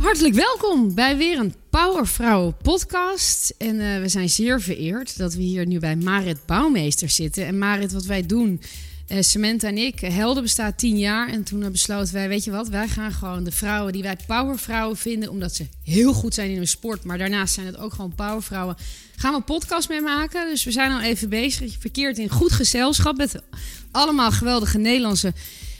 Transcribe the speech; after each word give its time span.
Hartelijk 0.00 0.34
welkom 0.34 0.94
bij 0.94 1.16
weer 1.16 1.38
een 1.38 1.54
Powervrouwen 1.70 2.56
podcast. 2.56 3.54
En 3.58 3.80
eh, 3.80 4.00
we 4.00 4.08
zijn 4.08 4.28
zeer 4.28 4.60
vereerd 4.60 5.18
dat 5.18 5.34
we 5.34 5.42
hier 5.42 5.66
nu 5.66 5.78
bij 5.78 5.96
Marit 5.96 6.46
Bouwmeester 6.46 7.10
zitten. 7.10 7.46
En 7.46 7.58
Marit, 7.58 7.92
wat 7.92 8.04
wij 8.04 8.26
doen, 8.26 8.60
uh, 9.08 9.20
Samantha 9.20 9.68
en 9.68 9.78
ik, 9.78 10.00
Helden 10.00 10.42
bestaat 10.42 10.78
tien 10.78 10.98
jaar. 10.98 11.28
En 11.28 11.44
toen 11.44 11.72
besloten 11.72 12.14
wij, 12.14 12.28
weet 12.28 12.44
je 12.44 12.50
wat, 12.50 12.68
wij 12.68 12.88
gaan 12.88 13.12
gewoon 13.12 13.44
de 13.44 13.50
vrouwen 13.50 13.92
die 13.92 14.02
wij 14.02 14.16
powervrouwen 14.26 14.96
vinden... 14.96 15.30
omdat 15.30 15.54
ze 15.54 15.66
heel 15.84 16.12
goed 16.12 16.34
zijn 16.34 16.50
in 16.50 16.56
hun 16.56 16.68
sport, 16.68 17.04
maar 17.04 17.18
daarnaast 17.18 17.54
zijn 17.54 17.66
het 17.66 17.78
ook 17.78 17.92
gewoon 17.92 18.14
powervrouwen... 18.14 18.76
gaan 19.16 19.30
we 19.30 19.36
een 19.36 19.44
podcast 19.44 19.88
mee 19.88 20.00
maken. 20.00 20.48
Dus 20.48 20.64
we 20.64 20.70
zijn 20.70 20.92
al 20.92 21.00
even 21.00 21.28
bezig, 21.28 21.76
verkeerd 21.78 22.18
in 22.18 22.28
goed 22.28 22.52
gezelschap... 22.52 23.16
met 23.16 23.42
allemaal 23.90 24.30
geweldige 24.30 24.78
Nederlandse 24.78 25.32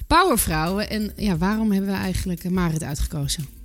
powervrouwen. 0.06 0.90
En 0.90 1.12
ja, 1.16 1.36
waarom 1.36 1.72
hebben 1.72 1.90
we 1.90 1.96
eigenlijk 1.96 2.50
Marit 2.50 2.82
uitgekozen? 2.82 3.59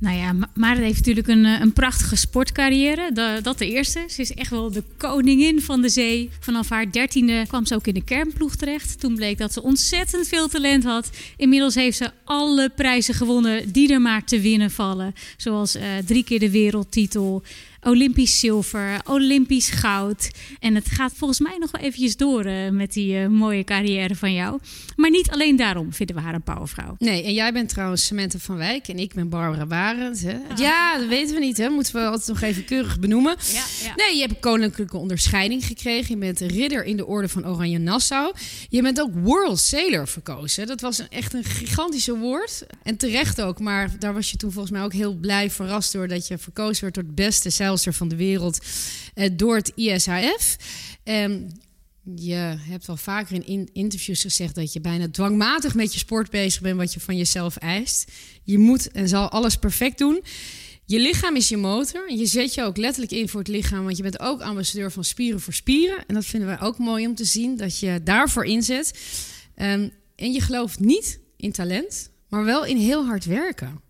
Nou 0.00 0.16
ja, 0.16 0.34
Marit 0.54 0.82
heeft 0.82 0.96
natuurlijk 0.96 1.28
een, 1.28 1.44
een 1.44 1.72
prachtige 1.72 2.16
sportcarrière. 2.16 3.10
Dat, 3.12 3.44
dat 3.44 3.58
de 3.58 3.70
eerste. 3.70 4.04
Ze 4.08 4.20
is 4.20 4.34
echt 4.34 4.50
wel 4.50 4.72
de 4.72 4.82
koningin 4.96 5.62
van 5.62 5.82
de 5.82 5.88
zee. 5.88 6.30
Vanaf 6.40 6.68
haar 6.68 6.92
dertiende 6.92 7.44
kwam 7.48 7.66
ze 7.66 7.74
ook 7.74 7.86
in 7.86 7.94
de 7.94 8.04
kernploeg 8.04 8.56
terecht. 8.56 9.00
Toen 9.00 9.14
bleek 9.14 9.38
dat 9.38 9.52
ze 9.52 9.62
ontzettend 9.62 10.28
veel 10.28 10.48
talent 10.48 10.84
had. 10.84 11.10
Inmiddels 11.36 11.74
heeft 11.74 11.96
ze 11.96 12.10
alle 12.24 12.70
prijzen 12.76 13.14
gewonnen 13.14 13.72
die 13.72 13.92
er 13.92 14.00
maar 14.00 14.24
te 14.24 14.40
winnen 14.40 14.70
vallen. 14.70 15.14
Zoals 15.36 15.76
uh, 15.76 15.82
drie 16.06 16.24
keer 16.24 16.38
de 16.38 16.50
wereldtitel, 16.50 17.42
Olympisch 17.82 18.40
zilver, 18.40 19.00
Olympisch 19.04 19.70
goud. 19.70 20.30
En 20.58 20.74
het 20.74 20.88
gaat 20.88 21.12
volgens 21.16 21.40
mij 21.40 21.56
nog 21.58 21.70
wel 21.70 21.80
eventjes 21.80 22.16
door 22.16 22.46
uh, 22.46 22.70
met 22.70 22.92
die 22.92 23.20
uh, 23.20 23.26
mooie 23.26 23.64
carrière 23.64 24.14
van 24.14 24.32
jou. 24.32 24.58
Maar 24.96 25.10
niet 25.10 25.30
alleen 25.30 25.56
daarom 25.56 25.92
vinden 25.92 26.16
we 26.16 26.22
haar 26.22 26.34
een 26.34 26.42
powervrouw. 26.42 26.94
Nee, 26.98 27.24
en 27.24 27.34
jij 27.34 27.52
bent 27.52 27.68
trouwens 27.68 28.06
Samantha 28.06 28.38
van 28.38 28.56
Wijk 28.56 28.88
en 28.88 28.98
ik 28.98 29.14
ben 29.14 29.28
Barbara 29.28 29.66
Barend. 29.66 30.20
Hè? 30.20 30.38
Ah. 30.50 30.58
Ja, 30.58 30.98
dat 30.98 31.08
weten 31.08 31.34
we 31.34 31.40
niet, 31.40 31.56
hè? 31.56 31.68
Moeten 31.68 31.92
we 31.92 32.04
altijd 32.04 32.28
nog 32.28 32.40
even 32.40 32.64
keurig 32.64 32.98
benoemen. 32.98 33.36
Ja, 33.52 33.64
ja. 33.84 33.92
Nee, 33.96 34.16
je 34.16 34.20
hebt 34.20 34.40
koninklijke 34.40 34.96
onderscheiding 34.96 35.64
gekregen. 35.64 36.14
Je 36.14 36.16
bent 36.16 36.40
ridder 36.40 36.84
in 36.84 36.96
de 36.96 37.06
orde 37.06 37.28
van 37.28 37.46
Oranje 37.46 37.78
Nassau. 37.78 38.32
Je 38.68 38.82
bent 38.82 39.00
ook 39.00 39.10
World 39.14 39.60
Sailor 39.60 40.08
verkozen. 40.08 40.66
Dat 40.66 40.80
was 40.80 40.98
een, 40.98 41.08
echt 41.10 41.34
een 41.34 41.44
gigantische 41.44 42.16
woord. 42.16 42.66
En 42.82 42.96
terecht 42.96 43.40
ook, 43.40 43.60
maar 43.60 43.98
daar 43.98 44.14
was 44.14 44.30
je 44.30 44.36
toen 44.36 44.52
volgens 44.52 44.72
mij 44.72 44.82
ook 44.82 44.92
heel 44.92 45.14
blij 45.14 45.50
verrast 45.50 45.92
door 45.92 46.08
dat 46.08 46.26
je 46.26 46.38
verkozen 46.38 46.82
werd 46.82 46.94
door 46.94 47.04
het 47.04 47.14
beste 47.14 47.50
zeilster 47.68 47.94
van 47.94 48.08
de 48.08 48.16
wereld 48.16 48.58
uh, 49.14 49.28
door 49.32 49.56
het 49.56 49.72
ISHF. 49.74 50.56
Um, 51.04 51.48
je 52.16 52.56
hebt 52.58 52.86
wel 52.86 52.96
vaker 52.96 53.34
in, 53.34 53.46
in 53.46 53.68
interviews 53.72 54.20
gezegd 54.20 54.54
dat 54.54 54.72
je 54.72 54.80
bijna 54.80 55.10
dwangmatig 55.10 55.74
met 55.74 55.92
je 55.92 55.98
sport 55.98 56.30
bezig 56.30 56.60
bent, 56.60 56.76
wat 56.76 56.92
je 56.92 57.00
van 57.00 57.16
jezelf 57.16 57.56
eist. 57.56 58.10
Je 58.42 58.58
moet 58.58 58.90
en 58.90 59.08
zal 59.08 59.28
alles 59.28 59.56
perfect 59.56 59.98
doen. 59.98 60.22
Je 60.84 60.98
lichaam 60.98 61.36
is 61.36 61.48
je 61.48 61.56
motor. 61.56 62.08
En 62.08 62.16
je 62.16 62.26
zet 62.26 62.54
je 62.54 62.62
ook 62.62 62.76
letterlijk 62.76 63.12
in 63.12 63.28
voor 63.28 63.40
het 63.40 63.48
lichaam, 63.48 63.84
want 63.84 63.96
je 63.96 64.02
bent 64.02 64.20
ook 64.20 64.40
ambassadeur 64.40 64.92
van 64.92 65.04
Spieren 65.04 65.40
voor 65.40 65.52
Spieren. 65.52 66.06
En 66.06 66.14
dat 66.14 66.24
vinden 66.24 66.48
wij 66.48 66.60
ook 66.60 66.78
mooi 66.78 67.06
om 67.06 67.14
te 67.14 67.24
zien, 67.24 67.56
dat 67.56 67.78
je 67.78 68.00
daarvoor 68.04 68.44
inzet. 68.44 68.98
Um, 69.56 69.92
en 70.16 70.32
je 70.32 70.40
gelooft 70.40 70.78
niet 70.78 71.20
in 71.36 71.52
talent, 71.52 72.10
maar 72.28 72.44
wel 72.44 72.64
in 72.64 72.76
heel 72.76 73.04
hard 73.04 73.24
werken. 73.24 73.80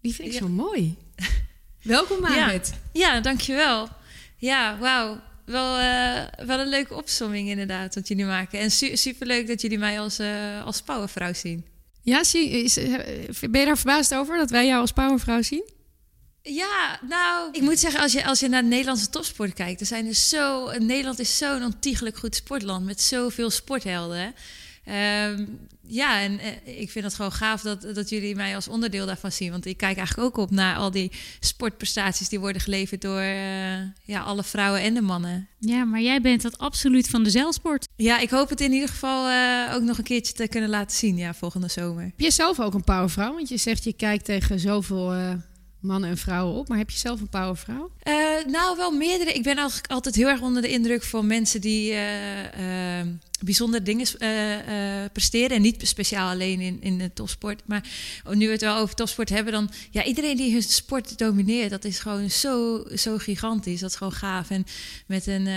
Die 0.00 0.14
vind 0.14 0.28
ik 0.28 0.34
ja. 0.34 0.40
zo 0.40 0.48
mooi. 0.48 0.96
Welkom, 1.88 2.20
Marit. 2.20 2.72
Ja, 2.92 3.14
ja, 3.14 3.20
dankjewel. 3.20 3.88
Ja, 4.36 4.78
wauw. 4.78 5.20
Wel, 5.44 5.78
uh, 5.78 6.46
wel 6.46 6.58
een 6.58 6.68
leuke 6.68 6.94
opsomming 6.94 7.48
inderdaad, 7.48 7.94
wat 7.94 8.08
jullie 8.08 8.24
maken. 8.24 8.58
En 8.58 8.70
su 8.70 8.96
superleuk 8.96 9.46
dat 9.46 9.60
jullie 9.60 9.78
mij 9.78 10.00
als, 10.00 10.20
uh, 10.20 10.64
als 10.64 10.82
powervrouw 10.82 11.32
zien. 11.32 11.64
Ja, 12.02 12.24
zie, 12.24 12.50
is, 12.50 12.74
ben 13.40 13.60
je 13.60 13.66
daar 13.66 13.76
verbaasd 13.76 14.14
over 14.14 14.36
dat 14.36 14.50
wij 14.50 14.66
jou 14.66 14.80
als 14.80 14.92
powervrouw 14.92 15.42
zien? 15.42 15.64
Ja, 16.42 17.00
nou, 17.08 17.48
ik 17.52 17.60
moet 17.60 17.78
zeggen, 17.78 18.00
als 18.00 18.12
je, 18.12 18.24
als 18.24 18.40
je 18.40 18.48
naar 18.48 18.62
de 18.62 18.68
Nederlandse 18.68 19.10
topsport 19.10 19.54
kijkt, 19.54 19.80
er 19.80 19.86
zijn 19.86 20.06
er 20.06 20.14
zo. 20.14 20.70
Nederland 20.78 21.18
is 21.18 21.38
zo'n 21.38 21.64
ontiegelijk 21.64 22.16
goed 22.16 22.34
sportland 22.34 22.84
met 22.84 23.00
zoveel 23.00 23.50
sporthelden. 23.50 24.34
Um, 24.88 25.68
ja, 25.86 26.20
en 26.20 26.32
uh, 26.32 26.80
ik 26.80 26.90
vind 26.90 27.04
het 27.04 27.14
gewoon 27.14 27.32
gaaf 27.32 27.62
dat, 27.62 27.82
dat 27.94 28.08
jullie 28.08 28.34
mij 28.34 28.54
als 28.54 28.68
onderdeel 28.68 29.06
daarvan 29.06 29.32
zien. 29.32 29.50
Want 29.50 29.66
ik 29.66 29.76
kijk 29.76 29.96
eigenlijk 29.96 30.28
ook 30.28 30.36
op 30.36 30.50
naar 30.50 30.76
al 30.76 30.90
die 30.90 31.12
sportprestaties 31.40 32.28
die 32.28 32.40
worden 32.40 32.62
geleverd 32.62 33.00
door 33.00 33.20
uh, 33.20 33.78
ja, 34.04 34.20
alle 34.20 34.44
vrouwen 34.44 34.80
en 34.80 34.94
de 34.94 35.00
mannen. 35.00 35.48
Ja, 35.58 35.84
maar 35.84 36.00
jij 36.00 36.20
bent 36.20 36.42
dat 36.42 36.58
absoluut 36.58 37.08
van 37.08 37.22
de 37.22 37.30
zeilsport. 37.30 37.88
Ja, 37.96 38.18
ik 38.18 38.30
hoop 38.30 38.48
het 38.48 38.60
in 38.60 38.72
ieder 38.72 38.88
geval 38.88 39.28
uh, 39.30 39.74
ook 39.74 39.82
nog 39.82 39.98
een 39.98 40.04
keertje 40.04 40.32
te 40.32 40.48
kunnen 40.48 40.70
laten 40.70 40.96
zien 40.96 41.16
ja, 41.16 41.34
volgende 41.34 41.68
zomer. 41.68 42.02
Heb 42.02 42.20
je 42.20 42.30
zelf 42.30 42.60
ook 42.60 42.74
een 42.74 42.84
powervrouw? 42.84 43.34
Want 43.34 43.48
je 43.48 43.56
zegt 43.56 43.84
je 43.84 43.92
kijkt 43.92 44.24
tegen 44.24 44.60
zoveel 44.60 45.36
mannen 45.80 46.10
en 46.10 46.16
vrouwen 46.16 46.54
op. 46.54 46.68
Maar 46.68 46.78
heb 46.78 46.90
je 46.90 46.98
zelf 46.98 47.20
een 47.20 47.28
powervrouw? 47.28 47.90
Uh, 48.08 48.14
nou, 48.46 48.76
wel 48.76 48.90
meerdere. 48.90 49.32
Ik 49.32 49.42
ben 49.42 49.56
eigenlijk 49.56 49.92
altijd 49.92 50.14
heel 50.14 50.28
erg 50.28 50.40
onder 50.40 50.62
de 50.62 50.68
indruk 50.68 51.02
van 51.02 51.26
mensen 51.26 51.60
die 51.60 51.92
uh, 51.92 52.42
uh, 52.42 53.06
bijzondere 53.40 53.82
dingen 53.82 54.06
presteren. 55.12 55.56
En 55.56 55.62
niet 55.62 55.88
speciaal 55.88 56.30
alleen 56.30 56.60
in, 56.60 56.78
in 56.80 56.98
de 56.98 57.12
topsport. 57.12 57.62
Maar 57.66 57.84
nu 58.32 58.46
we 58.46 58.52
het 58.52 58.60
wel 58.60 58.76
over 58.76 58.94
topsport 58.94 59.28
hebben, 59.28 59.52
dan 59.52 59.70
ja, 59.90 60.04
iedereen 60.04 60.36
die 60.36 60.52
hun 60.52 60.62
sport 60.62 61.18
domineert, 61.18 61.70
dat 61.70 61.84
is 61.84 61.98
gewoon 61.98 62.30
zo, 62.30 62.84
zo 62.94 63.18
gigantisch. 63.18 63.80
Dat 63.80 63.90
is 63.90 63.96
gewoon 63.96 64.12
gaaf. 64.12 64.50
En 64.50 64.64
met 65.06 65.26
een, 65.26 65.48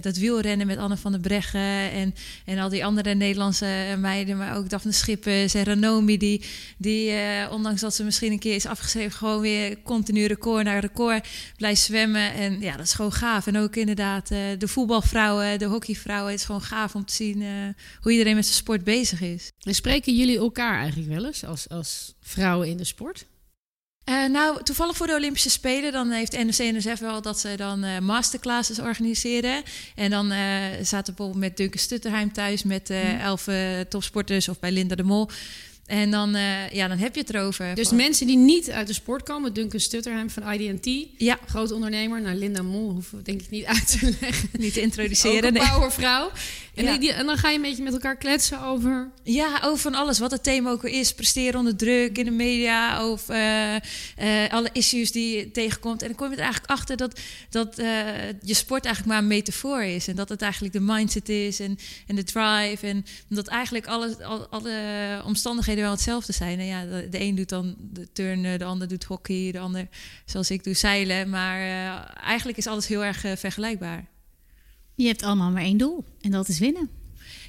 dat 0.00 0.16
wielrennen 0.16 0.66
met 0.66 0.78
Anne 0.78 0.96
van 0.96 1.12
der 1.12 1.20
Breggen 1.20 1.90
en, 1.90 2.14
en 2.44 2.58
al 2.58 2.68
die 2.68 2.84
andere 2.84 3.14
Nederlandse 3.14 3.96
meiden, 3.98 4.36
maar 4.36 4.56
ook 4.56 4.68
Daphne 4.68 4.92
Schippers 4.92 5.54
en 5.54 5.64
Ranomi, 5.64 6.18
die, 6.18 6.44
die 6.78 7.12
ondanks 7.50 7.80
dat 7.80 7.94
ze 7.94 8.04
misschien 8.04 8.32
een 8.32 8.38
keer 8.38 8.54
is 8.54 8.66
afgeschreven, 8.66 9.12
gewoon 9.12 9.40
weer 9.40 9.82
continu 9.82 10.26
record 10.26 10.64
naar 10.64 10.80
record 10.80 11.28
blijft 11.56 11.80
zwemmen. 11.80 12.32
En 12.34 12.60
ja, 12.60 12.76
dat 12.76 12.86
is 12.86 12.92
gewoon 12.92 13.12
gaaf. 13.12 13.46
En 13.46 13.58
ook 13.58 13.76
inderdaad 13.76 14.28
de 14.28 14.68
voetbalvrouwen, 14.68 15.58
de 15.58 15.64
hockeyvrouwen. 15.64 16.30
Het 16.30 16.40
is 16.40 16.46
gewoon 16.46 16.62
gaaf 16.62 16.94
om 16.94 17.04
te 17.04 17.11
zien 17.12 17.40
uh, 17.40 17.48
hoe 18.00 18.12
iedereen 18.12 18.34
met 18.34 18.44
zijn 18.44 18.56
sport 18.56 18.84
bezig 18.84 19.20
is. 19.20 19.50
En 19.60 19.74
spreken 19.74 20.16
jullie 20.16 20.38
elkaar 20.38 20.78
eigenlijk 20.78 21.10
wel 21.10 21.26
eens 21.26 21.44
als, 21.44 21.68
als 21.68 22.14
vrouwen 22.20 22.68
in 22.68 22.76
de 22.76 22.84
sport? 22.84 23.26
Uh, 24.08 24.28
nou, 24.28 24.62
toevallig 24.62 24.96
voor 24.96 25.06
de 25.06 25.14
Olympische 25.14 25.50
Spelen, 25.50 25.92
dan 25.92 26.10
heeft 26.10 26.44
NOC-NSF 26.44 26.98
wel 26.98 27.22
dat 27.22 27.38
ze 27.38 27.56
dan 27.56 27.84
uh, 27.84 27.98
masterclasses 27.98 28.78
organiseren. 28.78 29.62
En 29.94 30.10
dan 30.10 30.32
uh, 30.32 30.38
zaten 30.82 31.14
bijvoorbeeld 31.14 31.44
met 31.44 31.56
Duncan 31.56 31.78
Stutterheim 31.80 32.32
thuis 32.32 32.62
met 32.62 32.88
mm. 32.88 32.96
elf 33.20 33.48
topsporters 33.88 34.48
of 34.48 34.58
bij 34.58 34.72
Linda 34.72 34.94
de 34.94 35.02
Mol. 35.02 35.28
En 35.86 36.10
dan, 36.10 36.36
uh, 36.36 36.70
ja, 36.70 36.88
dan 36.88 36.98
heb 36.98 37.14
je 37.14 37.20
het 37.20 37.34
erover. 37.34 37.74
Dus 37.74 37.90
mensen 37.90 38.26
die 38.26 38.36
niet 38.36 38.70
uit 38.70 38.86
de 38.86 38.92
sport 38.92 39.22
komen, 39.22 39.52
Duncan 39.52 39.80
Stutterheim 39.80 40.30
van 40.30 40.52
IDT, 40.52 41.08
ja. 41.16 41.38
groot 41.46 41.72
ondernemer. 41.72 42.20
Nou, 42.20 42.36
Linda 42.36 42.62
Mol 42.62 42.90
hoeven 42.90 43.18
we 43.18 43.24
denk 43.24 43.40
ik 43.40 43.50
niet 43.50 43.64
uit 43.64 44.00
te 44.00 44.16
leggen. 44.20 44.48
niet 44.58 44.72
te 44.72 44.80
introduceren. 44.80 45.56
Ook 45.56 45.62
een 45.62 45.70
powervrouw. 45.70 46.30
En, 46.74 46.84
ja. 46.84 46.98
die, 46.98 47.12
en, 47.12 47.26
dan 47.26 47.36
ga 47.36 47.48
je 47.48 47.56
een 47.56 47.62
beetje 47.62 47.82
met 47.82 47.92
elkaar 47.92 48.16
kletsen 48.16 48.62
over... 48.62 49.10
Ja, 49.22 49.60
over 49.64 49.78
van 49.78 49.94
alles. 49.94 50.18
Wat 50.18 50.30
het 50.30 50.42
thema 50.42 50.70
ook 50.70 50.84
is. 50.84 51.14
Presteren 51.14 51.58
onder 51.58 51.76
druk 51.76 52.18
in 52.18 52.24
de 52.24 52.30
media. 52.30 53.08
Of 53.08 53.30
uh, 53.30 53.74
uh, 53.74 53.78
alle 54.50 54.68
issues 54.72 55.12
die 55.12 55.36
je 55.36 55.50
tegenkomt. 55.50 56.02
En 56.02 56.08
dan 56.08 56.16
kom 56.16 56.30
je 56.30 56.36
er 56.36 56.42
eigenlijk 56.42 56.72
achter 56.72 56.96
dat, 56.96 57.20
dat 57.50 57.76
je 58.42 58.54
sport 58.54 58.84
eigenlijk 58.84 59.14
maar 59.14 59.22
een 59.22 59.36
metafoor 59.36 59.82
is. 59.82 60.08
En 60.08 60.16
dat 60.16 60.28
het 60.28 60.42
eigenlijk 60.42 60.72
de 60.72 60.80
mindset 60.80 61.28
is 61.28 61.60
en, 61.60 61.78
en 62.06 62.16
de 62.16 62.24
drive. 62.24 62.86
En 62.86 63.04
dat 63.28 63.46
eigenlijk 63.46 63.86
alle, 63.86 64.24
alle, 64.24 64.46
alle 64.50 65.22
omstandigheden 65.24 65.81
wel 65.82 65.90
hetzelfde 65.90 66.32
zijn. 66.32 66.58
En 66.58 66.66
ja, 66.66 66.84
de, 66.84 67.08
de 67.10 67.20
een 67.20 67.34
doet 67.34 67.48
dan 67.48 67.76
de 67.78 68.12
turnen, 68.12 68.58
de 68.58 68.64
ander 68.64 68.88
doet 68.88 69.04
hockey, 69.04 69.52
de 69.52 69.58
ander, 69.58 69.88
zoals 70.24 70.50
ik 70.50 70.64
doe, 70.64 70.74
zeilen. 70.74 71.30
Maar 71.30 71.60
uh, 71.60 72.24
eigenlijk 72.24 72.58
is 72.58 72.66
alles 72.66 72.86
heel 72.86 73.04
erg 73.04 73.24
uh, 73.24 73.32
vergelijkbaar. 73.36 74.06
Je 74.94 75.06
hebt 75.06 75.22
allemaal 75.22 75.50
maar 75.50 75.62
één 75.62 75.76
doel 75.76 76.04
en 76.20 76.30
dat 76.30 76.48
is 76.48 76.58
winnen. 76.58 76.90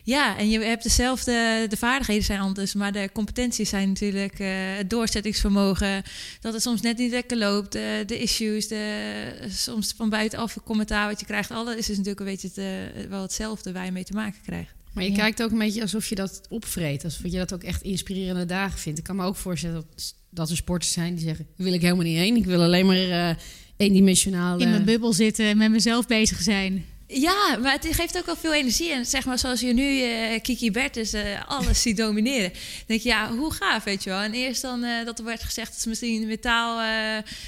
Ja, 0.03 0.37
en 0.37 0.49
je 0.49 0.59
hebt 0.59 0.83
dezelfde, 0.83 1.65
de 1.69 1.77
vaardigheden 1.77 2.23
zijn 2.23 2.39
anders, 2.39 2.73
maar 2.73 2.91
de 2.91 3.09
competenties 3.13 3.69
zijn 3.69 3.87
natuurlijk 3.87 4.39
uh, 4.39 4.47
het 4.77 4.89
doorzettingsvermogen, 4.89 6.03
dat 6.41 6.53
het 6.53 6.61
soms 6.61 6.81
net 6.81 6.97
niet 6.97 7.11
lekker 7.11 7.37
loopt, 7.37 7.75
uh, 7.75 7.81
de 8.05 8.19
issues, 8.19 8.67
de, 8.67 9.47
soms 9.49 9.93
van 9.95 10.09
buitenaf 10.09 10.57
commentaar 10.63 11.07
wat 11.07 11.19
je 11.19 11.25
krijgt, 11.25 11.51
alles 11.51 11.75
is 11.75 11.85
dus 11.85 11.97
natuurlijk 11.97 12.19
een 12.19 12.25
beetje 12.25 12.61
het, 12.93 13.09
wel 13.09 13.21
hetzelfde 13.21 13.71
waar 13.71 13.85
je 13.85 13.91
mee 13.91 14.03
te 14.03 14.13
maken 14.13 14.41
krijgt. 14.41 14.73
Maar 14.93 15.03
je 15.03 15.11
ja. 15.11 15.17
kijkt 15.17 15.43
ook 15.43 15.51
een 15.51 15.57
beetje 15.57 15.81
alsof 15.81 16.07
je 16.07 16.15
dat 16.15 16.41
opvreet. 16.49 17.03
Alsof 17.03 17.23
je 17.23 17.37
dat 17.37 17.53
ook 17.53 17.63
echt 17.63 17.81
inspirerende 17.81 18.45
dagen 18.45 18.79
vindt. 18.79 18.99
Ik 18.99 19.05
kan 19.05 19.15
me 19.15 19.25
ook 19.25 19.35
voorstellen 19.35 19.75
dat, 19.75 20.15
dat 20.29 20.49
er 20.49 20.55
sporters 20.55 20.91
zijn 20.91 21.15
die 21.15 21.23
zeggen... 21.23 21.47
wil 21.55 21.73
ik 21.73 21.81
helemaal 21.81 22.03
niet 22.03 22.17
heen. 22.17 22.35
Ik 22.35 22.45
wil 22.45 22.61
alleen 22.61 22.85
maar 22.85 23.07
uh, 23.07 23.29
eendimensionaal... 23.77 24.59
In 24.59 24.69
mijn 24.69 24.85
bubbel 24.85 25.13
zitten 25.13 25.45
en 25.45 25.57
met 25.57 25.71
mezelf 25.71 26.07
bezig 26.07 26.41
zijn. 26.41 26.85
Ja, 27.13 27.57
maar 27.61 27.71
het 27.71 27.87
geeft 27.91 28.17
ook 28.17 28.25
wel 28.25 28.35
veel 28.35 28.53
energie. 28.53 28.91
En 28.91 29.05
zeg 29.05 29.25
maar, 29.25 29.39
zoals 29.39 29.59
je 29.59 29.73
nu 29.73 30.01
uh, 30.01 30.41
Kiki 30.41 30.71
Bertens 30.71 31.13
uh, 31.13 31.21
alles 31.47 31.81
ziet 31.81 31.97
domineren. 31.97 32.51
denk 32.87 33.01
je, 33.01 33.09
ja, 33.09 33.35
hoe 33.35 33.53
gaaf, 33.53 33.83
weet 33.83 34.03
je 34.03 34.09
wel. 34.09 34.19
En 34.19 34.33
eerst 34.33 34.61
dan 34.61 34.83
uh, 34.83 35.05
dat 35.05 35.19
er 35.19 35.25
werd 35.25 35.43
gezegd 35.43 35.71
dat 35.71 35.81
ze 35.81 35.89
misschien 35.89 36.27
metaal 36.27 36.81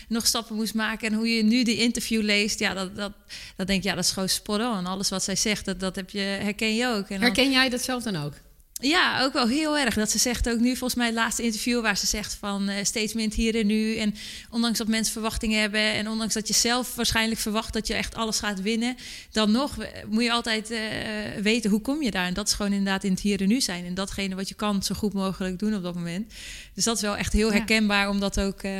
nog 0.07 0.27
stappen 0.27 0.55
moest 0.55 0.73
maken. 0.73 1.07
En 1.07 1.13
hoe 1.13 1.35
je 1.35 1.43
nu 1.43 1.63
die 1.63 1.77
interview 1.77 2.21
leest, 2.21 2.59
ja, 2.59 2.73
dat, 2.73 2.95
dat, 2.95 3.11
dat 3.55 3.67
denk 3.67 3.83
je, 3.83 3.89
ja, 3.89 3.95
dat 3.95 4.03
is 4.03 4.11
gewoon 4.11 4.29
spot 4.29 4.59
on. 4.59 4.85
Alles 4.85 5.09
wat 5.09 5.23
zij 5.23 5.35
zegt, 5.35 5.65
dat, 5.65 5.79
dat 5.79 5.95
heb 5.95 6.09
je, 6.09 6.19
herken 6.19 6.75
je 6.75 6.87
ook. 6.87 7.09
En 7.09 7.21
herken 7.21 7.51
jij 7.51 7.69
dat 7.69 7.81
zelf 7.81 8.03
dan 8.03 8.15
ook? 8.15 8.33
Ja, 8.87 9.23
ook 9.23 9.33
wel 9.33 9.47
heel 9.47 9.77
erg. 9.77 9.95
Dat 9.95 10.11
ze 10.11 10.17
zegt 10.17 10.49
ook 10.49 10.59
nu, 10.59 10.69
volgens 10.69 10.95
mij 10.95 11.05
het 11.05 11.15
laatste 11.15 11.43
interview... 11.43 11.81
waar 11.81 11.97
ze 11.97 12.07
zegt 12.07 12.33
van 12.39 12.69
uh, 12.69 12.75
steeds 12.83 13.13
meer 13.13 13.33
hier 13.33 13.55
en 13.55 13.67
nu. 13.67 13.95
En 13.97 14.15
ondanks 14.49 14.77
dat 14.77 14.87
mensen 14.87 15.13
verwachtingen 15.13 15.61
hebben... 15.61 15.93
en 15.93 16.09
ondanks 16.09 16.33
dat 16.33 16.47
je 16.47 16.53
zelf 16.53 16.95
waarschijnlijk 16.95 17.39
verwacht 17.39 17.73
dat 17.73 17.87
je 17.87 17.93
echt 17.93 18.15
alles 18.15 18.39
gaat 18.39 18.61
winnen... 18.61 18.95
dan 19.31 19.51
nog 19.51 19.77
moet 20.09 20.23
je 20.23 20.31
altijd 20.31 20.71
uh, 20.71 20.79
weten 21.41 21.69
hoe 21.69 21.81
kom 21.81 22.01
je 22.01 22.11
daar. 22.11 22.27
En 22.27 22.33
dat 22.33 22.47
is 22.47 22.53
gewoon 22.53 22.71
inderdaad 22.71 23.03
in 23.03 23.11
het 23.11 23.19
hier 23.19 23.41
en 23.41 23.47
nu 23.47 23.61
zijn. 23.61 23.85
En 23.85 23.93
datgene 23.93 24.35
wat 24.35 24.49
je 24.49 24.55
kan 24.55 24.83
zo 24.83 24.95
goed 24.95 25.13
mogelijk 25.13 25.59
doen 25.59 25.75
op 25.75 25.83
dat 25.83 25.95
moment. 25.95 26.33
Dus 26.73 26.83
dat 26.83 26.95
is 26.95 27.01
wel 27.01 27.17
echt 27.17 27.33
heel 27.33 27.51
herkenbaar... 27.51 28.09
om 28.09 28.19
dat 28.19 28.39
ook 28.39 28.63
uh, 28.63 28.71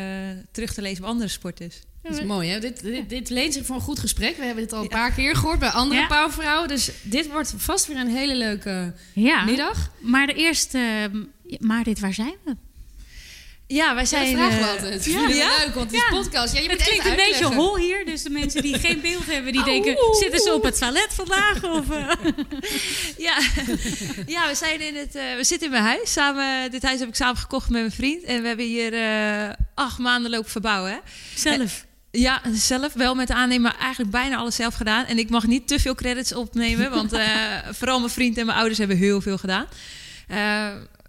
terug 0.51 0.73
te 0.73 0.81
lezen 0.81 1.01
bij 1.01 1.09
andere 1.09 1.29
sporters. 1.29 1.75
Dat 2.07 2.17
is 2.17 2.23
mooi, 2.23 2.49
hè? 2.49 2.59
Dit, 2.59 2.81
dit, 2.81 3.09
dit, 3.09 3.29
leent 3.29 3.53
zich 3.53 3.65
voor 3.65 3.75
een 3.75 3.81
goed 3.81 3.99
gesprek. 3.99 4.37
We 4.37 4.45
hebben 4.45 4.63
dit 4.63 4.73
al 4.73 4.81
een 4.81 4.87
paar 4.87 5.11
keer 5.11 5.35
gehoord 5.35 5.59
bij 5.59 5.69
andere 5.69 6.01
ja. 6.01 6.07
pauwvrouwen. 6.07 6.67
Dus 6.67 6.91
dit 7.01 7.31
wordt 7.31 7.53
vast 7.57 7.87
weer 7.87 7.97
een 7.97 8.15
hele 8.15 8.35
leuke 8.35 8.93
ja. 9.13 9.43
middag. 9.43 9.91
Maar 9.99 10.27
de 10.27 10.33
eerste... 10.33 11.11
Maar 11.59 11.83
dit, 11.83 11.99
waar 11.99 12.13
zijn 12.13 12.35
we? 12.43 12.55
Ja, 13.67 13.95
wij 13.95 14.05
zijn... 14.05 14.29
Ja, 14.29 14.35
vragen 14.35 14.59
we 14.59 14.67
altijd. 14.67 15.05
Ja. 15.05 15.27
leuk, 15.27 15.73
want 15.73 15.91
het 15.91 16.01
is 16.01 16.09
podcast. 16.09 16.53
Ja, 16.53 16.59
je 16.59 16.69
het 16.69 16.83
klinkt 16.83 17.05
een 17.05 17.15
beetje 17.15 17.45
hol 17.45 17.77
hier. 17.77 18.05
Dus 18.05 18.23
de 18.23 18.29
mensen 18.29 18.61
die 18.61 18.79
geen 18.79 19.01
beeld 19.01 19.25
hebben, 19.25 19.51
die 19.53 19.63
denken... 19.73 19.97
Zitten 20.19 20.39
ze 20.39 20.53
op 20.53 20.63
het 20.63 20.77
toilet 20.77 21.13
vandaag? 21.13 21.63
Of, 21.63 21.89
uh? 21.89 22.11
ja. 23.27 23.39
ja, 24.25 24.47
we, 24.47 24.55
zijn 24.55 24.81
in 24.81 24.95
het, 24.95 25.15
uh, 25.15 25.35
we 25.35 25.43
zitten 25.43 25.67
in 25.67 25.73
mijn 25.73 25.83
huis. 25.83 26.11
Samen, 26.11 26.71
dit 26.71 26.83
huis 26.83 26.99
heb 26.99 27.07
ik 27.07 27.15
samen 27.15 27.37
gekocht 27.37 27.69
met 27.69 27.79
mijn 27.79 27.91
vriend. 27.91 28.23
En 28.23 28.41
we 28.41 28.47
hebben 28.47 28.65
hier 28.65 28.93
uh, 28.93 29.49
acht 29.73 29.97
maanden 29.97 30.31
lopen 30.31 30.51
verbouwen. 30.51 31.01
Zelf? 31.35 31.85
Ja, 32.15 32.41
zelf 32.51 32.93
wel 32.93 33.15
met 33.15 33.27
de 33.27 33.33
aannemer 33.33 33.75
eigenlijk 33.79 34.11
bijna 34.11 34.35
alles 34.35 34.55
zelf 34.55 34.75
gedaan. 34.75 35.05
En 35.05 35.17
ik 35.17 35.29
mag 35.29 35.47
niet 35.47 35.67
te 35.67 35.79
veel 35.79 35.95
credits 35.95 36.33
opnemen, 36.33 36.89
want 36.89 37.13
uh, 37.13 37.21
vooral 37.79 37.99
mijn 37.99 38.11
vriend 38.11 38.37
en 38.37 38.45
mijn 38.45 38.57
ouders 38.57 38.79
hebben 38.79 38.97
heel 38.97 39.21
veel 39.21 39.37
gedaan. 39.37 39.65
Uh, 40.31 40.37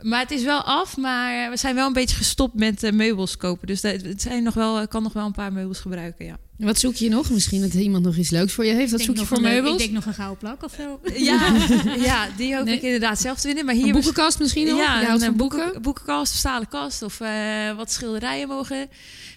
maar 0.00 0.20
het 0.20 0.30
is 0.30 0.44
wel 0.44 0.62
af, 0.62 0.96
maar 0.96 1.50
we 1.50 1.56
zijn 1.56 1.74
wel 1.74 1.86
een 1.86 1.92
beetje 1.92 2.16
gestopt 2.16 2.54
met 2.54 2.82
uh, 2.82 2.92
meubels 2.92 3.36
kopen. 3.36 3.66
Dus 3.66 3.82
het 3.82 4.22
zijn 4.22 4.42
nog 4.42 4.54
wel, 4.54 4.88
kan 4.88 5.02
nog 5.02 5.12
wel 5.12 5.26
een 5.26 5.32
paar 5.32 5.52
meubels 5.52 5.80
gebruiken, 5.80 6.24
ja. 6.24 6.36
Wat 6.58 6.78
zoek 6.78 6.94
je 6.94 7.08
nog? 7.08 7.30
Misschien 7.30 7.60
dat 7.60 7.74
iemand 7.74 8.04
nog 8.04 8.16
iets 8.16 8.30
leuks 8.30 8.52
voor 8.52 8.64
je 8.64 8.72
heeft. 8.72 8.90
Wat 8.90 9.00
zoek 9.00 9.16
je 9.16 9.24
voor 9.24 9.40
meubels? 9.40 9.72
Ik 9.72 9.78
denk 9.78 9.92
nog 9.92 10.06
een 10.06 10.14
gouden 10.14 10.38
plak 10.38 10.64
of 10.64 10.74
zo. 10.76 11.00
Ja, 11.16 11.52
ja 12.10 12.28
die 12.36 12.56
hoop 12.56 12.66
ik 12.66 12.82
inderdaad 12.82 13.20
zelf 13.20 13.40
te 13.40 13.46
winnen. 13.46 13.64
Maar 13.64 13.74
hier 13.74 13.86
een 13.86 13.92
boekenkast 13.92 14.38
misschien 14.38 14.66
nog? 14.66 14.78
Ja, 14.78 15.20
een 15.20 15.36
boeken? 15.36 15.82
boekenkast, 15.82 16.34
stalen 16.34 16.68
kast 16.68 17.02
of 17.02 17.20
uh, 17.20 17.76
wat 17.76 17.92
schilderijen 17.92 18.48
mogen. 18.48 18.88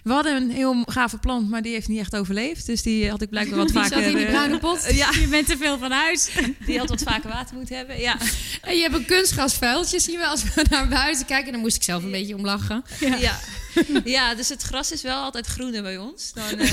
We 0.02 0.12
hadden 0.12 0.36
een 0.36 0.50
heel 0.50 0.82
gave 0.86 1.18
plant, 1.18 1.50
maar 1.50 1.62
die 1.62 1.72
heeft 1.72 1.88
niet 1.88 1.98
echt 1.98 2.16
overleefd. 2.16 2.66
Dus 2.66 2.82
die 2.82 3.10
had 3.10 3.22
ik 3.22 3.30
blijkbaar 3.30 3.58
wat 3.58 3.70
vaker... 3.70 4.02
Zat 4.02 4.02
in 4.02 4.16
die 4.16 4.26
bruine 4.26 4.58
pot? 4.58 4.86
Uh, 4.90 4.96
ja. 5.02 5.10
Je 5.20 5.28
bent 5.30 5.46
te 5.46 5.56
veel 5.56 5.78
van 5.78 5.90
huis. 5.90 6.30
Die 6.66 6.78
had 6.78 6.88
wat 6.88 7.02
vaker 7.02 7.28
water 7.30 7.56
moeten 7.56 7.76
hebben, 7.76 8.00
ja. 8.00 8.16
En 8.62 8.76
je 8.76 8.82
hebt 8.82 8.94
een 8.94 9.04
kunstgrasvuiltje, 9.04 10.00
zien 10.00 10.18
we 10.18 10.26
als 10.26 10.42
we 10.44 10.64
naar 10.70 10.88
buiten 10.88 11.26
kijken. 11.26 11.52
Dan 11.52 11.60
moest 11.60 11.76
ik 11.76 11.82
zelf 11.82 12.02
een 12.02 12.10
beetje 12.10 12.34
om 12.34 12.44
lachen. 12.44 12.84
Ja. 13.00 13.16
ja. 13.16 13.38
ja, 14.04 14.34
dus 14.34 14.48
het 14.48 14.62
gras 14.62 14.92
is 14.92 15.02
wel 15.02 15.22
altijd 15.22 15.46
groener 15.46 15.82
bij 15.82 15.98
ons. 15.98 16.32
Dan, 16.32 16.60
uh... 16.60 16.72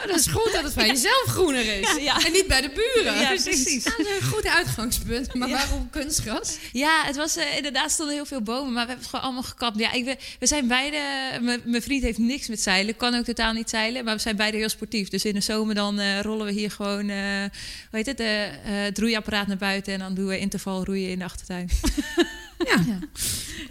oh, 0.00 0.06
dat 0.06 0.18
is 0.18 0.26
goed 0.26 0.52
dat 0.52 0.62
het 0.62 0.74
bij 0.74 0.86
jezelf 0.86 1.24
groener 1.26 1.80
is. 1.80 1.96
Ja. 2.02 2.24
En 2.24 2.32
niet 2.32 2.46
bij 2.46 2.60
de 2.60 2.68
buren. 2.68 3.20
Ja, 3.20 3.28
precies. 3.28 3.84
Dat 3.84 3.98
is 3.98 4.06
een 4.20 4.28
goed 4.28 4.46
uitgangspunt. 4.46 5.34
Maar 5.34 5.48
waarom 5.48 5.90
kunstgras? 5.90 6.56
Ja, 6.72 7.02
het 7.04 7.16
was 7.16 7.36
uh, 7.36 7.56
inderdaad 7.56 7.90
stonden 7.90 8.14
heel 8.14 8.26
veel 8.26 8.42
bomen, 8.42 8.72
maar 8.72 8.86
we 8.86 8.88
hebben 8.88 8.98
het 8.98 9.06
gewoon 9.06 9.24
allemaal 9.24 9.42
gekapt. 9.42 9.78
Ja, 9.78 9.92
ik, 9.92 10.04
we, 10.04 10.16
we 10.38 10.46
zijn 10.46 10.66
beide. 10.66 10.98
Mijn 11.64 11.82
vriend 11.82 12.02
heeft 12.02 12.18
niks 12.18 12.48
met 12.48 12.60
zeilen, 12.60 12.96
kan 12.96 13.14
ook 13.14 13.24
totaal 13.24 13.52
niet 13.52 13.70
zeilen, 13.70 14.04
maar 14.04 14.14
we 14.14 14.20
zijn 14.20 14.36
beide 14.36 14.56
heel 14.56 14.68
sportief. 14.68 15.08
Dus 15.08 15.24
in 15.24 15.34
de 15.34 15.40
zomer 15.40 15.74
dan 15.74 16.00
uh, 16.00 16.20
rollen 16.20 16.46
we 16.46 16.52
hier 16.52 16.70
gewoon, 16.70 17.10
hoe 17.10 17.50
heet 17.90 18.06
het, 18.06 18.22
het 18.62 18.98
roeiapparaat 18.98 19.46
naar 19.46 19.56
buiten 19.56 19.92
en 19.92 19.98
dan 19.98 20.14
doen 20.14 20.26
we 20.26 20.38
interval 20.38 20.84
roeien 20.84 21.10
in 21.10 21.18
de 21.18 21.24
achtertuin. 21.24 21.68
Ja, 22.58 22.84
ja. 22.86 22.98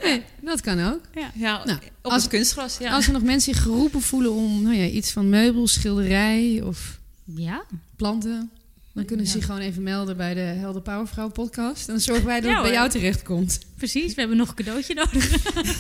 Nee, 0.04 0.24
dat 0.42 0.62
kan 0.62 0.80
ook. 0.80 1.02
Ja, 1.14 1.32
ja 1.36 1.66
nou, 1.66 1.80
op 2.02 2.12
als, 2.12 2.22
het 2.22 2.32
kunstgras. 2.32 2.78
Ja. 2.78 2.94
Als 2.94 3.08
er 3.08 3.14
nog 3.14 3.24
mensen 3.24 3.54
zich 3.54 3.64
geroepen 3.64 4.02
voelen 4.02 4.32
om 4.32 4.62
nou 4.62 4.76
ja, 4.76 4.86
iets 4.86 5.12
van 5.12 5.30
meubels, 5.30 5.74
schilderij 5.74 6.62
of 6.64 7.00
ja. 7.24 7.64
planten, 7.96 8.52
dan 8.96 9.06
kunnen 9.06 9.26
ze 9.26 9.32
zich 9.32 9.46
gewoon 9.46 9.62
even 9.62 9.84
melden 9.84 10.18
bij 10.18 10.34
de 10.34 10.40
Helder 10.40 10.82
Powervrouw 10.82 11.30
podcast. 11.30 11.88
Dan 11.88 12.00
zorgen 12.00 12.26
wij 12.26 12.42
dat 12.42 12.54
het 12.54 12.62
bij 12.62 12.72
jou 12.72 12.90
terecht 12.90 13.24
komt. 13.24 13.60
Precies, 13.78 14.14
we 14.14 14.20
hebben 14.20 14.38
nog 14.38 14.50
een 14.50 14.56
cadeautje 14.56 14.94
nodig. 14.94 15.30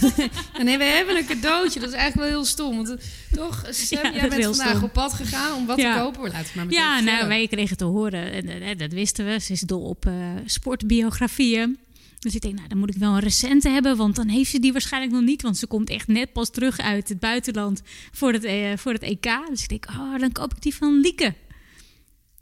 nee, 0.63 0.77
we 0.77 0.83
hebben 0.83 1.17
een 1.17 1.25
cadeautje. 1.25 1.79
Dat 1.79 1.89
is 1.89 1.95
eigenlijk 1.95 2.29
wel 2.29 2.39
heel 2.39 2.45
stom. 2.45 2.75
Want 2.75 2.95
toch, 3.31 3.63
Sam, 3.69 4.03
ja, 4.03 4.11
jij 4.13 4.29
bent 4.29 4.43
vandaag 4.43 4.69
stom. 4.69 4.83
op 4.83 4.93
pad 4.93 5.13
gegaan 5.13 5.55
om 5.55 5.65
wat 5.65 5.77
te 5.77 5.95
kopen. 5.97 6.31
Laat 6.31 6.45
het 6.45 6.55
maar 6.55 6.65
ja, 6.69 6.99
nou, 6.99 7.27
wij 7.27 7.47
kregen 7.47 7.77
te 7.77 7.85
horen, 7.85 8.31
en 8.31 8.61
eh, 8.61 8.77
dat 8.77 8.91
wisten 8.91 9.25
we. 9.25 9.39
Ze 9.39 9.51
is 9.51 9.61
dol 9.61 9.81
op 9.81 10.05
uh, 10.05 10.13
sportbiografieën. 10.45 11.77
Dus 12.25 12.35
ik 12.35 12.41
denk, 12.41 12.55
nou, 12.55 12.67
dan 12.67 12.77
moet 12.77 12.95
ik 12.95 12.99
wel 12.99 13.13
een 13.13 13.19
recente 13.19 13.69
hebben, 13.69 13.97
want 13.97 14.15
dan 14.15 14.27
heeft 14.27 14.49
ze 14.49 14.59
die 14.59 14.71
waarschijnlijk 14.71 15.13
nog 15.13 15.21
niet. 15.21 15.41
Want 15.41 15.57
ze 15.57 15.67
komt 15.67 15.89
echt 15.89 16.07
net 16.07 16.33
pas 16.33 16.49
terug 16.49 16.79
uit 16.79 17.09
het 17.09 17.19
buitenland 17.19 17.81
voor 18.11 18.33
het, 18.33 18.43
eh, 18.43 18.71
voor 18.75 18.91
het 18.91 19.01
EK. 19.01 19.27
Dus 19.49 19.63
ik 19.63 19.69
denk, 19.69 19.85
oh, 19.89 20.19
dan 20.19 20.31
koop 20.31 20.53
ik 20.53 20.61
die 20.61 20.75
van 20.75 20.99
Lieke. 20.99 21.33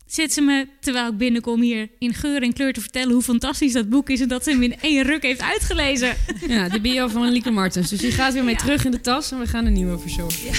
Zit 0.06 0.34
ze 0.34 0.42
me, 0.42 0.68
terwijl 0.80 1.12
ik 1.12 1.18
binnenkom 1.18 1.62
hier, 1.62 1.90
in 2.00 2.14
geur 2.14 2.42
en 2.42 2.54
kleur 2.54 2.74
te 2.74 2.82
vertellen 2.82 3.14
hoe 3.14 3.22
fantastisch 3.22 3.74
dat 3.74 3.90
boek 3.90 4.10
is. 4.10 4.22
En 4.22 4.28
dat 4.28 4.44
ze 4.44 4.50
hem 4.50 4.62
in 4.62 4.80
één 4.80 5.04
ruk 5.04 5.22
heeft 5.22 5.42
uitgelezen. 5.42 6.16
Ja, 6.48 6.70
de 6.70 6.82
bio 6.82 7.08
van 7.08 7.32
Lieke 7.32 7.52
Martens. 7.52 7.90
Dus 7.90 8.00
die 8.00 8.12
gaat 8.12 8.34
weer 8.34 8.44
mee 8.44 8.56
terug 8.56 8.86
in 8.86 8.92
de 8.92 9.02
tas 9.02 9.32
en 9.32 9.40
we 9.40 9.48
gaan 9.48 9.66
een 9.66 9.74
nieuwe 9.74 10.00
verzorgen. 10.00 10.46
Ja. 10.46 10.54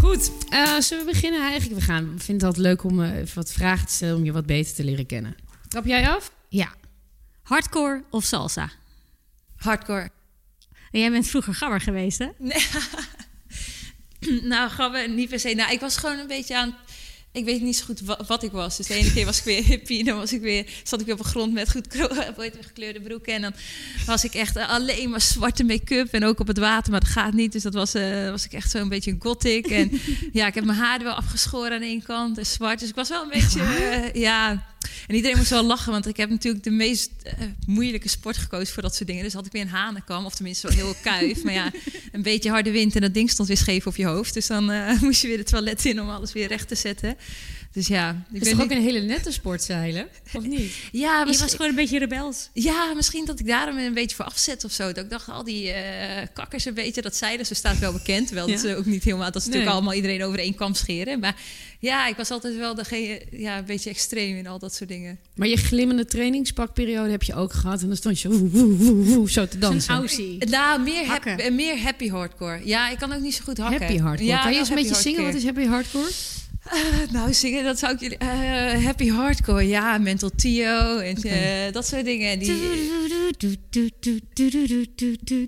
Goed, 0.00 0.30
uh, 0.52 0.80
zullen 0.80 1.04
we 1.04 1.10
beginnen 1.12 1.40
eigenlijk? 1.40 1.80
We, 1.80 1.86
gaan, 1.86 2.04
we 2.04 2.18
vinden 2.18 2.46
het 2.48 2.56
altijd 2.56 2.66
leuk 2.66 2.84
om 2.84 3.00
uh, 3.00 3.16
even 3.16 3.34
wat 3.34 3.52
vragen 3.52 3.86
te 3.86 3.92
stellen 3.92 4.16
om 4.16 4.24
je 4.24 4.32
wat 4.32 4.46
beter 4.46 4.74
te 4.74 4.84
leren 4.84 5.06
kennen. 5.06 5.34
Trap 5.68 5.86
jij 5.86 6.08
af? 6.08 6.32
Ja. 6.48 6.74
Hardcore 7.46 8.04
of 8.10 8.24
salsa? 8.24 8.70
Hardcore. 9.56 10.10
En 10.90 11.00
jij 11.00 11.10
bent 11.10 11.28
vroeger 11.28 11.54
gabber 11.54 11.80
geweest, 11.80 12.18
hè? 12.18 12.28
Nee. 12.38 12.66
nou, 14.52 14.70
gabber 14.70 15.08
niet 15.08 15.28
per 15.28 15.40
se. 15.40 15.54
Nou, 15.54 15.72
ik 15.72 15.80
was 15.80 15.96
gewoon 15.96 16.18
een 16.18 16.26
beetje 16.26 16.56
aan 16.56 16.76
ik 17.36 17.44
weet 17.44 17.62
niet 17.62 17.76
zo 17.76 17.84
goed 17.84 18.00
wat, 18.26 18.42
ik 18.42 18.52
was. 18.52 18.76
Dus 18.76 18.86
de 18.86 18.94
ene 18.94 19.12
keer 19.12 19.24
was 19.24 19.38
ik 19.38 19.44
weer 19.44 19.64
hippie. 19.72 20.04
Dan 20.04 20.16
was 20.16 20.32
ik 20.32 20.40
weer, 20.40 20.66
zat 20.82 21.00
ik 21.00 21.06
weer 21.06 21.14
op 21.14 21.22
de 21.22 21.28
grond 21.28 21.52
met 21.52 21.70
goed 21.70 21.86
gekleurde 22.66 23.00
broeken. 23.00 23.34
En 23.34 23.42
dan 23.42 23.52
was 24.06 24.24
ik 24.24 24.34
echt 24.34 24.56
alleen 24.56 25.10
maar 25.10 25.20
zwarte 25.20 25.64
make-up. 25.64 26.12
En 26.12 26.24
ook 26.24 26.40
op 26.40 26.46
het 26.46 26.58
water, 26.58 26.90
maar 26.90 27.00
dat 27.00 27.08
gaat 27.08 27.32
niet. 27.32 27.52
Dus 27.52 27.62
dat 27.62 27.74
was, 27.74 27.94
uh, 27.94 28.30
was 28.30 28.44
ik 28.44 28.52
echt 28.52 28.70
zo'n 28.70 28.88
beetje 28.88 29.10
een 29.10 29.22
gothic. 29.22 29.66
En 29.66 30.00
ja, 30.32 30.46
ik 30.46 30.54
heb 30.54 30.64
mijn 30.64 30.78
haar 30.78 31.02
wel 31.02 31.14
afgeschoren 31.14 31.72
aan 31.72 31.82
één 31.82 32.02
kant 32.02 32.38
en 32.38 32.46
zwart. 32.46 32.80
Dus 32.80 32.88
ik 32.88 32.94
was 32.94 33.08
wel 33.08 33.22
een 33.22 33.40
beetje, 33.40 33.60
uh, 33.60 34.22
ja... 34.22 34.74
En 35.06 35.14
iedereen 35.14 35.36
moest 35.36 35.50
wel 35.50 35.64
lachen, 35.64 35.92
want 35.92 36.06
ik 36.06 36.16
heb 36.16 36.30
natuurlijk 36.30 36.64
de 36.64 36.70
meest 36.70 37.10
uh, 37.24 37.32
moeilijke 37.66 38.08
sport 38.08 38.36
gekozen 38.36 38.74
voor 38.74 38.82
dat 38.82 38.94
soort 38.94 39.08
dingen. 39.08 39.24
Dus 39.24 39.32
had 39.32 39.46
ik 39.46 39.52
weer 39.52 39.62
een 39.62 39.68
hanenkam, 39.68 40.24
of 40.24 40.34
tenminste 40.34 40.66
wel 40.66 40.76
heel 40.76 40.94
kuif. 41.02 41.42
maar 41.44 41.52
ja, 41.52 41.72
een 42.12 42.22
beetje 42.22 42.50
harde 42.50 42.70
wind 42.70 42.94
en 42.94 43.00
dat 43.00 43.14
ding 43.14 43.30
stond 43.30 43.48
weer 43.48 43.56
scheef 43.56 43.86
op 43.86 43.96
je 43.96 44.06
hoofd. 44.06 44.34
Dus 44.34 44.46
dan 44.46 44.70
uh, 44.70 45.00
moest 45.02 45.22
je 45.22 45.28
weer 45.28 45.38
het 45.38 45.46
toilet 45.46 45.84
in 45.84 46.00
om 46.00 46.08
alles 46.08 46.32
weer 46.32 46.48
recht 46.48 46.68
te 46.68 46.74
zetten. 46.74 47.16
Dus 47.76 47.86
ja, 47.86 48.26
ik 48.32 48.42
is 48.42 48.50
toch 48.50 48.62
ook 48.62 48.70
een 48.70 48.82
hele 48.82 49.00
nette 49.00 49.32
sport 49.32 49.62
zeilen, 49.62 50.08
of 50.32 50.46
niet? 50.46 50.72
Ja, 50.92 51.24
je 51.30 51.38
was 51.38 51.50
gewoon 51.50 51.68
een 51.68 51.74
beetje 51.74 51.98
rebels. 51.98 52.50
Ja, 52.52 52.92
misschien 52.94 53.24
dat 53.24 53.40
ik 53.40 53.46
daarom 53.46 53.78
een 53.78 53.94
beetje 53.94 54.16
voor 54.16 54.24
afzet 54.24 54.64
of 54.64 54.72
zo. 54.72 54.92
Dat 54.92 55.04
ik 55.04 55.10
dacht, 55.10 55.28
al 55.28 55.44
die 55.44 55.66
uh, 55.66 55.74
kakkers 56.32 56.64
een 56.64 56.74
beetje, 56.74 57.02
dat 57.02 57.16
zeilen, 57.16 57.46
ze 57.46 57.54
staat 57.54 57.78
wel 57.78 57.92
bekend. 57.92 58.26
Terwijl 58.26 58.48
ja. 58.48 58.62
dat 58.62 58.74
ook 58.74 58.84
niet 58.84 59.04
helemaal, 59.04 59.30
dat 59.30 59.42
ze 59.42 59.48
natuurlijk 59.48 59.74
allemaal 59.74 59.94
iedereen 59.94 60.24
over 60.24 60.38
één 60.38 60.54
kam 60.54 60.74
scheren. 60.74 61.18
Maar 61.18 61.36
ja, 61.78 62.06
ik 62.06 62.16
was 62.16 62.30
altijd 62.30 62.56
wel 62.56 62.74
degene, 62.74 63.22
ja, 63.30 63.58
een 63.58 63.64
beetje 63.64 63.90
extreem 63.90 64.36
in 64.36 64.46
al 64.46 64.58
dat 64.58 64.74
soort 64.74 64.88
dingen. 64.88 65.18
Maar 65.34 65.48
je 65.48 65.56
glimmende 65.56 66.04
trainingspakperiode 66.04 67.10
heb 67.10 67.22
je 67.22 67.34
ook 67.34 67.52
gehad. 67.52 67.80
En 67.80 67.86
dan 67.86 67.96
stond 67.96 68.20
je 68.20 68.28
woe, 68.28 68.50
woe, 68.50 68.76
woe, 68.76 69.04
woe, 69.04 69.30
zo 69.30 69.48
te 69.48 69.58
dansen. 69.58 69.92
Een 69.94 70.00
aussie. 70.00 70.46
Nou, 70.46 70.80
meer, 70.80 71.06
happy, 71.06 71.48
meer 71.50 71.78
happy 71.78 72.08
hardcore. 72.08 72.60
Ja, 72.64 72.90
ik 72.90 72.98
kan 72.98 73.12
ook 73.12 73.20
niet 73.20 73.34
zo 73.34 73.44
goed 73.44 73.58
hakken. 73.58 73.80
Happy 73.80 73.98
hardcore. 73.98 74.30
Ja, 74.30 74.42
kan 74.42 74.52
je 74.52 74.58
eens 74.58 74.68
een 74.68 74.74
beetje 74.74 74.94
zingen? 74.94 75.22
Wat 75.24 75.34
is 75.34 75.44
happy 75.44 75.64
hardcore? 75.64 76.10
Uh, 76.74 77.10
nou, 77.10 77.34
zingen, 77.34 77.64
dat 77.64 77.78
zou 77.78 77.92
ik 77.92 78.00
jullie... 78.00 78.18
Uh, 78.22 78.84
happy 78.84 79.10
Hardcore, 79.10 79.68
ja, 79.68 79.98
Mental 79.98 80.30
Tio 80.36 80.98
en 80.98 81.18
okay. 81.18 81.66
uh, 81.66 81.72
dat 81.72 81.86
soort 81.86 82.04
dingen. 82.04 82.38
Die... 82.38 82.90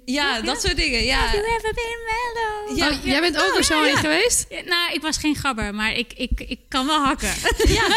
Ja, 0.05 0.41
dat 0.41 0.61
soort 0.63 0.77
dingen, 0.77 1.05
ja. 1.05 1.19
Have 1.19 1.37
you 1.37 1.47
ever 1.57 1.75
been 1.75 1.99
mellow? 2.07 2.79
Ja, 2.79 2.89
oh, 2.89 3.05
jij 3.05 3.21
bent 3.21 3.37
ook 3.37 3.57
er 3.57 3.65
zo 3.65 3.83
in 3.83 3.97
geweest? 3.97 4.47
Ja, 4.49 4.61
nou, 4.65 4.93
ik 4.93 5.01
was 5.03 5.17
geen 5.17 5.37
gabber, 5.37 5.75
maar 5.75 5.93
ik, 5.97 6.13
ik, 6.17 6.41
ik 6.41 6.61
kan 6.69 6.87
wel 6.87 7.01
hakken. 7.01 7.33
ja, 7.79 7.89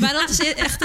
maar 0.00 0.12
dat 0.12 0.30
is 0.30 0.54
echt... 0.54 0.84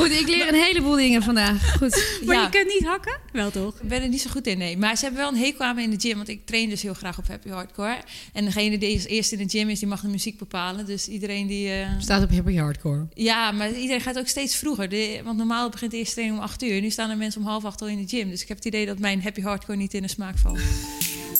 Goed, 0.00 0.10
ik 0.10 0.28
leer 0.28 0.48
een 0.48 0.62
heleboel 0.62 0.96
dingen 0.96 1.22
vandaag. 1.22 1.76
Goed. 1.76 2.04
Maar 2.26 2.42
je 2.42 2.48
kunt 2.48 2.66
niet 2.66 2.88
hakken? 2.88 3.16
Wel 3.32 3.50
toch? 3.50 3.74
Ik 3.80 3.88
ben 3.88 4.02
er 4.02 4.08
niet 4.08 4.20
zo 4.20 4.30
goed 4.30 4.46
in, 4.46 4.58
nee. 4.58 4.76
Maar 4.76 4.96
ze 4.96 5.04
hebben 5.04 5.20
wel 5.20 5.32
een 5.32 5.38
hekel 5.38 5.64
aan 5.64 5.74
me 5.74 5.82
in 5.82 5.90
de 5.90 6.00
gym, 6.00 6.16
want 6.16 6.28
ik 6.28 6.46
train 6.46 6.68
dus 6.68 6.82
heel 6.82 6.94
graag 6.94 7.18
op 7.18 7.28
Happy 7.28 7.48
Hardcore. 7.48 7.98
En 8.32 8.44
degene 8.44 8.78
die 8.78 8.94
als 8.94 9.06
eerste 9.06 9.36
in 9.36 9.46
de 9.46 9.58
gym 9.58 9.68
is, 9.68 9.78
die 9.78 9.88
mag 9.88 10.00
de 10.00 10.08
muziek 10.08 10.38
bepalen. 10.38 10.86
Dus 10.86 11.08
iedereen 11.08 11.46
die... 11.46 11.68
Uh... 11.68 11.86
Staat 11.98 12.22
op 12.22 12.30
happy 12.30 12.56
hardcore. 12.56 13.06
Ja, 13.14 13.50
maar 13.50 13.72
iedereen 13.72 14.00
gaat 14.00 14.18
ook 14.18 14.26
steeds 14.26 14.56
vroeger. 14.56 14.88
De, 14.88 15.20
want 15.24 15.36
normaal 15.36 15.70
begint 15.70 15.90
de 15.90 15.96
eerste 15.96 16.14
training 16.14 16.38
om 16.38 16.44
acht 16.44 16.62
uur. 16.62 16.80
Nu 16.80 16.90
staan 16.90 17.10
er 17.10 17.16
mensen 17.16 17.40
om 17.40 17.46
half 17.46 17.64
acht 17.64 17.82
al 17.82 17.88
in 17.88 18.06
de 18.06 18.16
gym. 18.16 18.30
Dus 18.30 18.42
ik 18.42 18.48
heb 18.48 18.56
het 18.56 18.66
idee 18.66 18.86
dat 18.86 18.98
mijn 18.98 19.22
happy 19.22 19.40
hardcore 19.40 19.78
niet 19.78 19.94
in 19.94 20.02
de 20.02 20.08
smaak 20.08 20.38
valt. 20.38 20.58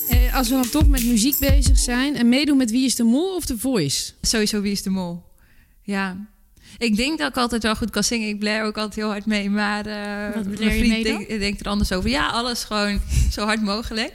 Eh, 0.09 0.37
als 0.37 0.49
we 0.49 0.55
dan 0.55 0.71
toch 0.71 0.89
met 0.89 1.05
muziek 1.05 1.39
bezig 1.39 1.79
zijn... 1.79 2.17
en 2.17 2.29
meedoen 2.29 2.57
met 2.57 2.71
Wie 2.71 2.85
is 2.85 2.95
de 2.95 3.05
Mol 3.05 3.35
of 3.35 3.45
The 3.45 3.59
Voice? 3.59 4.13
Sowieso 4.21 4.61
Wie 4.61 4.73
is 4.73 4.83
de 4.83 4.91
Mol. 4.91 5.23
Ja. 5.83 6.29
Ik 6.79 6.97
denk 6.97 7.19
dat 7.19 7.29
ik 7.29 7.37
altijd 7.37 7.63
wel 7.63 7.77
goed 7.77 7.91
kan 7.91 8.05
zingen. 8.05 8.29
Ik 8.29 8.39
blair 8.39 8.65
ook 8.65 8.77
altijd 8.77 8.95
heel 8.95 9.09
hard 9.09 9.27
mee. 9.27 9.51
Maar 9.51 9.87
uh, 9.87 10.35
Wat 10.35 10.59
mijn 10.59 10.79
vriend 10.79 11.29
denkt 11.29 11.61
er 11.61 11.67
anders 11.67 11.93
over. 11.93 12.11
Ja, 12.11 12.29
alles 12.29 12.65
gewoon 12.65 13.01
zo 13.33 13.45
hard 13.45 13.63
mogelijk. 13.63 14.13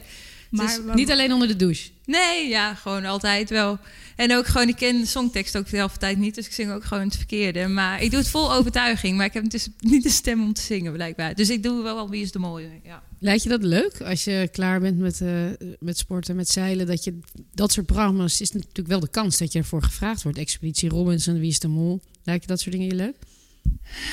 Maar 0.50 0.66
Dus 0.66 0.80
Niet 0.94 1.12
alleen 1.12 1.34
onder 1.34 1.48
de 1.48 1.56
douche. 1.56 1.90
Nee, 2.06 2.48
ja, 2.48 2.74
gewoon 2.74 3.06
altijd 3.06 3.50
wel. 3.50 3.80
En 4.16 4.36
ook 4.36 4.46
gewoon, 4.46 4.68
ik 4.68 4.76
ken 4.76 5.00
de 5.00 5.06
songtekst 5.06 5.58
ook 5.58 5.70
de 5.70 5.78
helft 5.78 5.94
van 5.94 6.02
de 6.02 6.06
tijd 6.06 6.26
niet. 6.26 6.36
Dus 6.36 6.46
ik 6.46 6.52
zing 6.52 6.72
ook 6.72 6.84
gewoon 6.84 7.04
het 7.04 7.16
verkeerde. 7.16 7.68
Maar 7.68 8.02
ik 8.02 8.10
doe 8.10 8.20
het 8.20 8.30
vol 8.30 8.54
overtuiging. 8.54 9.18
Maar 9.18 9.26
ik 9.26 9.34
heb 9.34 9.50
dus 9.50 9.68
niet 9.80 10.04
de 10.04 10.10
stem 10.10 10.44
om 10.44 10.54
te 10.54 10.62
zingen, 10.62 10.94
blijkbaar. 10.94 11.36
Dus 11.36 11.50
ik 11.50 11.64
doe 11.64 11.84
wel 11.84 11.96
wel 11.96 12.10
Wie 12.10 12.22
is 12.22 12.32
de 12.32 12.40
Mooie. 12.40 12.70
Ja. 12.84 13.04
Lijkt 13.20 13.44
je 13.44 13.50
dat 13.50 13.64
leuk 13.64 14.02
als 14.02 14.24
je 14.24 14.50
klaar 14.52 14.80
bent 14.80 14.98
met, 14.98 15.22
eh, 15.22 15.46
met 15.80 15.98
sporten, 15.98 16.36
met 16.36 16.50
zeilen? 16.50 16.88
Dat 16.88 17.04
je 17.04 17.20
dat 17.54 17.72
soort 17.72 17.86
programma's 17.86 18.42
is 18.42 18.52
natuurlijk 18.52 18.88
wel 18.88 19.00
de 19.00 19.10
kans 19.10 19.38
dat 19.38 19.54
je 19.54 19.60
ervoor 19.60 19.84
gevraagd 19.84 20.24
wordt. 20.24 20.38
Expeditie 20.38 20.90
Robinson, 20.90 21.40
Wie 21.40 21.50
is 21.50 21.60
de 21.60 21.68
Mol? 21.68 22.02
Lijkt 22.24 22.42
je 22.42 22.48
dat 22.48 22.60
soort 22.60 22.76
dingen 22.76 22.88
je 22.88 22.96
leuk? 22.96 23.16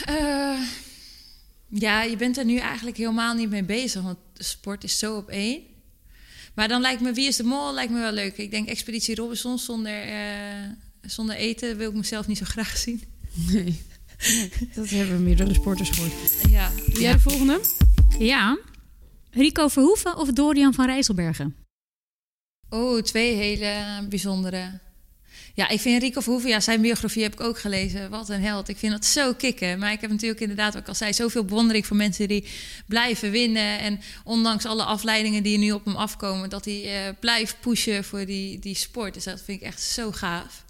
Eh, 0.05 0.61
ja, 1.69 2.03
je 2.03 2.17
bent 2.17 2.39
er 2.39 2.45
nu 2.45 2.57
eigenlijk 2.57 2.97
helemaal 2.97 3.35
niet 3.35 3.51
mee 3.51 3.65
bezig. 3.65 4.03
Want 4.03 4.19
sport 4.35 4.85
is 4.85 4.99
zo 4.99 5.17
op 5.17 5.29
één. 5.29 5.63
Maar 6.55 6.69
dan 6.69 6.81
lijkt 6.81 7.01
me 7.01 7.13
Wie 7.13 7.27
is 7.27 7.37
de 7.37 7.45
Mol 7.45 7.75
lijkt 7.75 7.93
me 7.93 7.99
wel 7.99 8.13
leuk. 8.13 8.37
Ik 8.37 8.51
denk 8.51 8.69
Expeditie 8.69 9.15
Robinson 9.15 9.59
zonder, 9.59 10.03
eh, 10.03 10.71
zonder 11.01 11.37
eten 11.37 11.77
wil 11.77 11.91
ik 11.91 11.97
mezelf 11.97 12.27
niet 12.27 12.39
zo 12.39 12.45
graag 12.45 12.77
zien. 12.77 13.03
Nee. 13.51 13.83
dat 14.75 14.89
hebben 14.89 15.23
meerdere 15.23 15.55
sporters 15.55 15.91
gehoord. 15.91 16.13
Ja. 16.49 16.71
Doe 16.93 17.03
jij 17.03 17.13
de 17.13 17.21
volgende? 17.21 17.61
Ja. 18.19 18.59
Rico 19.31 19.69
Verhoeven 19.69 20.17
of 20.17 20.33
Dorian 20.33 20.75
van 20.75 20.87
Rijsselbergen? 20.87 21.57
Oh, 22.69 23.03
twee 23.03 23.35
hele 23.35 24.07
bijzondere. 24.09 24.81
Ja, 25.55 25.69
ik 25.69 25.81
vind 25.81 26.03
Rico 26.03 26.21
Verhoeven, 26.21 26.51
ja, 26.51 26.61
zijn 26.61 26.81
biografie 26.81 27.23
heb 27.23 27.33
ik 27.33 27.41
ook 27.41 27.59
gelezen. 27.59 28.11
Wat 28.11 28.29
een 28.29 28.43
held. 28.43 28.69
Ik 28.69 28.77
vind 28.77 28.93
dat 28.93 29.05
zo 29.05 29.35
kicken. 29.35 29.79
Maar 29.79 29.93
ik 29.93 30.01
heb 30.01 30.11
natuurlijk 30.11 30.41
inderdaad, 30.41 30.75
wat 30.75 30.89
al 30.89 30.95
zei, 30.95 31.13
zoveel 31.13 31.45
bewondering 31.45 31.87
voor 31.87 31.97
mensen 31.97 32.29
die 32.29 32.49
blijven 32.87 33.31
winnen. 33.31 33.79
En 33.79 34.01
ondanks 34.25 34.65
alle 34.65 34.85
afleidingen 34.85 35.43
die 35.43 35.59
nu 35.59 35.73
op 35.73 35.85
hem 35.85 35.97
afkomen, 35.97 36.51
dat 36.51 36.65
hij 36.65 37.07
eh, 37.07 37.15
blijft 37.21 37.57
pushen 37.61 38.05
voor 38.05 38.27
die, 38.27 38.59
die 38.59 38.75
sport. 38.75 39.15
Dus 39.15 39.25
dat 39.25 39.43
vind 39.45 39.61
ik 39.61 39.67
echt 39.67 39.81
zo 39.81 40.13
gaaf. 40.13 40.65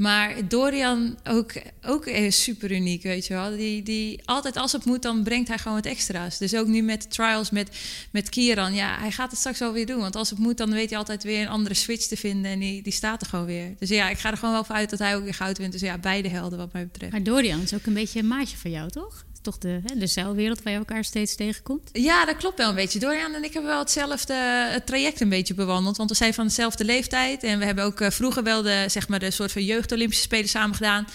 Maar 0.00 0.48
Dorian 0.48 1.18
ook, 1.24 1.52
ook 1.82 2.10
super 2.28 2.72
uniek, 2.72 3.02
weet 3.02 3.26
je 3.26 3.34
wel. 3.34 3.56
Die, 3.56 3.82
die 3.82 4.20
altijd 4.24 4.56
als 4.56 4.72
het 4.72 4.84
moet, 4.84 5.02
dan 5.02 5.22
brengt 5.22 5.48
hij 5.48 5.58
gewoon 5.58 5.76
wat 5.76 5.86
extra's. 5.86 6.38
Dus 6.38 6.54
ook 6.54 6.66
nu 6.66 6.82
met 6.82 7.10
trials 7.10 7.50
met, 7.50 7.78
met 8.10 8.28
Kieran. 8.28 8.74
Ja, 8.74 8.98
hij 8.98 9.10
gaat 9.10 9.30
het 9.30 9.38
straks 9.38 9.58
wel 9.58 9.72
weer 9.72 9.86
doen. 9.86 10.00
Want 10.00 10.16
als 10.16 10.30
het 10.30 10.38
moet, 10.38 10.56
dan 10.56 10.70
weet 10.70 10.90
hij 10.90 10.98
altijd 10.98 11.22
weer 11.22 11.40
een 11.40 11.48
andere 11.48 11.74
switch 11.74 12.06
te 12.06 12.16
vinden. 12.16 12.50
En 12.50 12.58
die, 12.58 12.82
die 12.82 12.92
staat 12.92 13.20
er 13.20 13.26
gewoon 13.26 13.46
weer. 13.46 13.74
Dus 13.78 13.88
ja, 13.88 14.10
ik 14.10 14.18
ga 14.18 14.30
er 14.30 14.36
gewoon 14.36 14.54
wel 14.54 14.64
van 14.64 14.76
uit 14.76 14.90
dat 14.90 14.98
hij 14.98 15.16
ook 15.16 15.24
weer 15.24 15.34
goud 15.34 15.58
wint. 15.58 15.72
Dus 15.72 15.80
ja, 15.80 15.98
beide 15.98 16.28
helden 16.28 16.58
wat 16.58 16.72
mij 16.72 16.86
betreft. 16.86 17.12
Maar 17.12 17.22
Dorian 17.22 17.60
is 17.60 17.74
ook 17.74 17.86
een 17.86 17.94
beetje 17.94 18.18
een 18.18 18.28
maatje 18.28 18.56
van 18.56 18.70
jou, 18.70 18.90
toch? 18.90 19.24
Toch 19.42 19.58
de, 19.58 19.80
hè, 19.86 19.98
de 19.98 20.06
zeilwereld 20.06 20.62
waar 20.62 20.72
je 20.72 20.78
elkaar 20.78 21.04
steeds 21.04 21.34
tegenkomt? 21.34 21.88
Ja, 21.92 22.24
dat 22.24 22.36
klopt 22.36 22.58
wel 22.58 22.68
een 22.68 22.74
beetje. 22.74 22.98
Dorian 22.98 23.34
en 23.34 23.44
ik 23.44 23.52
hebben 23.52 23.70
wel 23.70 23.80
hetzelfde 23.80 24.34
het 24.70 24.86
traject 24.86 25.20
een 25.20 25.28
beetje 25.28 25.54
bewandeld. 25.54 25.96
Want 25.96 26.10
we 26.10 26.16
zijn 26.16 26.34
van 26.34 26.46
dezelfde 26.46 26.84
leeftijd. 26.84 27.42
En 27.42 27.58
we 27.58 27.64
hebben 27.64 27.84
ook 27.84 28.00
uh, 28.00 28.10
vroeger 28.10 28.42
wel 28.42 28.62
de, 28.62 28.84
zeg 28.86 29.08
maar, 29.08 29.18
de 29.18 29.30
soort 29.30 29.52
van 29.52 29.64
jeugd-Olympische 29.64 30.22
Spelen 30.22 30.48
samen 30.48 30.76
gedaan. 30.76 31.06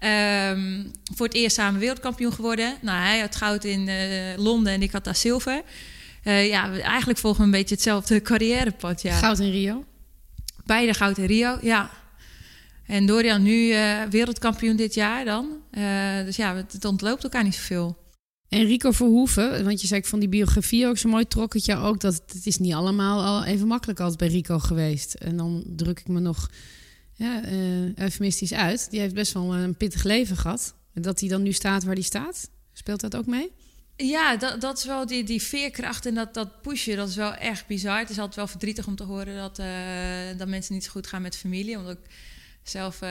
Um, 0.00 0.90
voor 1.14 1.26
het 1.26 1.34
eerst 1.34 1.56
samen 1.56 1.80
wereldkampioen 1.80 2.32
geworden. 2.32 2.74
Nou, 2.80 2.98
hij 2.98 3.18
had 3.18 3.36
goud 3.36 3.64
in 3.64 3.88
uh, 3.88 3.96
Londen 4.36 4.72
en 4.72 4.82
ik 4.82 4.92
had 4.92 5.04
daar 5.04 5.16
zilver. 5.16 5.62
Uh, 6.24 6.48
ja, 6.48 6.78
eigenlijk 6.78 7.18
volgen 7.18 7.40
we 7.40 7.46
een 7.46 7.50
beetje 7.50 7.74
hetzelfde 7.74 8.22
carrièrepad. 8.30 9.02
Ja. 9.02 9.18
Goud 9.18 9.38
in 9.38 9.50
Rio? 9.50 9.84
Beide 10.64 10.94
goud 10.94 11.18
in 11.18 11.24
Rio, 11.24 11.58
ja. 11.60 11.90
En 12.86 13.06
Dorian 13.06 13.42
nu 13.42 13.66
uh, 13.66 14.02
wereldkampioen 14.02 14.76
dit 14.76 14.94
jaar 14.94 15.24
dan. 15.24 15.48
Uh, 15.72 16.24
dus 16.24 16.36
ja, 16.36 16.56
het, 16.56 16.72
het, 16.72 16.84
ontloopt 16.84 17.22
elkaar 17.22 17.44
niet 17.44 17.54
zoveel. 17.54 18.04
En 18.48 18.64
Rico 18.64 18.90
Verhoeven, 18.90 19.64
want 19.64 19.80
je 19.80 19.86
zei 19.86 20.04
van 20.04 20.18
die 20.18 20.28
biografie 20.28 20.86
ook 20.86 20.98
zo 20.98 21.08
mooi, 21.08 21.26
trok 21.28 21.54
het 21.54 21.64
jou 21.64 21.84
ook 21.86 22.00
dat 22.00 22.22
het 22.26 22.46
is 22.46 22.58
niet 22.58 22.72
allemaal 22.72 23.24
al 23.24 23.44
even 23.44 23.66
makkelijk 23.66 24.00
als 24.00 24.16
bij 24.16 24.28
Rico 24.28 24.58
geweest. 24.58 25.14
En 25.14 25.36
dan 25.36 25.64
druk 25.66 26.00
ik 26.00 26.08
me 26.08 26.20
nog 26.20 26.50
ja, 27.12 27.44
uh, 27.44 27.98
eufemistisch 27.98 28.52
uit. 28.52 28.90
Die 28.90 29.00
heeft 29.00 29.14
best 29.14 29.32
wel 29.32 29.54
een 29.54 29.76
pittig 29.76 30.02
leven 30.02 30.36
gehad. 30.36 30.74
En 30.94 31.02
dat 31.02 31.20
hij 31.20 31.28
dan 31.28 31.42
nu 31.42 31.52
staat 31.52 31.84
waar 31.84 31.94
hij 31.94 32.02
staat, 32.02 32.50
speelt 32.72 33.00
dat 33.00 33.16
ook 33.16 33.26
mee? 33.26 33.52
Ja, 33.96 34.36
dat, 34.36 34.60
dat 34.60 34.78
is 34.78 34.84
wel 34.84 35.06
die, 35.06 35.24
die 35.24 35.42
veerkracht 35.42 36.06
en 36.06 36.14
dat, 36.14 36.34
dat 36.34 36.62
pushen, 36.62 36.96
dat 36.96 37.08
is 37.08 37.16
wel 37.16 37.34
echt 37.34 37.66
bizar. 37.66 37.98
Het 37.98 38.10
is 38.10 38.18
altijd 38.18 38.36
wel 38.36 38.46
verdrietig 38.46 38.86
om 38.86 38.96
te 38.96 39.04
horen 39.04 39.36
dat, 39.36 39.56
dat 40.38 40.48
mensen 40.48 40.74
niet 40.74 40.84
zo 40.84 40.90
goed 40.90 41.06
gaan 41.06 41.22
met 41.22 41.36
familie. 41.36 41.78
Omdat 41.78 41.98
zelf 42.68 43.02
uh, 43.02 43.08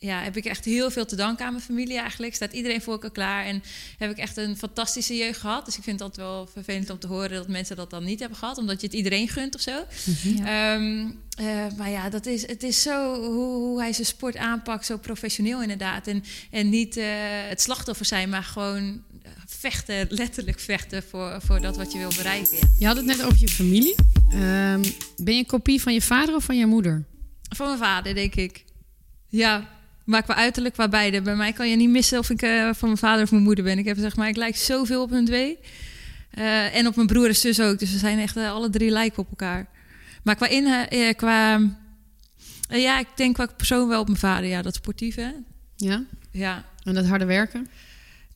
ja, 0.00 0.22
heb 0.22 0.36
ik 0.36 0.44
echt 0.44 0.64
heel 0.64 0.90
veel 0.90 1.06
te 1.06 1.16
danken 1.16 1.44
aan 1.44 1.52
mijn 1.52 1.64
familie 1.64 1.98
eigenlijk. 1.98 2.34
Staat 2.34 2.52
iedereen 2.52 2.82
voor 2.82 2.92
elkaar 2.92 3.10
klaar. 3.10 3.44
En 3.44 3.62
heb 3.98 4.10
ik 4.10 4.16
echt 4.16 4.36
een 4.36 4.56
fantastische 4.56 5.16
jeugd 5.16 5.40
gehad. 5.40 5.64
Dus 5.64 5.76
ik 5.76 5.82
vind 5.82 5.98
dat 5.98 6.16
wel 6.16 6.46
vervelend 6.46 6.90
om 6.90 6.98
te 6.98 7.06
horen 7.06 7.30
dat 7.30 7.48
mensen 7.48 7.76
dat 7.76 7.90
dan 7.90 8.04
niet 8.04 8.20
hebben 8.20 8.38
gehad. 8.38 8.58
Omdat 8.58 8.80
je 8.80 8.86
het 8.86 8.96
iedereen 8.96 9.28
gunt 9.28 9.54
of 9.54 9.60
zo. 9.60 9.84
Mhm. 10.04 10.44
Ja. 10.44 10.74
Um, 10.74 11.20
uh, 11.40 11.46
maar 11.76 11.90
ja, 11.90 12.08
dat 12.08 12.26
is, 12.26 12.46
het 12.46 12.62
is 12.62 12.82
zo 12.82 13.14
hoe, 13.14 13.54
hoe, 13.54 13.80
hij 13.80 13.92
zijn 13.92 14.06
sport 14.06 14.36
aanpakt. 14.36 14.86
Zo 14.86 14.96
professioneel 14.96 15.62
inderdaad. 15.62 16.06
En, 16.06 16.24
en 16.50 16.68
niet 16.68 16.96
uh, 16.96 17.04
het 17.48 17.60
slachtoffer 17.60 18.06
zijn, 18.06 18.28
maar 18.28 18.44
gewoon 18.44 19.02
vechten. 19.46 20.06
Letterlijk 20.08 20.60
vechten 20.60 21.02
voor, 21.02 21.38
voor 21.42 21.60
dat 21.60 21.76
wat 21.76 21.92
je 21.92 21.98
wil 21.98 22.12
bereiken. 22.16 22.56
Ja. 22.56 22.68
Je 22.78 22.86
had 22.86 22.96
het 22.96 23.04
net 23.04 23.22
over 23.22 23.40
je 23.40 23.48
familie. 23.48 23.94
Um, 24.32 24.82
ben 25.16 25.34
je 25.34 25.40
een 25.40 25.46
kopie 25.46 25.80
van 25.80 25.92
je 25.92 26.02
vader 26.02 26.34
of 26.34 26.44
van 26.44 26.58
je 26.58 26.66
moeder? 26.66 27.04
Van 27.56 27.66
mijn 27.66 27.78
vader, 27.78 28.14
denk 28.14 28.34
ik. 28.34 28.64
Ja, 29.28 29.68
maar 30.04 30.22
qua 30.22 30.34
uiterlijk, 30.34 30.74
qua 30.74 30.88
beide. 30.88 31.22
Bij 31.22 31.36
mij 31.36 31.52
kan 31.52 31.70
je 31.70 31.76
niet 31.76 31.90
missen 31.90 32.18
of 32.18 32.30
ik 32.30 32.42
uh, 32.42 32.70
van 32.72 32.88
mijn 32.88 33.00
vader 33.00 33.22
of 33.22 33.30
mijn 33.30 33.42
moeder 33.42 33.64
ben. 33.64 33.78
Ik 33.78 33.84
heb 33.84 33.98
zeg 33.98 34.16
maar, 34.16 34.28
ik 34.28 34.36
lijk 34.36 34.56
zoveel 34.56 35.02
op 35.02 35.10
hun 35.10 35.24
twee. 35.24 35.58
Uh, 36.38 36.76
en 36.76 36.86
op 36.86 36.94
mijn 36.94 37.06
broer 37.06 37.28
en 37.28 37.36
zus 37.36 37.60
ook. 37.60 37.78
Dus 37.78 37.92
we 37.92 37.98
zijn 37.98 38.18
echt 38.18 38.36
uh, 38.36 38.50
alle 38.50 38.70
drie 38.70 38.90
lijken 38.90 39.18
op 39.18 39.28
elkaar. 39.30 39.68
Maar 40.22 40.36
qua 40.36 40.48
in, 40.48 40.86
qua 41.16 41.60
ja, 42.68 42.98
ik 42.98 43.06
denk 43.14 43.34
qua 43.34 43.46
persoon 43.46 43.88
wel 43.88 44.00
op 44.00 44.06
mijn 44.06 44.18
vader. 44.18 44.48
Ja, 44.48 44.62
dat 44.62 44.74
sportieve. 44.74 45.34
Ja. 45.76 46.04
Ja. 46.30 46.64
En 46.82 46.94
dat 46.94 47.06
harde 47.06 47.24
werken. 47.24 47.68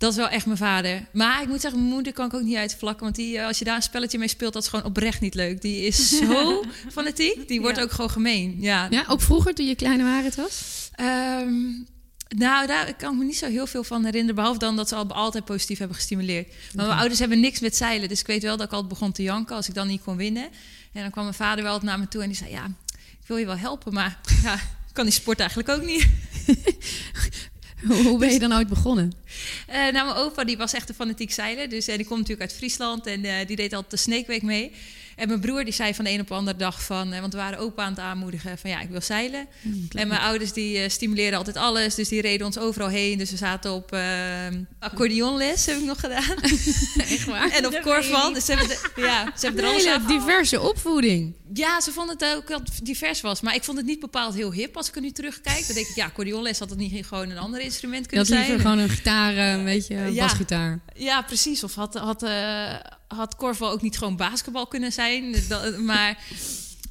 Dat 0.05 0.13
is 0.13 0.19
wel 0.19 0.29
echt 0.29 0.47
mijn 0.47 0.59
vader. 0.59 1.07
Maar 1.13 1.43
ik 1.43 1.49
moet 1.49 1.61
zeggen, 1.61 1.81
mijn 1.81 1.93
moeder 1.93 2.13
kan 2.13 2.27
ik 2.27 2.35
ook 2.35 2.43
niet 2.43 2.57
uitvlakken. 2.57 3.03
Want 3.03 3.17
die, 3.17 3.43
als 3.43 3.59
je 3.59 3.65
daar 3.65 3.77
een 3.77 3.83
spelletje 3.83 4.19
mee 4.19 4.29
speelt, 4.29 4.53
dat 4.53 4.63
is 4.63 4.69
gewoon 4.69 4.85
oprecht 4.85 5.21
niet 5.21 5.35
leuk. 5.35 5.61
Die 5.61 5.87
is 5.87 6.09
zo 6.19 6.65
fanatiek. 6.91 7.49
Die 7.49 7.61
wordt 7.61 7.77
ja. 7.77 7.83
ook 7.83 7.91
gewoon 7.91 8.11
gemeen. 8.11 8.57
Ja. 8.61 8.87
ja, 8.91 9.05
ook 9.09 9.21
vroeger 9.21 9.55
toen 9.55 9.67
je 9.67 9.75
kleine 9.75 10.03
waarheid 10.03 10.35
was? 10.35 10.91
Um, 11.01 11.87
nou, 12.29 12.67
daar 12.67 12.95
kan 12.95 13.13
ik 13.13 13.19
me 13.19 13.25
niet 13.25 13.37
zo 13.37 13.47
heel 13.47 13.67
veel 13.67 13.85
van 13.85 14.05
herinneren. 14.05 14.35
Behalve 14.35 14.59
dan 14.59 14.77
dat 14.77 14.89
ze 14.89 14.95
al 14.95 15.13
altijd 15.13 15.45
positief 15.45 15.79
hebben 15.79 15.97
gestimuleerd. 15.97 16.47
Maar 16.47 16.57
okay. 16.73 16.87
mijn 16.87 16.99
ouders 16.99 17.19
hebben 17.19 17.41
niks 17.41 17.61
met 17.61 17.77
zeilen. 17.77 18.09
Dus 18.09 18.21
ik 18.21 18.27
weet 18.27 18.43
wel 18.43 18.57
dat 18.57 18.67
ik 18.67 18.73
altijd 18.73 18.89
begon 18.89 19.13
te 19.13 19.23
janken 19.23 19.57
als 19.57 19.69
ik 19.69 19.75
dan 19.75 19.87
niet 19.87 20.03
kon 20.03 20.17
winnen. 20.17 20.49
En 20.93 21.03
dan 21.03 21.11
kwam 21.11 21.25
mijn 21.25 21.37
vader 21.37 21.65
wel 21.65 21.81
naar 21.83 21.99
me 21.99 22.09
toe 22.09 22.23
en 22.23 22.29
die 22.29 22.37
zei... 22.37 22.51
Ja, 22.51 22.65
ik 23.21 23.27
wil 23.27 23.37
je 23.37 23.47
wel 23.47 23.57
helpen, 23.57 23.93
maar 23.93 24.21
ja, 24.43 24.61
kan 24.93 25.05
die 25.05 25.13
sport 25.13 25.39
eigenlijk 25.39 25.69
ook 25.69 25.85
niet. 25.85 26.09
Hoe 27.87 28.19
ben 28.19 28.33
je 28.33 28.39
dan 28.39 28.55
ooit 28.55 28.69
begonnen? 28.69 29.13
Uh, 29.69 29.75
nou, 29.75 29.93
mijn 29.93 30.17
opa 30.17 30.45
die 30.45 30.57
was 30.57 30.73
echt 30.73 30.89
een 30.89 30.95
fanatiek 30.95 31.33
zeiler. 31.33 31.69
Dus 31.69 31.89
uh, 31.89 31.97
die 31.97 32.07
komt 32.07 32.21
natuurlijk 32.21 32.51
uit 32.51 32.59
Friesland 32.59 33.07
en 33.07 33.25
uh, 33.25 33.33
die 33.47 33.57
deed 33.57 33.73
altijd 33.73 33.91
de 33.91 33.97
Sneekweek 33.97 34.43
mee. 34.43 34.73
En 35.17 35.29
mijn 35.29 35.41
broer 35.41 35.65
die 35.65 35.73
zei 35.73 35.95
van 35.95 36.05
de 36.05 36.11
een 36.11 36.21
op 36.21 36.29
de 36.29 36.35
andere 36.35 36.57
dag 36.57 36.83
van... 36.83 37.21
want 37.21 37.33
we 37.33 37.39
waren 37.39 37.59
opa 37.59 37.83
aan 37.83 37.91
het 37.91 37.99
aanmoedigen 37.99 38.59
van 38.59 38.71
ja, 38.71 38.81
ik 38.81 38.89
wil 38.89 39.01
zeilen. 39.01 39.47
Mm, 39.61 39.87
en 39.91 40.09
mijn 40.09 40.21
ouders 40.21 40.53
die 40.53 40.89
stimuleerden 40.89 41.39
altijd 41.39 41.57
alles. 41.57 41.95
Dus 41.95 42.09
die 42.09 42.21
reden 42.21 42.47
ons 42.47 42.59
overal 42.59 42.89
heen. 42.89 43.19
Dus 43.19 43.31
we 43.31 43.37
zaten 43.37 43.73
op 43.73 43.97
accordeonles, 44.79 45.67
heb 45.67 45.77
ik 45.77 45.85
nog 45.85 46.01
gedaan. 46.01 46.37
Echt 47.15 47.25
waar? 47.25 47.51
en 47.51 47.67
op 47.67 47.81
korfbal. 47.83 48.33
Dus 48.33 48.45
ze 48.45 48.53
hebben, 48.53 48.69
de, 48.69 49.01
ja, 49.01 49.33
ze 49.37 49.47
hebben 49.47 49.65
er 49.65 49.71
alles 49.71 50.07
diverse 50.07 50.61
opvoeding. 50.61 51.35
Ja, 51.53 51.81
ze 51.81 51.93
vonden 51.93 52.17
het 52.19 52.37
ook 52.37 52.49
dat 52.49 52.71
divers 52.83 53.21
was. 53.21 53.41
Maar 53.41 53.55
ik 53.55 53.65
vond 53.65 53.77
het 53.77 53.87
niet 53.87 54.01
bepaald 54.01 54.35
heel 54.35 54.53
hip 54.53 54.77
als 54.77 54.89
ik 54.89 54.95
er 54.95 55.01
nu 55.01 55.11
terugkijk. 55.11 55.67
Dan 55.67 55.75
denk 55.75 55.87
ik, 55.87 55.95
ja, 55.95 56.05
accordeonles 56.05 56.59
had 56.59 56.71
het 56.71 56.79
niet 56.79 57.07
gewoon 57.07 57.31
een 57.31 57.39
ander 57.39 57.61
instrument 57.61 58.07
kunnen 58.07 58.27
dat 58.27 58.37
zijn. 58.37 58.49
liever 58.49 58.67
gewoon 58.67 58.79
een 58.79 58.89
gitaar, 58.89 59.37
een 59.37 59.65
beetje 59.65 59.97
ja, 59.97 60.27
basgitaar. 60.27 60.81
Ja, 60.95 61.23
precies. 61.23 61.65
Of 61.65 61.75
had, 61.75 61.95
had, 61.95 62.23
uh, 62.23 62.75
had 63.07 63.37
korfbal 63.37 63.71
ook 63.71 63.83
niet 63.83 63.99
gewoon 63.99 64.17
basketbal 64.17 64.67
kunnen 64.67 64.93
zijn. 64.93 65.35
Dat, 65.49 65.79
maar 65.79 66.19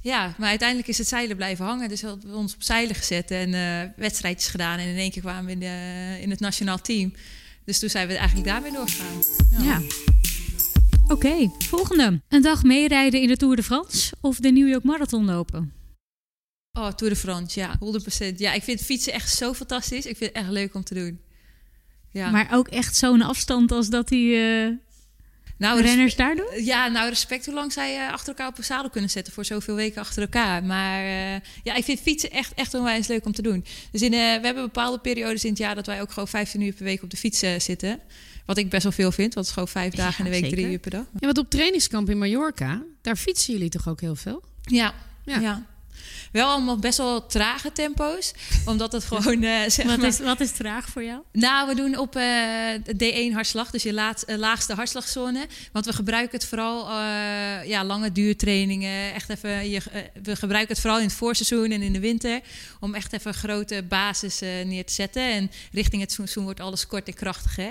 ja, 0.02 0.36
maar 0.38 0.50
uiteindelijk 0.50 0.90
is 0.90 0.98
het 0.98 1.08
zeilen 1.08 1.36
blijven 1.36 1.66
hangen. 1.66 1.90
Dus 1.90 2.02
we 2.02 2.08
hebben 2.08 2.36
ons 2.36 2.54
op 2.54 2.64
zeilen 2.64 2.96
gezet 2.96 3.32
en 3.32 3.54
uh, 3.54 3.82
wedstrijdjes 3.96 4.52
gedaan. 4.52 4.80
En 4.80 4.88
in 4.88 4.98
één 4.98 5.12
keer 5.12 5.22
kwamen 5.22 5.46
we 5.46 5.52
in, 5.52 5.60
de, 5.60 6.18
in 6.22 6.30
het 6.30 6.40
nationaal 6.40 6.82
team. 6.82 7.14
Dus 7.66 7.80
toen 7.80 7.90
zijn 7.90 8.08
we 8.08 8.18
eigenlijk 8.18 8.48
daarmee 8.48 8.72
doorgegaan. 8.72 9.24
Ja. 9.52 9.64
ja. 9.64 9.82
Oké, 11.04 11.14
okay, 11.14 11.52
volgende. 11.60 12.22
Een 12.28 12.42
dag 12.42 12.64
meerijden 12.64 13.22
in 13.22 13.28
de 13.28 13.38
Tour 13.38 13.56
de 13.56 13.64
France 13.64 14.14
of 14.22 14.38
de 14.38 14.52
New 14.52 14.68
York 14.68 14.84
Marathon 14.84 15.26
lopen? 15.26 15.74
Oh, 16.72 16.88
Tour 16.88 17.14
de 17.14 17.20
France, 17.20 17.60
ja, 17.60 17.80
100%. 18.32 18.36
Ja, 18.36 18.54
ik 18.54 18.64
vind 18.64 18.82
fietsen 18.82 19.14
echt 19.14 19.36
zo 19.36 19.54
fantastisch. 19.54 20.06
Ik 20.06 20.18
vind 20.18 20.34
het 20.34 20.44
echt 20.44 20.52
leuk 20.52 20.76
om 20.76 20.84
te 20.84 20.94
doen. 20.94 21.22
Ja. 22.12 22.30
Maar 22.30 22.48
ook 22.52 22.68
echt 22.68 22.96
zo'n 22.96 23.22
afstand 23.22 23.72
als 23.72 23.90
dat 23.90 24.10
hij... 24.10 24.20
Uh... 24.20 24.78
Nou, 25.58 25.82
renners 25.82 26.16
daar 26.16 26.36
doen? 26.36 26.64
Ja, 26.64 26.88
nou 26.88 27.10
respect 27.10 27.46
hoe 27.46 27.54
lang 27.54 27.74
zij 27.74 27.98
uh, 27.98 28.12
achter 28.12 28.28
elkaar 28.28 28.48
op 28.48 28.58
een 28.58 28.64
zadel 28.64 28.90
kunnen 28.90 29.10
zetten 29.10 29.34
voor 29.34 29.46
zoveel 29.46 29.76
weken 29.76 30.02
achter 30.02 30.22
elkaar. 30.22 30.64
Maar 30.64 31.04
uh, 31.04 31.40
ja, 31.64 31.76
ik 31.76 31.84
vind 31.84 32.00
fietsen 32.00 32.32
echt, 32.32 32.54
echt 32.54 32.74
onwijs 32.74 33.08
leuk 33.08 33.26
om 33.26 33.32
te 33.32 33.42
doen. 33.42 33.66
Dus 33.92 34.02
in, 34.02 34.14
uh, 34.14 34.20
we 34.20 34.46
hebben 34.46 34.64
bepaalde 34.64 35.00
periodes 35.00 35.44
in 35.44 35.50
het 35.50 35.60
jaar 35.60 35.76
dat 35.76 35.86
wij 35.86 36.02
ook 36.02 36.12
gewoon 36.12 36.28
15 36.28 36.62
uur 36.62 36.74
per 36.74 36.84
week 36.84 37.04
op 37.04 37.10
de 37.10 37.18
fiets 37.18 37.40
zitten. 37.58 38.00
Wat 38.46 38.58
ik 38.58 38.70
best 38.70 38.84
wel 38.84 38.92
veel 38.92 39.12
vind, 39.12 39.34
want 39.34 39.48
het 39.48 39.58
is 39.58 39.64
gewoon 39.64 39.84
vijf 39.84 39.94
dagen 39.94 40.26
in 40.26 40.32
de 40.32 40.32
week, 40.32 40.44
zeker. 40.44 40.58
drie 40.58 40.72
uur 40.72 40.80
per 40.80 40.92
dag. 40.92 41.06
Ja, 41.20 41.28
wat 41.28 41.38
op 41.38 41.50
trainingskamp 41.50 42.10
in 42.10 42.18
Mallorca, 42.18 42.84
daar 43.02 43.16
fietsen 43.16 43.54
jullie 43.54 43.70
toch 43.70 43.88
ook 43.88 44.02
heel 44.02 44.16
veel? 44.16 44.44
Ja, 44.62 44.94
ja. 45.26 45.40
ja. 45.40 45.66
Wel 46.32 46.50
allemaal 46.50 46.78
best 46.78 46.98
wel 46.98 47.26
trage 47.26 47.72
tempo's. 47.72 48.34
Omdat 48.66 48.92
het 48.92 49.04
gewoon. 49.04 49.44
Uh, 49.44 49.60
zeg 49.68 49.86
wat, 49.86 49.98
maar, 49.98 50.08
is, 50.08 50.20
wat 50.20 50.40
is 50.40 50.52
traag 50.52 50.88
voor 50.88 51.04
jou? 51.04 51.22
Nou, 51.32 51.68
we 51.68 51.76
doen 51.76 51.98
op 51.98 52.16
uh, 52.16 52.74
D1 53.30 53.34
hartslag, 53.34 53.72
dus 53.72 53.84
je 53.84 53.94
laat, 53.94 54.24
uh, 54.28 54.38
laagste 54.38 54.74
hartslagzone. 54.74 55.48
Want 55.72 55.86
we 55.86 55.94
gebruiken 55.94 56.38
het 56.38 56.48
vooral 56.48 56.92
ja, 57.66 57.84
lange 57.84 58.12
duurtrainingen. 58.12 59.14
Echt 59.14 59.30
even, 59.30 59.70
je, 59.70 59.82
we 60.24 60.36
gebruiken 60.36 60.74
het 60.74 60.82
vooral 60.82 61.00
in 61.00 61.06
het 61.06 61.16
voorseizoen 61.16 61.72
en 61.72 61.82
in 61.82 61.94
de 61.94 62.00
winter. 62.00 62.42
Om 62.80 62.96
echt 62.96 63.14
even 63.14 63.34
grote 63.34 63.84
basis 63.90 64.40
neer 64.40 64.86
te 64.86 64.94
zetten. 64.94 65.32
En 65.32 65.52
richting 65.72 66.02
het 66.02 66.12
seizoen 66.12 66.44
wordt 66.44 66.60
alles 66.60 66.88
kort 66.88 67.08
en 67.08 67.14
krachtig. 67.14 67.56
Hè? 67.56 67.70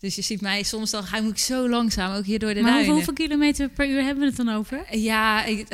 Dus 0.00 0.14
je 0.14 0.22
ziet 0.22 0.40
mij 0.40 0.62
soms 0.62 0.90
dan 0.90 1.04
ga 1.04 1.18
ik 1.18 1.38
zo 1.38 1.68
langzaam, 1.68 2.14
ook 2.14 2.24
hier 2.24 2.38
door 2.38 2.54
de 2.54 2.60
maar 2.60 2.70
duinen. 2.70 2.94
hoeveel 2.94 3.12
kilometer 3.12 3.68
per 3.68 3.88
uur 3.88 4.02
hebben 4.02 4.20
we 4.20 4.26
het 4.26 4.36
dan 4.36 4.48
over? 4.48 4.96
Ja, 4.96 5.44
ik, 5.44 5.66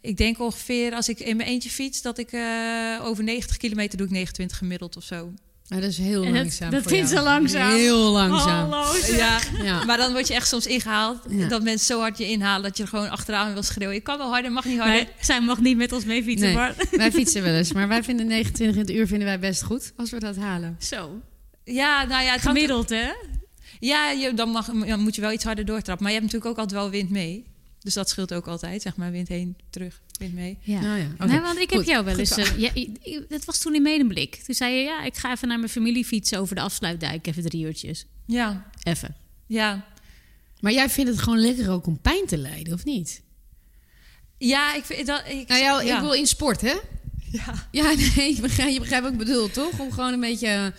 ik 0.00 0.16
denk 0.16 0.40
ongeveer 0.40 0.94
als 0.94 1.08
ik 1.08 1.20
in 1.20 1.36
mijn 1.36 1.48
eentje 1.48 1.70
fiets, 1.70 2.02
dat 2.02 2.18
ik 2.18 2.32
uh, 2.32 3.00
over 3.02 3.24
90 3.24 3.56
kilometer 3.56 3.98
doe 3.98 4.06
ik 4.06 4.12
29 4.12 4.58
gemiddeld 4.58 4.96
of 4.96 5.04
zo. 5.04 5.32
Ja, 5.68 5.80
dat 5.80 5.90
is 5.90 5.98
heel 5.98 6.24
en 6.24 6.32
langzaam. 6.32 6.70
Dat, 6.70 6.82
dat 6.82 6.92
vindt 6.92 7.08
ze 7.08 7.20
langzaam. 7.20 7.70
Heel 7.70 8.10
langzaam. 8.10 8.70
ja, 9.16 9.38
ja, 9.62 9.84
maar 9.84 9.96
dan 9.96 10.12
word 10.12 10.28
je 10.28 10.34
echt 10.34 10.48
soms 10.48 10.66
ingehaald. 10.66 11.18
Ja. 11.28 11.48
Dat 11.48 11.62
mensen 11.62 11.86
zo 11.86 12.00
hard 12.00 12.18
je 12.18 12.28
inhalen 12.28 12.62
dat 12.62 12.76
je 12.76 12.82
er 12.82 12.88
gewoon 12.88 13.10
achteraan 13.10 13.52
wil 13.52 13.62
schreeuwen. 13.62 13.96
Ik 13.96 14.04
kan 14.04 14.18
wel 14.18 14.30
harder, 14.30 14.52
mag 14.52 14.64
niet 14.64 14.78
harder. 14.78 14.96
Nee, 14.96 15.08
zij 15.20 15.40
mag 15.40 15.60
niet 15.60 15.76
met 15.76 15.92
ons 15.92 16.04
mee 16.04 16.22
fietsen. 16.22 16.46
Nee, 16.46 16.56
maar. 16.56 16.74
Wij 16.90 17.12
fietsen 17.12 17.42
wel 17.42 17.54
eens, 17.54 17.72
maar 17.72 17.88
wij 17.88 18.02
vinden 18.02 18.26
29 18.26 18.76
in 18.76 18.86
het 18.86 18.96
uur 18.96 19.06
vinden 19.06 19.26
wij 19.26 19.38
best 19.38 19.62
goed 19.62 19.92
als 19.96 20.10
we 20.10 20.18
dat 20.18 20.36
halen. 20.36 20.76
Zo. 20.80 21.20
Ja, 21.64 22.04
nou 22.04 22.24
ja, 22.24 22.32
het 22.32 22.40
gemiddeld 22.40 22.88
hè? 22.88 23.10
Ja, 23.80 24.10
je, 24.10 24.34
dan, 24.34 24.48
mag, 24.48 24.66
dan 24.66 25.00
moet 25.00 25.14
je 25.14 25.20
wel 25.20 25.32
iets 25.32 25.44
harder 25.44 25.64
doortrappen. 25.64 26.04
Maar 26.04 26.12
je 26.12 26.18
hebt 26.20 26.32
natuurlijk 26.32 26.58
ook 26.58 26.64
altijd 26.64 26.80
wel 26.80 26.90
wind 26.90 27.10
mee. 27.10 27.44
Dus 27.82 27.94
dat 27.94 28.08
scheelt 28.08 28.34
ook 28.34 28.46
altijd, 28.46 28.82
zeg 28.82 28.96
maar, 28.96 29.10
wind 29.10 29.28
heen, 29.28 29.56
terug, 29.70 30.00
wind 30.18 30.34
mee. 30.34 30.58
Ja, 30.60 30.76
oh, 30.76 30.82
ja. 30.82 31.08
Okay. 31.14 31.26
Nee, 31.26 31.40
want 31.40 31.58
ik 31.58 31.70
heb 31.70 31.82
jou 31.82 32.04
wel 32.04 32.18
eens... 32.18 32.38
Uh, 32.38 32.58
ja, 32.58 32.70
dat 33.28 33.44
was 33.44 33.58
toen 33.58 33.74
in 33.74 33.82
Medemblik. 33.82 34.34
Toen 34.34 34.54
zei 34.54 34.74
je, 34.74 34.82
ja, 34.82 35.02
ik 35.04 35.16
ga 35.16 35.32
even 35.32 35.48
naar 35.48 35.58
mijn 35.58 35.70
familie 35.70 36.04
fietsen 36.04 36.38
over 36.38 36.54
de 36.54 36.60
afsluitdijk, 36.60 37.26
even 37.26 37.42
drie 37.42 37.64
uurtjes. 37.64 38.06
Ja. 38.26 38.70
Even. 38.82 39.16
Ja. 39.46 39.86
Maar 40.60 40.72
jij 40.72 40.90
vindt 40.90 41.10
het 41.10 41.20
gewoon 41.20 41.40
lekker 41.40 41.70
ook 41.70 41.86
om 41.86 42.00
pijn 42.00 42.26
te 42.26 42.38
lijden, 42.38 42.74
of 42.74 42.84
niet? 42.84 43.22
Ja, 44.38 44.74
ik 44.74 44.84
vind 44.84 45.06
dat... 45.06 45.22
Ik, 45.28 45.48
nou 45.48 45.60
ja, 45.60 45.80
ik 45.80 46.00
wil 46.00 46.12
in 46.12 46.26
sport, 46.26 46.60
hè? 46.60 46.76
Ja. 47.32 47.68
Ja, 47.70 47.94
nee, 48.16 48.34
je 48.34 48.40
begrijpt, 48.40 48.72
je 48.72 48.80
begrijpt 48.80 49.04
wat 49.04 49.12
ik 49.12 49.18
bedoel, 49.18 49.50
toch? 49.50 49.78
Om 49.78 49.92
gewoon 49.92 50.12
een 50.12 50.20
beetje 50.20 50.72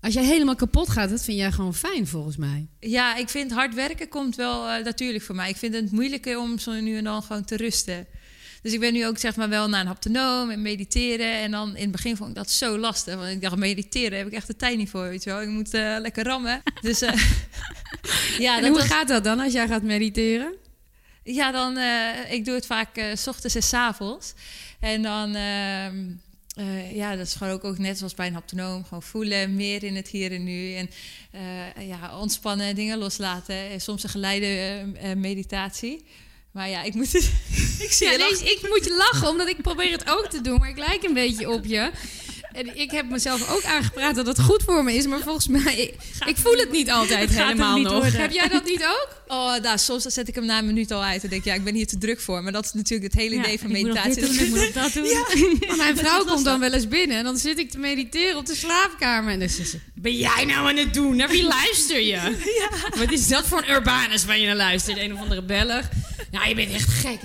als 0.00 0.14
jij 0.14 0.24
helemaal 0.24 0.54
kapot 0.54 0.88
gaat, 0.88 1.10
dat 1.10 1.24
vind 1.24 1.38
jij 1.38 1.52
gewoon 1.52 1.74
fijn 1.74 2.06
volgens 2.06 2.36
mij. 2.36 2.66
Ja, 2.80 3.16
ik 3.16 3.28
vind 3.28 3.52
hard 3.52 3.74
werken 3.74 4.08
komt 4.08 4.36
wel 4.36 4.68
uh, 4.68 4.84
natuurlijk 4.84 5.24
voor 5.24 5.34
mij. 5.34 5.48
Ik 5.48 5.56
vind 5.56 5.74
het 5.74 5.92
moeilijker 5.92 6.38
om 6.38 6.58
zo 6.58 6.72
nu 6.72 6.96
en 6.96 7.04
dan 7.04 7.22
gewoon 7.22 7.44
te 7.44 7.56
rusten. 7.56 8.06
Dus 8.62 8.72
ik 8.72 8.80
ben 8.80 8.92
nu 8.92 9.06
ook 9.06 9.18
zeg 9.18 9.36
maar 9.36 9.48
wel 9.48 9.68
naar 9.68 9.80
een 9.80 9.86
haptonoom 9.86 10.50
en 10.50 10.62
mediteren. 10.62 11.32
En 11.32 11.50
dan 11.50 11.76
in 11.76 11.82
het 11.82 11.90
begin 11.90 12.16
vond 12.16 12.28
ik 12.30 12.36
dat 12.36 12.50
zo 12.50 12.78
lastig. 12.78 13.14
Want 13.14 13.28
ik 13.28 13.40
dacht, 13.40 13.56
mediteren 13.56 14.18
heb 14.18 14.26
ik 14.26 14.32
echt 14.32 14.46
de 14.46 14.56
tijd 14.56 14.76
niet 14.76 14.90
voor, 14.90 15.08
weet 15.08 15.24
je 15.24 15.30
wel. 15.30 15.42
Ik 15.42 15.48
moet 15.48 15.74
uh, 15.74 15.96
lekker 15.98 16.24
rammen. 16.24 16.62
Dus 16.80 17.02
uh, 17.02 17.12
ja, 18.38 18.58
en 18.58 18.66
hoe 18.66 18.78
was... 18.78 18.86
gaat 18.86 19.08
dat 19.08 19.24
dan 19.24 19.40
als 19.40 19.52
jij 19.52 19.66
gaat 19.66 19.82
mediteren? 19.82 20.54
Ja, 21.24 21.52
dan, 21.52 21.78
ik 22.30 22.44
doe 22.44 22.54
het 22.54 22.66
vaak 22.66 23.04
s 23.14 23.26
ochtends 23.26 23.54
en 23.54 23.62
s 23.62 23.72
avonds. 23.72 24.34
En 24.80 25.02
dan 25.02 25.34
ehm, 25.34 25.96
uh, 26.60 26.96
ja, 26.96 27.16
dat 27.16 27.26
is 27.26 27.34
gewoon 27.34 27.52
ook, 27.52 27.64
ook 27.64 27.78
net 27.78 27.98
zoals 27.98 28.14
bij 28.14 28.26
een 28.26 28.32
haptonoom. 28.32 28.84
Gewoon 28.84 29.02
voelen, 29.02 29.54
meer 29.54 29.84
in 29.84 29.96
het 29.96 30.08
hier 30.08 30.32
en 30.32 30.44
nu. 30.44 30.74
En 30.74 30.90
uh, 31.34 31.88
ja, 31.88 32.18
ontspannen, 32.18 32.74
dingen 32.74 32.98
loslaten. 32.98 33.70
En 33.70 33.80
soms 33.80 34.02
een 34.02 34.10
geleide 34.10 34.82
uh, 35.04 35.14
meditatie. 35.14 36.04
Maar 36.50 36.68
ja, 36.68 36.82
ik 36.82 36.94
moet 36.94 37.12
het. 37.12 37.22
ik 37.86 37.90
zie 37.90 38.10
ja, 38.10 38.16
nee, 38.16 38.30
ik 38.30 38.58
moet 38.68 38.88
lachen, 38.88 39.28
omdat 39.28 39.48
ik 39.48 39.62
probeer 39.62 39.92
het 39.92 40.10
ook 40.10 40.26
te 40.26 40.40
doen. 40.40 40.58
Maar 40.58 40.68
ik 40.68 40.78
lijk 40.78 41.02
een 41.02 41.14
beetje 41.14 41.50
op 41.50 41.64
je. 41.64 41.90
En 42.52 42.78
ik 42.80 42.90
heb 42.90 43.10
mezelf 43.10 43.50
ook 43.50 43.64
aangepraat 43.64 44.14
dat 44.14 44.26
het 44.26 44.40
goed 44.40 44.62
voor 44.62 44.84
me 44.84 44.94
is. 44.94 45.06
Maar 45.06 45.20
volgens 45.20 45.48
mij, 45.48 45.76
ik, 45.76 45.94
ik 46.26 46.36
voel 46.36 46.56
het 46.56 46.70
niet 46.70 46.90
altijd 46.90 47.30
helemaal 47.30 47.76
niet 47.76 47.84
nog. 47.84 47.92
Worden. 47.92 48.20
Heb 48.20 48.32
jij 48.32 48.48
dat 48.48 48.64
niet 48.64 48.84
ook? 48.84 49.08
Oh, 49.30 49.56
nou, 49.56 49.78
soms 49.78 50.02
zet 50.02 50.28
ik 50.28 50.34
hem 50.34 50.44
na 50.44 50.58
een 50.58 50.66
minuut 50.66 50.90
al 50.90 51.02
uit. 51.04 51.22
En 51.22 51.28
denk 51.28 51.40
ik, 51.44 51.48
ja, 51.48 51.54
ik 51.54 51.64
ben 51.64 51.74
hier 51.74 51.86
te 51.86 51.98
druk 51.98 52.20
voor. 52.20 52.42
Maar 52.42 52.52
dat 52.52 52.64
is 52.64 52.72
natuurlijk 52.72 53.12
het 53.12 53.22
hele 53.22 53.34
idee 53.34 53.58
van 53.58 53.72
meditatie. 53.72 54.20
Doen, 54.20 54.38
ik 54.38 54.48
moet 54.48 54.74
dat 54.74 54.92
doen. 54.94 55.04
Ja. 55.04 55.24
Maar 55.66 55.76
mijn 55.76 55.96
vrouw 55.96 56.24
komt 56.24 56.44
dan 56.44 56.60
wel 56.60 56.72
eens 56.72 56.88
binnen. 56.88 57.16
En 57.16 57.24
dan 57.24 57.36
zit 57.36 57.58
ik 57.58 57.70
te 57.70 57.78
mediteren 57.78 58.36
op 58.36 58.46
de 58.46 58.54
slaapkamer. 58.54 59.32
En 59.32 59.38
dan 59.38 59.48
zegt 59.48 59.68
ze, 59.68 59.78
ben 59.94 60.16
jij 60.16 60.44
nou 60.44 60.68
aan 60.68 60.76
het 60.76 60.94
doen? 60.94 61.16
Naar 61.16 61.28
wie 61.28 61.42
luister 61.44 62.00
je? 62.00 62.36
Ja. 62.60 62.98
Wat 62.98 63.12
is 63.12 63.28
dat 63.28 63.46
voor 63.46 63.58
een 63.58 63.70
urbanus 63.70 64.24
waar 64.24 64.38
je 64.38 64.46
naar 64.46 64.56
luistert? 64.56 64.98
Een 64.98 65.14
of 65.14 65.20
andere 65.20 65.42
Belg. 65.42 65.88
Nou, 66.30 66.48
je 66.48 66.54
bent 66.54 66.72
echt 66.72 66.88
gek. 66.88 67.20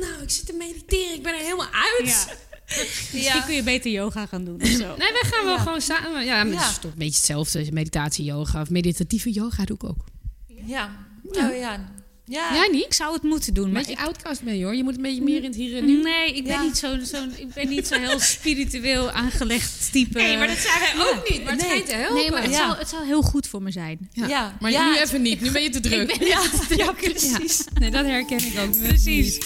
Nou, 0.00 0.22
ik 0.22 0.30
zit 0.30 0.46
te 0.46 0.52
mediteren. 0.52 1.14
Ik 1.14 1.22
ben 1.22 1.32
er 1.34 1.40
helemaal 1.40 1.68
uit. 1.98 2.26
Ja. 2.76 2.82
Misschien 3.12 3.44
kun 3.44 3.54
je 3.54 3.62
beter 3.62 3.90
yoga 3.90 4.26
gaan 4.26 4.44
doen. 4.44 4.62
Of 4.62 4.68
zo. 4.68 4.96
Nee, 4.96 5.12
wij 5.12 5.22
gaan 5.24 5.44
wel 5.44 5.58
gewoon 5.58 5.80
samen. 5.80 6.24
Ja, 6.24 6.46
het 6.46 6.60
is 6.60 6.78
toch 6.78 6.92
een 6.92 6.98
beetje 6.98 7.16
hetzelfde. 7.16 7.72
Meditatie, 7.72 8.24
yoga 8.24 8.60
of 8.60 8.70
meditatieve 8.70 9.30
yoga 9.30 9.64
doe 9.64 9.76
ik 9.76 9.84
ook. 9.84 10.04
Ja. 10.46 10.90
ja. 11.32 11.50
Oh, 11.50 11.58
ja. 11.58 11.94
Ja. 12.28 12.54
Jij 12.54 12.68
niet? 12.72 12.84
Ik 12.84 12.94
zou 12.94 13.12
het 13.12 13.22
moeten 13.22 13.54
doen. 13.54 13.72
Maar 13.72 13.88
je 13.88 13.96
outcast 13.96 14.42
ben 14.42 14.58
je 14.58 14.64
hoor. 14.64 14.74
Je 14.74 14.84
moet 14.84 14.96
een 14.96 15.02
beetje 15.02 15.22
meer 15.22 15.36
in 15.36 15.44
het 15.44 15.54
hier 15.54 15.76
en 15.76 15.84
nu. 15.84 16.02
Nee, 16.02 16.34
ik 16.34 16.44
ben, 16.44 16.60
niet, 16.60 16.78
zo, 16.78 17.04
zo, 17.04 17.16
ik 17.36 17.52
ben 17.54 17.68
niet 17.68 17.86
zo 17.86 17.98
heel 17.98 18.20
spiritueel 18.20 19.10
aangelegd 19.10 19.92
type. 19.92 20.18
Nee, 20.18 20.36
maar 20.38 20.46
dat 20.46 20.58
zijn 20.58 20.80
wij 20.80 21.06
ook 21.06 21.28
niet. 21.30 21.44
Maar 21.44 21.52
het 21.52 21.60
nee. 21.60 21.70
schijnt 21.70 21.86
te 21.86 21.94
helpen. 21.94 22.14
Nee, 22.14 22.30
maar 22.30 22.42
het, 22.42 22.50
ja. 22.50 22.56
zal, 22.56 22.76
het 22.76 22.88
zal 22.88 23.02
heel 23.02 23.22
goed 23.22 23.46
voor 23.46 23.62
me 23.62 23.70
zijn. 23.70 24.08
Ja. 24.12 24.56
Maar 24.60 24.70
nu 24.70 24.98
even 24.98 25.22
niet. 25.22 25.40
Nu 25.40 25.50
ben 25.50 25.62
je 25.62 25.70
te 25.70 25.80
druk. 25.88 26.24
ja, 26.24 26.42
ja, 26.76 26.92
precies. 26.92 27.64
Nee, 27.78 27.90
dat 27.90 28.04
herken 28.04 28.38
ik 28.38 28.58
ook. 28.58 28.82
Precies. 28.82 29.38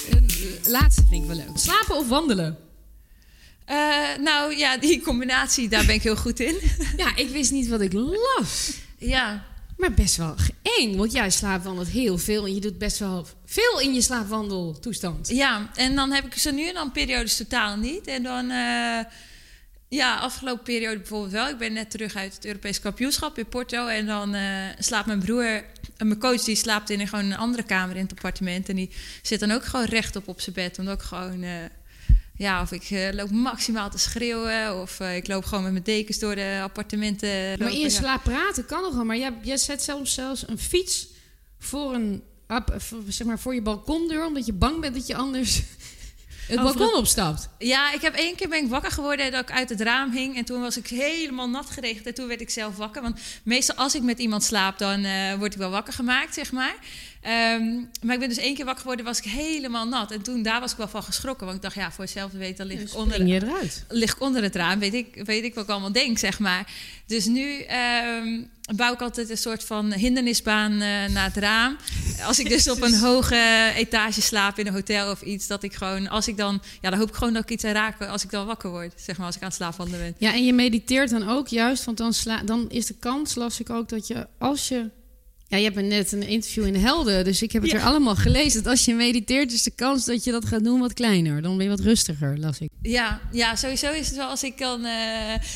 Laatste 0.64 1.02
vind 1.08 1.22
ik 1.22 1.28
wel 1.28 1.36
leuk. 1.36 1.50
Slapen 1.54 1.96
of 1.96 2.08
wandelen? 2.08 2.69
Uh, 3.68 4.16
nou 4.18 4.56
ja, 4.56 4.78
die 4.78 5.02
combinatie, 5.02 5.68
daar 5.68 5.86
ben 5.86 5.94
ik 5.94 6.02
heel 6.02 6.16
goed 6.16 6.40
in. 6.40 6.56
ja, 6.96 7.16
ik 7.16 7.28
wist 7.28 7.50
niet 7.50 7.68
wat 7.68 7.80
ik 7.80 7.92
las. 7.92 8.72
Ja. 8.98 9.44
Maar 9.76 9.92
best 9.92 10.16
wel 10.16 10.34
eng, 10.78 10.96
want 10.96 11.12
jij 11.12 11.30
slaapwandelt 11.30 11.88
heel 11.88 12.18
veel 12.18 12.46
en 12.46 12.54
je 12.54 12.60
doet 12.60 12.78
best 12.78 12.98
wel 12.98 13.26
veel 13.44 13.80
in 13.80 13.94
je 13.94 14.02
slaapwandeltoestand. 14.02 15.28
Ja, 15.28 15.70
en 15.74 15.94
dan 15.94 16.12
heb 16.12 16.24
ik 16.24 16.34
ze 16.34 16.52
nu 16.52 16.68
en 16.68 16.74
dan 16.74 16.92
periodes 16.92 17.36
totaal 17.36 17.76
niet. 17.76 18.06
En 18.06 18.22
dan, 18.22 18.50
uh, 18.50 19.00
ja, 19.88 20.16
afgelopen 20.16 20.64
periode 20.64 20.98
bijvoorbeeld 20.98 21.32
wel. 21.32 21.48
Ik 21.48 21.58
ben 21.58 21.72
net 21.72 21.90
terug 21.90 22.14
uit 22.16 22.34
het 22.34 22.44
Europees 22.44 22.80
kampioenschap 22.80 23.38
in 23.38 23.48
Porto. 23.48 23.86
En 23.86 24.06
dan 24.06 24.34
uh, 24.34 24.64
slaapt 24.78 25.06
mijn 25.06 25.18
broer, 25.18 25.64
en 25.96 26.06
mijn 26.06 26.20
coach, 26.20 26.44
die 26.44 26.56
slaapt 26.56 26.90
in 26.90 27.00
een, 27.00 27.08
gewoon 27.08 27.24
een 27.24 27.36
andere 27.36 27.62
kamer 27.62 27.96
in 27.96 28.02
het 28.02 28.12
appartement. 28.12 28.68
En 28.68 28.76
die 28.76 28.90
zit 29.22 29.40
dan 29.40 29.50
ook 29.50 29.64
gewoon 29.64 29.86
rechtop 29.86 30.28
op 30.28 30.40
zijn 30.40 30.54
bed. 30.54 30.78
Omdat 30.78 31.00
ik 31.00 31.06
gewoon 31.06 31.44
ja, 32.40 32.62
of 32.62 32.72
ik 32.72 32.90
uh, 32.90 33.12
loop 33.12 33.30
maximaal 33.30 33.90
te 33.90 33.98
schreeuwen. 33.98 34.80
Of 34.80 35.00
uh, 35.00 35.16
ik 35.16 35.28
loop 35.28 35.44
gewoon 35.44 35.62
met 35.62 35.72
mijn 35.72 35.84
dekens 35.84 36.18
door 36.18 36.34
de 36.34 36.60
appartementen. 36.62 37.58
Maar 37.58 37.72
in 37.72 37.78
je 37.78 37.90
slaap 37.90 38.22
praten 38.22 38.66
kan 38.66 38.82
nog 38.82 38.94
wel. 38.94 39.04
Maar 39.04 39.16
jij, 39.16 39.32
jij 39.42 39.56
zet 39.56 39.82
zelfs, 39.82 40.14
zelfs 40.14 40.48
een 40.48 40.58
fiets 40.58 41.06
voor, 41.58 41.94
een, 41.94 42.22
zeg 43.08 43.26
maar, 43.26 43.38
voor 43.38 43.54
je 43.54 43.62
balkondeur. 43.62 44.26
Omdat 44.26 44.46
je 44.46 44.52
bang 44.52 44.80
bent 44.80 44.94
dat 44.94 45.06
je 45.06 45.16
anders 45.16 45.62
het 46.48 46.62
balkon 46.62 46.94
opstapt. 46.94 47.48
Ja, 47.58 47.92
ik 47.92 48.00
heb 48.00 48.14
één 48.14 48.36
keer 48.36 48.48
ben 48.48 48.64
ik 48.64 48.70
wakker 48.70 48.90
geworden 48.90 49.30
dat 49.30 49.42
ik 49.42 49.50
uit 49.50 49.68
het 49.68 49.80
raam 49.80 50.12
hing. 50.12 50.36
En 50.36 50.44
toen 50.44 50.60
was 50.60 50.76
ik 50.76 50.86
helemaal 50.86 51.48
nat 51.48 51.70
geregend. 51.70 52.06
En 52.06 52.14
toen 52.14 52.28
werd 52.28 52.40
ik 52.40 52.50
zelf 52.50 52.76
wakker. 52.76 53.02
Want 53.02 53.20
meestal 53.42 53.76
als 53.76 53.94
ik 53.94 54.02
met 54.02 54.18
iemand 54.18 54.44
slaap, 54.44 54.78
dan 54.78 55.04
uh, 55.04 55.34
word 55.34 55.52
ik 55.52 55.58
wel 55.58 55.70
wakker 55.70 55.92
gemaakt, 55.92 56.34
zeg 56.34 56.52
maar. 56.52 56.74
Um, 57.24 57.90
maar 58.02 58.14
ik 58.14 58.20
ben 58.20 58.28
dus 58.28 58.38
één 58.38 58.54
keer 58.54 58.64
wakker 58.64 58.82
geworden, 58.82 59.04
was 59.04 59.18
ik 59.18 59.24
helemaal 59.24 59.86
nat. 59.86 60.10
En 60.10 60.22
toen, 60.22 60.42
daar 60.42 60.60
was 60.60 60.72
ik 60.72 60.76
wel 60.76 60.88
van 60.88 61.02
geschrokken. 61.02 61.46
Want 61.46 61.56
ik 61.56 61.62
dacht, 61.62 61.74
ja, 61.74 61.92
voor 61.92 62.04
hetzelfde 62.04 62.38
weet, 62.38 62.56
dan 62.56 62.66
lig 62.66 62.80
ik 62.80 62.94
onder, 62.94 63.20
eruit. 63.20 63.84
lig 63.88 64.12
ik 64.12 64.20
onder 64.20 64.42
het 64.42 64.56
raam. 64.56 64.78
Weet 64.78 64.94
ik, 64.94 65.20
weet 65.24 65.44
ik 65.44 65.54
wat 65.54 65.64
ik 65.64 65.70
allemaal 65.70 65.92
denk, 65.92 66.18
zeg 66.18 66.38
maar. 66.38 66.72
Dus 67.06 67.24
nu 67.24 67.64
um, 68.22 68.50
bouw 68.76 68.92
ik 68.92 69.00
altijd 69.00 69.30
een 69.30 69.38
soort 69.38 69.64
van 69.64 69.92
hindernisbaan 69.92 70.72
uh, 70.72 70.80
naar 71.06 71.24
het 71.24 71.36
raam. 71.36 71.76
Als 72.24 72.38
ik 72.38 72.48
dus 72.48 72.70
op 72.74 72.82
een 72.82 72.94
hoge 72.94 73.72
etage 73.76 74.20
slaap 74.20 74.58
in 74.58 74.66
een 74.66 74.72
hotel 74.72 75.10
of 75.10 75.22
iets, 75.22 75.46
dat 75.46 75.62
ik 75.62 75.74
gewoon, 75.74 76.08
als 76.08 76.28
ik 76.28 76.36
dan, 76.36 76.62
ja, 76.80 76.90
dan 76.90 76.98
hoop 76.98 77.08
ik 77.08 77.14
gewoon 77.14 77.32
dat 77.32 77.42
ik 77.42 77.50
iets 77.50 77.64
raken 77.64 78.08
als 78.08 78.24
ik 78.24 78.30
dan 78.30 78.46
wakker 78.46 78.70
word, 78.70 78.92
zeg 78.96 79.16
maar, 79.16 79.26
als 79.26 79.36
ik 79.36 79.42
aan 79.42 79.48
het 79.48 79.56
slaapwandelen 79.56 80.00
ben. 80.00 80.14
Ja, 80.18 80.32
en 80.32 80.44
je 80.44 80.52
mediteert 80.52 81.10
dan 81.10 81.28
ook 81.28 81.48
juist, 81.48 81.84
want 81.84 81.96
dan, 81.96 82.12
sla, 82.12 82.42
dan 82.42 82.70
is 82.70 82.86
de 82.86 82.94
kans, 82.98 83.34
las 83.34 83.60
ik 83.60 83.70
ook, 83.70 83.88
dat 83.88 84.06
je 84.06 84.26
als 84.38 84.68
je 84.68 84.90
Ja, 85.50 85.56
je 85.56 85.64
hebt 85.64 85.82
net 85.82 86.12
een 86.12 86.22
interview 86.22 86.66
in 86.66 86.74
Helden, 86.74 87.24
dus 87.24 87.42
ik 87.42 87.52
heb 87.52 87.62
het 87.62 87.72
er 87.72 87.80
allemaal 87.80 88.16
gelezen. 88.16 88.62
Dat 88.62 88.72
als 88.72 88.84
je 88.84 88.94
mediteert, 88.94 89.52
is 89.52 89.62
de 89.62 89.70
kans 89.70 90.04
dat 90.04 90.24
je 90.24 90.30
dat 90.30 90.44
gaat 90.44 90.64
doen 90.64 90.80
wat 90.80 90.92
kleiner. 90.92 91.42
Dan 91.42 91.56
ben 91.56 91.64
je 91.64 91.70
wat 91.70 91.80
rustiger, 91.80 92.38
las 92.38 92.58
ik. 92.58 92.68
Ja, 92.82 93.20
ja 93.32 93.56
sowieso 93.56 93.92
is 93.92 94.06
het 94.06 94.16
wel 94.16 94.28
als 94.28 94.42
ik 94.42 94.58
dan 94.58 94.84
uh, 94.84 94.92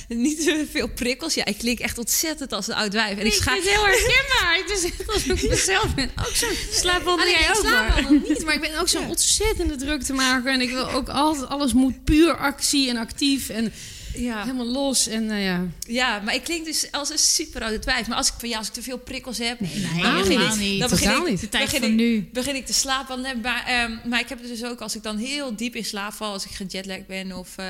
niet 0.09 0.45
te 0.45 0.67
veel 0.71 0.89
prikkels. 0.89 1.35
Ja, 1.35 1.45
ik 1.45 1.59
klink 1.59 1.79
echt 1.79 1.99
ontzettend 1.99 2.53
als 2.53 2.69
een 2.69 2.75
oud 2.75 2.93
wijf. 2.93 3.19
En 3.19 3.27
ik 3.27 3.33
schaak 3.33 3.57
het 3.57 3.69
heel 3.69 3.85
herkenbaar. 3.85 4.59
Het 4.67 4.79
is 4.79 4.85
echt 4.85 5.13
alsof 5.13 5.43
ik 5.43 5.49
mezelf 5.57 5.95
ben. 5.95 6.11
Ook 6.19 6.35
zo 6.35 6.47
slaapwandel 6.71 7.27
jij 7.27 7.51
ook 7.57 7.63
maar. 7.63 8.13
niet, 8.29 8.45
maar 8.45 8.55
ik 8.55 8.61
ben 8.61 8.81
ook 8.81 8.89
zo 8.89 9.03
ontzettende 9.03 9.77
druk 9.77 10.03
te 10.03 10.13
maken. 10.13 10.53
En 10.53 10.61
ik 10.61 10.71
wil 10.71 10.91
ook 10.91 11.09
altijd, 11.09 11.49
alles 11.49 11.73
moet 11.73 12.05
puur 12.05 12.37
actie 12.37 12.89
en 12.89 12.97
actief. 12.97 13.49
En 13.49 13.73
ja. 14.17 14.41
helemaal 14.41 14.67
los. 14.67 15.07
En, 15.07 15.25
uh, 15.25 15.45
ja. 15.45 15.67
ja, 15.79 16.21
maar 16.21 16.35
ik 16.35 16.43
klink 16.43 16.65
dus 16.65 16.93
als 16.93 17.11
een 17.11 17.19
super 17.19 17.63
oude 17.63 17.79
twijf. 17.79 18.07
Maar 18.07 18.17
als 18.17 18.29
ik 18.29 18.35
van 18.39 18.49
ja, 18.49 18.59
als 18.59 18.67
ik 18.67 18.73
te 18.73 18.83
veel 18.83 18.99
prikkels 18.99 19.39
heb, 19.39 19.61
nee, 19.61 19.87
nee, 19.95 20.03
dan 20.03 20.17
begin 20.17 20.41
ik, 20.41 20.57
niet. 20.57 20.81
Dan 20.81 20.89
begin 20.89 21.11
ik, 21.11 21.29
niet. 21.29 21.41
De 21.41 21.49
tijd 21.49 21.71
van 21.71 21.95
nu. 21.95 22.29
begin 22.33 22.55
ik 22.55 22.67
te 22.67 22.73
slapen. 22.73 23.41
Maar, 23.43 23.85
um, 23.85 24.01
maar 24.05 24.21
ik 24.21 24.29
heb 24.29 24.39
het 24.41 24.49
dus 24.49 24.65
ook 24.65 24.81
als 24.81 24.97
ik 24.97 25.03
dan 25.03 25.17
heel 25.17 25.57
diep 25.57 25.75
in 25.75 25.85
slaap 25.85 26.13
val, 26.13 26.33
als 26.33 26.45
ik 26.45 26.51
gejetlagd 26.51 27.07
ben 27.07 27.33
of, 27.33 27.59
uh, 27.59 27.67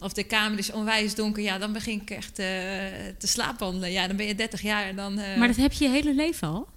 of 0.00 0.12
de 0.12 0.24
kamer 0.24 0.58
is 0.58 0.72
onwijs 0.72 1.14
donker, 1.14 1.42
ja, 1.42 1.58
dan 1.58 1.72
begin 1.72 2.00
ik 2.00 2.10
echt 2.10 2.38
uh, 2.38 2.46
te 3.18 3.26
slaapwandelen. 3.26 3.92
Ja, 3.92 4.06
dan 4.06 4.16
ben 4.16 4.26
je 4.26 4.34
30 4.34 4.62
jaar 4.62 4.86
en 4.86 4.96
dan. 4.96 5.14
maar 5.14 5.48
dat 5.48 5.56
heb 5.56 5.72
je 5.72 5.84
je 5.84 5.90
hele 5.90 6.14
leven 6.14 6.48
al? 6.48 6.68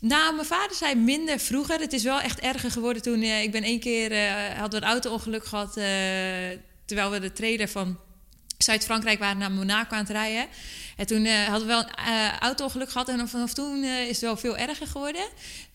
Nou, 0.00 0.34
mijn 0.34 0.46
vader 0.46 0.76
zei 0.76 0.94
minder 0.94 1.38
vroeger. 1.38 1.80
Het 1.80 1.92
is 1.92 2.02
wel 2.02 2.20
echt 2.20 2.40
erger 2.40 2.70
geworden 2.70 3.02
toen 3.02 3.22
ik 3.22 3.50
ben 3.50 3.62
één 3.62 3.80
keer 3.80 4.30
hadden 4.56 4.80
we 4.80 4.86
een 4.86 4.92
auto-ongeluk 4.92 5.44
gehad 5.44 5.72
terwijl 6.84 7.10
we 7.10 7.20
de 7.20 7.32
trailer 7.32 7.68
van 7.68 7.98
Zuid-Frankrijk 8.62 9.18
waren 9.18 9.38
naar 9.38 9.52
Monaco 9.52 9.94
aan 9.94 10.00
het 10.00 10.10
rijden. 10.10 10.46
En 10.96 11.06
toen 11.06 11.24
uh, 11.24 11.44
hadden 11.44 11.66
we 11.66 11.72
wel 11.72 11.82
een 11.82 12.12
uh, 12.12 12.38
auto-ongeluk 12.38 12.90
gehad. 12.90 13.08
En 13.08 13.28
vanaf 13.28 13.52
toen 13.52 13.82
uh, 13.82 14.00
is 14.00 14.08
het 14.08 14.20
wel 14.20 14.36
veel 14.36 14.56
erger 14.56 14.86
geworden. 14.86 15.28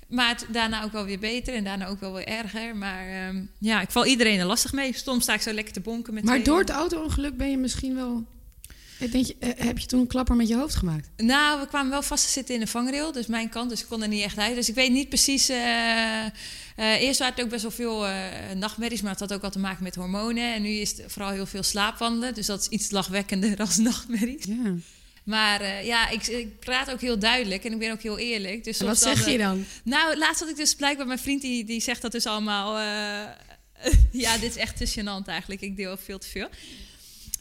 Maar 0.08 0.30
het, 0.30 0.46
daarna 0.50 0.84
ook 0.84 0.92
wel 0.92 1.06
weer 1.06 1.20
beter 1.20 1.54
en 1.54 1.64
daarna 1.64 1.88
ook 1.88 2.00
wel 2.00 2.14
weer 2.14 2.28
erger. 2.28 2.76
Maar 2.76 3.28
um, 3.28 3.50
ja, 3.60 3.82
ik 3.82 3.90
val 3.90 4.06
iedereen 4.06 4.40
er 4.40 4.46
lastig 4.46 4.74
mee. 4.74 4.94
Soms 4.98 5.24
sta 5.24 5.34
ik 5.34 5.42
zo 5.42 5.54
lekker 5.54 5.74
te 5.74 5.80
bonken 5.80 6.14
met 6.14 6.24
Maar 6.24 6.44
door 6.44 6.60
het 6.60 6.70
auto-ongeluk 6.70 7.38
ben 7.38 7.50
je 7.50 7.58
misschien 7.58 7.96
wel 7.96 8.24
Denk 8.98 9.26
je, 9.26 9.36
heb 9.40 9.78
je 9.78 9.86
toen 9.86 10.00
een 10.00 10.08
klapper 10.08 10.36
met 10.36 10.48
je 10.48 10.56
hoofd 10.56 10.76
gemaakt? 10.76 11.10
Nou, 11.18 11.60
we 11.60 11.68
kwamen 11.68 11.92
wel 11.92 12.02
vast 12.02 12.26
te 12.26 12.32
zitten 12.32 12.54
in 12.54 12.60
de 12.60 12.68
vangrail, 12.68 13.12
dus 13.12 13.28
mijn 13.28 13.50
kant, 13.50 13.70
dus 13.70 13.82
ik 13.82 13.88
kon 13.88 14.02
er 14.02 14.08
niet 14.08 14.24
echt 14.24 14.38
uit. 14.38 14.56
Dus 14.56 14.70
ik 14.70 14.76
weet 14.76 14.92
niet 14.92 15.10
precies. 15.10 15.50
Uh, 15.50 15.56
uh, 15.56 17.02
eerst 17.02 17.20
waren 17.20 17.36
het 17.36 17.44
ook 17.44 17.50
best 17.50 17.62
wel 17.62 17.72
veel 17.72 18.08
uh, 18.08 18.16
nachtmerries, 18.56 19.02
maar 19.02 19.12
het 19.12 19.20
had 19.20 19.34
ook 19.34 19.42
wel 19.42 19.50
te 19.50 19.60
maken 19.60 19.84
met 19.84 19.96
hormonen. 19.96 20.54
En 20.54 20.62
nu 20.62 20.70
is 20.70 20.98
het 20.98 21.12
vooral 21.12 21.32
heel 21.32 21.46
veel 21.46 21.64
slaapwandelen, 21.64 22.34
dus 22.34 22.46
dat 22.46 22.62
is 22.62 22.68
iets 22.68 22.92
lachwekkender 22.92 23.58
als 23.66 23.78
nachtmerries. 23.78 24.46
Ja. 24.46 24.74
Maar 25.24 25.86
ja, 25.86 26.10
ik, 26.10 26.28
ik, 26.28 26.60
praat 26.60 26.92
ook 26.92 27.02
heel 27.02 27.20
duidelijk 27.20 27.64
en 27.64 27.72
ik 27.72 27.80
ben 27.80 27.92
ook 27.92 28.02
heel 28.02 28.18
eerlijk. 28.18 28.64
Dus 28.64 28.80
wat 28.80 29.00
zeg 29.00 29.30
je 29.30 29.38
dan? 29.38 29.66
Nou, 29.84 30.18
laatst 30.18 30.40
had 30.40 30.50
ik 30.50 30.56
dus 30.56 30.76
blijkbaar 30.76 31.08
mijn 31.08 31.20
vriend 31.20 31.42
die, 31.42 31.64
die 31.64 31.82
zegt 31.82 32.02
dat 32.02 32.12
dus 32.12 32.26
allemaal. 32.26 32.80
ja, 34.12 34.38
dit 34.38 34.50
is 34.50 34.58
echt 34.58 34.78
te 34.78 34.90
gênant 34.90 35.28
eigenlijk. 35.28 35.62
Ik 35.62 35.76
deel 35.76 35.98
veel 35.98 36.18
te 36.18 36.28
veel. 36.28 36.50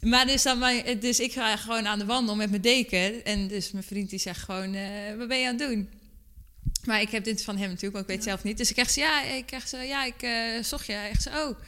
Maar 0.05 0.27
dus, 0.27 0.43
dan, 0.43 0.83
dus 1.01 1.21
ik 1.21 1.33
ga 1.33 1.57
gewoon 1.57 1.87
aan 1.87 1.99
de 1.99 2.05
wandel 2.05 2.37
met 2.37 2.51
mijn 2.51 2.63
deken. 2.63 3.25
En 3.25 3.49
dus 3.49 3.71
mijn 3.71 3.85
vriend 3.85 4.11
die 4.11 4.19
zegt 4.19 4.41
gewoon, 4.41 4.75
uh, 4.75 5.17
wat 5.17 5.29
ben 5.29 5.39
je 5.39 5.49
aan 5.49 5.59
het 5.59 5.69
doen? 5.69 5.89
Maar 6.85 7.01
ik 7.01 7.11
heb 7.11 7.25
dit 7.25 7.45
van 7.45 7.57
hem 7.57 7.69
natuurlijk, 7.69 7.93
maar 7.93 8.03
ik 8.03 8.09
weet 8.09 8.23
zelf 8.23 8.43
niet. 8.43 8.57
Dus 8.59 8.71
ik 8.71 8.77
zeg, 8.77 8.95
ja, 8.95 9.23
ik 9.23 9.47
krijg 9.47 9.69
ze, 9.69 9.77
ja, 9.77 10.05
ik 10.05 10.23
uh, 10.23 10.63
zocht 10.63 10.87
je. 10.87 10.93
Hij 10.93 11.13
zegt, 11.19 11.37
oh. 11.37 11.59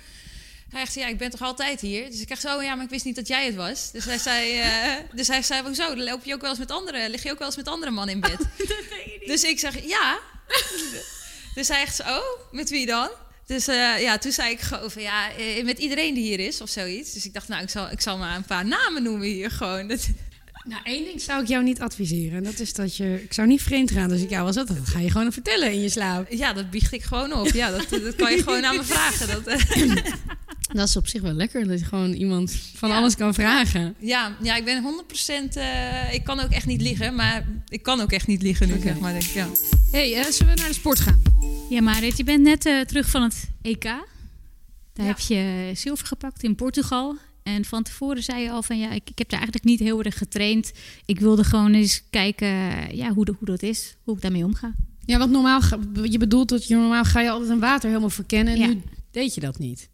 Hij 0.68 0.80
zegt, 0.80 0.94
ja, 0.94 1.06
ik 1.06 1.18
ben 1.18 1.30
toch 1.30 1.42
altijd 1.42 1.80
hier? 1.80 2.10
Dus 2.10 2.20
ik 2.20 2.28
zeg 2.28 2.40
zo, 2.40 2.56
oh 2.56 2.62
ja, 2.62 2.74
maar 2.74 2.84
ik 2.84 2.90
wist 2.90 3.04
niet 3.04 3.16
dat 3.16 3.28
jij 3.28 3.46
het 3.46 3.54
was. 3.54 3.90
Dus 3.92 4.04
hij 4.04 4.18
zei, 4.18 4.58
uh, 4.58 4.94
dus 5.18 5.28
hij 5.28 5.42
zei, 5.42 5.62
hoezo? 5.62 5.94
Dan 5.94 6.04
loop 6.04 6.24
je 6.24 6.34
ook 6.34 6.40
wel 6.40 6.50
eens 6.50 6.58
met 6.58 6.70
andere, 6.70 7.10
lig 7.10 7.22
je 7.22 7.30
ook 7.30 7.38
wel 7.38 7.46
eens 7.46 7.56
met 7.56 7.68
andere 7.68 7.90
man 7.90 8.08
in 8.08 8.20
bed? 8.20 8.38
dus 9.26 9.42
ik 9.44 9.58
zeg, 9.58 9.86
ja. 9.86 10.18
dus 11.54 11.68
hij 11.68 11.86
zegt, 11.86 12.00
oh, 12.00 12.52
met 12.52 12.70
wie 12.70 12.86
dan? 12.86 13.10
Dus 13.46 13.68
uh, 13.68 14.00
ja, 14.00 14.18
toen 14.18 14.32
zei 14.32 14.50
ik 14.50 14.60
van 14.60 15.02
ja, 15.02 15.32
eh, 15.32 15.64
met 15.64 15.78
iedereen 15.78 16.14
die 16.14 16.24
hier 16.24 16.40
is 16.40 16.60
of 16.60 16.68
zoiets. 16.68 17.12
Dus 17.12 17.24
ik 17.24 17.34
dacht, 17.34 17.48
nou, 17.48 17.62
ik 17.62 17.70
zal, 17.70 17.90
ik 17.90 18.00
zal 18.00 18.18
maar 18.18 18.36
een 18.36 18.44
paar 18.44 18.66
namen 18.66 19.02
noemen 19.02 19.26
hier 19.26 19.50
gewoon. 19.50 19.88
Dat... 19.88 20.08
Nou, 20.66 20.80
één 20.84 21.04
ding 21.04 21.20
zou 21.20 21.42
ik 21.42 21.48
jou 21.48 21.64
niet 21.64 21.80
adviseren. 21.80 22.36
En 22.36 22.44
dat 22.44 22.60
is 22.60 22.72
dat 22.72 22.96
je. 22.96 23.22
Ik 23.22 23.32
zou 23.32 23.48
niet 23.48 23.62
vreemd 23.62 23.90
gaan 23.90 24.10
als 24.10 24.20
ik 24.20 24.30
jou 24.30 24.44
was. 24.44 24.54
Dat, 24.54 24.68
dat 24.68 24.76
ga 24.88 24.98
je 24.98 25.10
gewoon 25.10 25.32
vertellen 25.32 25.72
in 25.72 25.80
je 25.80 25.88
slaap. 25.88 26.30
Ja, 26.30 26.52
dat 26.52 26.70
biecht 26.70 26.92
ik 26.92 27.02
gewoon 27.02 27.32
op. 27.32 27.46
Ja, 27.46 27.70
dat, 27.70 27.88
dat 27.88 28.14
kan 28.14 28.32
je 28.32 28.42
gewoon 28.42 28.64
aan 28.64 28.76
me 28.76 28.84
vragen. 28.84 29.28
Dat, 29.28 29.44
dat 30.78 30.88
is 30.88 30.96
op 30.96 31.06
zich 31.06 31.22
wel 31.22 31.32
lekker. 31.32 31.66
Dat 31.66 31.78
je 31.78 31.84
gewoon 31.84 32.12
iemand 32.12 32.56
van 32.74 32.90
alles 32.90 33.16
kan 33.16 33.34
vragen. 33.34 33.94
Ja, 33.98 34.36
ja 34.42 34.56
ik 34.56 34.64
ben 34.64 35.04
100%. 35.52 35.56
Uh, 35.56 36.14
ik 36.14 36.24
kan 36.24 36.40
ook 36.40 36.50
echt 36.50 36.66
niet 36.66 36.80
liegen. 36.80 37.14
Maar 37.14 37.46
ik 37.68 37.82
kan 37.82 38.00
ook 38.00 38.12
echt 38.12 38.26
niet 38.26 38.42
liegen 38.42 38.66
nu, 38.68 38.74
okay. 38.74 38.86
zeg 38.86 38.98
maar. 38.98 39.12
Denk, 39.12 39.24
ja. 39.24 39.48
hey, 39.90 40.18
uh, 40.18 40.24
zullen 40.24 40.54
we 40.54 40.60
naar 40.60 40.68
de 40.68 40.74
sport 40.74 41.00
gaan? 41.00 41.22
Ja, 41.68 41.80
Marit, 41.80 42.16
je 42.16 42.24
bent 42.24 42.42
net 42.42 42.66
uh, 42.66 42.80
terug 42.80 43.10
van 43.10 43.22
het 43.22 43.48
EK. 43.62 43.82
Daar 44.92 45.06
heb 45.06 45.18
je 45.18 45.70
zilver 45.74 46.06
gepakt 46.06 46.42
in 46.42 46.54
Portugal. 46.54 47.16
En 47.46 47.64
van 47.64 47.82
tevoren 47.82 48.22
zei 48.22 48.42
je 48.42 48.50
al 48.50 48.62
van 48.62 48.78
ja, 48.78 48.90
ik, 48.90 49.10
ik 49.10 49.18
heb 49.18 49.28
daar 49.28 49.38
eigenlijk 49.38 49.68
niet 49.68 49.80
heel 49.80 50.02
erg 50.02 50.18
getraind. 50.18 50.72
Ik 51.04 51.20
wilde 51.20 51.44
gewoon 51.44 51.74
eens 51.74 52.02
kijken 52.10 52.48
ja, 52.96 53.12
hoe, 53.12 53.24
de, 53.24 53.34
hoe 53.38 53.46
dat 53.46 53.62
is, 53.62 53.96
hoe 54.04 54.14
ik 54.14 54.22
daarmee 54.22 54.44
omga. 54.44 54.74
Ja, 55.04 55.18
want 55.18 55.30
normaal, 55.30 55.60
je 56.02 56.18
bedoelt 56.18 56.48
dat 56.48 56.66
je 56.66 56.74
normaal 56.74 57.04
ga 57.04 57.20
je 57.20 57.30
altijd 57.30 57.50
een 57.50 57.60
water 57.60 57.88
helemaal 57.88 58.10
verkennen. 58.10 58.54
En 58.54 58.60
ja. 58.60 58.66
nu 58.66 58.82
deed 59.10 59.34
je 59.34 59.40
dat 59.40 59.58
niet. 59.58 59.88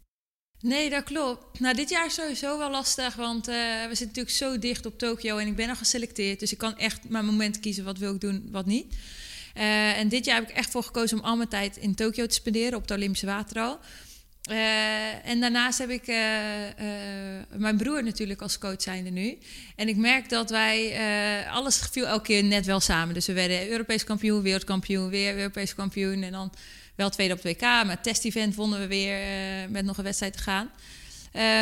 Nee, 0.59 0.89
dat 0.89 1.03
klopt. 1.03 1.59
Nou, 1.59 1.75
dit 1.75 1.89
jaar 1.89 2.05
is 2.05 2.13
sowieso 2.13 2.57
wel 2.57 2.71
lastig, 2.71 3.15
want 3.15 3.49
uh, 3.49 3.55
we 3.55 3.95
zitten 3.95 4.07
natuurlijk 4.07 4.35
zo 4.35 4.59
dicht 4.59 4.85
op 4.85 4.97
Tokio 4.97 5.37
en 5.37 5.47
ik 5.47 5.55
ben 5.55 5.69
al 5.69 5.75
geselecteerd. 5.75 6.39
Dus 6.39 6.51
ik 6.51 6.57
kan 6.57 6.77
echt 6.77 7.09
mijn 7.09 7.25
moment 7.25 7.59
kiezen 7.59 7.83
wat 7.83 7.97
wil 7.97 8.13
ik 8.13 8.21
doen, 8.21 8.47
wat 8.51 8.65
niet. 8.65 8.95
Uh, 9.57 9.97
en 9.97 10.09
dit 10.09 10.25
jaar 10.25 10.39
heb 10.39 10.49
ik 10.49 10.55
echt 10.55 10.71
voor 10.71 10.83
gekozen 10.83 11.17
om 11.17 11.23
al 11.23 11.35
mijn 11.35 11.49
tijd 11.49 11.77
in 11.77 11.95
Tokio 11.95 12.25
te 12.25 12.33
spenderen 12.33 12.75
op 12.75 12.81
het 12.81 12.91
Olympische 12.91 13.25
Waterhal. 13.25 13.79
Uh, 14.51 14.57
en 15.33 15.39
daarnaast 15.39 15.77
heb 15.77 15.89
ik 15.89 16.07
uh, 16.07 16.15
mijn 17.57 17.77
broer 17.77 18.03
natuurlijk 18.03 18.41
als 18.41 18.57
coach 18.57 18.81
zijnde 18.81 19.09
nu. 19.09 19.37
En 19.75 19.87
ik 19.87 19.95
merk 19.95 20.29
dat 20.29 20.49
wij, 20.49 20.97
alles 21.49 21.77
viel 21.91 22.05
elke 22.05 22.23
keer 22.23 22.43
net 22.43 22.65
wel 22.65 22.79
samen. 22.79 23.13
Dus 23.13 23.25
we 23.25 23.33
werden 23.33 23.69
Europees 23.69 24.03
kampioen, 24.03 24.41
wereldkampioen, 24.41 25.09
weer 25.09 25.37
Europees 25.37 25.75
kampioen. 25.75 26.23
En 26.23 26.31
dan 26.31 26.51
wel 26.95 27.09
tweede 27.09 27.33
op 27.33 27.43
het 27.43 27.51
WK, 27.51 27.61
maar 27.61 27.89
het 27.89 28.03
test-event 28.03 28.55
vonden 28.55 28.79
we 28.79 28.87
weer 28.87 29.19
met 29.69 29.85
nog 29.85 29.97
een 29.97 30.03
wedstrijd 30.03 30.33
te 30.33 30.43
gaan. 30.43 30.69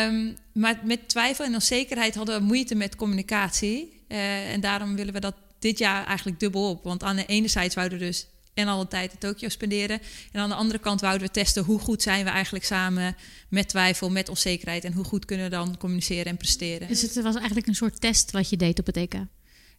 Um, 0.10 0.38
maar 0.54 0.80
met 0.84 1.08
twijfel 1.08 1.46
en 1.46 1.54
onzekerheid 1.54 2.16
hadden 2.16 2.40
we 2.40 2.46
moeite 2.46 2.76
met 2.76 2.96
communicatie. 2.96 4.02
en 4.08 4.62
daarom 4.62 4.96
willen 4.96 5.14
we 5.14 5.20
dat 5.20 5.36
dit 5.60 5.78
jaar 5.78 6.06
eigenlijk 6.06 6.40
dubbel 6.40 6.70
op. 6.70 6.84
Want 6.84 7.04
aan 7.04 7.16
de 7.16 7.26
ene 7.26 7.48
zijde 7.48 7.72
zouden 7.72 8.00
we 8.00 8.06
dus 8.06 8.28
en 8.54 8.68
alle 8.68 8.88
tijd 8.88 9.12
in 9.12 9.18
Tokio 9.18 9.50
spenderen. 9.50 10.00
En 10.32 10.42
aan 10.42 10.50
de 10.50 10.56
andere 10.56 10.80
kant 10.80 11.02
wouden 11.02 11.28
we 11.28 11.34
testen 11.34 11.64
hoe 11.64 11.80
goed 11.80 12.02
zijn 12.02 12.24
we 12.24 12.30
eigenlijk 12.30 12.66
samen 12.66 13.16
met 13.50 13.70
twijfel, 13.70 14.10
met 14.10 14.30
onzekerheid. 14.30 14.84
En 14.84 14.94
hoe 14.94 15.04
goed 15.04 15.26
kunnen 15.26 15.46
we 15.46 15.52
dan 15.52 15.78
communiceren 15.78 16.26
en 16.26 16.38
presteren. 16.38 16.88
Dus 16.88 17.02
het 17.02 17.22
was 17.22 17.36
eigenlijk 17.36 17.68
een 17.68 17.76
soort 17.76 18.02
test 18.02 18.32
wat 18.32 18.50
je 18.50 18.58
deed 18.58 18.80
op 18.80 18.86
het 18.86 18.98
EK? 18.98 19.14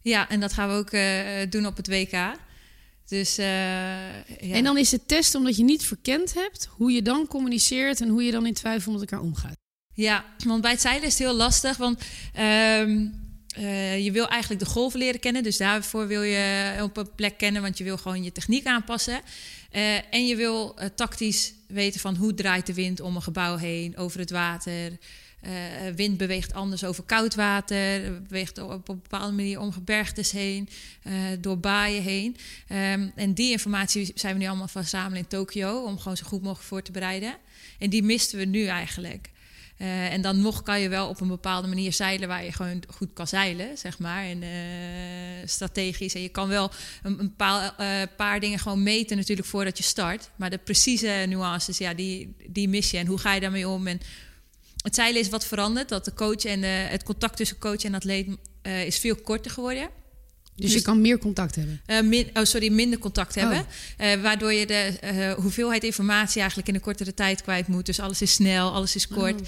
Ja, 0.01 0.29
en 0.29 0.39
dat 0.39 0.53
gaan 0.53 0.69
we 0.69 0.75
ook 0.75 0.91
uh, 0.91 1.49
doen 1.49 1.65
op 1.65 1.77
het 1.77 1.87
WK. 1.87 2.35
Dus, 3.07 3.39
uh, 3.39 3.45
ja. 3.45 4.53
En 4.53 4.63
dan 4.63 4.77
is 4.77 4.91
het 4.91 5.07
test 5.07 5.35
omdat 5.35 5.57
je 5.57 5.63
niet 5.63 5.85
verkend 5.85 6.33
hebt 6.33 6.69
hoe 6.69 6.91
je 6.91 7.01
dan 7.01 7.27
communiceert 7.27 8.01
en 8.01 8.07
hoe 8.07 8.23
je 8.23 8.31
dan 8.31 8.45
in 8.45 8.53
twijfel 8.53 8.91
met 8.91 9.01
elkaar 9.01 9.21
omgaat. 9.21 9.55
Ja, 9.93 10.25
want 10.45 10.61
bij 10.61 10.71
het 10.71 10.81
zeilen 10.81 11.07
is 11.07 11.13
het 11.13 11.27
heel 11.27 11.35
lastig. 11.35 11.77
Want 11.77 12.01
um, 12.39 13.22
uh, 13.57 14.03
je 14.03 14.11
wil 14.11 14.27
eigenlijk 14.27 14.63
de 14.63 14.69
golven 14.69 14.99
leren 14.99 15.19
kennen, 15.19 15.43
dus 15.43 15.57
daarvoor 15.57 16.07
wil 16.07 16.21
je 16.21 16.77
op 16.81 16.97
een 16.97 17.15
plek 17.15 17.37
kennen, 17.37 17.61
want 17.61 17.77
je 17.77 17.83
wil 17.83 17.97
gewoon 17.97 18.23
je 18.23 18.31
techniek 18.31 18.65
aanpassen. 18.65 19.21
Uh, 19.71 20.13
en 20.13 20.27
je 20.27 20.35
wil 20.35 20.75
uh, 20.79 20.85
tactisch 20.95 21.53
weten 21.67 21.99
van 21.99 22.15
hoe 22.15 22.33
draait 22.33 22.65
de 22.65 22.73
wind 22.73 22.99
om 22.99 23.15
een 23.15 23.21
gebouw 23.21 23.57
heen, 23.57 23.97
over 23.97 24.19
het 24.19 24.29
water. 24.29 24.97
wind 25.95 26.17
beweegt 26.17 26.53
anders 26.53 26.83
over 26.83 27.03
koud 27.03 27.35
water, 27.35 28.21
beweegt 28.21 28.57
op 28.57 28.89
een 28.89 29.01
bepaalde 29.01 29.33
manier 29.33 29.59
om 29.59 29.71
gebergtes 29.71 30.31
heen, 30.31 30.69
door 31.39 31.59
baaien 31.59 32.03
heen. 32.03 32.35
Um, 32.69 33.11
en 33.15 33.33
die 33.33 33.51
informatie 33.51 34.11
zijn 34.15 34.33
we 34.33 34.39
nu 34.39 34.47
allemaal 34.47 34.67
verzamelen 34.67 35.17
in 35.17 35.27
Tokio 35.27 35.83
om 35.83 35.97
gewoon 35.97 36.17
zo 36.17 36.25
goed 36.25 36.41
mogelijk 36.41 36.67
voor 36.67 36.81
te 36.81 36.91
bereiden. 36.91 37.35
En 37.79 37.89
die 37.89 38.03
misten 38.03 38.37
we 38.37 38.45
nu 38.45 38.65
eigenlijk. 38.65 39.31
Uh, 39.83 40.13
en 40.13 40.21
dan 40.21 40.41
nog 40.41 40.61
kan 40.61 40.79
je 40.79 40.89
wel 40.89 41.07
op 41.07 41.21
een 41.21 41.27
bepaalde 41.27 41.67
manier 41.67 41.93
zeilen 41.93 42.27
waar 42.27 42.43
je 42.43 42.51
gewoon 42.51 42.83
goed 42.87 43.13
kan 43.13 43.27
zeilen, 43.27 43.77
zeg 43.77 43.99
maar. 43.99 44.23
En 44.23 44.41
uh, 44.41 44.49
strategisch. 45.45 46.13
En 46.13 46.21
je 46.21 46.29
kan 46.29 46.47
wel 46.47 46.71
een, 47.03 47.19
een 47.19 47.35
paar, 47.35 47.75
uh, 47.79 48.01
paar, 48.17 48.39
dingen 48.39 48.59
gewoon 48.59 48.83
meten 48.83 49.17
natuurlijk 49.17 49.47
voordat 49.47 49.77
je 49.77 49.83
start. 49.83 50.29
Maar 50.35 50.49
de 50.49 50.57
precieze 50.57 51.25
nuances, 51.27 51.77
ja, 51.77 51.93
die, 51.93 52.35
die 52.47 52.69
mis 52.69 52.91
je. 52.91 52.97
En 52.97 53.07
hoe 53.07 53.17
ga 53.17 53.33
je 53.33 53.41
daarmee 53.41 53.67
om? 53.67 53.87
En 53.87 53.99
het 54.81 54.95
zeilen 54.95 55.21
is 55.21 55.29
wat 55.29 55.45
veranderd. 55.45 55.89
Dat 55.89 56.05
de 56.05 56.13
coach 56.13 56.45
en 56.45 56.61
de, 56.61 56.67
het 56.67 57.03
contact 57.03 57.37
tussen 57.37 57.57
coach 57.57 57.83
en 57.83 57.93
atleet 57.93 58.27
is 58.61 58.99
veel 58.99 59.15
korter 59.15 59.51
geworden. 59.51 59.89
Dus, 60.55 60.73
je 60.73 60.81
kan 60.81 61.01
meer 61.01 61.17
contact 61.17 61.55
hebben? 61.55 61.81
Uh, 61.87 62.01
min, 62.01 62.29
oh, 62.33 62.43
sorry, 62.43 62.71
minder 62.71 62.99
contact 62.99 63.35
hebben. 63.35 63.59
Oh. 63.59 64.07
Uh, 64.07 64.21
waardoor 64.21 64.53
je 64.53 64.65
de 64.65 64.93
uh, 65.03 65.33
hoeveelheid 65.33 65.83
informatie 65.83 66.39
eigenlijk 66.39 66.67
in 66.69 66.75
een 66.75 66.81
kortere 66.81 67.13
tijd 67.13 67.41
kwijt 67.41 67.67
moet. 67.67 67.85
Dus 67.85 67.99
alles 67.99 68.21
is 68.21 68.33
snel, 68.33 68.71
alles 68.73 68.95
is 68.95 69.07
kort. 69.07 69.41
Oh. 69.41 69.47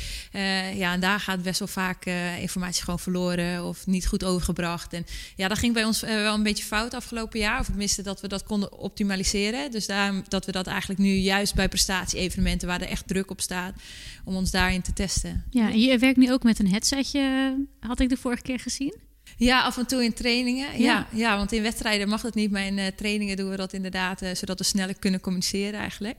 ja, 0.76 0.94
en 0.94 1.00
daar 1.00 1.20
gaat 1.20 1.44
best 1.44 1.60
wel 1.60 1.68
vaak 1.68 2.06
informatie 2.39 2.84
gewoon 2.84 3.00
verloren 3.00 3.65
of 3.65 3.88
niet 3.88 4.08
goed 4.08 4.24
overgebracht. 4.24 4.94
En 4.94 5.06
ja, 5.36 5.48
dat 5.48 5.58
ging 5.58 5.74
bij 5.74 5.84
ons 5.84 6.02
wel 6.02 6.34
een 6.34 6.44
beetje 6.44 6.63
fout 6.63 6.94
afgelopen 6.94 7.39
jaar. 7.39 7.60
Of 7.60 7.65
tenminste 7.65 8.02
dat 8.02 8.22
we 8.22 8.28
dat 8.28 8.44
konden 8.44 8.78
optimaliseren. 8.78 9.72
Dus 9.72 9.86
daarom 9.86 10.24
dat 10.28 10.46
we 10.46 10.52
dat 10.52 10.68
eigenlijk 10.68 11.00
nu 11.00 11.13
juist 11.13 11.56
bij 11.56 11.68
prestatie-evenementen 11.68 12.68
waar 12.68 12.82
er 12.82 12.88
echt 12.88 13.08
druk 13.08 13.32
op 13.32 13.41
staat, 13.41 13.76
om 14.24 14.36
ons 14.36 14.52
daarin 14.52 14.82
te 14.82 14.94
testen. 14.94 15.44
Ja, 15.50 15.72
en 15.72 15.80
je 15.80 15.98
werkt 15.98 16.18
nu 16.18 16.32
ook 16.32 16.44
met 16.44 16.60
een 16.60 16.72
headsetje, 16.72 17.56
had 17.80 18.00
ik 18.00 18.10
de 18.10 18.18
vorige 18.18 18.41
keer 18.41 18.60
gezien. 18.60 19.05
Ja, 19.38 19.62
af 19.62 19.78
en 19.78 19.86
toe 19.86 20.04
in 20.04 20.13
trainingen. 20.13 20.82
Ja, 20.82 21.08
ja, 21.12 21.38
want 21.38 21.52
in 21.52 21.62
wedstrijden 21.62 22.10
mag 22.10 22.21
dat 22.21 22.36
niet. 22.36 22.52
Maar 22.52 22.65
in 22.65 22.78
uh, 22.78 22.86
trainingen 22.95 23.38
doen 23.38 23.50
we 23.50 23.56
dat 23.56 23.74
inderdaad, 23.74 24.21
uh, 24.21 24.30
zodat 24.34 24.60
we 24.60 24.65
sneller 24.65 24.95
kunnen 25.00 25.19
communiceren 25.19 25.80
eigenlijk. 25.80 26.17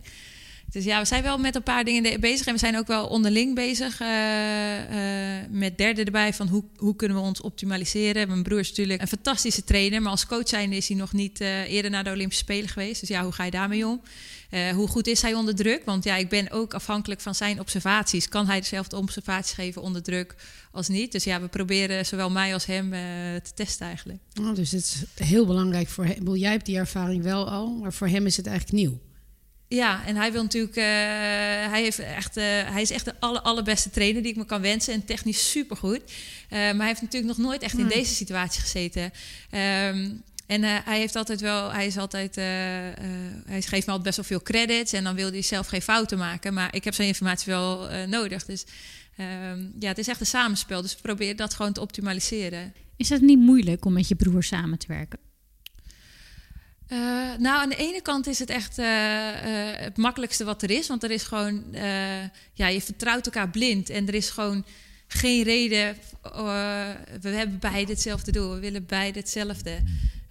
Dus 0.71 0.85
ja, 0.85 1.01
we 1.01 1.07
zijn 1.07 1.23
wel 1.23 1.39
met 1.39 1.55
een 1.55 1.63
paar 1.63 1.85
dingen 1.85 2.21
bezig. 2.21 2.47
En 2.47 2.53
we 2.53 2.59
zijn 2.59 2.79
ook 2.79 2.87
wel 2.87 3.07
onderling 3.07 3.55
bezig. 3.55 4.01
Uh, 4.01 4.09
met 5.51 5.79
derden 5.79 6.05
erbij 6.05 6.33
van 6.33 6.49
hoe, 6.49 6.65
hoe 6.77 6.97
kunnen 6.97 7.17
we 7.17 7.23
ons 7.23 7.41
optimaliseren. 7.41 8.29
Mijn 8.29 8.43
broer 8.43 8.59
is 8.59 8.69
natuurlijk 8.69 9.01
een 9.01 9.09
fantastische 9.09 9.65
trainer. 9.65 10.03
Maar 10.03 10.11
als 10.11 10.27
coach 10.27 10.49
zijn 10.49 10.73
is 10.73 10.89
hij 10.89 10.97
nog 10.97 11.13
niet 11.13 11.41
eerder 11.41 11.91
naar 11.91 12.05
de 12.05 12.11
Olympische 12.11 12.45
Spelen 12.45 12.69
geweest. 12.69 13.01
Dus 13.01 13.09
ja, 13.09 13.23
hoe 13.23 13.33
ga 13.33 13.45
je 13.45 13.51
daarmee 13.51 13.87
om? 13.87 14.01
Uh, 14.51 14.71
hoe 14.71 14.89
goed 14.89 15.07
is 15.07 15.23
hij 15.23 15.35
onder 15.35 15.55
druk? 15.55 15.85
Want 15.85 16.05
ja, 16.05 16.17
ik 16.17 16.29
ben 16.29 16.51
ook 16.51 16.75
afhankelijk 16.75 17.21
van 17.21 17.35
zijn 17.35 17.61
observaties. 17.61 18.29
Kan 18.29 18.47
hij 18.47 18.61
dezelfde 18.61 18.97
observaties 18.97 19.53
geven 19.53 19.83
onder 19.83 20.03
druk 20.03 20.35
als 20.71 20.89
niet? 20.89 21.13
Dus 21.13 21.25
ja, 21.25 21.41
we 21.41 21.49
proberen 21.49 22.07
zowel 22.07 22.31
mij 22.31 22.53
als 22.53 22.67
hem 22.67 22.93
uh, 22.93 23.01
te 23.43 23.51
testen 23.55 23.87
eigenlijk. 23.87 24.19
Oh, 24.41 24.55
dus 24.55 24.71
het 24.71 24.83
is 24.83 25.27
heel 25.27 25.47
belangrijk 25.47 25.89
voor 25.89 26.05
hem. 26.05 26.37
Jij 26.37 26.51
hebt 26.51 26.67
die 26.67 26.77
ervaring 26.77 27.23
wel 27.23 27.51
al, 27.51 27.69
maar 27.69 27.93
voor 27.93 28.09
hem 28.09 28.27
is 28.27 28.37
het 28.37 28.47
eigenlijk 28.47 28.79
nieuw. 28.79 28.99
Ja, 29.69 30.07
en 30.07 30.17
hij 30.17 30.33
wil 30.33 30.43
natuurlijk. 30.43 30.77
Uh, 30.77 30.85
hij, 30.85 31.83
heeft 31.83 31.99
echt, 31.99 32.35
hij 32.35 32.83
is 32.83 32.91
echt 32.91 33.05
de 33.05 33.15
aller, 33.19 33.41
allerbeste 33.41 33.91
trainer 33.91 34.23
die 34.23 34.31
ik 34.31 34.37
me 34.37 34.45
kan 34.45 34.61
wensen. 34.61 34.95
En 34.95 35.05
technisch 35.05 35.51
supergoed. 35.51 36.03
maar 36.51 36.77
hij 36.77 36.87
heeft 36.87 37.03
natuurlijk 37.03 37.37
nog 37.37 37.47
nooit 37.47 37.63
echt 37.63 37.75
in 37.75 37.81
hmm. 37.81 37.89
deze 37.89 38.15
situatie 38.15 38.61
gezeten. 38.61 39.13
Um, 39.93 40.23
en 40.47 40.63
uh, 40.63 40.77
hij 40.85 40.99
heeft 40.99 41.17
altijd 41.17 41.41
wel, 41.41 41.73
hij 41.73 41.87
is 41.87 41.97
altijd, 41.97 42.37
uh, 42.37 42.87
uh, 42.87 42.95
hij 43.47 43.63
geeft 43.63 43.87
me 43.87 43.93
altijd 43.93 44.03
best 44.03 44.17
wel 44.17 44.25
veel 44.25 44.43
credits 44.43 44.93
en 44.93 45.05
dan 45.05 45.15
wil 45.15 45.31
hij 45.31 45.43
zelf 45.43 45.67
geen 45.67 45.83
fouten 45.83 46.19
maken. 46.19 46.55
Maar 46.55 46.75
ik 46.75 46.85
heb 46.85 46.95
zijn 46.95 47.09
informatie 47.09 47.53
wel 47.53 47.89
nodig. 48.07 48.45
Dus 48.45 48.65
um, 49.19 49.73
ja, 49.79 49.89
het 49.89 49.99
is 49.99 50.09
echt 50.09 50.21
een 50.21 50.27
samenspel. 50.27 50.83
Dus 50.83 50.95
we 50.95 51.01
proberen 51.03 51.37
dat 51.37 51.55
gewoon 51.55 51.73
te 51.73 51.81
optimaliseren. 51.81 52.75
Is 52.97 53.09
het 53.09 53.21
niet 53.21 53.39
moeilijk 53.39 53.85
om 53.85 53.93
met 53.93 54.09
je 54.09 54.15
broer 54.15 54.43
samen 54.43 54.79
te 54.79 54.87
werken? 54.87 55.19
nou, 57.39 57.61
aan 57.61 57.69
de 57.69 57.77
ene 57.77 58.03
kant 58.03 58.27
is 58.27 58.39
het 58.39 58.51
echt 58.51 58.77
het 59.81 59.97
makkelijkste 59.97 60.45
wat 60.45 60.63
er 60.63 60.71
is. 60.71 60.87
Want 60.87 61.03
er 61.03 61.11
is 61.11 61.23
gewoon, 61.23 61.65
ja, 62.53 62.67
je 62.69 62.81
vertrouwt 62.81 63.27
elkaar 63.27 63.51
blind. 63.51 63.91
En 63.91 64.09
er 64.09 64.15
is 64.15 64.31
gewoon 64.31 64.65
geen 65.07 65.43
reden. 65.43 65.97
we 67.21 67.29
hebben 67.29 67.59
beide 67.59 67.93
hetzelfde 67.93 68.33
doel. 68.33 68.55
We 68.55 68.61
willen 68.61 68.87
beide 68.87 69.19
hetzelfde. 69.19 69.83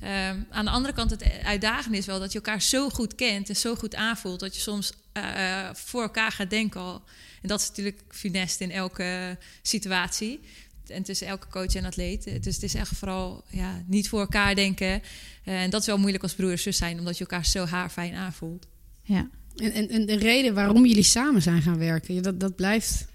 Um, 0.01 0.45
aan 0.49 0.65
de 0.65 0.71
andere 0.71 0.93
kant, 0.93 1.09
het 1.09 1.23
uitdagende 1.43 1.97
is 1.97 2.05
wel 2.05 2.19
dat 2.19 2.31
je 2.31 2.37
elkaar 2.37 2.61
zo 2.61 2.89
goed 2.89 3.15
kent 3.15 3.49
en 3.49 3.55
zo 3.55 3.75
goed 3.75 3.95
aanvoelt 3.95 4.39
dat 4.39 4.55
je 4.55 4.61
soms 4.61 4.93
uh, 5.17 5.69
voor 5.73 6.01
elkaar 6.01 6.31
gaat 6.31 6.49
denken 6.49 6.81
al. 6.81 7.03
En 7.41 7.47
dat 7.47 7.61
is 7.61 7.67
natuurlijk 7.67 8.01
funest 8.09 8.59
in 8.59 8.71
elke 8.71 9.37
situatie. 9.61 10.39
En 10.87 11.03
tussen 11.03 11.27
elke 11.27 11.47
coach 11.47 11.75
en 11.75 11.85
atleet. 11.85 12.23
Dus 12.43 12.53
het 12.53 12.63
is 12.63 12.73
echt 12.73 12.91
vooral 12.95 13.43
ja, 13.49 13.83
niet 13.87 14.09
voor 14.09 14.19
elkaar 14.19 14.55
denken. 14.55 15.01
Uh, 15.45 15.61
en 15.61 15.69
dat 15.69 15.81
is 15.81 15.87
wel 15.87 15.97
moeilijk 15.97 16.23
als 16.23 16.33
broer 16.33 16.51
en 16.51 16.59
zus 16.59 16.77
zijn, 16.77 16.99
omdat 16.99 17.17
je 17.17 17.23
elkaar 17.23 17.45
zo 17.45 17.65
haarfijn 17.65 18.13
aanvoelt. 18.13 18.67
Ja. 19.03 19.29
En, 19.55 19.71
en, 19.71 19.89
en 19.89 20.05
de 20.05 20.17
reden 20.17 20.53
waarom 20.53 20.85
jullie 20.85 21.03
samen 21.03 21.41
zijn 21.41 21.61
gaan 21.61 21.77
werken, 21.77 22.23
dat, 22.23 22.39
dat, 22.39 22.55
blijft, 22.55 23.05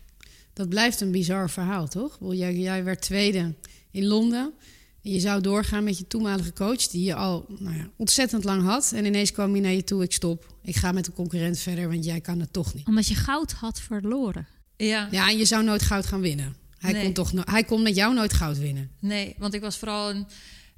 dat 0.53 0.69
blijft 0.69 1.01
een 1.01 1.11
bizar 1.11 1.51
verhaal, 1.51 1.89
toch? 1.89 2.19
Jij, 2.21 2.55
jij 2.55 2.85
werd 2.85 3.03
tweede 3.03 3.55
in 3.91 4.07
Londen. 4.07 4.53
Je 5.03 5.21
zou 5.21 5.41
doorgaan 5.41 5.85
met 5.85 5.99
je 5.99 6.07
toenmalige 6.07 6.53
coach, 6.53 6.87
die 6.87 7.05
je 7.05 7.15
al 7.15 7.47
nou 7.59 7.77
ja, 7.77 7.91
ontzettend 7.97 8.45
lang 8.45 8.63
had. 8.63 8.93
En 8.95 9.05
ineens 9.05 9.33
kwam 9.33 9.53
hij 9.53 9.61
naar 9.61 9.73
je 9.73 9.85
toe: 9.85 10.03
ik 10.03 10.13
stop. 10.13 10.55
Ik 10.63 10.77
ga 10.77 10.93
met 10.93 11.05
de 11.05 11.13
concurrent 11.13 11.59
verder, 11.59 11.89
want 11.89 12.05
jij 12.05 12.21
kan 12.21 12.41
het 12.41 12.53
toch 12.53 12.75
niet. 12.75 12.87
Omdat 12.87 13.07
je 13.07 13.15
goud 13.15 13.53
had 13.53 13.81
verloren. 13.81 14.47
Ja, 14.77 15.09
ja 15.11 15.29
en 15.29 15.39
je 15.39 15.45
zou 15.45 15.65
nooit 15.65 15.83
goud 15.83 16.07
gaan 16.07 16.21
winnen. 16.21 16.57
Hij, 16.79 17.03
kon, 17.03 17.13
toch 17.13 17.33
hij 17.45 17.65
kon 17.65 17.83
met 17.83 17.95
jou 17.95 18.15
nooit 18.15 18.33
goud 18.33 18.59
winnen. 18.59 18.91
Nee, 18.99 19.35
want 19.39 19.55
ik 19.55 19.61
was 19.61 19.77
vooral 19.77 20.11
een 20.11 20.27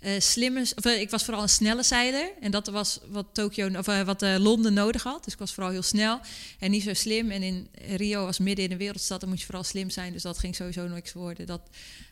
uh, 0.01 0.11
slimme, 0.19 0.61
of, 0.75 0.87
uh, 0.87 1.01
ik 1.01 1.11
was 1.11 1.25
vooral 1.25 1.43
een 1.43 1.49
snelle 1.49 1.83
zeiler. 1.83 2.33
En 2.41 2.51
dat 2.51 2.67
was 2.67 3.01
wat 3.09 3.27
Tokio, 3.33 3.79
of 3.79 3.89
uh, 3.89 4.01
wat 4.01 4.21
Londen 4.21 4.73
nodig 4.73 5.03
had. 5.03 5.25
Dus 5.25 5.33
ik 5.33 5.39
was 5.39 5.53
vooral 5.55 5.73
heel 5.73 5.83
snel 5.83 6.21
en 6.59 6.71
niet 6.71 6.83
zo 6.83 6.95
slim. 6.95 7.31
En 7.31 7.43
in 7.43 7.69
Rio 7.97 8.25
was 8.25 8.39
midden 8.39 8.65
in 8.65 8.71
de 8.71 8.77
wereldstad, 8.77 9.21
dan 9.21 9.29
moet 9.29 9.39
je 9.39 9.45
vooral 9.45 9.65
slim 9.65 9.91
zijn. 9.91 10.13
Dus 10.13 10.23
dat 10.23 10.39
ging 10.39 10.55
sowieso 10.55 10.89
niks 10.89 11.13
worden. 11.13 11.47
Dat 11.47 11.61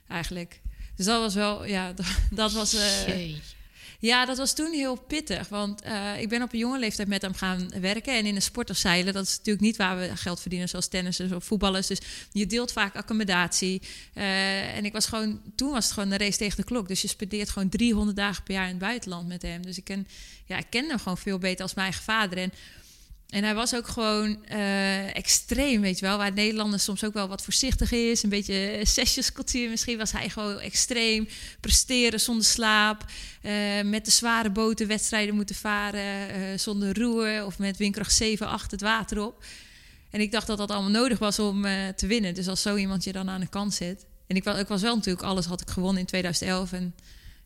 eigenlijk 0.08 0.60
dus 1.00 1.08
dat 1.08 1.20
was 1.20 1.34
wel, 1.34 1.64
ja, 1.64 1.92
dat, 1.92 2.06
dat 2.30 2.52
was. 2.52 2.74
Uh, 2.74 3.36
ja, 3.98 4.26
dat 4.26 4.36
was 4.36 4.54
toen 4.54 4.72
heel 4.72 4.96
pittig. 4.96 5.48
Want 5.48 5.84
uh, 5.84 6.20
ik 6.20 6.28
ben 6.28 6.42
op 6.42 6.52
een 6.52 6.58
jonge 6.58 6.78
leeftijd 6.78 7.08
met 7.08 7.22
hem 7.22 7.34
gaan 7.34 7.70
werken. 7.80 8.16
En 8.16 8.26
in 8.26 8.34
een 8.34 8.42
sport 8.42 8.70
of 8.70 8.76
zeilen, 8.76 9.14
dat 9.14 9.26
is 9.26 9.36
natuurlijk 9.36 9.64
niet 9.64 9.76
waar 9.76 9.98
we 9.98 10.16
geld 10.16 10.40
verdienen, 10.40 10.68
zoals 10.68 10.88
tennissers 10.88 11.32
of 11.32 11.44
voetballers. 11.44 11.86
Dus 11.86 11.98
je 12.32 12.46
deelt 12.46 12.72
vaak 12.72 12.96
accommodatie. 12.96 13.82
Uh, 14.14 14.76
en 14.76 14.84
ik 14.84 14.92
was 14.92 15.06
gewoon, 15.06 15.40
toen 15.54 15.70
was 15.70 15.84
het 15.84 15.92
gewoon 15.92 16.10
een 16.10 16.18
race 16.18 16.38
tegen 16.38 16.56
de 16.56 16.64
klok. 16.64 16.88
Dus 16.88 17.02
je 17.02 17.08
spendeert 17.08 17.50
gewoon 17.50 17.68
300 17.68 18.16
dagen 18.16 18.42
per 18.42 18.54
jaar 18.54 18.64
in 18.64 18.70
het 18.70 18.78
buitenland 18.78 19.28
met 19.28 19.42
hem. 19.42 19.62
Dus 19.62 19.78
ik 19.78 19.84
ken, 19.84 20.08
ja, 20.46 20.58
ik 20.58 20.66
ken 20.70 20.88
hem 20.88 20.98
gewoon 20.98 21.18
veel 21.18 21.38
beter 21.38 21.62
als 21.62 21.74
mijn 21.74 21.86
eigen 21.86 22.04
vader. 22.04 22.38
En 22.38 22.52
en 23.30 23.44
hij 23.44 23.54
was 23.54 23.74
ook 23.74 23.88
gewoon 23.88 24.38
uh, 24.52 25.16
extreem, 25.16 25.80
weet 25.80 25.98
je 25.98 26.06
wel. 26.06 26.18
Waar 26.18 26.32
Nederlanders 26.32 26.84
soms 26.84 27.04
ook 27.04 27.12
wel 27.12 27.28
wat 27.28 27.42
voorzichtig 27.42 27.92
is. 27.92 28.22
Een 28.22 28.28
beetje 28.28 28.80
sessiescultuur 28.82 29.70
misschien. 29.70 29.98
Was 29.98 30.12
hij 30.12 30.28
gewoon 30.28 30.60
extreem. 30.60 31.28
Presteren 31.60 32.20
zonder 32.20 32.44
slaap. 32.44 33.04
Uh, 33.42 33.52
met 33.84 34.04
de 34.04 34.10
zware 34.10 34.50
boten 34.50 34.86
wedstrijden 34.86 35.34
moeten 35.34 35.54
varen. 35.54 36.58
Zonder 36.60 36.98
roer. 36.98 37.44
Of 37.46 37.58
met 37.58 37.76
windkracht 37.76 38.14
7, 38.14 38.46
8 38.46 38.70
het 38.70 38.80
water 38.80 39.20
op. 39.20 39.44
En 40.10 40.20
ik 40.20 40.32
dacht 40.32 40.46
dat 40.46 40.58
dat 40.58 40.70
allemaal 40.70 40.90
nodig 40.90 41.18
was 41.18 41.38
om 41.38 41.62
te 41.96 42.06
winnen. 42.06 42.34
Dus 42.34 42.48
als 42.48 42.62
zo 42.62 42.76
iemand 42.76 43.04
je 43.04 43.12
dan 43.12 43.30
aan 43.30 43.40
de 43.40 43.48
kant 43.48 43.74
zet. 43.74 44.06
En 44.26 44.36
ik, 44.36 44.44
was 44.68 44.82
wel 44.82 44.94
natuurlijk, 44.94 45.24
alles 45.24 45.46
had 45.46 45.60
ik 45.60 45.70
gewonnen 45.70 46.00
in 46.00 46.06
2011. 46.06 46.72
En 46.72 46.94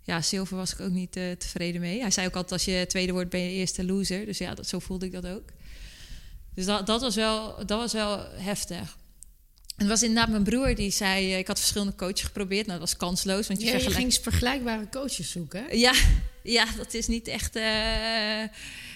ja, 0.03 0.23
zilver 0.23 0.57
was 0.57 0.73
ik 0.73 0.81
ook 0.81 0.91
niet 0.91 1.13
tevreden 1.13 1.81
mee. 1.81 2.01
Hij 2.01 2.11
zei 2.11 2.27
ook 2.27 2.35
altijd, 2.35 2.53
als 2.53 2.65
je 2.65 2.87
tweede 2.87 3.13
wordt, 3.13 3.31
ben 3.31 3.41
je 3.41 3.51
eerste 3.51 3.85
loser. 3.85 4.25
Dus 4.27 4.39
ja, 4.39 4.55
dat, 4.55 4.69
zo 4.69 4.79
voelde 4.79 5.07
ik 5.07 5.13
dat 5.13 5.27
ook. 5.27 5.53
Dus 6.55 6.65
dat, 6.65 6.87
dat, 6.87 7.01
was 7.01 7.15
wel, 7.15 7.67
dat 7.67 7.79
was 7.79 7.93
wel 7.93 8.27
heftig. 8.33 8.97
En 9.77 9.89
was 9.89 10.03
inderdaad 10.03 10.29
mijn 10.29 10.43
broer 10.43 10.75
die 10.75 10.91
zei... 10.91 11.33
Eh, 11.33 11.39
ik 11.39 11.47
had 11.47 11.59
verschillende 11.59 11.95
coaches 11.95 12.23
geprobeerd. 12.23 12.67
Nou, 12.67 12.79
dat 12.79 12.89
was 12.89 12.99
kansloos. 12.99 13.47
Want 13.47 13.61
je, 13.61 13.67
ja, 13.67 13.77
je 13.77 13.91
ging 13.91 14.15
vergelijkbare 14.23 14.89
coaches 14.91 15.31
zoeken, 15.31 15.79
Ja, 15.79 15.93
ja, 16.43 16.67
dat 16.77 16.95
is 16.95 17.07
niet 17.07 17.29
echt... 17.29 17.57
Uh, 17.57 17.63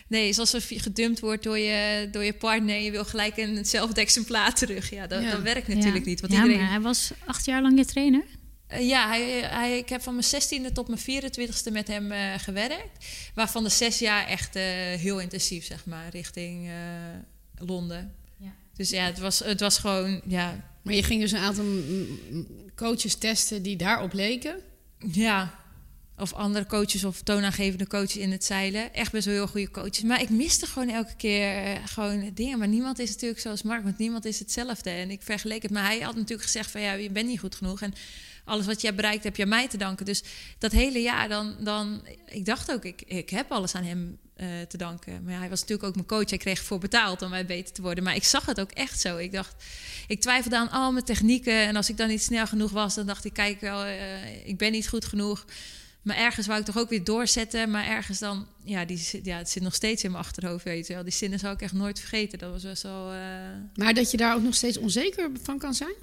nee, 0.08 0.32
zoals 0.32 0.54
alsof 0.54 0.70
je 0.70 0.78
gedumpt 0.78 1.20
wordt 1.20 1.42
door 1.42 1.58
je, 1.58 2.08
door 2.12 2.24
je 2.24 2.32
partner... 2.32 2.74
en 2.74 2.82
je 2.82 2.90
wil 2.90 3.04
gelijk 3.04 3.36
een 3.36 3.56
hetzelfde 3.56 4.00
exemplaar 4.00 4.54
terug. 4.54 4.90
Ja, 4.90 5.06
dat, 5.06 5.22
dat 5.22 5.42
werkt 5.42 5.68
natuurlijk 5.68 6.04
niet. 6.04 6.20
Want 6.20 6.32
ja, 6.32 6.38
iedereen... 6.38 6.62
maar 6.62 6.70
hij 6.70 6.80
was 6.80 7.10
acht 7.26 7.44
jaar 7.44 7.62
lang 7.62 7.78
je 7.78 7.84
trainer? 7.84 8.24
Uh, 8.72 8.88
ja, 8.88 9.08
hij, 9.08 9.40
hij, 9.40 9.78
ik 9.78 9.88
heb 9.88 10.02
van 10.02 10.14
mijn 10.14 10.26
16e 10.26 10.72
tot 10.72 10.88
mijn 10.88 11.22
24e 11.22 11.72
met 11.72 11.88
hem 11.88 12.12
uh, 12.12 12.34
gewerkt. 12.38 13.06
Waarvan 13.34 13.64
de 13.64 13.70
zes 13.70 13.98
jaar 13.98 14.26
echt 14.26 14.56
uh, 14.56 14.62
heel 15.00 15.20
intensief, 15.20 15.64
zeg 15.64 15.86
maar, 15.86 16.08
richting 16.10 16.70
Londen. 17.58 18.14
Ja. 18.36 18.54
Dus 18.74 18.90
ja, 18.90 19.04
het 19.04 19.18
was, 19.18 19.38
het 19.38 19.60
was 19.60 19.78
gewoon, 19.78 20.20
ja... 20.26 20.66
Maar 20.82 20.94
je 20.94 21.02
ging 21.02 21.20
dus 21.20 21.32
een 21.32 21.38
aantal 21.38 21.64
coaches 22.74 23.14
testen 23.14 23.62
die 23.62 23.76
daarop 23.76 24.12
leken? 24.12 24.60
Ja, 24.98 25.58
of 26.18 26.32
andere 26.32 26.66
coaches 26.66 27.04
of 27.04 27.22
toonaangevende 27.22 27.86
coaches 27.86 28.16
in 28.16 28.30
het 28.30 28.44
zeilen. 28.44 28.94
Echt 28.94 29.12
best 29.12 29.24
wel 29.24 29.34
heel 29.34 29.46
goede 29.46 29.70
coaches. 29.70 30.02
Maar 30.02 30.20
ik 30.20 30.30
miste 30.30 30.66
gewoon 30.66 30.88
elke 30.88 31.14
keer 31.16 31.66
uh, 31.66 31.86
gewoon 31.86 32.30
dingen. 32.34 32.58
Maar 32.58 32.68
niemand 32.68 32.98
is 32.98 33.10
natuurlijk 33.10 33.40
zoals 33.40 33.62
Mark, 33.62 33.82
want 33.82 33.98
niemand 33.98 34.24
is 34.24 34.38
hetzelfde. 34.38 34.90
En 34.90 35.10
ik 35.10 35.22
vergeleek 35.22 35.62
het. 35.62 35.70
Maar 35.70 35.84
hij 35.84 36.00
had 36.00 36.14
natuurlijk 36.14 36.42
gezegd 36.42 36.70
van 36.70 36.80
ja, 36.80 36.92
je 36.92 37.10
bent 37.10 37.26
niet 37.26 37.40
goed 37.40 37.54
genoeg. 37.54 37.80
En 37.80 37.94
alles 38.48 38.66
wat 38.66 38.80
jij 38.80 38.94
bereikt 38.94 39.24
heb 39.24 39.36
je 39.36 39.42
aan 39.42 39.48
mij 39.48 39.68
te 39.68 39.76
danken. 39.76 40.04
Dus 40.04 40.22
dat 40.58 40.72
hele 40.72 41.02
jaar 41.02 41.28
dan, 41.28 41.56
dan 41.60 42.02
ik 42.26 42.44
dacht 42.44 42.72
ook, 42.72 42.84
ik, 42.84 43.02
ik 43.06 43.30
heb 43.30 43.50
alles 43.50 43.74
aan 43.74 43.84
hem 43.84 44.18
uh, 44.40 44.46
te 44.68 44.76
danken. 44.76 45.22
Maar 45.24 45.38
hij 45.38 45.48
was 45.48 45.60
natuurlijk 45.60 45.88
ook 45.88 45.94
mijn 45.94 46.06
coach. 46.06 46.28
Hij 46.28 46.38
kreeg 46.38 46.62
voor 46.62 46.78
betaald 46.78 47.22
om 47.22 47.30
mij 47.30 47.46
beter 47.46 47.74
te 47.74 47.82
worden. 47.82 48.04
Maar 48.04 48.14
ik 48.14 48.24
zag 48.24 48.46
het 48.46 48.60
ook 48.60 48.70
echt 48.70 49.00
zo. 49.00 49.16
Ik 49.16 49.32
dacht, 49.32 49.54
ik 50.06 50.20
twijfelde 50.20 50.56
aan 50.56 50.70
al 50.70 50.92
mijn 50.92 51.04
technieken. 51.04 51.66
En 51.66 51.76
als 51.76 51.88
ik 51.88 51.96
dan 51.96 52.08
niet 52.08 52.22
snel 52.22 52.46
genoeg 52.46 52.70
was, 52.70 52.94
dan 52.94 53.06
dacht 53.06 53.24
ik, 53.24 53.32
kijk, 53.32 53.62
uh, 53.62 54.46
ik 54.46 54.58
ben 54.58 54.72
niet 54.72 54.88
goed 54.88 55.04
genoeg. 55.04 55.44
Maar 56.02 56.16
ergens 56.16 56.46
wou 56.46 56.58
ik 56.60 56.64
toch 56.64 56.78
ook 56.78 56.88
weer 56.88 57.04
doorzetten. 57.04 57.70
Maar 57.70 57.86
ergens 57.86 58.18
dan, 58.18 58.46
ja, 58.64 58.84
die, 58.84 59.20
ja 59.22 59.36
het 59.36 59.50
zit 59.50 59.62
nog 59.62 59.74
steeds 59.74 60.04
in 60.04 60.10
mijn 60.10 60.24
achterhoofd, 60.24 60.64
weet 60.64 60.86
je 60.86 60.94
wel. 60.94 61.02
Die 61.02 61.12
zinnen 61.12 61.38
zou 61.38 61.54
ik 61.54 61.62
echt 61.62 61.72
nooit 61.72 61.98
vergeten. 61.98 62.38
Dat 62.38 62.50
was 62.50 62.62
best 62.62 62.82
wel... 62.82 63.12
Uh... 63.12 63.20
Maar 63.74 63.94
dat 63.94 64.10
je 64.10 64.16
daar 64.16 64.34
ook 64.34 64.42
nog 64.42 64.54
steeds 64.54 64.78
onzeker 64.78 65.30
van 65.42 65.58
kan 65.58 65.74
zijn? 65.74 65.94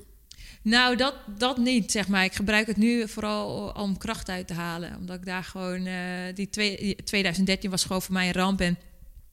Nou, 0.65 0.95
dat, 0.95 1.15
dat 1.38 1.58
niet, 1.58 1.91
zeg 1.91 2.08
maar. 2.08 2.23
Ik 2.23 2.34
gebruik 2.34 2.67
het 2.67 2.78
nu 2.78 3.08
vooral 3.08 3.69
om 3.69 3.97
kracht 3.97 4.30
uit 4.30 4.47
te 4.47 4.54
halen. 4.54 4.95
Omdat 4.97 5.15
ik 5.17 5.25
daar 5.25 5.43
gewoon... 5.43 5.86
Uh, 5.88 5.93
die 6.34 6.49
twee, 6.49 6.95
2013 7.04 7.69
was 7.69 7.82
gewoon 7.84 8.01
voor 8.01 8.13
mij 8.13 8.28
een 8.28 8.34
ramp. 8.34 8.62
En 8.62 8.78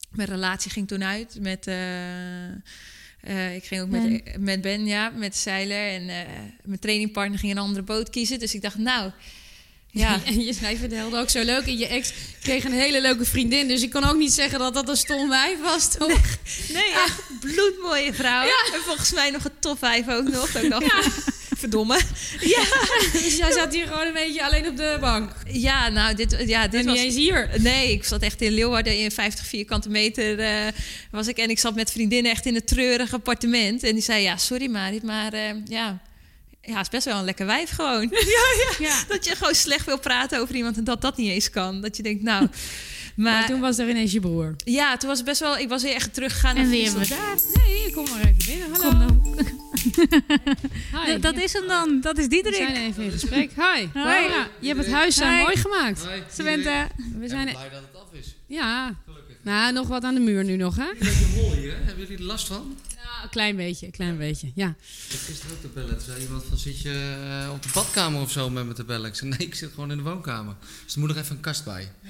mijn 0.09 0.29
relatie 0.29 0.71
ging 0.71 0.87
toen 0.87 1.03
uit 1.03 1.37
met... 1.41 1.67
Uh, 1.67 3.55
ik 3.55 3.63
ging 3.63 3.81
ook 3.81 3.89
met, 3.89 4.37
met 4.39 4.61
Ben, 4.61 4.85
ja, 4.85 5.09
met 5.09 5.35
zeiler. 5.35 5.87
En 5.87 6.05
mijn 6.63 6.79
trainingpartner 6.79 7.39
ging 7.39 7.51
een 7.51 7.57
andere 7.57 7.83
boot 7.83 8.09
kiezen. 8.09 8.39
Dus 8.39 8.55
ik 8.55 8.61
dacht, 8.61 8.77
nou, 8.77 9.11
ja. 9.93 10.19
En 10.25 10.43
je 10.45 10.53
schrijft 10.53 10.81
het 10.81 10.93
ook 11.13 11.29
zo 11.29 11.43
leuk. 11.43 11.65
En 11.65 11.77
je 11.77 11.87
ex 11.87 12.13
kreeg 12.41 12.63
een 12.63 12.73
hele 12.73 13.01
leuke 13.01 13.25
vriendin. 13.25 13.67
Dus 13.67 13.81
ik 13.81 13.89
kan 13.89 14.03
ook 14.03 14.17
niet 14.17 14.33
zeggen 14.33 14.59
dat 14.59 14.73
dat 14.73 14.89
een 14.89 14.97
stom 14.97 15.29
wijf 15.29 15.59
was, 15.59 15.91
toch? 15.91 16.07
Nee, 16.07 16.17
nee 16.73 16.91
echt 16.91 17.21
bloedmooie 17.39 18.13
vrouw. 18.13 18.43
Ja. 18.45 18.63
En 18.73 18.81
volgens 18.85 19.13
mij 19.13 19.29
nog 19.29 19.45
een 19.45 19.59
top 19.59 19.77
vijf 19.77 20.09
ook 20.09 20.29
nog. 20.29 20.51
Dacht, 20.51 20.85
ja. 20.85 21.01
verdomme. 21.57 21.99
Ja. 22.39 22.63
dus 23.23 23.37
jij 23.37 23.51
zat 23.51 23.73
hier 23.73 23.87
gewoon 23.87 24.07
een 24.07 24.13
beetje 24.13 24.45
alleen 24.45 24.67
op 24.67 24.77
de 24.77 24.97
bank? 24.99 25.31
Ja, 25.51 25.89
nou, 25.89 26.15
dit, 26.15 26.35
ja, 26.45 26.67
dit 26.67 26.79
en 26.79 26.85
was... 26.85 26.95
niet 26.95 27.03
eens 27.03 27.15
hier? 27.15 27.49
Nee, 27.57 27.91
ik 27.91 28.03
zat 28.03 28.21
echt 28.21 28.41
in 28.41 28.51
Leeuwarden 28.51 28.99
in 28.99 29.11
50 29.11 29.45
vierkante 29.45 29.89
meter 29.89 30.39
uh, 30.39 30.71
was 31.11 31.27
ik. 31.27 31.37
En 31.37 31.49
ik 31.49 31.59
zat 31.59 31.75
met 31.75 31.91
vriendinnen 31.91 32.31
echt 32.31 32.45
in 32.45 32.55
een 32.55 32.65
treurig 32.65 33.13
appartement. 33.13 33.83
En 33.83 33.93
die 33.93 34.03
zei, 34.03 34.23
ja, 34.23 34.37
sorry 34.37 34.69
Marit, 34.69 35.03
maar 35.03 35.33
uh, 35.33 35.41
ja 35.65 36.01
ja, 36.65 36.79
is 36.79 36.89
best 36.89 37.05
wel 37.05 37.17
een 37.17 37.25
lekker 37.25 37.45
wijf 37.45 37.69
gewoon. 37.69 38.01
ja, 38.11 38.75
ja, 38.87 39.03
Dat 39.07 39.25
je 39.25 39.35
gewoon 39.35 39.55
slecht 39.55 39.85
wil 39.85 39.99
praten 39.99 40.39
over 40.39 40.55
iemand 40.55 40.77
en 40.77 40.83
dat 40.83 41.01
dat 41.01 41.17
niet 41.17 41.29
eens 41.29 41.49
kan. 41.49 41.81
Dat 41.81 41.97
je 41.97 42.03
denkt, 42.03 42.23
nou... 42.23 42.47
Maar, 43.15 43.45
toen 43.45 43.59
was 43.59 43.77
er 43.77 43.89
ineens 43.89 44.11
je 44.11 44.19
broer. 44.19 44.55
Ja, 44.57 44.97
toen 44.97 45.09
was 45.09 45.17
het 45.17 45.27
best 45.27 45.39
wel... 45.39 45.57
Ik 45.57 45.69
was 45.69 45.83
weer 45.83 45.93
echt 45.93 46.13
teruggegaan 46.13 46.55
en 46.55 46.69
weer 46.69 46.93
we 46.93 47.07
daar. 47.07 47.35
Nee, 47.67 47.91
kom 47.91 48.05
maar 48.09 48.19
even 48.19 48.45
binnen. 48.45 48.71
Hallo. 48.71 48.89
Kom 48.89 48.99
dan. 48.99 49.43
Hi. 51.05 51.19
Dat 51.19 51.35
is 51.35 51.53
hem 51.53 51.67
dan. 51.67 52.01
Dat 52.01 52.17
is 52.17 52.27
Diederik. 52.27 52.59
We 52.59 52.65
zijn 52.65 52.85
even 52.85 53.03
in 53.03 53.11
gesprek. 53.11 53.51
Hi. 53.55 53.87
Hi. 53.93 53.99
Ja, 53.99 54.47
je 54.59 54.67
hebt 54.67 54.79
het 54.79 54.91
huis 54.91 55.15
zo 55.15 55.29
mooi 55.29 55.57
gemaakt. 55.57 56.05
Hi. 56.07 56.21
Samantha. 56.31 56.87
We 57.19 57.27
zijn 57.27 57.49
blij 57.49 57.69
dat 57.69 57.81
het 57.91 58.01
af 58.01 58.19
is. 58.19 58.35
Ja. 58.47 58.95
Gelukkig. 59.05 59.35
Nou, 59.41 59.73
nog 59.73 59.87
wat 59.87 60.03
aan 60.03 60.13
de 60.13 60.19
muur 60.19 60.43
nu 60.43 60.55
nog, 60.55 60.75
hè? 60.75 60.89
Een 60.89 60.95
beetje 60.99 61.25
hol 61.25 61.53
hier, 61.53 61.71
hè? 61.71 61.83
Hebben 61.83 62.03
jullie 62.03 62.17
er 62.17 62.23
last 62.23 62.47
van? 62.47 62.77
Een 63.23 63.29
klein 63.29 63.55
beetje, 63.55 63.85
een 63.85 63.91
klein 63.91 64.17
beetje, 64.17 64.51
ja. 64.55 64.67
Ik 64.67 65.11
heb 65.11 65.19
gisteren 65.19 65.55
ook 65.55 65.61
te 65.61 65.67
bellen. 65.67 65.89
Toen 65.89 66.05
zei 66.05 66.21
iemand 66.21 66.43
van, 66.49 66.57
zit 66.57 66.81
je 66.81 67.15
eh, 67.43 67.53
op 67.53 67.63
de 67.63 67.69
badkamer 67.73 68.21
of 68.21 68.31
zo 68.31 68.49
met 68.49 68.65
me 68.65 68.73
te 68.73 68.83
bellen? 68.83 69.09
Ik 69.09 69.15
zei, 69.15 69.29
nee, 69.29 69.47
ik 69.47 69.55
zit 69.55 69.69
gewoon 69.73 69.91
in 69.91 69.97
de 69.97 70.03
woonkamer. 70.03 70.55
Dus 70.83 70.93
er 70.93 70.99
moet 70.99 71.09
er 71.09 71.17
even 71.17 71.35
een 71.35 71.41
kast 71.41 71.65
bij. 71.65 71.91
Ja. 72.01 72.09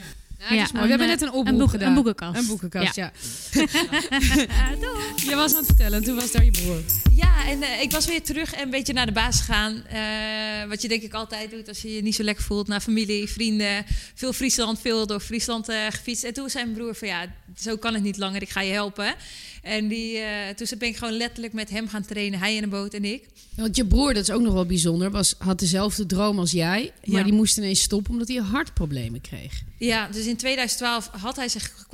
Ja, 0.49 0.67
We 0.71 0.87
hebben 0.87 1.07
net 1.07 1.21
een 1.21 1.27
eh, 1.27 1.33
opboek 1.33 1.69
gedaan. 1.69 1.87
Een 1.87 1.93
boekenkast. 1.93 2.39
Een 2.39 2.47
boekenkast, 2.47 2.95
ja. 2.95 3.11
je 5.29 5.33
was 5.35 5.51
aan 5.51 5.57
het 5.57 5.65
vertellen, 5.65 6.03
toen 6.03 6.15
was 6.15 6.31
daar 6.31 6.43
je 6.43 6.51
broer. 6.51 6.81
Ja, 7.15 7.47
en 7.47 7.61
uh, 7.61 7.81
ik 7.81 7.91
was 7.91 8.05
weer 8.05 8.23
terug 8.23 8.53
en 8.53 8.63
een 8.63 8.69
beetje 8.69 8.93
naar 8.93 9.05
de 9.05 9.11
baas 9.11 9.39
gegaan. 9.39 9.83
Uh, 9.93 10.69
wat 10.69 10.81
je 10.81 10.87
denk 10.87 11.01
ik 11.01 11.13
altijd 11.13 11.51
doet 11.51 11.67
als 11.67 11.81
je 11.81 11.93
je 11.95 12.01
niet 12.01 12.15
zo 12.15 12.23
lekker 12.23 12.43
voelt. 12.43 12.67
Naar 12.67 12.81
familie, 12.81 13.29
vrienden. 13.29 13.85
Veel 14.13 14.33
Friesland, 14.33 14.79
veel 14.79 15.07
door 15.07 15.19
Friesland 15.19 15.69
uh, 15.69 15.85
gefietst. 15.89 16.23
En 16.23 16.33
toen 16.33 16.49
zei 16.49 16.63
mijn 16.63 16.77
broer 16.77 16.95
van 16.95 17.07
ja, 17.07 17.25
zo 17.57 17.77
kan 17.77 17.93
het 17.93 18.03
niet 18.03 18.17
langer. 18.17 18.41
Ik 18.41 18.49
ga 18.49 18.61
je 18.61 18.71
helpen. 18.71 19.15
En 19.63 19.87
die, 19.87 20.19
toen 20.55 20.67
ben 20.77 20.87
ik 20.87 20.97
gewoon 20.97 21.17
letterlijk 21.17 21.53
met 21.53 21.69
hem 21.69 21.87
gaan 21.87 22.05
trainen. 22.05 22.39
Hij 22.39 22.55
in 22.55 22.61
de 22.61 22.67
boot 22.67 22.93
en 22.93 23.05
ik. 23.05 23.27
Want 23.55 23.75
je 23.75 23.85
broer, 23.85 24.13
dat 24.13 24.23
is 24.23 24.31
ook 24.31 24.41
nog 24.41 24.53
wel 24.53 24.65
bijzonder, 24.65 25.11
was, 25.11 25.35
had 25.37 25.59
dezelfde 25.59 26.05
droom 26.05 26.39
als 26.39 26.51
jij. 26.51 26.91
Maar 27.03 27.19
ja. 27.19 27.23
die 27.23 27.33
moest 27.33 27.57
ineens 27.57 27.81
stoppen 27.81 28.11
omdat 28.11 28.27
hij 28.27 28.37
hartproblemen 28.37 29.21
kreeg. 29.21 29.61
Ja, 29.77 30.07
dus 30.07 30.25
in 30.25 30.37
2012 30.37 31.09
had 31.11 31.35
hij 31.35 31.49
zich 31.49 31.85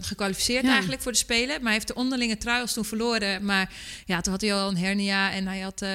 gekwalificeerd 0.00 0.64
eigenlijk 0.64 1.02
voor 1.02 1.12
de 1.12 1.18
Spelen. 1.18 1.54
Maar 1.54 1.62
hij 1.62 1.72
heeft 1.72 1.86
de 1.86 1.94
onderlinge 1.94 2.38
trials 2.38 2.72
toen 2.72 2.84
verloren. 2.84 3.44
Maar 3.44 3.72
ja, 4.06 4.20
toen 4.20 4.32
had 4.32 4.40
hij 4.40 4.54
al 4.54 4.68
een 4.68 4.76
hernia 4.76 5.32
en 5.32 5.46
hij 5.46 5.60
had... 5.60 5.82
Uh, 5.82 5.88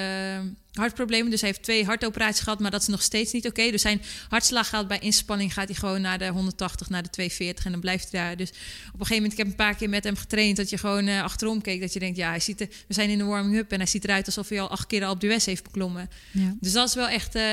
hartproblemen. 0.74 1.32
Dus 1.32 1.42
hij 1.42 1.50
heeft 1.50 1.64
twee 1.64 1.86
hartoperaties 1.86 2.42
gehad, 2.42 2.60
maar 2.60 2.72
dat 2.72 2.82
is 2.82 2.88
nog 2.88 3.02
steeds 3.02 3.32
niet 3.32 3.48
oké. 3.48 3.72
Dus 3.72 3.82
zijn 3.82 4.02
hartslag 4.30 4.70
gaat 4.70 4.88
bij 4.88 5.00
inspanning 5.00 5.54
gaat 5.54 5.68
hij 5.68 5.76
gewoon 5.76 6.02
naar 6.02 6.18
de 6.18 6.28
180, 6.28 6.90
naar 6.90 7.04
de 7.04 7.10
240 7.10 7.66
en 7.66 7.72
dan 7.72 7.80
blijft 7.80 8.12
hij 8.12 8.22
daar. 8.22 8.38
Dus 8.38 8.50
op 8.50 8.56
een 9.00 9.06
gegeven 9.06 9.16
moment, 9.16 9.32
ik 9.32 9.38
heb 9.38 9.48
een 9.48 9.56
paar 9.56 9.76
keer 9.76 9.90
met 9.90 10.04
hem 10.04 10.16
getraind, 10.16 10.58
dat 10.58 10.70
je 10.70 10.78
gewoon 10.78 11.08
uh, 11.08 11.24
achterom 11.24 11.62
keek, 11.62 11.82
dat 11.82 11.94
je 11.94 12.00
denkt, 12.00 12.18
ja, 12.18 12.30
hij 12.30 12.40
ziet 12.40 12.62
er, 12.62 12.68
we 12.88 12.94
zijn 12.94 13.10
in 13.10 13.18
de 13.18 13.24
warming-up 13.24 13.72
en 13.72 13.78
hij 13.78 13.88
ziet 13.88 14.04
eruit 14.04 14.26
alsof 14.26 14.50
hij 14.50 14.62
al 14.62 14.70
acht 14.70 14.88
keer 14.88 15.10
op 15.10 15.20
de 15.20 15.28
US 15.28 15.46
heeft 15.46 15.64
beklommen. 15.64 16.10
Ja. 16.32 16.56
Dus 16.60 16.72
dat 16.72 16.88
is 16.88 16.96
wel 16.96 17.08
echt... 17.08 17.36
Uh, 17.36 17.44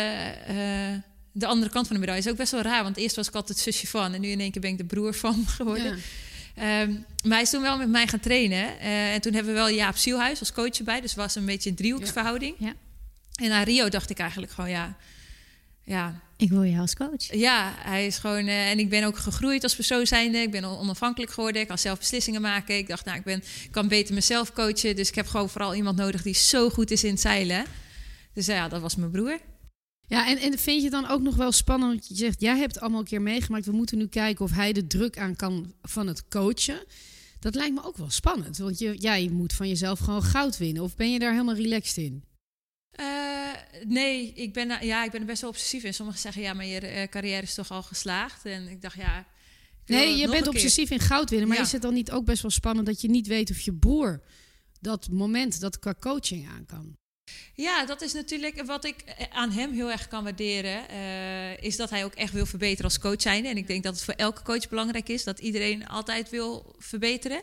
de 1.38 1.46
andere 1.46 1.70
kant 1.70 1.87
van 1.87 1.96
de 1.96 2.00
medaille 2.00 2.22
is 2.22 2.31
ook 2.31 2.37
best 2.37 2.52
wel 2.52 2.62
raar. 2.62 2.83
Want 2.83 2.96
eerst 2.96 3.16
was 3.16 3.29
ik 3.29 3.35
altijd 3.35 3.59
zusje 3.59 3.87
van 3.87 4.14
en 4.14 4.20
nu 4.20 4.29
in 4.29 4.40
één 4.40 4.50
keer 4.50 4.61
ben 4.61 4.70
ik 4.70 4.79
de 4.79 4.85
broer 4.85 5.14
van 5.14 5.46
geworden. 5.57 5.92
Um, 5.92 7.05
maar 7.22 7.33
hij 7.33 7.42
is 7.42 7.50
toen 7.50 7.62
wel 7.62 7.79
met 7.79 7.88
mij 7.88 8.07
gaan 8.07 8.20
trainen. 8.20 8.64
Uh, 8.81 9.14
en 9.14 9.20
toen 9.20 9.33
hebben 9.35 9.52
we 9.52 9.59
wel 9.59 9.70
Jaap 9.70 9.96
Zielhuis 9.96 10.40
als 10.40 10.52
coach 10.52 10.79
erbij. 10.79 11.00
Dus 11.00 11.14
was 11.14 11.35
een 11.35 11.44
beetje 11.44 11.70
een 11.70 11.76
driehoeksverhouding. 11.76 12.55
Ja. 12.59 12.74
En 13.37 13.49
na 13.49 13.62
Rio 13.62 13.88
dacht 13.88 14.11
ik 14.11 14.18
eigenlijk 14.18 14.53
gewoon, 14.53 14.70
ja... 14.70 14.96
ja 15.85 16.20
ik 16.37 16.49
wil 16.49 16.62
je 16.62 16.79
als 16.79 16.94
coach. 16.94 17.35
Ja, 17.35 17.75
hij 17.77 18.07
is 18.07 18.18
gewoon... 18.18 18.46
Uh, 18.46 18.70
en 18.70 18.79
ik 18.79 18.88
ben 18.88 19.05
ook 19.05 19.16
gegroeid 19.16 19.62
als 19.62 19.75
persoon 19.75 20.07
zijnde. 20.07 20.38
Ik 20.38 20.51
ben 20.51 20.64
onafhankelijk 20.64 21.33
geworden. 21.33 21.61
Ik 21.61 21.68
kan 21.68 21.79
zelf 21.79 21.99
beslissingen 21.99 22.40
maken. 22.40 22.77
Ik 22.77 22.88
dacht, 22.88 23.05
nou, 23.05 23.18
ik, 23.18 23.25
ben, 23.25 23.42
ik 23.62 23.70
kan 23.70 23.88
beter 23.88 24.14
mezelf 24.14 24.53
coachen. 24.53 24.96
Dus 24.96 25.09
ik 25.09 25.14
heb 25.14 25.27
gewoon 25.27 25.49
vooral 25.49 25.75
iemand 25.75 25.96
nodig 25.96 26.22
die 26.22 26.35
zo 26.35 26.70
goed 26.70 26.90
is 26.90 27.05
in 27.05 27.11
het 27.11 27.20
zeilen. 27.20 27.64
Dus 28.33 28.46
ja, 28.46 28.68
dat 28.68 28.81
was 28.81 28.96
mijn 28.96 29.11
broer. 29.11 29.38
Ja, 30.07 30.29
en, 30.29 30.38
en 30.38 30.59
vind 30.59 30.83
je 30.83 30.90
dan 30.90 31.09
ook 31.09 31.20
nog 31.20 31.37
wel 31.37 31.53
spannend? 31.53 31.92
Want 31.92 32.09
je 32.09 32.14
zegt, 32.14 32.40
jij 32.40 32.59
hebt 32.59 32.81
allemaal 32.81 33.01
een 33.01 33.07
keer 33.07 33.22
meegemaakt. 33.22 33.66
We 33.66 33.72
moeten 33.72 33.99
nu 33.99 34.07
kijken 34.07 34.44
of 34.44 34.51
hij 34.51 34.72
de 34.72 34.87
druk 34.87 35.18
aan 35.18 35.37
kan 35.37 35.72
van 35.83 36.07
het 36.07 36.29
coachen. 36.29 36.85
Dat 37.40 37.55
lijkt 37.55 37.75
me 37.75 37.85
ook 37.85 37.96
wel 37.96 38.11
spannend. 38.11 38.59
Want 38.59 38.79
je, 38.79 38.96
jij 38.96 39.29
moet 39.29 39.53
van 39.53 39.68
jezelf 39.68 39.99
gewoon 39.99 40.22
goud 40.22 40.57
winnen. 40.57 40.83
Of 40.83 40.96
ben 40.96 41.12
je 41.12 41.18
daar 41.18 41.33
helemaal 41.33 41.55
relaxed 41.55 41.96
in? 41.96 42.25
Uh, 43.00 43.50
nee, 43.87 44.32
ik 44.32 44.52
ben, 44.52 44.87
ja, 44.87 45.04
ik 45.04 45.11
ben 45.11 45.20
er 45.20 45.26
best 45.26 45.40
wel 45.40 45.50
obsessief 45.50 45.85
in. 45.85 45.94
Sommigen 45.94 46.20
zeggen, 46.20 46.42
ja, 46.42 46.52
maar 46.52 46.66
je 46.66 46.96
uh, 46.96 47.02
carrière 47.02 47.42
is 47.42 47.54
toch 47.54 47.70
al 47.70 47.82
geslaagd. 47.82 48.44
En 48.44 48.68
ik 48.68 48.82
dacht, 48.82 48.96
ja... 48.96 49.26
nee, 49.87 50.16
je 50.16 50.28
bent 50.28 50.46
obsessief 50.46 50.90
in 50.90 51.00
goud 51.00 51.30
winnen. 51.30 51.48
Maar 51.48 51.61
is 51.61 51.72
het 51.72 51.82
dan 51.82 51.94
niet 51.94 52.11
ook 52.11 52.24
best 52.24 52.42
wel 52.42 52.50
spannend 52.50 52.87
dat 52.87 53.00
je 53.00 53.09
niet 53.09 53.26
weet 53.26 53.50
of 53.50 53.61
je 53.61 53.74
broer 53.74 54.22
dat 54.80 55.11
moment, 55.11 55.61
dat 55.61 55.78
qua 55.78 55.94
coaching 56.00 56.48
aan 56.48 56.66
kan? 56.66 56.96
Ja, 57.56 57.86
dat 57.86 58.02
is 58.02 58.12
natuurlijk 58.12 58.62
wat 58.62 58.84
ik 58.84 59.04
aan 59.32 59.50
hem 59.50 59.72
heel 59.72 59.90
erg 59.90 60.08
kan 60.08 60.24
waarderen. 60.24 60.84
Uh, 60.90 61.62
is 61.62 61.76
dat 61.76 61.90
hij 61.90 62.04
ook 62.04 62.14
echt 62.14 62.32
wil 62.32 62.46
verbeteren 62.46 62.84
als 62.84 62.98
coach 62.98 63.22
zijn. 63.22 63.46
En 63.46 63.56
ik 63.56 63.66
denk 63.66 63.82
dat 63.82 63.94
het 63.94 64.04
voor 64.04 64.14
elke 64.14 64.42
coach 64.42 64.68
belangrijk 64.68 65.08
is 65.08 65.24
dat 65.24 65.38
iedereen 65.38 65.88
altijd 65.88 66.30
wil 66.30 66.74
verbeteren. 66.78 67.42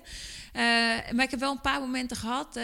Uh, 0.55 0.61
maar 1.11 1.23
ik 1.23 1.29
heb 1.29 1.39
wel 1.39 1.51
een 1.51 1.61
paar 1.61 1.79
momenten 1.79 2.17
gehad 2.17 2.47
uh, 2.47 2.63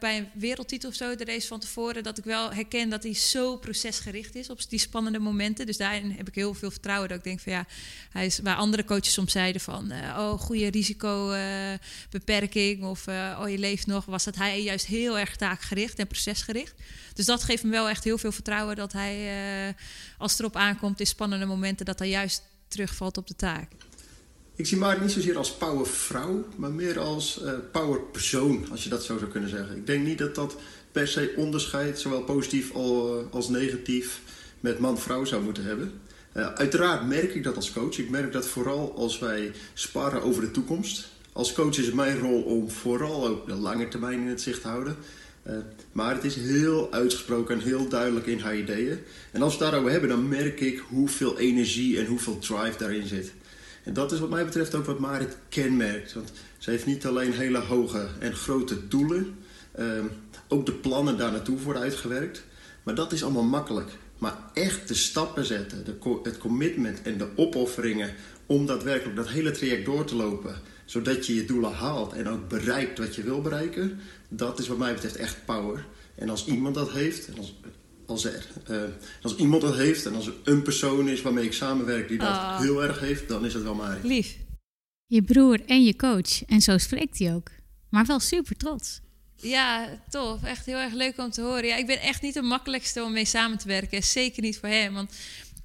bij 0.00 0.18
een 0.18 0.28
wereldtitel 0.32 0.88
of 0.88 0.94
zo, 0.94 1.14
de 1.14 1.24
race 1.24 1.46
van 1.46 1.60
tevoren, 1.60 2.02
dat 2.02 2.18
ik 2.18 2.24
wel 2.24 2.52
herken 2.52 2.88
dat 2.88 3.02
hij 3.02 3.14
zo 3.14 3.56
procesgericht 3.56 4.34
is 4.34 4.50
op 4.50 4.70
die 4.70 4.78
spannende 4.78 5.18
momenten. 5.18 5.66
Dus 5.66 5.76
daarin 5.76 6.10
heb 6.10 6.28
ik 6.28 6.34
heel 6.34 6.54
veel 6.54 6.70
vertrouwen 6.70 7.08
dat 7.08 7.18
ik 7.18 7.24
denk 7.24 7.40
van 7.40 7.52
ja, 7.52 7.66
hij 8.10 8.26
is 8.26 8.38
waar 8.38 8.56
andere 8.56 8.84
coaches 8.84 9.12
soms 9.12 9.32
zeiden 9.32 9.60
van 9.60 9.92
oh, 9.92 10.32
goede 10.32 10.70
risicobeperking 10.70 12.84
of 12.84 13.08
oh, 13.08 13.44
je 13.48 13.58
leeft 13.58 13.86
nog, 13.86 14.04
was 14.04 14.24
dat 14.24 14.36
hij 14.36 14.62
juist 14.62 14.86
heel 14.86 15.18
erg 15.18 15.36
taakgericht 15.36 15.98
en 15.98 16.06
procesgericht. 16.06 16.51
Dus 17.14 17.26
dat 17.26 17.42
geeft 17.42 17.64
me 17.64 17.70
wel 17.70 17.88
echt 17.88 18.04
heel 18.04 18.18
veel 18.18 18.32
vertrouwen 18.32 18.76
dat 18.76 18.92
hij, 18.92 19.66
uh, 19.68 19.74
als 20.18 20.30
het 20.30 20.40
erop 20.40 20.56
aankomt 20.56 21.00
in 21.00 21.06
spannende 21.06 21.46
momenten, 21.46 21.86
dat 21.86 21.98
hij 21.98 22.08
juist 22.08 22.42
terugvalt 22.68 23.16
op 23.16 23.26
de 23.26 23.36
taak. 23.36 23.68
Ik 24.54 24.66
zie 24.66 24.78
Marit 24.78 25.00
niet 25.00 25.10
zozeer 25.10 25.36
als 25.36 25.52
powervrouw, 25.52 26.44
maar 26.56 26.70
meer 26.70 26.98
als 26.98 27.40
uh, 27.42 27.52
powerpersoon, 27.72 28.66
als 28.70 28.82
je 28.82 28.88
dat 28.88 29.04
zo 29.04 29.18
zou 29.18 29.30
kunnen 29.30 29.50
zeggen. 29.50 29.76
Ik 29.76 29.86
denk 29.86 30.06
niet 30.06 30.18
dat 30.18 30.34
dat 30.34 30.56
per 30.92 31.08
se 31.08 31.34
onderscheid, 31.36 32.00
zowel 32.00 32.22
positief 32.22 32.70
eh, 32.70 32.80
als 33.30 33.48
negatief, 33.48 34.20
met 34.60 34.78
man-vrouw 34.78 35.24
zou 35.24 35.42
moeten 35.42 35.64
hebben. 35.64 36.00
Uiteraard 36.32 37.06
merk 37.06 37.34
ik 37.34 37.44
dat 37.44 37.56
als 37.56 37.72
coach. 37.72 37.98
Ik 37.98 38.10
merk 38.10 38.32
dat 38.32 38.46
vooral 38.46 38.94
als 38.96 39.18
wij 39.18 39.52
sparren 39.74 40.22
over 40.22 40.42
de 40.42 40.50
toekomst. 40.50 41.08
Als 41.32 41.52
coach 41.52 41.78
is 41.78 41.86
het 41.86 41.94
mijn 41.94 42.18
rol 42.18 42.42
om 42.42 42.70
vooral 42.70 43.26
ook 43.26 43.46
de 43.46 43.54
lange 43.54 43.88
termijn 43.88 44.20
in 44.20 44.26
het 44.26 44.40
zicht 44.40 44.60
te 44.60 44.68
houden. 44.68 44.96
Uh, 45.46 45.54
maar 45.92 46.14
het 46.14 46.24
is 46.24 46.34
heel 46.34 46.92
uitgesproken 46.92 47.54
en 47.54 47.60
heel 47.60 47.88
duidelijk 47.88 48.26
in 48.26 48.38
haar 48.38 48.56
ideeën. 48.56 48.98
En 49.30 49.42
als 49.42 49.56
we 49.56 49.58
het 49.58 49.70
daarover 49.70 49.92
hebben, 49.92 50.10
dan 50.10 50.28
merk 50.28 50.60
ik 50.60 50.78
hoeveel 50.78 51.38
energie 51.38 51.98
en 51.98 52.06
hoeveel 52.06 52.38
drive 52.38 52.78
daarin 52.78 53.06
zit. 53.06 53.32
En 53.84 53.92
dat 53.92 54.12
is 54.12 54.18
wat 54.18 54.30
mij 54.30 54.44
betreft 54.44 54.74
ook 54.74 54.84
wat 54.84 54.98
Marit 54.98 55.36
kenmerkt. 55.48 56.12
Want 56.12 56.32
ze 56.58 56.70
heeft 56.70 56.86
niet 56.86 57.06
alleen 57.06 57.32
hele 57.32 57.58
hoge 57.58 58.08
en 58.18 58.34
grote 58.34 58.88
doelen. 58.88 59.34
Uh, 59.78 59.86
ook 60.48 60.66
de 60.66 60.72
plannen 60.72 61.18
daar 61.18 61.32
naartoe 61.32 61.58
worden 61.58 61.82
uitgewerkt. 61.82 62.44
Maar 62.82 62.94
dat 62.94 63.12
is 63.12 63.24
allemaal 63.24 63.42
makkelijk. 63.42 63.90
Maar 64.18 64.36
echt 64.54 64.88
de 64.88 64.94
stappen 64.94 65.44
zetten, 65.44 65.84
de, 65.84 66.18
het 66.22 66.38
commitment 66.38 67.02
en 67.02 67.18
de 67.18 67.28
opofferingen 67.36 68.14
om 68.46 68.66
daadwerkelijk 68.66 69.16
dat 69.16 69.28
hele 69.28 69.50
traject 69.50 69.84
door 69.84 70.04
te 70.04 70.14
lopen, 70.14 70.54
zodat 70.84 71.26
je 71.26 71.34
je 71.34 71.44
doelen 71.44 71.72
haalt 71.72 72.12
en 72.12 72.28
ook 72.28 72.48
bereikt 72.48 72.98
wat 72.98 73.14
je 73.14 73.22
wil 73.22 73.40
bereiken, 73.40 74.00
dat 74.36 74.58
is 74.58 74.68
wat 74.68 74.78
mij 74.78 74.94
betreft 74.94 75.16
echt 75.16 75.44
power. 75.44 75.86
En 76.14 76.28
als 76.28 76.46
iemand 76.46 76.74
dat 76.74 76.90
heeft, 76.90 77.28
en 77.28 77.38
als, 77.38 77.54
als, 78.06 78.24
er, 78.24 78.46
uh, 78.70 78.82
als 79.22 79.36
iemand 79.36 79.62
dat 79.62 79.76
heeft 79.76 80.06
en 80.06 80.14
als 80.14 80.26
er 80.26 80.34
een 80.44 80.62
persoon 80.62 81.08
is 81.08 81.22
waarmee 81.22 81.44
ik 81.44 81.52
samenwerk 81.52 82.08
die 82.08 82.18
dat 82.18 82.28
oh. 82.28 82.60
heel 82.60 82.82
erg 82.82 83.00
heeft, 83.00 83.28
dan 83.28 83.44
is 83.44 83.54
het 83.54 83.62
wel 83.62 83.74
mij. 83.74 83.98
Lief. 84.02 84.36
Je 85.06 85.22
broer 85.22 85.60
en 85.66 85.84
je 85.84 85.96
coach. 85.96 86.44
En 86.44 86.60
zo 86.60 86.78
spreekt 86.78 87.18
hij 87.18 87.34
ook. 87.34 87.50
Maar 87.88 88.06
wel 88.06 88.20
super 88.20 88.56
trots. 88.56 89.00
Ja, 89.36 89.98
tof. 90.10 90.42
Echt 90.42 90.66
heel 90.66 90.78
erg 90.78 90.92
leuk 90.92 91.18
om 91.18 91.30
te 91.30 91.40
horen. 91.40 91.66
Ja, 91.66 91.76
ik 91.76 91.86
ben 91.86 92.00
echt 92.00 92.22
niet 92.22 92.34
de 92.34 92.42
makkelijkste 92.42 93.02
om 93.02 93.12
mee 93.12 93.24
samen 93.24 93.58
te 93.58 93.68
werken. 93.68 94.02
Zeker 94.02 94.42
niet 94.42 94.58
voor 94.58 94.68
hem. 94.68 94.94
Want 94.94 95.14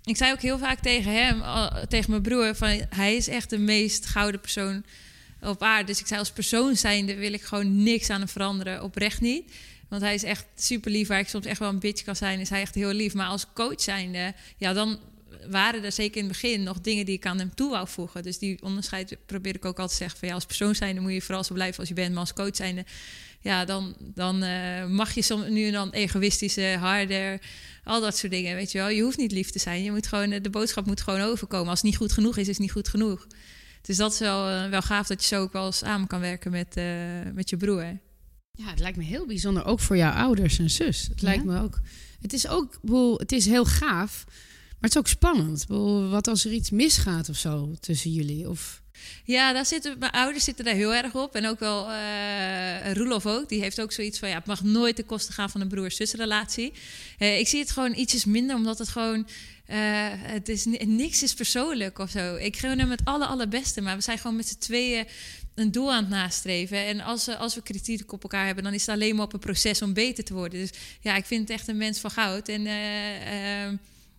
ik 0.03 0.17
zei 0.17 0.31
ook 0.31 0.41
heel 0.41 0.57
vaak 0.57 0.79
tegen 0.79 1.11
hem, 1.11 1.41
tegen 1.87 2.09
mijn 2.09 2.21
broer, 2.21 2.55
van 2.55 2.81
hij 2.89 3.15
is 3.15 3.27
echt 3.27 3.49
de 3.49 3.57
meest 3.57 4.05
gouden 4.05 4.41
persoon 4.41 4.83
op 5.41 5.61
aarde. 5.61 5.85
Dus 5.85 5.99
ik 5.99 6.07
zei 6.07 6.19
als 6.19 6.31
persoon 6.31 6.75
zijnde 6.75 7.15
wil 7.15 7.33
ik 7.33 7.41
gewoon 7.41 7.83
niks 7.83 8.09
aan 8.09 8.19
hem 8.19 8.29
veranderen. 8.29 8.83
Oprecht 8.83 9.21
niet. 9.21 9.51
Want 9.87 10.01
hij 10.01 10.13
is 10.13 10.23
echt 10.23 10.45
super 10.55 10.91
lief. 10.91 11.07
Waar 11.07 11.19
ik 11.19 11.27
soms 11.27 11.45
echt 11.45 11.59
wel 11.59 11.69
een 11.69 11.79
bitch 11.79 12.03
kan 12.03 12.15
zijn, 12.15 12.39
is 12.39 12.49
hij 12.49 12.61
echt 12.61 12.75
heel 12.75 12.91
lief. 12.91 13.13
Maar 13.13 13.27
als 13.27 13.45
coach 13.53 13.81
zijnde, 13.81 14.33
ja, 14.57 14.73
dan 14.73 14.99
waren 15.49 15.83
er 15.83 15.91
zeker 15.91 16.17
in 16.17 16.23
het 16.23 16.31
begin 16.31 16.63
nog 16.63 16.81
dingen 16.81 17.05
die 17.05 17.15
ik 17.15 17.25
aan 17.25 17.39
hem 17.39 17.55
toe 17.55 17.69
wou 17.69 17.87
voegen. 17.87 18.23
Dus 18.23 18.37
die 18.37 18.61
onderscheid 18.61 19.17
probeer 19.25 19.55
ik 19.55 19.65
ook 19.65 19.79
altijd 19.79 19.89
te 19.89 20.03
zeggen 20.03 20.19
van 20.19 20.27
ja, 20.27 20.33
als 20.33 20.45
persoon 20.45 20.75
zijnde 20.75 21.01
moet 21.01 21.13
je 21.13 21.21
vooral 21.21 21.43
zo 21.43 21.53
blijven 21.53 21.79
als 21.79 21.87
je 21.87 21.93
bent. 21.93 22.09
Maar 22.09 22.19
als 22.19 22.33
coach 22.33 22.55
zijnde, 22.55 22.85
ja, 23.41 23.65
dan, 23.65 23.95
dan 23.99 24.43
uh, 24.43 24.85
mag 24.85 25.13
je 25.13 25.21
soms 25.21 25.47
nu 25.47 25.65
en 25.65 25.73
dan 25.73 25.91
egoïstische, 25.91 26.75
harder, 26.79 27.41
al 27.83 28.01
dat 28.01 28.17
soort 28.17 28.31
dingen. 28.31 28.55
Weet 28.55 28.71
je 28.71 28.77
wel, 28.77 28.89
je 28.89 29.01
hoeft 29.01 29.17
niet 29.17 29.31
lief 29.31 29.49
te 29.49 29.59
zijn. 29.59 29.83
Je 29.83 29.91
moet 29.91 30.07
gewoon, 30.07 30.29
de 30.29 30.49
boodschap 30.49 30.85
moet 30.85 31.01
gewoon 31.01 31.21
overkomen. 31.21 31.69
Als 31.69 31.79
het 31.79 31.89
niet 31.89 31.97
goed 31.97 32.11
genoeg 32.11 32.35
is, 32.35 32.41
is 32.41 32.47
het 32.47 32.59
niet 32.59 32.71
goed 32.71 32.87
genoeg. 32.87 33.27
Dus 33.87 33.97
dat 33.97 34.13
is 34.13 34.19
wel, 34.19 34.49
uh, 34.49 34.69
wel 34.69 34.81
gaaf 34.81 35.07
dat 35.07 35.21
je 35.21 35.27
zo 35.27 35.41
ook 35.41 35.53
wel 35.53 35.71
samen 35.71 36.07
kan 36.07 36.19
werken 36.19 36.51
met, 36.51 36.77
uh, 36.77 36.85
met 37.33 37.49
je 37.49 37.57
broer. 37.57 37.99
Ja, 38.51 38.69
het 38.69 38.79
lijkt 38.79 38.97
me 38.97 39.03
heel 39.03 39.25
bijzonder, 39.25 39.65
ook 39.65 39.79
voor 39.79 39.97
jouw 39.97 40.11
ouders 40.11 40.59
en 40.59 40.69
zus. 40.69 41.07
Het 41.09 41.21
lijkt 41.21 41.43
me 41.43 41.61
ook. 41.61 41.79
Het 42.21 42.33
is 42.33 42.47
ook, 42.47 42.79
het 43.17 43.31
is 43.31 43.45
heel 43.45 43.65
gaaf, 43.65 44.23
maar 44.25 44.75
het 44.79 44.89
is 44.89 44.97
ook 44.97 45.07
spannend. 45.07 45.65
Wat 46.09 46.27
als 46.27 46.45
er 46.45 46.51
iets 46.51 46.69
misgaat 46.69 47.29
of 47.29 47.35
zo 47.35 47.73
tussen 47.79 48.11
jullie? 48.11 48.49
Of... 48.49 48.81
Ja, 49.23 49.53
daar 49.53 49.65
zitten, 49.65 49.99
mijn 49.99 50.11
ouders 50.11 50.43
zitten 50.43 50.65
daar 50.65 50.73
heel 50.73 50.93
erg 50.93 51.15
op. 51.15 51.35
En 51.35 51.47
ook 51.47 51.59
wel 51.59 51.89
uh, 51.89 52.93
Roelof 52.93 53.25
ook. 53.25 53.49
Die 53.49 53.61
heeft 53.61 53.81
ook 53.81 53.91
zoiets 53.91 54.19
van... 54.19 54.29
ja, 54.29 54.35
het 54.35 54.45
mag 54.45 54.63
nooit 54.63 54.95
ten 54.95 55.05
koste 55.05 55.31
gaan 55.31 55.49
van 55.49 55.61
een 55.61 55.67
broer-zusrelatie. 55.67 56.73
Uh, 57.19 57.39
ik 57.39 57.47
zie 57.47 57.59
het 57.59 57.71
gewoon 57.71 57.93
ietsjes 57.93 58.25
minder, 58.25 58.55
omdat 58.55 58.77
het 58.77 58.89
gewoon... 58.89 59.27
Uh, 59.69 59.75
het 60.11 60.49
is, 60.49 60.65
niks 60.85 61.23
is 61.23 61.33
persoonlijk 61.33 61.99
of 61.99 62.09
zo. 62.09 62.35
Ik 62.35 62.57
gun 62.57 62.79
hem 62.79 62.89
het 62.89 63.01
alle 63.03 63.25
allerbeste. 63.25 63.81
Maar 63.81 63.95
we 63.95 64.01
zijn 64.01 64.17
gewoon 64.17 64.35
met 64.35 64.47
z'n 64.47 64.57
tweeën 64.57 65.05
een 65.55 65.71
doel 65.71 65.93
aan 65.93 66.03
het 66.03 66.09
nastreven. 66.09 66.85
En 66.85 67.01
als, 67.01 67.27
als 67.27 67.55
we 67.55 67.61
kritiek 67.61 68.11
op 68.11 68.23
elkaar 68.23 68.45
hebben... 68.45 68.63
dan 68.63 68.73
is 68.73 68.85
het 68.85 68.95
alleen 68.95 69.15
maar 69.15 69.25
op 69.25 69.33
een 69.33 69.39
proces 69.39 69.81
om 69.81 69.93
beter 69.93 70.23
te 70.23 70.33
worden. 70.33 70.59
Dus 70.59 70.71
ja, 71.01 71.15
ik 71.15 71.25
vind 71.25 71.41
het 71.41 71.49
echt 71.49 71.67
een 71.67 71.77
mens 71.77 71.99
van 71.99 72.11
goud. 72.11 72.49
En... 72.49 72.61
Uh, 72.61 73.77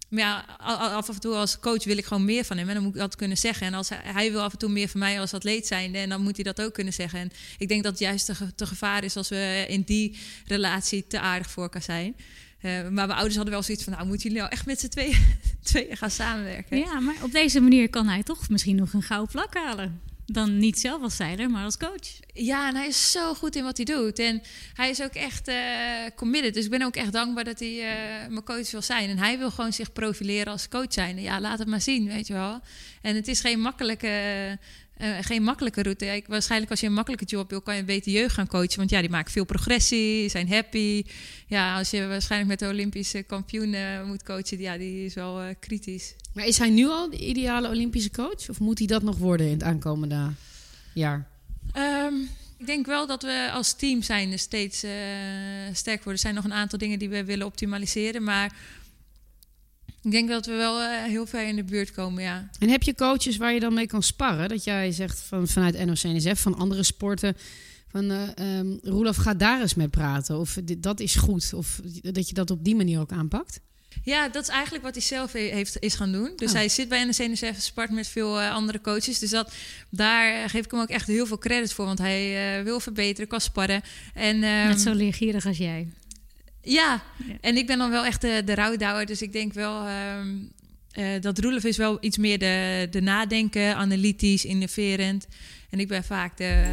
maar 0.09 0.21
ja, 0.21 0.45
af 0.59 1.09
en 1.09 1.21
toe 1.21 1.35
als 1.35 1.59
coach 1.59 1.85
wil 1.85 1.97
ik 1.97 2.05
gewoon 2.05 2.25
meer 2.25 2.45
van 2.45 2.57
hem. 2.57 2.69
En 2.69 2.75
dan 2.75 2.83
moet 2.83 2.95
ik 2.95 3.01
dat 3.01 3.17
kunnen 3.17 3.37
zeggen. 3.37 3.67
En 3.67 3.75
als 3.75 3.89
hij, 3.89 4.01
hij 4.03 4.33
wil 4.33 4.41
af 4.41 4.53
en 4.53 4.59
toe 4.59 4.69
meer 4.69 4.89
van 4.89 5.01
mij 5.01 5.21
als 5.21 5.35
atleet 5.35 5.67
zijn. 5.67 5.95
En 5.95 6.09
dan 6.09 6.23
moet 6.23 6.35
hij 6.35 6.45
dat 6.45 6.61
ook 6.61 6.75
kunnen 6.75 6.93
zeggen. 6.93 7.19
En 7.19 7.31
ik 7.59 7.69
denk 7.69 7.83
dat 7.83 7.93
het 7.93 8.01
juist 8.01 8.31
te, 8.55 8.67
gevaar 8.67 9.05
is 9.05 9.17
als 9.17 9.29
we 9.29 9.65
in 9.69 9.83
die 9.83 10.17
relatie 10.47 11.07
te 11.07 11.21
aardig 11.21 11.51
voor 11.51 11.63
elkaar 11.63 11.83
zijn. 11.83 12.17
Uh, 12.63 12.83
maar 12.83 12.93
mijn 12.93 13.11
ouders 13.11 13.35
hadden 13.35 13.55
wel 13.55 13.63
zoiets 13.63 13.85
van, 13.85 13.93
nou 13.93 14.07
moeten 14.07 14.23
jullie 14.23 14.39
nou 14.39 14.53
echt 14.53 14.67
met 14.67 14.81
z'n 14.81 14.89
tweeën, 14.89 15.17
tweeën 15.63 15.97
gaan 15.97 16.11
samenwerken. 16.11 16.79
Ja, 16.79 17.01
maar 17.01 17.17
op 17.23 17.33
deze 17.33 17.61
manier 17.61 17.91
kan 17.91 18.09
hij 18.09 18.23
toch 18.23 18.49
misschien 18.49 18.77
nog 18.77 18.93
een 18.93 19.03
gouden 19.03 19.31
plak 19.33 19.55
halen 19.55 20.01
dan 20.33 20.59
niet 20.59 20.79
zelf 20.81 21.03
als 21.03 21.17
zeiler, 21.17 21.51
maar 21.51 21.65
als 21.65 21.77
coach. 21.77 22.21
Ja, 22.33 22.69
en 22.69 22.75
hij 22.75 22.87
is 22.87 23.11
zo 23.11 23.35
goed 23.35 23.57
in 23.57 23.65
wat 23.65 23.77
hij 23.77 23.87
doet. 23.87 24.19
En 24.19 24.43
hij 24.75 24.91
is 24.91 25.03
ook 25.03 25.15
echt 25.15 25.49
uh, 25.49 25.57
committed. 26.17 26.55
Dus 26.55 26.65
ik 26.65 26.71
ben 26.71 26.83
ook 26.83 26.97
echt 26.97 27.13
dankbaar 27.13 27.45
dat 27.45 27.59
hij 27.59 27.75
uh, 27.75 28.29
mijn 28.29 28.45
coach 28.45 28.71
wil 28.71 28.83
zijn. 28.83 29.09
En 29.09 29.19
hij 29.19 29.39
wil 29.39 29.51
gewoon 29.51 29.73
zich 29.73 29.93
profileren 29.93 30.53
als 30.53 30.69
coach 30.69 30.93
zijn. 30.93 31.21
Ja, 31.21 31.41
laat 31.41 31.59
het 31.59 31.69
maar 31.69 31.81
zien, 31.81 32.07
weet 32.07 32.27
je 32.27 32.33
wel. 32.33 32.61
En 33.03 33.15
het 33.15 33.29
is 33.29 33.41
geen 33.41 33.61
makkelijke... 33.61 34.59
Uh, 35.03 35.17
geen 35.21 35.43
makkelijke 35.43 35.83
route. 35.83 36.07
Ik, 36.07 36.27
waarschijnlijk 36.27 36.71
als 36.71 36.81
je 36.81 36.87
een 36.87 36.93
makkelijke 36.93 37.25
job 37.25 37.51
wil, 37.51 37.61
kan 37.61 37.77
je 37.77 37.85
beter 37.85 38.13
jeugd 38.13 38.35
gaan 38.35 38.47
coachen. 38.47 38.77
Want 38.77 38.91
ja, 38.91 39.01
die 39.01 39.11
maken 39.11 39.33
veel 39.33 39.45
progressie, 39.45 40.29
zijn 40.29 40.49
happy. 40.49 41.05
Ja, 41.47 41.77
als 41.77 41.91
je 41.91 42.07
waarschijnlijk 42.07 42.51
met 42.51 42.59
de 42.59 42.75
Olympische 42.75 43.23
kampioen 43.23 43.77
moet 44.07 44.23
coachen, 44.23 44.59
ja, 44.59 44.79
die 44.79 45.05
is 45.05 45.15
wel 45.15 45.43
uh, 45.43 45.49
kritisch. 45.61 46.15
Maar 46.33 46.47
is 46.47 46.59
hij 46.59 46.71
nu 46.71 46.87
al 46.87 47.11
de 47.11 47.19
ideale 47.19 47.69
Olympische 47.69 48.11
coach? 48.11 48.49
Of 48.49 48.61
moet 48.61 48.79
hij 48.79 48.87
dat 48.87 49.03
nog 49.03 49.17
worden 49.17 49.47
in 49.47 49.53
het 49.53 49.63
aankomende 49.63 50.31
jaar? 50.93 51.27
Um, 51.77 52.29
ik 52.59 52.67
denk 52.67 52.87
wel 52.87 53.07
dat 53.07 53.23
we 53.23 53.49
als 53.53 53.77
team 53.77 54.03
zijn 54.03 54.39
steeds 54.39 54.85
uh, 54.85 54.91
sterk 55.73 55.97
worden. 55.97 56.13
Er 56.13 56.19
zijn 56.19 56.35
nog 56.35 56.45
een 56.45 56.53
aantal 56.53 56.79
dingen 56.79 56.99
die 56.99 57.09
we 57.09 57.25
willen 57.25 57.47
optimaliseren. 57.47 58.23
Maar 58.23 58.53
ik 60.09 60.15
denk 60.15 60.29
dat 60.29 60.47
we 60.47 60.53
wel 60.53 60.81
uh, 60.81 61.05
heel 61.05 61.27
ver 61.27 61.49
in 61.49 61.57
de 61.57 61.65
buurt 61.65 61.93
komen, 61.93 62.23
ja. 62.23 62.49
En 62.59 62.69
heb 62.69 62.83
je 62.83 62.95
coaches 62.95 63.37
waar 63.37 63.53
je 63.53 63.61
dan 63.61 63.75
mee 63.75 63.87
kan 63.87 64.03
sparren? 64.03 64.49
Dat 64.49 64.65
jij 64.65 64.93
zegt 64.93 65.21
van, 65.21 65.49
vanuit 65.49 65.85
NOC-NSF, 65.87 66.41
van 66.41 66.55
andere 66.55 66.83
sporten... 66.83 67.37
van 67.89 68.11
uh, 68.11 68.59
um, 68.59 68.79
Roelof, 68.83 69.17
ga 69.17 69.35
daar 69.35 69.61
eens 69.61 69.75
mee 69.75 69.89
praten. 69.89 70.39
Of 70.39 70.59
dat 70.79 71.01
is 71.01 71.15
goed. 71.15 71.53
Of 71.55 71.81
dat 72.01 72.29
je 72.29 72.35
dat 72.35 72.51
op 72.51 72.65
die 72.65 72.77
manier 72.77 73.01
ook 73.01 73.13
aanpakt? 73.13 73.61
Ja, 74.03 74.29
dat 74.29 74.43
is 74.43 74.49
eigenlijk 74.49 74.85
wat 74.85 74.95
hij 74.95 75.03
zelf 75.03 75.33
heeft, 75.33 75.77
is 75.79 75.95
gaan 75.95 76.13
doen. 76.13 76.33
Dus 76.37 76.49
oh. 76.49 76.55
hij 76.55 76.69
zit 76.69 76.89
bij 76.89 77.05
NSC 77.05 77.45
spart 77.59 77.91
met 77.91 78.07
veel 78.07 78.41
uh, 78.41 78.55
andere 78.55 78.81
coaches. 78.81 79.19
Dus 79.19 79.31
dat, 79.31 79.53
daar 79.91 80.51
geef 80.51 80.65
ik 80.65 80.71
hem 80.71 80.81
ook 80.81 80.89
echt 80.89 81.07
heel 81.07 81.27
veel 81.27 81.39
credit 81.39 81.73
voor. 81.73 81.85
Want 81.85 81.99
hij 81.99 82.59
uh, 82.59 82.65
wil 82.65 82.81
verbeteren, 82.81 83.29
kan 83.29 83.41
sparren. 83.41 83.83
En, 84.15 84.35
um, 84.35 84.43
Net 84.43 84.81
zo 84.81 84.93
leergierig 84.93 85.47
als 85.47 85.59
jij. 85.59 85.89
Ja. 86.73 87.03
ja. 87.27 87.35
en 87.41 87.57
ik 87.57 87.67
ben 87.67 87.79
dan 87.79 87.91
wel 87.91 88.05
echt 88.05 88.21
de, 88.21 88.43
de 88.45 88.55
rouwdouwer. 88.55 89.07
Dus 89.07 89.23
ik 89.23 89.33
denk 89.33 89.53
wel... 89.53 89.87
Um, 90.19 90.53
uh, 90.99 91.21
dat 91.21 91.39
Roelof 91.39 91.65
is 91.65 91.77
wel 91.77 91.99
iets 92.01 92.17
meer 92.17 92.39
de, 92.39 92.87
de 92.91 93.01
nadenken, 93.01 93.77
analytisch, 93.77 94.45
innoverend. 94.45 95.27
En 95.71 95.81
ik 95.81 95.89
ben 95.89 96.05
vaak 96.05 96.37
de... 96.37 96.65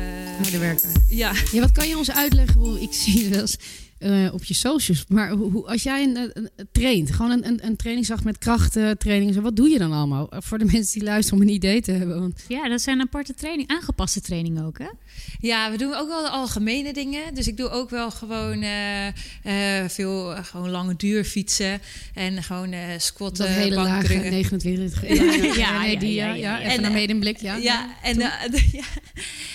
Harde 0.41 0.57
werker. 0.57 0.89
Ja. 1.09 1.33
ja. 1.51 1.59
Wat 1.61 1.71
kan 1.71 1.87
je 1.87 1.97
ons 1.97 2.11
uitleggen? 2.11 2.59
Hoe 2.59 2.81
ik 2.81 2.93
zie 2.93 3.29
wel 3.29 3.39
eens 3.39 3.57
uh, 3.99 4.33
op 4.33 4.43
je 4.43 4.53
socials. 4.53 5.05
Maar 5.07 5.29
hoe, 5.29 5.67
als 5.67 5.83
jij 5.83 6.03
een, 6.03 6.49
traint, 6.71 7.11
gewoon 7.11 7.31
een, 7.31 7.47
een, 7.47 7.65
een 7.65 7.75
trainingsdag 7.75 8.23
met 8.23 8.37
krachttrainingen, 8.37 9.41
wat 9.41 9.55
doe 9.55 9.69
je 9.69 9.77
dan 9.77 9.91
allemaal? 9.91 10.29
Voor 10.31 10.57
de 10.57 10.65
mensen 10.65 10.99
die 10.99 11.07
luisteren 11.07 11.41
om 11.41 11.47
een 11.47 11.53
idee 11.53 11.81
te 11.81 11.91
hebben. 11.91 12.19
Want... 12.19 12.43
Ja, 12.47 12.69
dat 12.69 12.81
zijn 12.81 13.01
aparte 13.01 13.33
training, 13.33 13.69
aangepaste 13.69 14.21
trainingen 14.21 14.65
ook, 14.65 14.77
hè? 14.77 14.89
Ja, 15.39 15.72
we 15.72 15.78
doen 15.78 15.93
ook 15.93 16.07
wel 16.07 16.24
de 16.24 16.30
algemene 16.30 16.93
dingen. 16.93 17.34
Dus 17.34 17.47
ik 17.47 17.57
doe 17.57 17.70
ook 17.70 17.89
wel 17.89 18.11
gewoon 18.11 18.63
uh, 18.63 19.05
uh, 19.07 19.13
veel 19.88 20.36
gewoon 20.43 20.70
lange 20.70 20.95
duur 20.95 21.24
fietsen 21.24 21.82
en 22.13 22.43
gewoon 22.43 22.74
squatten, 22.97 23.45
dat 23.45 23.55
hele 23.55 23.76
lage 23.76 24.13
29. 24.13 25.07
Ja, 25.07 25.24
ja, 25.24 25.53
ja, 25.55 25.84
ja, 25.84 25.99
die, 25.99 26.13
ja, 26.13 26.34
ja, 26.34 26.59
Even 26.59 26.72
en, 26.72 26.82
naar 26.82 26.91
mede 26.91 27.13
in 27.13 27.20
blik, 27.20 27.38
ja. 27.38 27.55
Ja, 27.55 27.95
en 28.03 28.18
de, 28.18 28.32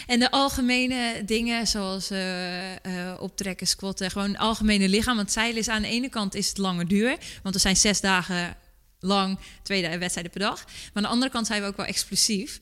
en 0.07 0.19
de 0.19 0.31
algemene 0.31 1.23
dingen 1.27 1.67
zoals 1.67 2.11
optrekken, 3.19 3.67
squatten, 3.67 4.11
gewoon 4.11 4.37
algemene 4.37 4.89
lichaam. 4.89 5.17
Want 5.17 5.33
zeilen 5.33 5.59
is 5.59 5.69
aan 5.69 5.83
de 5.83 5.89
ene 5.89 6.09
kant 6.09 6.35
is 6.35 6.49
het 6.49 6.59
lange 6.59 6.87
duur. 6.87 7.17
Want 7.43 7.55
er 7.55 7.61
zijn 7.61 7.77
zes 7.77 8.01
dagen 8.01 8.57
lang 9.01 9.39
twee 9.63 9.99
wedstrijden 9.99 10.33
per 10.33 10.41
dag. 10.41 10.65
Maar 10.65 10.91
aan 10.93 11.03
de 11.03 11.09
andere 11.09 11.31
kant 11.31 11.47
zijn 11.47 11.63
we 11.63 11.69
ook 11.69 11.77
wel 11.77 11.87
explosief. 11.87 12.61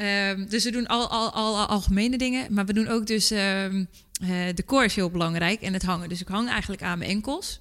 Um, 0.00 0.48
dus 0.48 0.64
we 0.64 0.70
doen 0.70 0.86
al, 0.86 1.08
al, 1.08 1.32
al, 1.32 1.66
algemene 1.66 2.18
dingen. 2.18 2.54
Maar 2.54 2.66
we 2.66 2.72
doen 2.72 2.88
ook 2.88 3.06
dus... 3.06 3.30
Um, 3.30 3.88
uh, 4.22 4.28
de 4.54 4.64
core 4.64 4.84
is 4.84 4.94
heel 4.94 5.10
belangrijk 5.10 5.60
en 5.60 5.72
het 5.72 5.82
hangen. 5.82 6.08
Dus 6.08 6.20
ik 6.20 6.28
hang 6.28 6.48
eigenlijk 6.48 6.82
aan 6.82 6.98
mijn 6.98 7.10
enkels 7.10 7.58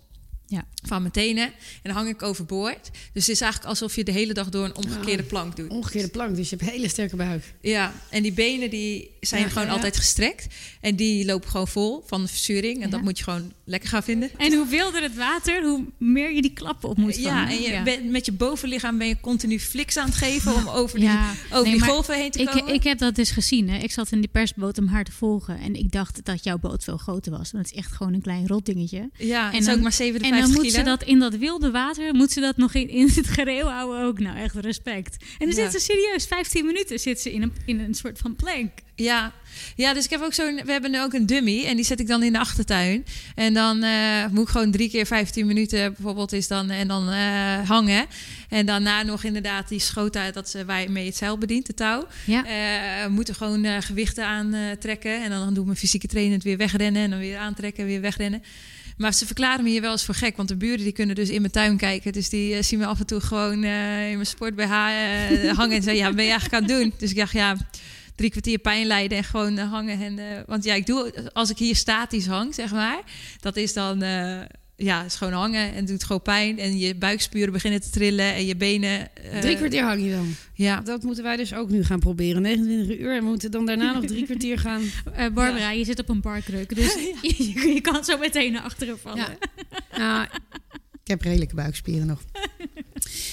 ja. 0.50 0.66
van 0.84 1.02
mijn 1.02 1.14
tenen. 1.14 1.44
En 1.44 1.54
dan 1.84 1.94
hang 1.94 2.10
ik 2.10 2.24
overboord. 2.24 2.90
Dus 3.14 3.28
het 3.28 3.36
is 3.36 3.42
eigenlijk 3.42 3.72
alsof 3.72 3.96
je 3.96 4.04
de 4.04 4.12
hele 4.12 4.34
dag 4.34 4.50
door 4.50 4.66
een 4.66 4.76
omgekeerde 4.76 5.24
plank 5.24 5.56
doet. 5.56 5.70
Omgekeerde 5.70 6.08
plank, 6.08 6.36
dus 6.36 6.50
je 6.50 6.56
hebt 6.56 6.68
een 6.68 6.76
hele 6.76 6.90
sterke 6.90 7.16
buik. 7.16 7.54
Ja, 7.62 7.94
en 8.10 8.24
die 8.24 8.32
benen 8.32 8.70
die 8.70 9.12
zijn 9.22 9.42
ja, 9.42 9.48
gewoon 9.48 9.68
ja, 9.68 9.74
altijd 9.74 9.98
gestrekt. 9.98 10.48
En 10.82 10.96
die 10.96 11.26
lopen 11.26 11.50
gewoon 11.50 11.68
vol 11.68 12.04
van 12.06 12.22
de 12.22 12.28
verzuring. 12.28 12.84
En 12.84 12.90
dat 12.90 13.02
moet 13.02 13.18
je 13.18 13.24
gewoon 13.24 13.54
lekker 13.64 13.90
gaan 13.90 14.04
vinden. 14.04 14.30
En 14.38 14.54
hoe 14.54 14.68
wilder 14.68 15.02
het 15.02 15.16
water, 15.16 15.64
hoe 15.64 15.86
meer 15.98 16.34
je 16.34 16.42
die 16.42 16.54
klappen 16.54 16.90
op 16.90 16.98
moet 16.98 17.16
Ja, 17.16 17.50
en 17.50 17.62
je 17.62 17.82
bent, 17.84 18.10
met 18.10 18.26
je 18.26 18.32
bovenlichaam 18.32 18.98
ben 18.98 19.08
je 19.08 19.20
continu 19.20 19.60
fliks 19.60 19.98
aan 19.98 20.06
het 20.06 20.16
geven... 20.16 20.56
om 20.56 20.68
over 20.68 21.00
die, 21.00 21.10
over 21.52 21.72
die 21.72 21.82
golven 21.82 22.16
heen 22.16 22.32
te 22.32 22.44
komen. 22.44 22.68
Ik, 22.68 22.74
ik 22.74 22.84
heb 22.84 22.98
dat 22.98 23.16
dus 23.16 23.32
gezien. 23.32 23.70
Hè. 23.70 23.78
Ik 23.78 23.92
zat 23.92 24.12
in 24.12 24.20
die 24.20 24.30
persboot 24.30 24.78
om 24.78 24.88
haar 24.88 25.04
te 25.04 25.12
volgen. 25.12 25.60
En 25.60 25.76
ik 25.76 25.92
dacht 25.92 26.26
dat 26.26 26.44
jouw 26.44 26.58
boot 26.58 26.84
veel 26.84 26.98
groter 26.98 27.32
was. 27.32 27.52
Want 27.52 27.66
het 27.66 27.76
is 27.76 27.84
echt 27.84 27.92
gewoon 27.92 28.14
een 28.14 28.22
klein 28.22 28.48
rotdingetje. 28.48 29.10
Ja, 29.18 29.48
en 29.48 29.58
het 29.58 29.68
is 29.68 29.74
ook 29.74 29.82
maar 29.82 29.92
57 29.92 30.39
en 30.40 30.52
dan 30.52 30.62
moet 30.62 30.72
ze 30.72 30.82
dat 30.82 31.04
in 31.04 31.20
dat 31.20 31.36
wilde 31.36 31.72
water, 31.72 32.14
moet 32.14 32.32
ze 32.32 32.40
dat 32.40 32.58
nog 32.58 32.74
in, 32.74 32.90
in 32.90 33.10
het 33.16 33.28
gereel 33.28 33.70
houden 33.72 34.04
ook. 34.04 34.20
Nou, 34.20 34.38
echt 34.38 34.56
respect. 34.56 35.18
En 35.38 35.48
dan 35.48 35.56
ja. 35.56 35.70
zit 35.70 35.82
ze 35.82 35.92
serieus, 35.92 36.26
15 36.26 36.66
minuten 36.66 37.00
zit 37.00 37.22
ze 37.22 37.34
in 37.34 37.42
een, 37.42 37.54
in 37.66 37.80
een 37.80 37.94
soort 37.94 38.18
van 38.18 38.36
plank. 38.36 38.72
Ja. 39.00 39.34
ja, 39.76 39.94
dus 39.94 40.04
ik 40.04 40.10
heb 40.10 40.22
ook 40.22 40.34
zo'n. 40.34 40.62
We 40.66 40.72
hebben 40.72 40.92
nu 40.92 41.02
ook 41.02 41.14
een 41.14 41.26
dummy 41.26 41.66
en 41.66 41.76
die 41.76 41.86
zet 41.86 42.00
ik 42.00 42.08
dan 42.08 42.24
in 42.24 42.34
de 42.34 42.40
achtertuin. 42.40 43.06
En 43.36 43.54
dan 43.54 43.84
uh, 43.84 44.28
moet 44.28 44.44
ik 44.44 44.50
gewoon 44.50 44.72
drie 44.72 44.90
keer 44.90 45.06
15 45.06 45.48
minuten 45.48 45.94
bijvoorbeeld 45.94 46.34
is 46.34 46.48
dan 46.48 46.70
en 46.70 46.88
dan 46.88 47.10
uh, 47.10 47.70
hangen. 47.70 48.06
En 48.50 48.66
daarna 48.66 49.04
nog 49.04 49.24
inderdaad 49.24 49.70
die 49.70 49.80
schoot 49.80 50.16
uit 50.16 50.34
dat 50.34 50.50
ze 50.50 50.58
je 50.58 50.90
mee 50.90 51.06
het 51.06 51.16
zeil 51.16 51.38
bedient, 51.38 51.66
de 51.66 51.74
touw. 51.74 52.08
Ja. 52.26 52.46
Uh, 52.46 53.08
moeten 53.08 53.36
gewoon 53.36 53.82
gewichten 53.82 54.26
aantrekken. 54.26 55.24
En 55.24 55.30
dan, 55.30 55.40
dan 55.40 55.50
doe 55.50 55.60
ik 55.60 55.66
mijn 55.66 55.78
fysieke 55.78 56.08
trainer 56.08 56.34
het 56.34 56.44
weer 56.44 56.58
wegrennen 56.58 57.02
en 57.02 57.10
dan 57.10 57.20
weer 57.20 57.38
aantrekken, 57.38 57.86
weer 57.86 58.02
wegrennen. 58.02 58.44
Maar 59.00 59.14
ze 59.14 59.26
verklaren 59.26 59.64
me 59.64 59.70
hier 59.70 59.82
wel 59.82 59.92
eens 59.92 60.06
voor 60.06 60.16
gek, 60.16 60.38
want 60.38 60.50
de 60.50 60.56
buren 60.56 60.84
die 60.84 60.92
kunnen 60.92 61.16
dus 61.16 61.30
in 61.30 61.42
mijn 61.42 61.54
tuin 61.54 61.78
kijken. 61.78 62.12
Dus 62.12 62.30
die 62.30 62.56
uh, 62.56 62.62
zien 62.62 62.80
me 62.80 62.86
af 62.86 63.00
en 63.00 63.06
toe 63.06 63.20
gewoon 63.20 63.64
uh, 63.64 64.10
in 64.10 64.14
mijn 64.14 64.26
sport 64.26 64.56
BH 64.56 64.62
uh, 64.62 65.58
hangen 65.58 65.76
en 65.76 65.84
zeggen, 65.84 65.96
ja, 65.96 66.14
ben 66.14 66.26
je 66.26 66.32
eigenlijk 66.32 66.54
aan 66.54 66.70
het 66.70 66.80
doen? 66.80 66.94
Dus 66.98 67.10
ik 67.10 67.18
dacht, 67.18 67.32
ja, 67.32 67.58
drie 68.20 68.32
kwartier 68.32 68.58
pijn 68.58 68.86
lijden 68.86 69.18
en 69.18 69.24
gewoon 69.24 69.58
eh, 69.58 69.72
hangen. 69.72 70.02
En, 70.02 70.20
eh, 70.20 70.40
want 70.46 70.64
ja, 70.64 70.74
ik 70.74 70.86
doe 70.86 71.32
als 71.34 71.50
ik 71.50 71.58
hier 71.58 71.76
statisch 71.76 72.28
hang, 72.28 72.56
zeg 72.56 72.72
maar, 72.72 73.02
dat 73.40 73.56
is 73.56 73.74
dan 73.74 74.02
eh, 74.02 74.40
ja, 74.80 75.04
is 75.04 75.16
gewoon 75.16 75.34
hangen 75.34 75.74
en 75.74 75.86
doet 75.86 76.04
gewoon 76.04 76.22
pijn. 76.22 76.60
En 76.60 76.78
je 76.80 76.96
buikspieren 76.96 77.54
beginnen 77.54 77.82
te 77.82 77.90
trillen 77.90 78.34
en 78.34 78.46
je 78.46 78.56
benen. 78.56 79.16
eh, 79.32 79.40
Drie 79.40 79.56
kwartier 79.58 79.84
hang 79.84 80.04
je 80.04 80.12
dan. 80.12 80.36
Ja, 80.54 80.82
Dat 80.82 81.04
moeten 81.04 81.24
wij 81.24 81.36
dus 81.38 81.54
ook 81.54 81.70
nu 81.70 81.84
gaan 81.84 82.00
proberen. 82.00 82.42
29 82.42 82.98
uur 83.00 83.12
en 83.16 83.24
we 83.24 83.30
moeten 83.30 83.52
dan 83.52 83.66
daarna 83.66 83.94
nog 83.94 84.06
drie 84.06 84.26
kwartier 84.26 84.58
gaan. 84.60 84.82
Eh, 85.14 85.28
Barbara, 85.34 85.72
je 85.72 85.86
zit 85.86 86.00
op 86.00 86.10
een 86.10 86.22
barkruk, 86.22 86.76
dus 86.76 86.94
je, 87.22 87.72
je 87.76 87.82
kan 87.82 88.04
zo 88.04 88.18
meteen 88.18 88.52
naar 88.52 88.62
achteren 88.62 89.00
vallen. 89.00 89.18
Ja. 89.18 89.98
Nou, 89.98 90.28
heb 91.10 91.22
redelijke 91.22 91.56
buikspieren 91.56 92.08
nog. 92.08 92.22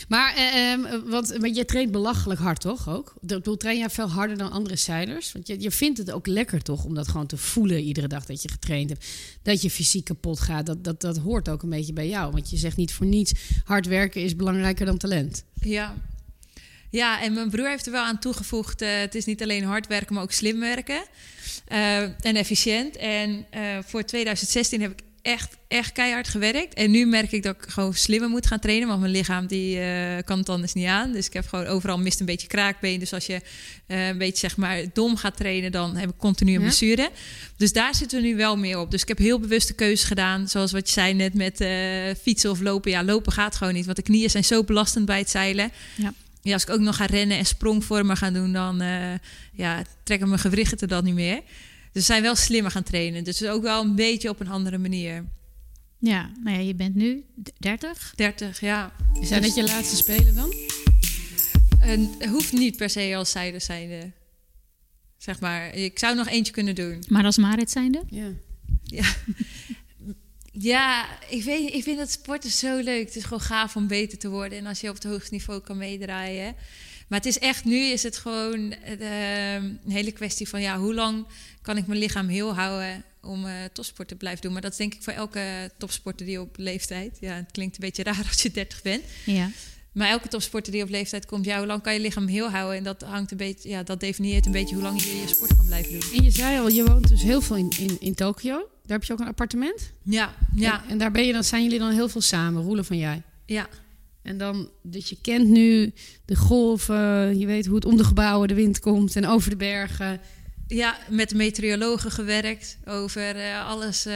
Maar, 0.09 0.35
eh, 0.35 0.73
ehm, 0.73 1.09
want, 1.09 1.39
maar 1.39 1.49
je 1.49 1.65
traint 1.65 1.91
belachelijk 1.91 2.41
hard, 2.41 2.61
toch? 2.61 2.89
Ook? 2.89 3.15
Ik 3.21 3.29
bedoel, 3.29 3.57
train 3.57 3.79
jij 3.79 3.91
veel 3.91 4.09
harder 4.09 4.37
dan 4.37 4.51
andere 4.51 4.77
zeilers? 4.77 5.33
Want 5.33 5.47
je, 5.47 5.61
je 5.61 5.71
vindt 5.71 5.99
het 5.99 6.11
ook 6.11 6.27
lekker, 6.27 6.63
toch? 6.63 6.85
Om 6.85 6.95
dat 6.95 7.09
gewoon 7.09 7.27
te 7.27 7.37
voelen 7.37 7.81
iedere 7.81 8.07
dag 8.09 8.27
dat 8.27 8.43
je 8.43 8.49
getraind 8.49 8.89
hebt. 8.89 9.07
Dat 9.43 9.63
je 9.63 9.71
fysiek 9.71 10.05
kapot 10.05 10.41
gaat. 10.41 10.67
Dat, 10.67 10.85
dat, 10.85 11.01
dat 11.01 11.17
hoort 11.17 11.49
ook 11.49 11.63
een 11.63 11.69
beetje 11.69 11.93
bij 11.93 12.09
jou. 12.09 12.33
Want 12.33 12.51
je 12.51 12.57
zegt 12.57 12.77
niet 12.77 12.93
voor 12.93 13.07
niets: 13.07 13.33
hard 13.65 13.87
werken 13.87 14.23
is 14.23 14.37
belangrijker 14.37 14.87
dan 14.87 14.99
talent. 14.99 15.45
ja. 15.61 15.95
Ja, 16.91 17.23
en 17.23 17.33
mijn 17.33 17.51
broer 17.51 17.69
heeft 17.69 17.87
er 17.87 17.93
wel 17.93 18.05
aan 18.05 18.19
toegevoegd: 18.19 18.83
eh, 18.83 18.99
het 18.99 19.15
is 19.15 19.25
niet 19.25 19.43
alleen 19.43 19.65
hard 19.65 19.87
werken, 19.87 20.15
maar 20.15 20.23
ook 20.23 20.33
slim 20.33 20.61
werken. 20.61 21.03
Eh, 21.67 21.99
en 22.03 22.37
efficiënt. 22.37 22.97
En 22.97 23.47
eh, 23.51 23.79
voor 23.85 24.05
2016 24.05 24.81
heb 24.81 24.91
ik 24.91 25.03
echt, 25.27 25.57
echt 25.69 25.93
keihard 25.93 26.29
gewerkt. 26.29 26.75
En 26.75 26.91
nu 26.91 27.07
merk 27.07 27.33
ik 27.33 27.43
dat 27.43 27.55
ik 27.57 27.65
gewoon 27.69 27.95
slimmer 27.95 28.29
moet 28.29 28.47
gaan 28.47 28.59
trainen. 28.59 28.89
Want 28.89 29.01
mijn 29.01 29.13
lichaam 29.13 29.47
die, 29.47 29.81
eh, 29.81 30.23
kan 30.25 30.39
het 30.39 30.49
anders 30.49 30.73
niet 30.73 30.87
aan. 30.87 31.13
Dus 31.13 31.27
ik 31.27 31.33
heb 31.33 31.47
gewoon 31.49 31.67
overal 31.67 31.99
mist 31.99 32.21
een 32.21 32.27
beetje 32.27 32.47
kraakbeen. 32.47 32.99
Dus 32.99 33.13
als 33.13 33.27
je 33.27 33.41
eh, 33.87 34.07
een 34.09 34.19
beetje 34.19 34.39
zeg 34.39 34.57
maar 34.57 34.83
dom 34.93 35.17
gaat 35.17 35.37
trainen, 35.37 35.73
dan 35.73 35.97
heb 35.97 36.09
ik 36.11 36.17
continu 36.19 36.51
een 36.51 36.59
Ja. 36.61 36.63
blessure. 36.67 37.11
Dus 37.57 37.73
daar 37.73 37.95
zitten 37.95 38.21
we 38.21 38.27
nu 38.27 38.37
wel 38.37 38.57
meer 38.57 38.79
op. 38.79 38.91
Dus 38.91 39.03
ik 39.03 39.09
heb 39.09 39.19
heel 39.19 39.41
bewuste 39.41 39.73
keuzes 39.75 40.07
gedaan. 40.07 40.49
Zoals 40.49 40.73
wat 40.73 40.87
je 40.87 40.93
zei 40.93 41.15
net 41.15 41.35
met 41.35 41.61
eh, 41.61 41.71
fietsen 42.23 42.51
of 42.51 42.61
lopen. 42.61 42.91
Ja, 42.91 43.05
lopen 43.05 43.33
gaat 43.33 43.57
gewoon 43.57 43.75
niet. 43.75 43.85
Want 43.85 43.97
de 43.97 44.03
knieën 44.03 44.31
zijn 44.31 44.45
zo 44.45 44.65
belastend 44.65 45.07
bij 45.07 45.19
het 45.19 45.31
zeilen. 45.31 45.73
Ja. 45.95 46.13
Ja, 46.43 46.53
als 46.53 46.63
ik 46.63 46.71
ook 46.71 46.81
nog 46.81 46.97
ga 46.97 47.05
rennen 47.07 47.39
en 47.39 47.47
sprongvormen 47.47 48.17
gaan 48.17 48.33
doen, 48.33 48.53
dan 48.53 48.83
ja, 49.53 49.83
trekken 50.03 50.29
mijn 50.29 50.41
gewrichten 50.41 50.89
dat 50.89 51.05
niet 51.05 51.15
meer. 51.15 51.41
Dus 51.97 52.07
we 52.07 52.13
zijn 52.13 52.23
wel 52.25 52.35
slimmer 52.37 52.71
gaan 52.71 52.83
trainen. 52.83 53.25
Dus 53.25 53.45
ook 53.45 53.63
wel 53.63 53.83
een 53.83 53.95
beetje 53.95 54.29
op 54.29 54.41
een 54.41 54.49
andere 54.49 54.79
manier. 54.79 55.25
Ja, 55.99 56.31
nou 56.45 56.57
ja, 56.57 56.63
je 56.63 56.75
bent 56.75 56.95
nu 56.95 57.25
d- 57.43 57.53
30. 57.59 58.13
30, 58.17 58.61
ja. 58.61 58.93
Zijn 59.23 59.43
dat 59.43 59.55
je 59.55 59.65
laatste 59.65 59.97
spelen 59.97 60.35
dan? 60.35 60.55
En 61.81 62.15
het 62.19 62.29
hoeft 62.29 62.53
niet 62.53 62.77
per 62.77 62.91
se 62.91 63.13
als 63.17 63.31
zijde 63.31 63.59
zijnde. 63.59 64.13
Zeg 65.17 65.41
maar, 65.41 65.75
ik 65.75 65.99
zou 65.99 66.17
nog 66.17 66.29
eentje 66.29 66.53
kunnen 66.53 66.75
doen. 66.75 67.03
Maar 67.09 67.25
als 67.25 67.37
Marit 67.37 67.71
zijnde? 67.71 68.03
Ja. 68.11 68.29
Ja, 68.85 69.15
ja 70.73 71.07
ik, 71.29 71.43
weet, 71.43 71.75
ik 71.75 71.83
vind 71.83 71.99
dat 71.99 72.11
sporten 72.11 72.51
zo 72.51 72.79
leuk. 72.79 73.07
Het 73.07 73.17
is 73.17 73.25
gewoon 73.25 73.41
gaaf 73.41 73.77
om 73.77 73.87
beter 73.87 74.19
te 74.19 74.29
worden. 74.29 74.59
En 74.59 74.67
als 74.67 74.81
je 74.81 74.89
op 74.89 74.95
het 74.95 75.05
hoogste 75.05 75.35
niveau 75.35 75.61
kan 75.61 75.77
meedraaien. 75.79 76.55
Maar 77.07 77.19
het 77.19 77.29
is 77.29 77.39
echt, 77.39 77.65
nu 77.65 77.79
is 77.79 78.03
het 78.03 78.17
gewoon 78.17 78.73
eh, 78.73 79.55
een 79.55 79.81
hele 79.89 80.13
kwestie 80.13 80.49
van... 80.49 80.61
ja, 80.61 80.79
hoe 80.79 80.95
lang 80.95 81.27
kan 81.63 81.77
ik 81.77 81.87
mijn 81.87 82.01
lichaam 82.01 82.29
heel 82.29 82.55
houden 82.55 83.05
om 83.23 83.47
eh 83.47 83.55
topsport 83.73 84.09
te 84.09 84.15
blijven 84.15 84.43
doen? 84.43 84.53
Maar 84.53 84.63
dat 84.63 84.71
is 84.71 84.77
denk 84.77 84.95
ik 84.95 85.03
voor 85.03 85.13
elke 85.13 85.71
topsporter 85.79 86.27
die 86.27 86.41
op 86.41 86.57
leeftijd... 86.57 87.17
ja, 87.21 87.35
het 87.35 87.53
klinkt 87.53 87.75
een 87.75 87.81
beetje 87.81 88.03
raar 88.03 88.25
als 88.29 88.43
je 88.43 88.51
30 88.51 88.83
bent... 88.83 89.03
Ja. 89.25 89.51
Maar 89.93 90.09
elke 90.09 90.29
topsporter 90.29 90.73
die 90.73 90.83
op 90.83 90.89
leeftijd 90.89 91.27
komt, 91.27 91.45
ja, 91.45 91.59
hoe 91.59 91.67
lang 91.67 91.83
kan 91.83 91.93
je 91.93 92.01
lichaam 92.01 92.27
heel 92.27 92.51
houden? 92.51 92.77
En 92.77 92.85
dat 92.85 93.03
hangt 93.03 93.31
een 93.31 93.37
beetje, 93.37 93.69
ja, 93.69 93.83
dat 93.83 94.01
definieert 94.01 94.47
een 94.47 94.53
beetje 94.53 94.75
hoe 94.75 94.85
lang 94.85 95.03
je 95.03 95.17
je 95.17 95.29
sport 95.29 95.57
kan 95.57 95.67
blijven 95.67 95.93
doen. 95.93 96.11
En 96.15 96.23
je 96.23 96.31
zei 96.31 96.59
al, 96.59 96.69
je 96.69 96.85
woont 96.85 97.09
dus 97.09 97.23
heel 97.23 97.41
veel 97.41 97.57
in, 97.57 97.73
in, 97.79 97.97
in 98.01 98.15
Tokio. 98.15 98.57
Daar 98.57 98.99
heb 98.99 99.05
je 99.05 99.13
ook 99.13 99.21
een 99.21 99.27
appartement. 99.27 99.93
Ja, 100.03 100.35
ja, 100.55 100.83
En, 100.83 100.91
en 100.91 100.99
daar 100.99 101.11
ben 101.11 101.27
je 101.27 101.33
dan, 101.33 101.45
zijn 101.45 101.63
jullie 101.63 101.79
dan 101.79 101.91
heel 101.91 102.09
veel 102.09 102.21
samen, 102.21 102.63
Roelen 102.63 102.85
van 102.85 102.99
jij. 102.99 103.23
ja. 103.47 103.69
En 104.27 104.39
dan, 104.39 104.69
dus 104.83 105.09
je 105.09 105.17
kent 105.23 105.49
nu 105.49 105.93
de 106.25 106.37
golven, 106.37 107.39
je 107.39 107.47
weet 107.47 107.67
hoe 107.67 107.75
het 107.75 107.85
om 107.85 107.97
de 107.97 108.05
gebouwen 108.05 108.49
de 108.49 108.55
wind 108.55 108.79
komt 108.79 109.17
en 109.17 109.27
over 109.27 109.51
de 109.51 109.57
bergen. 109.57 110.21
Ja, 110.69 110.99
met 111.09 111.35
meteorologen 111.35 112.11
gewerkt 112.11 112.77
over 112.85 113.37
eh, 113.37 113.69
alles. 113.69 114.07
eh, 114.07 114.15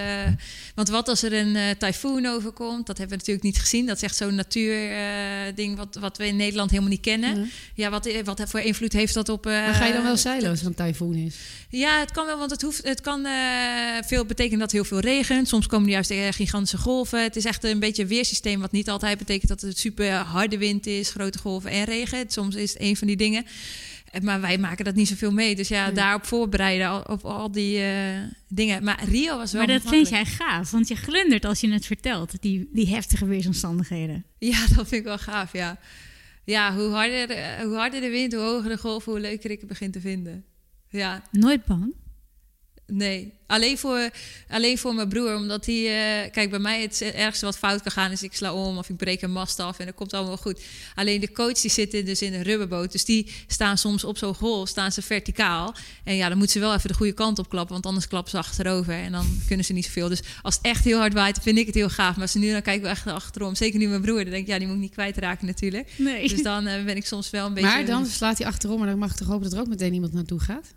want 0.75 0.89
wat 0.89 1.09
als 1.09 1.23
er 1.23 1.33
een 1.33 1.57
eh 1.57 1.71
tyfoon 1.79 2.27
overkomt? 2.27 2.87
Dat 2.87 2.99
hebben 2.99 3.19
we 3.19 3.25
natuurlijk 3.25 3.45
niet 3.55 3.59
gezien. 3.59 3.87
Dat 3.87 3.97
is 3.97 4.03
echt 4.03 4.17
zo'n 4.17 4.35
natuurding 4.35 5.77
wat, 5.77 5.97
wat 6.01 6.17
we 6.17 6.27
in 6.27 6.37
Nederland 6.37 6.71
helemaal 6.71 6.91
niet 6.91 7.01
kennen. 7.01 7.39
Ja. 7.39 7.45
Ja, 7.75 7.91
wat, 7.91 8.09
wat 8.25 8.43
voor 8.47 8.61
invloed 8.61 8.93
heeft 8.93 9.15
dat 9.15 9.29
op... 9.29 9.45
Maar 9.45 9.75
ga 9.75 9.87
je 9.87 9.93
dan 9.93 10.03
wel 10.03 10.17
zeilen 10.17 10.51
als 10.51 10.61
er 10.61 10.67
een 10.67 10.75
tyfoon 10.75 11.15
is? 11.15 11.35
Ja, 11.69 11.99
het 11.99 12.11
kan 12.11 12.27
wel, 12.27 12.39
want 12.39 12.51
het, 12.51 12.63
hoeft, 12.63 12.85
het 12.85 13.01
kan 13.01 13.27
veel 14.07 14.25
betekenen 14.25 14.59
dat 14.59 14.73
heel 14.73 14.85
veel 14.85 15.01
regent. 15.01 15.49
Soms 15.49 15.67
komen 15.67 15.87
er 15.87 15.93
juist 15.93 16.37
gigantische 16.37 16.79
golven. 16.79 17.23
Het 17.23 17.37
is 17.37 17.45
echt 17.45 17.65
een 17.65 17.79
beetje 17.79 18.03
een 18.03 18.09
weersysteem, 18.09 18.61
wat 18.61 18.73
niet 18.73 18.91
altijd 18.91 19.19
betekent 19.19 19.49
dat 19.49 19.61
het 19.61 19.79
super 19.79 20.13
harde 20.13 20.59
wind 20.59 20.87
is, 20.87 21.11
grote 21.11 21.39
golven 21.39 21.71
en 21.71 21.85
regen. 21.85 22.25
Soms 22.31 22.55
is 22.55 22.73
het 22.73 22.83
een 22.83 22.97
van 22.97 23.07
die 23.07 23.17
dingen. 23.17 23.47
Maar 24.23 24.41
wij 24.41 24.59
maken 24.59 24.85
dat 24.85 24.95
niet 24.95 25.09
zoveel 25.09 25.33
mee. 25.33 25.57
Dus 25.57 25.69
ja, 25.69 25.91
daarop 25.91 26.25
voorbereiden, 26.25 27.09
op 27.09 27.25
al 27.25 27.53
die 27.53 27.83
eh, 27.83 28.19
dingen. 28.49 28.85
Maar 28.85 29.05
Rio 29.05 29.37
was 29.37 29.53
wel 29.53 29.67
Maar 29.67 29.79
dat 29.79 29.89
vind 29.89 30.09
jij 30.09 30.25
gaaf, 30.25 30.71
want 30.71 30.89
je 30.89 30.95
glundert 30.95 31.45
als 31.45 31.61
je 31.61 31.73
het 31.73 31.87
vertelt, 31.87 32.43
die, 32.43 32.69
die 32.73 32.89
heftige 32.89 33.27
weersomstandigheden. 33.27 34.25
Ja, 34.39 34.67
dat 34.77 34.89
vind 34.89 34.93
ik 34.93 35.05
wel 35.05 35.19
gaaf, 35.19 35.53
ja. 35.53 35.79
Ja, 36.45 36.75
hoe 36.75 36.89
harder, 36.89 37.31
eh, 37.31 37.65
hoe 37.65 37.77
harder 37.77 38.01
de 38.01 38.09
wind, 38.11 38.33
hoe 38.33 38.43
hoger 38.43 38.71
de 38.71 38.79
golven, 38.79 39.13
hoe 39.13 39.21
leuker 39.21 39.51
ik 39.51 39.59
het 39.59 39.69
begin 39.69 39.91
te 39.91 40.01
vinden. 40.01 40.45
Ja, 40.89 41.23
Nooit 41.31 41.65
bang. 41.65 41.95
Nee, 42.91 43.33
alleen 43.47 43.79
voor, 43.79 44.11
alleen 44.49 44.79
voor 44.79 44.95
mijn 44.95 45.09
broer. 45.09 45.35
Omdat 45.35 45.67
hij... 45.67 45.75
eh, 45.75 46.31
kijk, 46.33 46.51
bij 46.51 46.59
mij 46.59 46.83
het 46.83 47.01
ergste 47.01 47.45
wat 47.45 47.59
fout 47.59 47.83
kan 47.83 47.93
gaan 47.93 48.11
is 48.11 48.23
ik 48.23 48.35
sla 48.35 48.55
om 48.55 48.79
of 48.79 48.89
ik 48.89 48.97
breek 48.97 49.23
een 49.23 49.33
mast 49.33 49.59
af 49.59 49.79
en 49.79 49.87
dat 49.87 49.95
komt 49.95 50.15
allemaal 50.15 50.37
goed. 50.37 50.61
Alleen 50.95 51.21
de 51.21 51.33
coach 51.33 51.61
die 51.61 51.71
zitten 51.71 52.05
dus 52.05 52.23
in 52.23 52.35
een 52.35 52.43
rubberboot. 52.43 52.93
Dus 52.93 53.05
die 53.05 53.31
staan 53.47 53.79
soms 53.79 54.05
op 54.05 54.19
zo'n 54.19 54.35
golf, 54.35 54.69
staan 54.69 54.93
ze 54.93 55.03
verticaal. 55.03 55.75
En 56.05 56.17
ja, 56.17 56.29
dan 56.29 56.39
moeten 56.39 56.61
ze 56.61 56.67
wel 56.67 56.75
even 56.75 56.89
de 56.89 56.95
goede 56.95 57.13
kant 57.13 57.39
op 57.39 57.49
klappen, 57.49 57.73
want 57.73 57.87
anders 57.87 58.09
klappen 58.09 58.31
ze 58.31 58.39
achterover. 58.39 58.95
En 58.95 59.13
dan 59.13 59.27
kunnen 59.47 59.65
ze 59.65 59.73
niet 59.73 59.85
zoveel. 59.85 60.09
Dus 60.09 60.21
als 60.43 60.55
het 60.55 60.65
echt 60.65 60.85
heel 60.85 60.99
hard 60.99 61.13
waait, 61.13 61.39
vind 61.43 61.59
ik 61.59 61.67
het 61.67 61.75
heel 61.75 61.89
gaaf. 61.91 62.13
Maar 62.13 62.23
als 62.23 62.33
ze 62.33 62.39
nu 62.39 62.53
dan 62.53 62.63
kijken 62.63 62.83
we 62.83 62.89
echt 62.89 63.07
achterom. 63.07 63.55
Zeker 63.55 63.79
nu 63.79 63.89
mijn 63.89 64.01
broer, 64.01 64.23
dan 64.23 64.31
denk 64.31 64.43
ik, 64.43 64.47
ja, 64.49 64.59
die 64.59 64.67
moet 64.67 64.77
ik 64.77 64.83
niet 64.83 64.93
kwijtraken 64.93 65.47
natuurlijk. 65.47 65.93
Nee. 65.97 66.29
Dus 66.29 66.43
dan 66.43 66.67
eh, 66.67 66.85
ben 66.85 66.97
ik 66.97 67.07
soms 67.07 67.31
wel 67.31 67.47
een 67.47 67.55
beetje... 67.55 67.69
Maar 67.69 67.87
dan 67.87 68.07
slaat 68.07 68.39
hij 68.39 68.47
achterom 68.47 68.81
en 68.81 68.87
dan 68.87 68.99
mag 68.99 69.11
ik 69.11 69.17
toch 69.17 69.29
hopen 69.29 69.43
dat 69.45 69.53
er 69.53 69.61
ook 69.61 69.69
meteen 69.69 69.93
iemand 69.95 70.13
naartoe 70.13 70.41
gaat? 70.41 70.75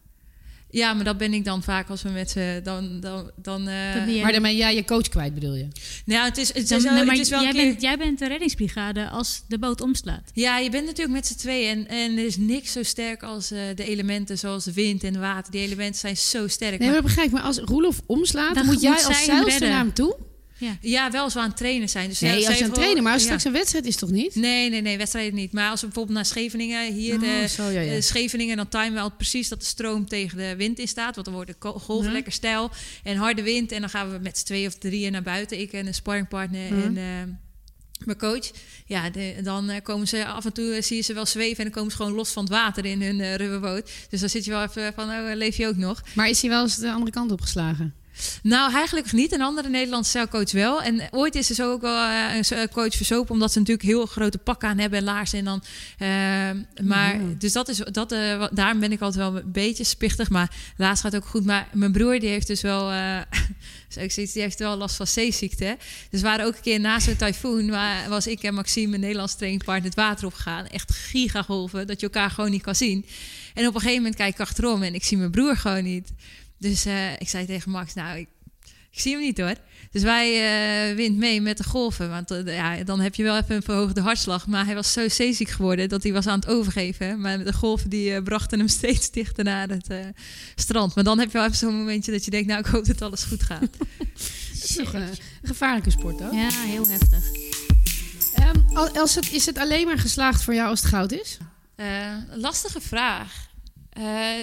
Ja, 0.73 0.93
maar 0.93 1.03
dat 1.03 1.17
ben 1.17 1.33
ik 1.33 1.45
dan 1.45 1.63
vaak 1.63 1.89
als 1.89 2.01
we 2.01 2.09
met 2.09 2.29
ze... 2.29 2.59
Dan, 2.63 2.99
dan, 2.99 3.31
dan, 3.35 3.67
eh, 3.67 4.21
Maar 4.21 4.31
dan 4.31 4.41
ben 4.41 4.55
jij 4.55 4.75
je 4.75 4.85
coach 4.85 5.09
kwijt, 5.09 5.33
bedoel 5.33 5.55
je? 5.55 5.67
Nou, 6.05 6.25
het 6.25 6.37
is, 6.37 6.47
het 6.47 6.57
is, 6.57 6.69
Dan- 6.69 6.83
wel, 6.83 6.93
nee, 6.93 7.03
maar 7.05 7.15
het 7.15 7.23
is 7.23 7.29
wel 7.29 7.41
jij, 7.41 7.51
keer... 7.51 7.65
bent, 7.65 7.81
jij 7.81 7.97
bent 7.97 8.19
de 8.19 8.27
reddingsbrigade 8.27 9.09
als 9.09 9.43
de 9.47 9.59
boot 9.59 9.81
omslaat. 9.81 10.31
Ja, 10.33 10.57
je 10.57 10.69
bent 10.69 10.85
natuurlijk 10.85 11.15
met 11.15 11.27
z'n 11.27 11.35
tweeën. 11.35 11.77
En, 11.77 11.87
en 11.87 12.17
er 12.17 12.25
is 12.25 12.37
niks 12.37 12.71
zo 12.71 12.83
sterk 12.83 13.23
als 13.23 13.51
eh, 13.51 13.59
de 13.75 13.83
elementen 13.85 14.37
zoals 14.37 14.63
de 14.63 14.73
wind 14.73 15.03
en 15.03 15.19
water. 15.19 15.51
Die 15.51 15.61
elementen 15.61 15.99
zijn 15.99 16.17
zo 16.17 16.47
sterk. 16.47 16.79
Nee, 16.79 16.89
Maar- 16.89 17.01
begrijp 17.01 17.27
ik. 17.27 17.33
Maar 17.33 17.41
als 17.43 17.57
Roelof 17.57 18.01
omslaat, 18.05 18.55
dan, 18.55 18.63
Dan 18.65 18.73
moet 18.73 18.81
jij 18.81 18.91
als 19.03 19.25
zeilster 19.25 19.67
naar 19.69 19.77
hem 19.77 19.93
toe? 19.93 20.15
Ja, 20.81 21.11
wel 21.11 21.23
als 21.23 21.33
we 21.33 21.39
aan 21.39 21.47
het 21.47 21.57
trainen 21.57 21.89
zijn. 21.89 22.09
Dus 22.09 22.19
ja, 22.19 22.27
Nee, 22.27 22.35
als 22.35 22.45
je 22.45 22.51
aan 22.63 22.69
het 22.69 22.73
trainen. 22.73 22.93
wel- 22.95 23.03
Maar 23.03 23.13
als 23.13 23.21
ja. 23.21 23.27
straks 23.27 23.43
een 23.43 23.51
wedstrijd 23.51 23.85
is 23.85 23.95
toch 23.95 24.09
niet? 24.11 24.35
Nee, 24.35 24.69
nee, 24.69 24.81
nee, 24.81 24.97
wedstrijden 24.97 25.35
niet. 25.35 25.51
Maar 25.53 25.69
als 25.69 25.79
we 25.81 25.85
bijvoorbeeld 25.87 26.15
naar 26.15 26.25
Scheveningen, 26.25 26.93
hier 26.93 27.15
Oh, 27.21 27.27
eh, 27.41 27.47
zo, 27.47 27.63
ja, 27.69 27.79
ja. 27.79 27.91
eh, 27.93 28.01
Scheveningen, 28.01 28.57
dan 28.57 28.67
timen 28.69 28.93
we 28.93 28.99
al 28.99 29.11
precies 29.11 29.47
dat 29.49 29.59
de 29.59 29.65
stroom 29.65 30.07
tegen 30.07 30.37
de 30.37 30.55
wind 30.55 30.79
in 30.79 30.87
staat. 30.87 31.13
Want 31.15 31.25
dan 31.25 31.35
worden 31.35 31.57
ko- 31.57 31.79
golven 31.79 32.07
Ja. 32.07 32.13
lekker 32.13 32.31
stijl 32.31 32.71
en 33.03 33.15
harde 33.17 33.43
wind. 33.43 33.71
En 33.71 33.79
dan 33.81 33.89
gaan 33.89 34.11
we 34.11 34.17
met 34.21 34.37
z'n 34.37 34.45
twee 34.45 34.67
of 34.67 34.73
drieën 34.75 35.11
naar 35.11 35.23
buiten. 35.23 35.59
Ik 35.59 35.71
en 35.73 35.87
een 35.87 35.93
sparringpartner 35.93 36.77
Ja. 36.77 36.83
en 36.83 36.97
eh, 36.97 37.03
mijn 38.05 38.17
coach. 38.17 38.51
Ja, 38.85 39.09
de- 39.09 39.35
dan 39.43 39.71
komen 39.83 40.07
ze 40.07 40.25
af 40.25 40.45
en 40.45 40.53
toe, 40.53 40.77
zie 40.81 40.95
je 40.97 41.01
ze 41.03 41.13
wel 41.13 41.25
zweven. 41.25 41.57
En 41.57 41.63
dan 41.63 41.73
komen 41.73 41.91
ze 41.91 41.97
gewoon 41.97 42.11
los 42.13 42.29
van 42.29 42.43
het 42.43 42.51
water 42.51 42.85
in 42.85 43.01
hun 43.01 43.35
rubberboot. 43.35 43.91
Dus 44.09 44.19
dan 44.19 44.29
zit 44.29 44.45
je 44.45 44.51
wel 44.51 44.63
even 44.63 44.93
van, 44.93 45.09
oh, 45.09 45.31
leef 45.33 45.57
je 45.57 45.67
ook 45.67 45.75
nog? 45.77 46.01
Maar 46.15 46.29
is 46.29 46.41
hij 46.41 46.49
wel 46.49 46.61
eens 46.63 46.75
de 46.75 46.91
andere 46.91 47.11
kant 47.11 47.31
opgeslagen? 47.31 47.93
Nou, 48.43 48.73
eigenlijk 48.73 49.11
niet. 49.11 49.31
Een 49.31 49.41
andere 49.41 49.69
Nederlandse 49.69 50.11
zeilcoach 50.11 50.51
wel. 50.51 50.81
En 50.81 51.01
ooit 51.11 51.35
is 51.35 51.49
er 51.49 51.55
zo 51.55 51.71
ook 51.71 51.81
wel 51.81 52.07
eh, 52.07 52.59
een 52.61 52.69
coach 52.69 52.93
verzopen... 52.95 53.33
omdat 53.33 53.51
ze 53.51 53.59
natuurlijk 53.59 53.87
heel 53.87 54.05
grote 54.05 54.37
pakken 54.37 54.69
aan 54.69 54.77
hebben 54.77 54.99
en 54.99 55.05
laarzen. 55.05 55.39
En 55.39 55.45
dan, 55.45 55.63
eh, 55.97 56.07
maar, 56.85 57.01
Mhm. 57.15 57.37
Dus 57.37 57.51
dat 57.51 57.69
is, 57.69 57.77
dat, 57.77 58.11
eh, 58.11 58.45
daarom 58.51 58.79
ben 58.79 58.91
ik 58.91 59.01
altijd 59.01 59.29
wel 59.29 59.35
een 59.35 59.51
beetje 59.51 59.83
spichtig. 59.83 60.29
Maar 60.29 60.51
laatst 60.77 61.03
gaat 61.03 61.11
het 61.11 61.23
ook 61.23 61.29
goed. 61.29 61.45
Maar 61.45 61.67
mijn 61.71 61.91
broer 61.91 62.19
die 62.19 62.29
heeft 62.29 62.47
dus 62.47 62.61
wel... 62.61 62.91
zoiets, 63.87 64.33
die 64.33 64.41
heeft 64.41 64.59
wel 64.59 64.77
last 64.77 64.95
van 64.95 65.07
zeeziekte. 65.07 65.77
Dus 66.09 66.21
we 66.21 66.27
waren 66.27 66.45
ook 66.45 66.55
een 66.55 66.61
keer 66.61 66.79
na 66.79 66.99
zo'n 66.99 67.15
tyfoon... 67.15 67.69
waar 67.69 68.09
was 68.09 68.27
ik 68.27 68.43
en 68.43 68.53
Maxime, 68.53 68.87
mijn 68.87 69.01
Nederlands 69.01 69.35
trainingpartner... 69.35 69.85
het 69.85 69.95
water 69.95 70.25
opgegaan. 70.25 70.67
Echt 70.67 70.91
gigagolven, 70.93 71.87
dat 71.87 71.99
je 71.99 72.05
elkaar 72.05 72.29
gewoon 72.29 72.51
niet 72.51 72.61
kan 72.61 72.75
zien. 72.75 73.05
En 73.53 73.67
op 73.67 73.73
een 73.73 73.79
gegeven 73.79 74.01
moment 74.01 74.15
kijk 74.15 74.33
ik 74.33 74.39
achterom... 74.39 74.83
en 74.83 74.93
ik 74.93 75.03
zie 75.03 75.17
mijn 75.17 75.31
broer 75.31 75.57
gewoon 75.57 75.83
niet... 75.83 76.11
Dus 76.63 76.85
eh, 76.85 77.11
ik 77.11 77.29
zei 77.29 77.45
tegen 77.45 77.71
Max, 77.71 77.93
nou, 77.93 78.17
ik, 78.17 78.27
Ik 78.91 78.99
zie 78.99 79.11
hem 79.11 79.21
niet 79.21 79.37
hoor. 79.37 79.55
Dus 79.91 80.03
wij 80.03 80.29
uh, 80.89 80.95
wint 80.95 81.17
mee 81.17 81.41
met 81.41 81.57
de 81.57 81.63
golven. 81.63 82.09
Want 82.09 82.31
uh, 82.31 82.55
ja, 82.55 82.83
dan 82.83 82.99
heb 82.99 83.15
je 83.15 83.23
wel 83.23 83.37
even 83.37 83.55
een 83.55 83.63
verhoogde 83.63 84.01
hartslag. 84.01 84.47
Maar 84.47 84.65
hij 84.65 84.75
was 84.75 84.91
zo 84.91 85.09
zeeziek 85.09 85.49
geworden 85.49 85.89
dat 85.89 86.03
hij 86.03 86.13
was 86.13 86.27
aan 86.27 86.39
het 86.39 86.47
overgeven. 86.47 87.21
Maar 87.21 87.43
de 87.43 87.53
golven 87.53 87.89
die 87.89 88.11
uh, 88.11 88.21
brachten 88.21 88.59
hem 88.59 88.67
steeds 88.79 89.11
dichter 89.11 89.43
naar 89.43 89.69
het 89.69 89.87
strand. 90.55 90.95
Maar 90.95 91.03
dan 91.03 91.19
heb 91.19 91.31
je 91.31 91.37
wel 91.37 91.45
even 91.45 91.57
zo'n 91.57 91.75
momentje 91.75 92.11
dat 92.11 92.25
je 92.25 92.31
denkt... 92.31 92.47
nou, 92.47 92.59
ik 92.59 92.65
hoop 92.65 92.85
dat 92.85 93.01
alles 93.01 93.23
goed 93.23 93.43
gaat. 93.43 93.61
Het 94.51 94.63
is 94.69 94.75
toch 94.75 94.93
een 94.93 95.09
gevaarlijke 95.43 95.91
sport, 95.91 96.19
hoor. 96.19 96.33
Ja, 96.33 96.49
heel 96.49 96.87
heftig. 96.87 97.23
Um, 98.39 98.77
als 98.77 99.15
het, 99.15 99.31
is 99.31 99.45
het 99.45 99.57
alleen 99.57 99.85
maar 99.85 99.99
geslaagd 99.99 100.43
voor 100.43 100.53
jou 100.53 100.69
als 100.69 100.79
het 100.79 100.89
goud 100.89 101.11
is? 101.11 101.37
lastige 102.35 102.81
vraag. 102.81 103.51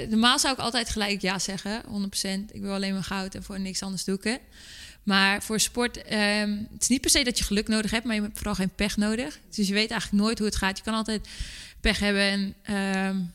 Normaal 0.09 0.39
zou 0.39 0.55
ik 0.55 0.61
altijd 0.61 0.91
gelijk 0.91 1.21
ja 1.21 1.39
zeggen, 1.39 1.83
100%. 1.85 2.53
Ik 2.53 2.61
wil 2.61 2.73
alleen 2.73 2.93
maar 2.93 3.05
goud 3.05 3.35
en 3.35 3.43
voor 3.43 3.61
niks 3.61 3.83
anders 3.83 4.05
doeken. 4.05 4.39
Maar 5.03 5.43
voor 5.43 5.61
sport, 5.61 5.97
um, 5.97 6.69
het 6.73 6.83
is 6.83 6.89
niet 6.89 7.01
per 7.01 7.11
se 7.11 7.25
dat 7.25 7.39
je 7.39 7.45
geluk 7.45 7.69
nodig 7.69 7.91
hebt, 7.91 8.05
maar 8.05 8.15
je 8.15 8.21
hebt 8.23 8.37
vooral 8.37 8.55
geen 8.55 8.75
pech 8.75 8.97
nodig. 8.97 9.39
Dus 9.57 9.69
je 9.69 9.75
weet 9.75 9.91
eigenlijk 9.91 10.23
nooit 10.23 10.39
hoe 10.39 10.47
het 10.47 10.57
gaat. 10.57 10.77
Je 10.77 10.85
kan 10.85 10.95
altijd 10.95 11.29
pech 11.81 11.99
hebben 11.99 12.55
en, 12.65 12.77
um, 13.07 13.33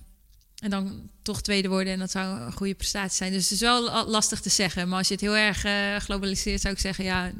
en 0.66 0.72
dan 0.72 1.09
toch 1.22 1.41
tweede 1.41 1.68
worden. 1.68 1.93
En 1.93 1.99
dat 1.99 2.11
zou 2.11 2.39
een 2.39 2.53
goede 2.53 2.74
prestatie 2.74 3.16
zijn. 3.16 3.32
Dus 3.32 3.43
het 3.43 3.51
is 3.51 3.59
wel 3.59 4.07
lastig 4.07 4.41
te 4.41 4.49
zeggen. 4.49 4.88
Maar 4.88 4.97
als 4.97 5.07
je 5.07 5.13
het 5.13 5.24
heel 5.24 5.36
erg 5.36 5.66
uh, 5.66 5.95
globaliseert, 5.95 6.61
zou 6.61 6.74
ik 6.74 6.80
zeggen: 6.80 7.03
ja, 7.03 7.32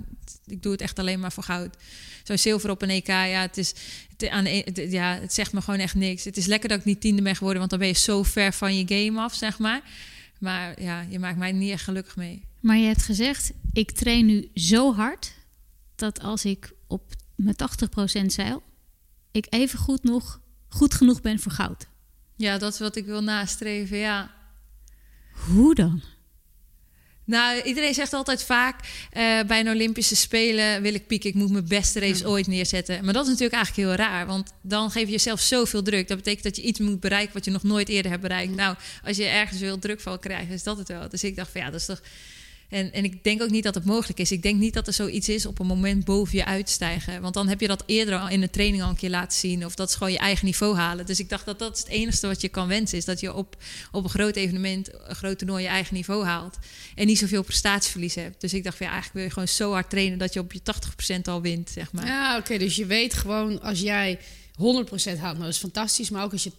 ik 0.46 0.64
doe 0.64 0.72
het 0.72 0.82
echt 0.82 1.00
alleen 1.00 1.20
maar 1.20 1.32
voor 1.32 1.44
goud. 1.44 1.76
Zo 2.24 2.36
zilver 2.36 2.70
op 2.70 2.82
een 2.82 2.90
EK, 2.90 3.08
ja, 3.08 3.42
het 3.42 3.58
is. 3.58 3.74
Het, 4.18 4.30
aan 4.30 4.44
de, 4.44 4.88
ja, 4.90 5.18
het 5.20 5.34
zegt 5.34 5.54
me 5.54 5.62
gewoon 5.62 5.80
echt 5.80 5.96
niks. 5.96 6.24
Het 6.24 6.38
is 6.38 6.46
lekker 6.46 6.70
dat 6.70 6.80
ik 6.80 6.86
niet 6.86 7.02
tiende 7.02 7.22
ben 7.22 7.36
geworden, 7.36 7.60
want 7.60 7.70
dan 7.70 7.80
ben 7.80 7.88
je 7.88 7.94
zo 7.94 8.24
ver 8.24 8.54
van 8.54 8.78
je 8.78 8.84
game 8.88 9.22
af, 9.22 9.34
zeg 9.34 9.58
maar. 9.58 9.82
Maar 10.40 10.82
ja, 10.82 11.06
je 11.10 11.20
maakt 11.20 11.38
mij 11.38 11.52
niet 11.52 11.72
echt 11.72 11.84
gelukkig 11.84 12.16
mee. 12.16 12.44
Maar 12.60 12.78
je 12.78 12.88
hebt 12.88 13.04
gezegd, 13.04 13.52
ik 13.74 13.92
train 13.92 14.26
nu 14.26 14.50
zo 14.54 14.94
hard 14.94 15.34
dat 15.96 16.20
als 16.20 16.46
ik 16.46 16.72
op 16.88 17.14
mijn 17.36 17.56
80% 18.24 18.26
zeil, 18.26 18.64
ik 19.32 19.46
even 19.50 19.80
goed 19.80 20.04
nog 20.04 20.40
goed 20.68 20.94
genoeg 20.94 21.22
ben 21.22 21.40
voor 21.40 21.52
goud. 21.52 21.88
Ja, 22.36 22.58
dat 22.58 22.74
is 22.74 22.80
wat 22.80 22.96
ik 22.96 23.06
wil 23.06 23.24
nastreven, 23.24 23.98
ja. 23.98 24.32
Hoe 25.32 25.76
dan? 25.76 26.02
Nou, 27.26 27.62
iedereen 27.62 27.94
zegt 27.94 28.14
altijd 28.14 28.44
vaak 28.44 28.80
uh, 28.84 29.44
bij 29.44 29.60
een 29.60 29.70
Olympische 29.70 30.16
Spelen 30.16 30.82
wil 30.82 30.94
ik 30.94 31.08
pieken. 31.08 31.30
Ik 31.30 31.36
moet 31.36 31.52
mijn 31.52 31.68
beste 31.68 32.00
race 32.00 32.28
ooit 32.28 32.48
neerzetten. 32.48 33.04
Maar 33.04 33.14
dat 33.14 33.24
is 33.24 33.30
natuurlijk 33.30 33.56
eigenlijk 33.56 33.88
heel 33.88 34.06
raar. 34.06 34.26
Want 34.26 34.52
dan 34.62 34.92
geef 34.92 35.06
je 35.06 35.12
jezelf 35.12 35.40
zoveel 35.40 35.82
druk. 35.82 36.08
Dat 36.08 36.18
betekent 36.18 36.44
dat 36.44 36.56
je 36.56 36.62
iets 36.62 36.80
moet 36.80 37.00
bereiken 37.00 37.34
wat 37.34 37.46
je 37.46 37.52
nog 37.52 37.64
nooit 37.64 37.90
eerder 37.90 38.12
hebt 38.12 38.24
bereikt. 38.24 38.56
Nou, 38.56 38.76
als 39.04 39.18
je 39.18 39.26
ergens 39.26 39.60
veel 39.60 39.80
druk 39.80 40.02
van 40.02 40.20
krijgt, 40.20 40.52
is 40.52 40.64
dat 40.64 40.78
het 40.78 40.88
wel. 40.88 41.10
Dus 41.10 41.24
ik 41.24 41.36
dacht 41.36 41.52
van 41.52 41.62
ja, 41.62 41.70
dat 41.70 41.80
is 41.80 41.86
toch 41.86 42.02
en, 42.70 42.94
en 42.94 43.04
ik 43.04 43.24
denk 43.24 43.42
ook 43.42 43.50
niet 43.50 43.64
dat 43.64 43.76
het 43.76 43.86
mogelijk 43.86 44.20
is. 44.20 44.32
Ik 44.32 44.42
denk 44.42 44.60
niet 44.60 44.74
dat 44.74 44.88
er 44.88 44.94
zoiets 44.94 45.30
is 45.30 45.46
op 45.46 45.60
een 45.60 45.66
moment 45.68 46.06
boven 46.06 46.38
je 46.38 46.46
uitstijgen. 46.46 47.22
Want 47.22 47.34
dan 47.34 47.48
heb 47.48 47.62
je 47.62 47.68
dat 47.68 47.84
eerder 47.86 48.20
al 48.20 48.30
in 48.30 48.42
de 48.42 48.50
training 48.50 48.84
al 48.84 48.90
een 48.90 48.96
keer 48.96 49.10
laten 49.10 49.38
zien. 49.38 49.66
Of 49.66 49.76
dat 49.76 49.90
is 49.90 49.96
gewoon 49.96 50.12
je 50.12 50.18
eigen 50.18 50.46
niveau 50.46 50.76
halen. 50.76 51.06
Dus 51.06 51.20
ik 51.20 51.30
dacht 51.30 51.46
dat 51.46 51.60
dat 51.60 51.78
het 51.78 51.88
enige 51.88 52.28
wat 52.28 52.42
je 52.42 52.50
kan 52.50 52.68
wensen 52.68 52.98
is. 52.98 53.06
Dat 53.06 53.20
je 53.20 53.34
op, 53.34 53.58
op 53.92 54.04
een 54.04 54.10
groot 54.10 54.36
evenement, 54.36 54.90
een 54.94 55.16
groot 55.16 55.38
toernooi, 55.38 55.64
je 55.64 55.70
eigen 55.70 55.96
niveau 55.96 56.26
haalt. 56.26 56.58
En 56.96 57.06
niet 57.06 57.18
zoveel 57.18 57.44
prestatieverlies 57.44 58.16
hebt. 58.16 58.42
Dus 58.42 58.54
ik 58.54 58.64
dacht, 58.64 58.78
ja, 58.78 58.86
eigenlijk 58.86 59.14
wil 59.14 59.24
je 59.24 59.30
gewoon 59.30 59.48
zo 59.48 59.72
hard 59.72 59.90
trainen 59.90 60.18
dat 60.18 60.34
je 60.34 60.40
op 60.40 60.54
je 60.54 60.62
80% 61.18 61.22
al 61.24 61.42
wint, 61.42 61.70
zeg 61.70 61.92
maar. 61.92 62.06
Ja, 62.06 62.38
oké. 62.38 62.58
dus 62.58 62.76
je 62.76 62.86
weet 62.86 63.14
gewoon 63.14 63.62
als 63.62 63.80
jij 63.80 64.20
100% 64.20 64.60
haalt, 64.60 65.20
nou 65.20 65.38
dat 65.38 65.48
is 65.48 65.58
fantastisch. 65.58 66.10
Maar 66.10 66.24
ook 66.24 66.32
als 66.32 66.44
je 66.44 66.52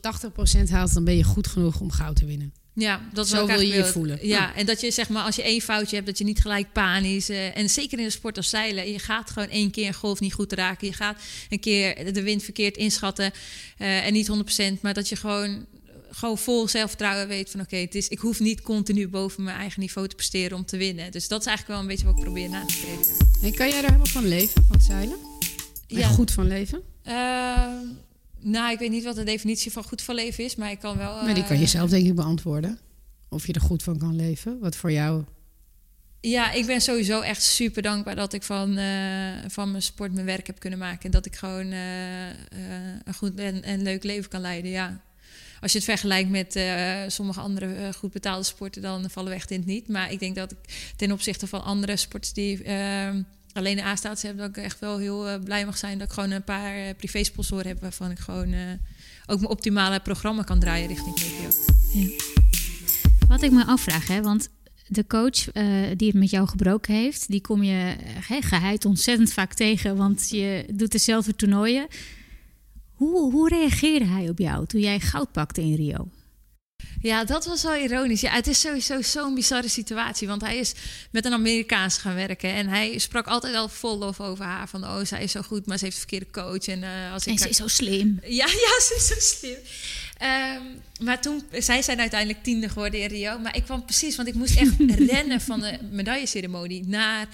80% 0.67 0.71
haalt, 0.71 0.95
dan 0.95 1.05
ben 1.05 1.17
je 1.17 1.25
goed 1.25 1.47
genoeg 1.47 1.81
om 1.81 1.91
goud 1.91 2.17
te 2.17 2.27
winnen. 2.27 2.53
Ja, 2.79 3.01
dat 3.13 3.29
Zo 3.29 3.47
wil 3.47 3.61
je 3.61 3.75
je 3.75 3.85
voelen. 3.85 4.19
Ja, 4.23 4.55
en 4.55 4.67
dat 4.67 4.81
je 4.81 4.91
zeg 4.91 5.09
maar 5.09 5.23
als 5.23 5.37
je 5.37 5.43
één 5.43 5.61
foutje 5.61 5.95
hebt, 5.95 6.07
dat 6.07 6.19
je 6.19 6.25
niet 6.25 6.41
gelijk 6.41 6.73
panisch. 6.73 7.31
Uh, 7.31 7.57
en 7.57 7.71
zeker 7.71 7.99
in 7.99 8.05
de 8.05 8.11
sport 8.11 8.37
als 8.37 8.49
zeilen, 8.49 8.93
je 8.93 8.99
gaat 8.99 9.31
gewoon 9.31 9.49
één 9.49 9.71
keer 9.71 9.87
een 9.87 9.95
golf 9.95 10.21
niet 10.21 10.35
goed 10.35 10.53
raken. 10.53 10.87
Je 10.87 10.93
gaat 10.93 11.23
een 11.49 11.61
keer 11.61 12.13
de 12.13 12.23
wind 12.23 12.43
verkeerd 12.43 12.77
inschatten 12.77 13.33
uh, 13.79 14.07
en 14.07 14.13
niet 14.13 14.31
100%, 14.77 14.81
maar 14.81 14.95
dat 14.95 15.09
je 15.09 15.17
gewoon 15.17 15.67
gewoon 16.11 16.39
vol 16.39 16.69
zelfvertrouwen 16.69 17.29
weet 17.29 17.51
van 17.51 17.61
oké, 17.61 17.77
het 17.77 17.95
is 17.95 18.09
ik 18.09 18.19
hoef 18.19 18.41
niet 18.41 18.61
continu 18.61 19.09
boven 19.09 19.43
mijn 19.43 19.57
eigen 19.57 19.81
niveau 19.81 20.09
te 20.09 20.15
presteren 20.15 20.57
om 20.57 20.65
te 20.65 20.77
winnen. 20.77 21.13
Dus 21.13 21.29
dat 21.29 21.41
is 21.41 21.47
eigenlijk 21.47 21.79
wel 21.79 21.89
een 21.89 21.95
beetje 21.95 22.07
wat 22.07 22.17
ik 22.17 22.25
probeer 22.25 22.49
na 22.49 22.65
te 22.65 22.73
streven. 22.73 23.27
En 23.43 23.55
kan 23.55 23.69
jij 23.69 23.81
daar 23.81 23.91
helemaal 23.91 24.07
van 24.07 24.29
leven, 24.29 24.65
van 24.69 24.81
zeilen? 24.81 25.17
ja. 25.87 26.09
goed 26.09 26.31
van 26.31 26.47
leven? 26.47 26.83
Uh, 27.07 27.67
nou, 28.47 28.73
ik 28.73 28.79
weet 28.79 28.91
niet 28.91 29.05
wat 29.05 29.15
de 29.15 29.25
definitie 29.25 29.73
van 29.73 29.85
goed 29.85 30.03
van 30.03 30.15
leven 30.15 30.45
is, 30.45 30.57
maar 30.57 30.71
ik 30.71 30.79
kan 30.79 30.97
wel. 30.97 31.23
Maar 31.23 31.35
die 31.35 31.45
kan 31.45 31.57
je 31.57 31.63
eh, 31.63 31.69
zelf 31.69 31.91
denk 31.91 32.07
ik 32.07 32.15
beantwoorden. 32.15 32.79
Of 33.29 33.47
je 33.47 33.53
er 33.53 33.61
goed 33.61 33.83
van 33.83 33.99
kan 33.99 34.17
leven. 34.17 34.59
Wat 34.61 34.77
voor 34.77 34.93
jou. 34.93 35.25
Ja, 36.21 36.53
ik 36.53 36.67
ben 36.67 36.81
sowieso 36.81 37.21
echt 37.21 37.43
super 37.43 37.83
dankbaar 37.83 38.17
dat 38.17 38.33
ik 38.33 38.43
van, 38.43 38.79
uh, 38.79 39.33
van 39.47 39.71
mijn 39.71 39.83
sport 39.83 40.13
mijn 40.13 40.27
werk 40.27 40.47
heb 40.47 40.59
kunnen 40.59 40.79
maken. 40.79 41.05
En 41.05 41.11
dat 41.11 41.27
ik 41.27 41.37
gewoon 41.37 41.73
uh, 41.73 42.29
een 43.05 43.15
goed 43.15 43.39
en, 43.39 43.63
en 43.63 43.83
leuk 43.83 44.03
leven 44.05 44.31
kan 44.31 44.41
leiden. 44.41 44.71
Ja. 44.71 45.01
Als 45.61 45.73
je 45.73 45.79
het 45.79 45.87
vergelijkt 45.87 46.31
met 46.31 46.61
sommige 47.13 47.41
andere 47.41 47.93
goed 47.97 48.13
betaalde 48.13 48.45
sporten, 48.45 48.83
dan 48.83 49.11
vallen 49.11 49.31
we 49.31 49.37
echt 49.37 49.51
in 49.51 49.59
het 49.59 49.67
niet. 49.67 49.89
Maar 49.89 50.13
ik 50.13 50.19
denk 50.19 50.37
dat 50.37 50.53
ik 50.53 50.93
ten 50.97 51.13
opzichte 51.13 51.47
van 51.47 51.65
andere 51.65 51.97
sporten 51.97 52.35
die 52.35 52.63
alleen 53.57 53.77
de 53.77 53.85
A-status 53.85 54.23
heb, 54.23 54.39
dat 54.39 54.49
ik 54.49 54.57
echt 54.57 54.79
wel 54.79 54.99
heel 54.99 55.29
uh, 55.29 55.35
blij 55.45 55.65
mag 55.65 55.79
zijn 55.79 55.99
dat 55.99 56.07
ik 56.07 56.13
gewoon 56.13 56.31
een 56.31 56.45
paar 56.45 56.79
uh, 56.79 56.85
privé-sponsoren 56.97 57.67
heb 57.67 57.81
waarvan 57.81 58.11
ik 58.11 58.19
gewoon 58.19 58.53
uh, 58.53 58.61
ook 59.27 59.39
mijn 59.39 59.51
optimale 59.51 60.01
programma 60.01 60.43
kan 60.43 60.59
draaien 60.59 60.89
richting 60.89 61.15
KPO. 61.15 61.73
Ja. 61.99 62.09
Wat 63.29 63.43
ik 63.43 63.51
me 63.51 63.65
afvraag, 63.65 64.09
hè, 64.09 64.23
want 64.23 64.49
de 64.87 65.07
coach 65.07 65.53
die 65.97 66.09
het 66.09 66.15
met 66.15 66.31
jou 66.31 66.49
gebroken 66.49 66.95
heeft, 66.95 67.29
die 67.29 67.41
kom 67.41 67.63
je 67.63 67.97
uh, 68.31 68.37
geheid 68.41 68.85
ontzettend 68.85 69.33
vaak 69.33 69.55
tegen, 69.55 69.97
want 69.97 70.29
je 70.31 70.65
doet 70.73 70.93
dezelfde 70.93 71.37
toernooien. 71.37 71.87
Hoe, 72.93 73.33
hoe 73.33 73.49
reageerde 73.49 74.05
hij 74.05 74.29
op 74.29 74.39
jou 74.39 74.67
toen 74.67 74.81
jij 74.81 75.01
goud 75.01 75.33
pakte 75.33 75.61
in 75.61 75.75
Rio? 75.75 76.09
Ja, 77.07 77.25
dat 77.25 77.45
was 77.45 77.63
wel 77.63 77.77
ironisch. 77.77 78.21
Ja, 78.21 78.33
het 78.33 78.47
is 78.47 78.61
sowieso 78.61 79.03
zo'n 79.03 79.35
bizarre 79.35 79.69
situatie. 79.69 80.29
Want 80.29 80.41
hij 80.41 80.57
is 80.57 80.73
met 81.11 81.25
een 81.25 81.33
Amerikaans 81.33 81.99
gaan 81.99 82.15
werken. 82.15 82.51
En 82.51 82.69
hij 82.69 82.99
sprak 82.99 83.27
altijd 83.27 83.55
al 83.55 83.69
vol 83.69 83.99
lof 83.99 84.21
over 84.21 84.45
haar. 84.45 84.69
Van, 84.69 84.85
oh, 84.85 85.05
zij 85.05 85.23
is 85.23 85.33
zo 85.33 85.43
goed, 85.43 85.67
maar 85.67 85.79
ze 85.79 85.85
heeft 85.85 85.97
een 85.97 86.09
verkeerde 86.09 86.31
coach. 86.31 86.67
En, 86.67 86.83
uh, 86.83 87.13
als 87.13 87.27
en 87.27 87.33
ik 87.33 87.39
ze 87.39 87.49
is 87.49 87.57
zo 87.57 87.67
slim. 87.67 88.21
Ja, 88.23 88.47
ja, 88.67 88.81
ze 88.81 88.95
is 88.97 89.07
zo 89.07 89.37
slim. 89.37 89.59
Um, 90.23 90.83
maar 91.07 91.21
toen, 91.21 91.43
zij 91.59 91.83
zijn 91.83 92.01
uiteindelijk 92.01 92.43
tiende 92.43 92.69
geworden 92.69 93.01
in 93.01 93.09
Rio. 93.09 93.39
Maar 93.39 93.57
ik 93.57 93.63
kwam 93.63 93.85
precies, 93.85 94.17
want 94.17 94.29
ik 94.29 94.35
moest 94.35 94.57
echt 94.57 94.75
rennen 95.11 95.41
van 95.41 95.61
de 95.61 95.79
medailleceremonie 95.91 96.87
naar... 96.87 97.29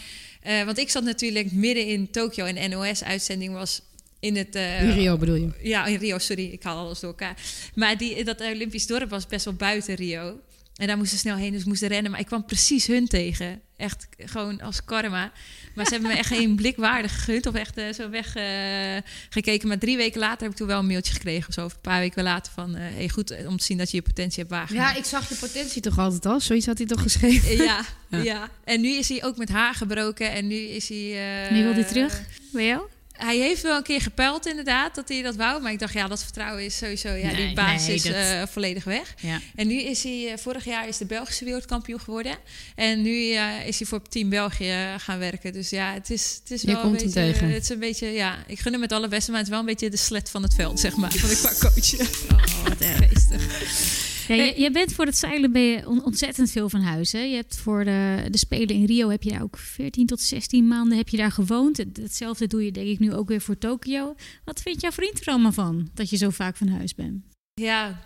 Uh, 0.46 0.62
want 0.62 0.78
ik 0.78 0.90
zat 0.90 1.04
natuurlijk 1.04 1.52
midden 1.52 1.86
in 1.86 2.10
Tokio 2.10 2.44
en 2.44 2.54
de 2.54 2.76
NOS-uitzending 2.76 3.52
was 3.52 3.80
in 4.22 4.36
het... 4.36 4.56
Uh, 4.56 4.82
in 4.82 4.90
Rio 4.90 5.16
bedoel 5.16 5.34
je? 5.34 5.50
Ja, 5.62 5.86
in 5.86 5.96
Rio, 5.96 6.18
sorry, 6.18 6.44
ik 6.44 6.62
haal 6.62 6.78
alles 6.78 7.00
door 7.00 7.10
elkaar. 7.10 7.36
Maar 7.74 7.96
die, 7.96 8.24
dat 8.24 8.40
Olympisch 8.40 8.86
dorp 8.86 9.10
was 9.10 9.26
best 9.26 9.44
wel 9.44 9.54
buiten 9.54 9.94
Rio. 9.94 10.40
En 10.76 10.86
daar 10.86 10.96
moesten 10.96 11.18
snel 11.18 11.36
heen, 11.36 11.52
dus 11.52 11.64
moesten 11.64 11.88
rennen. 11.88 12.10
Maar 12.10 12.20
ik 12.20 12.26
kwam 12.26 12.44
precies 12.44 12.86
hun 12.86 13.06
tegen. 13.06 13.60
Echt 13.76 14.06
gewoon 14.18 14.60
als 14.60 14.84
karma. 14.84 15.32
Maar 15.74 15.84
ze 15.84 15.92
hebben 15.92 16.10
me 16.10 16.16
echt 16.16 16.28
geen 16.28 16.56
blik 16.60 16.76
waardig 16.76 17.14
gegund 17.14 17.46
of 17.46 17.54
echt 17.54 17.78
uh, 17.78 17.92
zo 17.92 18.10
weggekeken. 18.10 19.62
Uh, 19.62 19.68
maar 19.68 19.78
drie 19.78 19.96
weken 19.96 20.20
later 20.20 20.42
heb 20.42 20.50
ik 20.50 20.56
toen 20.56 20.66
wel 20.66 20.78
een 20.78 20.86
mailtje 20.86 21.12
gekregen. 21.12 21.48
Of 21.48 21.54
zo, 21.54 21.64
of 21.64 21.72
een 21.72 21.80
paar 21.80 22.00
weken 22.00 22.22
later 22.22 22.52
van... 22.52 22.76
Uh, 22.76 22.80
hey, 22.80 23.08
goed 23.08 23.46
om 23.46 23.56
te 23.56 23.64
zien 23.64 23.78
dat 23.78 23.90
je 23.90 23.96
je 23.96 24.02
potentie 24.02 24.38
hebt 24.38 24.50
waargemaakt. 24.50 24.92
Ja, 24.94 24.98
ik 24.98 25.04
zag 25.04 25.28
je 25.28 25.34
potentie 25.34 25.82
toch 25.82 25.98
altijd 25.98 26.26
al? 26.26 26.40
Zoiets 26.40 26.66
had 26.66 26.78
hij 26.78 26.86
toch 26.86 27.02
geschreven? 27.02 27.56
ja, 27.56 27.84
ja, 28.08 28.18
ja. 28.32 28.48
En 28.64 28.80
nu 28.80 28.96
is 28.96 29.08
hij 29.08 29.24
ook 29.24 29.36
met 29.36 29.48
haar 29.48 29.74
gebroken. 29.74 30.32
En 30.32 30.46
nu 30.46 30.56
is 30.56 30.88
hij... 30.88 31.48
nu 31.50 31.62
wil 31.62 31.72
hij 31.72 31.84
terug 31.84 32.22
bij 32.52 32.66
jou? 32.66 32.82
Hij 33.22 33.38
heeft 33.38 33.62
wel 33.62 33.76
een 33.76 33.82
keer 33.82 34.00
gepeld 34.00 34.46
inderdaad 34.46 34.94
dat 34.94 35.08
hij 35.08 35.22
dat 35.22 35.36
wou. 35.36 35.62
Maar 35.62 35.72
ik 35.72 35.78
dacht, 35.78 35.92
ja, 35.92 36.08
dat 36.08 36.22
vertrouwen 36.22 36.64
is 36.64 36.76
sowieso... 36.76 37.08
Ja, 37.08 37.34
die 37.34 37.54
basis 37.54 38.04
nee, 38.04 38.40
uh, 38.40 38.42
volledig 38.46 38.84
weg. 38.84 39.14
Ja. 39.20 39.40
En 39.54 39.66
nu 39.66 39.82
is 39.82 40.02
hij... 40.02 40.32
Uh, 40.32 40.36
vorig 40.36 40.64
jaar 40.64 40.88
is 40.88 40.98
de 40.98 41.04
Belgische 41.04 41.44
wereldkampioen 41.44 42.00
geworden. 42.00 42.36
En 42.74 43.02
nu 43.02 43.10
uh, 43.10 43.66
is 43.66 43.78
hij 43.78 43.86
voor 43.86 44.02
Team 44.02 44.28
België 44.28 44.74
gaan 44.98 45.18
werken. 45.18 45.52
Dus 45.52 45.70
ja, 45.70 45.92
het 45.92 46.10
is, 46.10 46.40
het 46.42 46.50
is 46.50 46.64
wel 46.64 46.84
een 46.84 46.92
beetje... 46.92 47.20
Het 47.20 47.62
is 47.62 47.68
een 47.68 47.78
beetje... 47.78 48.06
Ja, 48.06 48.44
ik 48.46 48.60
gun 48.60 48.72
hem 48.72 48.80
met 48.80 48.92
alle 48.92 49.08
beste, 49.08 49.30
maar 49.30 49.38
het 49.38 49.48
is 49.48 49.52
wel 49.52 49.62
een 49.62 49.70
beetje 49.70 49.90
de 49.90 49.96
slet 49.96 50.30
van 50.30 50.42
het 50.42 50.54
veld, 50.54 50.80
zeg 50.80 50.96
maar. 50.96 51.12
Van 51.12 51.30
ik 51.30 51.36
qua 51.36 51.52
coachen. 51.60 52.06
Oh, 52.32 52.62
wat 52.68 52.80
erg. 52.80 54.10
Ja, 54.28 54.34
je, 54.34 54.60
je, 54.60 54.70
bent 54.70 54.92
voor 54.92 55.04
het 55.04 55.16
zeilen 55.16 55.52
ben 55.52 55.62
je 55.62 55.88
ontzettend 55.88 56.50
veel 56.50 56.68
van 56.68 56.80
huis. 56.80 57.12
Hè? 57.12 57.20
Je 57.20 57.34
hebt 57.34 57.56
voor 57.56 57.84
de, 57.84 58.26
de 58.30 58.38
Spelen 58.38 58.76
in 58.76 58.84
Rio 58.84 59.08
heb 59.08 59.22
je 59.22 59.30
daar 59.30 59.42
ook 59.42 59.58
14 59.58 60.06
tot 60.06 60.20
16 60.20 60.68
maanden 60.68 60.98
heb 60.98 61.08
je 61.08 61.16
daar 61.16 61.32
gewoond. 61.32 61.76
Hetzelfde 61.76 62.46
doe 62.46 62.64
je 62.64 62.72
denk 62.72 62.88
ik 62.88 62.98
nu 62.98 63.14
ook 63.14 63.28
weer 63.28 63.40
voor 63.40 63.58
Tokio. 63.58 64.14
Wat 64.44 64.62
vindt 64.62 64.80
jouw 64.80 64.90
vriend 64.90 65.20
er 65.20 65.32
allemaal 65.32 65.52
van 65.52 65.90
dat 65.94 66.10
je 66.10 66.16
zo 66.16 66.30
vaak 66.30 66.56
van 66.56 66.68
huis 66.68 66.94
bent? 66.94 67.24
Ja, 67.54 68.00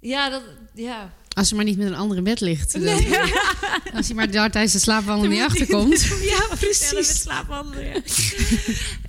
ja, 0.00 0.28
dat, 0.28 0.42
ja. 0.74 1.14
Als 1.40 1.48
ze 1.48 1.54
maar 1.54 1.64
niet 1.64 1.78
met 1.78 1.86
een 1.86 1.94
andere 1.94 2.22
bed 2.22 2.40
ligt. 2.40 2.74
Als 3.94 4.06
hij 4.06 4.14
maar 4.14 4.30
daar 4.30 4.50
tijdens 4.50 4.72
de 4.72 4.78
slaapwandel 4.78 5.28
niet 5.30 5.40
achterkomt. 5.40 6.02
Ja, 6.30 6.56
precies. 6.58 6.92
Met 6.92 7.06
slaapwandelen. 7.06 7.84
Ja. 7.86 8.00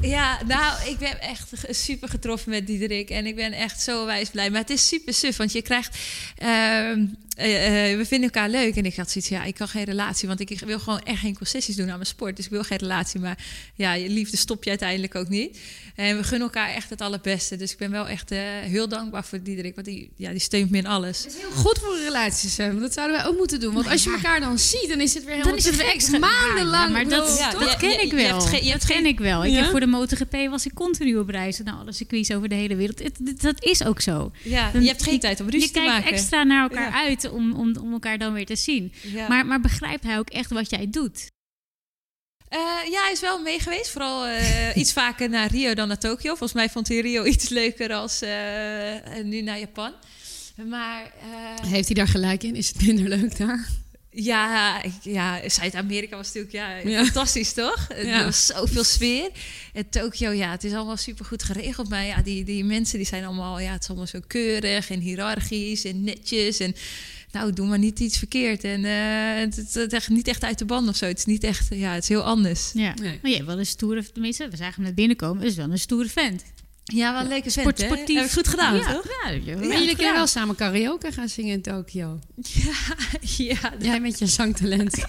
Ja, 0.09 0.39
nou, 0.47 0.89
ik 0.89 0.97
ben 0.97 1.21
echt 1.21 1.49
super 1.69 2.09
getroffen 2.09 2.49
met 2.49 2.67
Diederik. 2.67 3.09
En 3.09 3.25
ik 3.25 3.35
ben 3.35 3.51
echt 3.51 3.81
zo 3.81 4.05
wijs 4.05 4.29
blij. 4.29 4.49
Maar 4.49 4.59
het 4.59 4.69
is 4.69 4.87
super 4.87 5.13
suf, 5.13 5.37
want 5.37 5.51
je 5.51 5.61
krijgt... 5.61 5.97
ehm, 6.37 7.05
eh, 7.41 7.91
eh, 7.91 7.97
we 7.97 8.05
vinden 8.05 8.29
elkaar 8.31 8.49
leuk. 8.49 8.75
En 8.75 8.85
ik 8.85 8.95
had 8.95 9.11
zoiets, 9.11 9.29
ja, 9.29 9.43
ik 9.43 9.55
kan 9.55 9.67
geen 9.67 9.83
relatie. 9.83 10.27
Want 10.27 10.39
ik 10.39 10.59
wil 10.65 10.79
gewoon 10.79 11.01
echt 11.03 11.19
geen 11.19 11.37
concessies 11.37 11.75
doen 11.75 11.87
aan 11.89 11.95
mijn 11.95 12.05
sport. 12.05 12.35
Dus 12.35 12.45
ik 12.45 12.51
wil 12.51 12.63
geen 12.63 12.77
relatie. 12.77 13.19
Maar 13.19 13.37
ja, 13.75 13.93
je 13.93 14.09
liefde 14.09 14.37
stop 14.37 14.63
je 14.63 14.69
uiteindelijk 14.69 15.15
ook 15.15 15.29
niet. 15.29 15.59
En 15.95 16.17
we 16.17 16.23
gunnen 16.23 16.47
elkaar 16.47 16.69
echt 16.73 16.89
het 16.89 17.01
allerbeste. 17.01 17.55
Dus 17.55 17.71
ik 17.71 17.77
ben 17.77 17.91
wel 17.91 18.07
echt 18.07 18.31
eh, 18.31 18.39
heel 18.61 18.87
dankbaar 18.87 19.23
voor 19.25 19.41
Diederik. 19.43 19.75
Want 19.75 19.87
die, 19.87 20.11
ja, 20.15 20.31
die 20.31 20.39
steunt 20.39 20.69
me 20.71 20.77
in 20.77 20.85
alles. 20.87 21.17
Het 21.23 21.33
is 21.33 21.39
heel 21.41 21.51
goed 21.51 21.79
voor 21.79 21.97
relaties, 22.03 22.57
hè? 22.57 22.67
Want 22.67 22.79
dat 22.79 22.93
zouden 22.93 23.17
wij 23.17 23.25
ook 23.25 23.37
moeten 23.37 23.59
doen. 23.59 23.73
Want 23.73 23.87
als 23.87 24.03
je 24.03 24.11
elkaar 24.11 24.39
dan 24.39 24.59
ziet, 24.59 24.85
dan 24.89 24.99
is 25.01 25.13
het 25.13 25.23
weer 25.23 25.31
helemaal... 25.35 25.49
Dan 25.55 25.59
is 25.59 25.65
het 25.65 25.75
weer 25.75 25.85
weer 25.85 25.93
extra 25.93 26.17
maandenlang. 26.19 26.85
Ja, 26.87 26.91
maar 26.91 27.07
dat, 27.07 27.37
Ja, 27.37 27.51
dat 27.51 27.71
je- 27.71 27.77
ken 27.77 27.89
je- 27.89 27.95
ik 28.01 28.09
je 28.09 28.15
wel. 28.15 28.25
hebt 28.37 28.45
geen- 28.49 28.63
je 28.63 28.69
hebt 28.69 28.87
dat 28.87 28.91
ken 28.97 29.05
ik 29.05 29.19
wel. 29.19 29.45
Ik 29.45 29.51
Ja? 29.51 29.61
heb 29.61 29.69
voor 29.69 29.79
de 29.79 29.87
MotoGP 29.87 30.35
was 30.49 30.65
ik 30.65 30.73
continu 30.73 31.17
op 31.17 31.29
reis 31.29 31.59
naar 31.63 31.73
alle 31.73 31.91
circuits 31.93 32.31
over 32.31 32.49
de 32.49 32.55
hele 32.55 32.75
wereld. 32.75 32.99
Het- 32.99 33.41
dat 33.41 33.63
is 33.63 33.83
ook 33.83 34.01
zo. 34.01 34.31
Ja, 34.43 34.71
Dan- 34.71 34.81
je 34.81 34.87
hebt 34.87 35.03
geen 35.03 35.19
tijd 35.19 35.39
om 35.39 35.45
ruzie 35.45 35.61
je 35.61 35.67
te 35.67 35.73
kijkt 35.79 35.91
maken. 35.93 36.11
extra 36.11 36.43
naar 36.43 36.61
elkaar 36.69 36.89
Ja. 36.91 37.07
uit 37.07 37.30
om, 37.31 37.53
om, 37.53 37.75
om 37.77 37.91
elkaar 37.93 38.17
dan 38.17 38.33
weer 38.33 38.45
te 38.45 38.55
zien. 38.55 38.93
Ja. 39.01 39.27
Maar, 39.27 39.45
maar 39.45 39.61
begrijpt 39.61 40.03
hij 40.03 40.17
ook 40.17 40.29
echt 40.29 40.49
wat 40.51 40.69
jij 40.69 40.89
doet? 40.89 41.29
Eh, 42.47 42.59
ja, 42.91 43.01
hij 43.03 43.11
is 43.11 43.19
wel 43.19 43.41
mee 43.41 43.59
geweest. 43.59 43.89
Vooral 43.89 44.25
eh, 44.25 44.75
iets 44.75 44.93
vaker 44.93 45.29
naar 45.29 45.51
Rio 45.51 45.73
dan 45.73 45.87
naar 45.87 45.99
Tokio. 45.99 46.29
Volgens 46.29 46.53
mij 46.53 46.69
vond 46.69 46.87
hij 46.87 46.99
Rio 46.99 47.23
iets 47.33 47.49
leuker 47.49 47.93
als 47.93 48.21
eh, 48.21 49.23
nu 49.23 49.41
naar 49.41 49.59
Japan. 49.59 49.93
Maar 50.69 51.03
eh, 51.21 51.69
Heeft 51.69 51.85
hij 51.87 51.95
daar 51.95 52.07
gelijk 52.07 52.43
in? 52.43 52.55
Is 52.55 52.67
het 52.67 52.81
minder 52.85 53.07
leuk 53.07 53.37
daar? 53.37 53.67
ja, 54.13 54.81
ja 55.01 55.49
Zuid-Amerika 55.49 56.15
was 56.15 56.25
natuurlijk 56.33 56.53
ja, 56.53 56.89
Ja. 56.89 57.03
fantastisch, 57.03 57.53
toch? 57.53 57.87
Ja. 57.89 57.95
Er 58.19 58.23
was 58.23 58.45
zoveel 58.45 58.83
sfeer. 58.83 59.29
En 59.73 59.89
Tokio, 59.89 60.31
ja, 60.31 60.51
het 60.51 60.63
is 60.63 60.73
allemaal 60.73 60.97
super 60.97 61.25
goed 61.25 61.43
geregeld. 61.43 61.89
Maar 61.89 62.05
ja, 62.05 62.21
die, 62.21 62.43
die 62.43 62.63
mensen 62.63 62.97
die 62.97 63.07
zijn 63.07 63.25
allemaal, 63.25 63.59
ja, 63.59 63.71
het 63.71 63.81
is 63.81 63.87
allemaal 63.87 64.07
zo 64.07 64.19
keurig 64.27 64.89
en 64.89 64.99
hiërarchisch 64.99 65.85
en 65.85 66.03
netjes. 66.03 66.59
En 66.59 66.75
nou, 67.31 67.53
doe 67.53 67.67
maar 67.67 67.79
niet 67.79 67.99
iets 67.99 68.17
verkeerd. 68.17 68.63
En 68.63 68.85
eh, 68.85 69.39
het, 69.39 69.55
het, 69.55 69.73
het 69.73 69.93
echt 69.93 70.09
niet 70.09 70.27
echt 70.27 70.43
uit 70.43 70.57
de 70.57 70.65
band 70.65 70.87
of 70.87 70.95
zo. 70.95 71.05
Het 71.05 71.17
is 71.17 71.25
niet 71.25 71.43
echt, 71.43 71.67
ja, 71.69 71.93
het 71.93 72.03
is 72.03 72.09
heel 72.09 72.23
anders. 72.23 72.71
Ja. 72.73 72.93
Nee. 73.01 73.19
Maar 73.21 73.31
je 73.31 73.37
hebt 73.37 73.47
wel 73.47 73.59
een 73.59 73.65
stoere, 73.65 74.11
tenminste, 74.11 74.49
we 74.49 74.57
zagen 74.57 74.75
hem 74.75 74.83
net 74.83 74.95
binnenkomen, 74.95 75.43
is 75.43 75.55
wel 75.55 75.71
een 75.71 75.79
stoere 75.79 76.09
vent. 76.09 76.43
Ja, 76.93 77.11
wel 77.13 77.21
een 77.21 77.27
leuke 77.27 77.51
vent, 77.51 77.53
Sport, 77.67 77.77
hè? 77.81 77.85
sportief. 77.85 78.19
Heb 78.21 78.31
goed 78.31 78.47
gedaan, 78.47 78.75
ja, 78.75 78.93
toch? 78.93 79.05
Ja, 79.23 79.29
je- 79.29 79.55
Maar 79.55 79.65
ja, 79.67 79.79
jullie 79.79 79.95
kunnen 79.95 80.13
wel 80.13 80.27
samen 80.27 80.55
karaoke 80.55 81.11
gaan 81.11 81.29
zingen 81.29 81.53
in 81.53 81.61
Tokio. 81.61 82.19
Ja, 82.35 82.73
ja 83.51 83.73
Jij 83.79 83.99
met 83.99 84.19
je 84.19 84.25
zangtalent. 84.27 85.05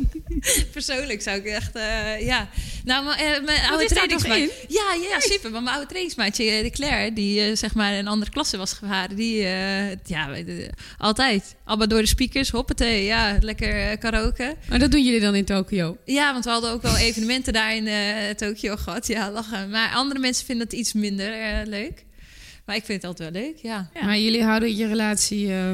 persoonlijk 0.72 1.22
zou 1.22 1.36
ik 1.38 1.44
echt, 1.44 1.74
eh, 1.76 2.26
ja. 2.26 2.48
Nou, 2.84 3.04
maar, 3.04 3.18
eh, 3.18 3.44
mijn 3.44 3.60
oude 3.70 3.84
is 3.84 3.90
daar 3.90 4.08
toch 4.08 4.20
trainingsmaat... 4.22 4.64
Ja, 4.68 4.94
ja, 5.02 5.08
ja, 5.08 5.20
super. 5.20 5.50
Maar 5.50 5.62
mijn 5.62 5.74
oude 5.74 5.88
trainingsmaatje, 5.88 6.44
eh, 6.50 6.62
de 6.62 6.70
Claire, 6.70 7.12
die 7.12 7.56
zeg 7.56 7.74
maar 7.74 7.92
in 7.92 7.98
een 7.98 8.06
andere 8.08 8.30
klasse 8.30 8.56
was 8.56 8.72
gevaren, 8.72 9.16
die, 9.16 9.42
eh, 9.42 9.94
ja, 10.04 10.28
altijd. 10.98 11.54
Allemaal 11.64 11.88
door 11.88 12.00
de 12.00 12.06
speakers, 12.06 12.50
hoppatee, 12.50 13.04
ja, 13.04 13.36
lekker 13.40 13.98
karaoke. 13.98 14.56
Maar 14.68 14.78
dat 14.78 14.90
doen 14.90 15.04
jullie 15.04 15.20
dan 15.20 15.34
in 15.34 15.44
Tokio? 15.44 15.96
Ja, 16.04 16.32
want 16.32 16.44
we 16.44 16.50
hadden 16.50 16.70
ook 16.70 16.82
wel 16.82 16.96
evenementen 16.96 17.52
daar 17.52 17.76
in 17.76 17.86
eh, 17.86 18.30
Tokio 18.36 18.76
gehad. 18.76 19.06
Ja, 19.06 19.30
lachen. 19.30 19.70
Maar 19.70 19.90
andere 19.94 20.20
mensen 20.20 20.46
vinden 20.46 20.64
het 20.66 20.74
iets 20.76 20.92
minder 20.92 21.15
eh, 21.24 21.66
leuk. 21.66 22.04
Maar 22.64 22.76
ik 22.76 22.84
vind 22.84 23.02
het 23.02 23.10
altijd 23.10 23.32
wel 23.32 23.42
leuk, 23.42 23.56
ja. 23.56 23.90
Ja. 23.94 24.04
Maar 24.04 24.18
jullie 24.18 24.42
houden 24.42 24.76
je 24.76 24.86
relatie... 24.86 25.52
eh, 25.52 25.72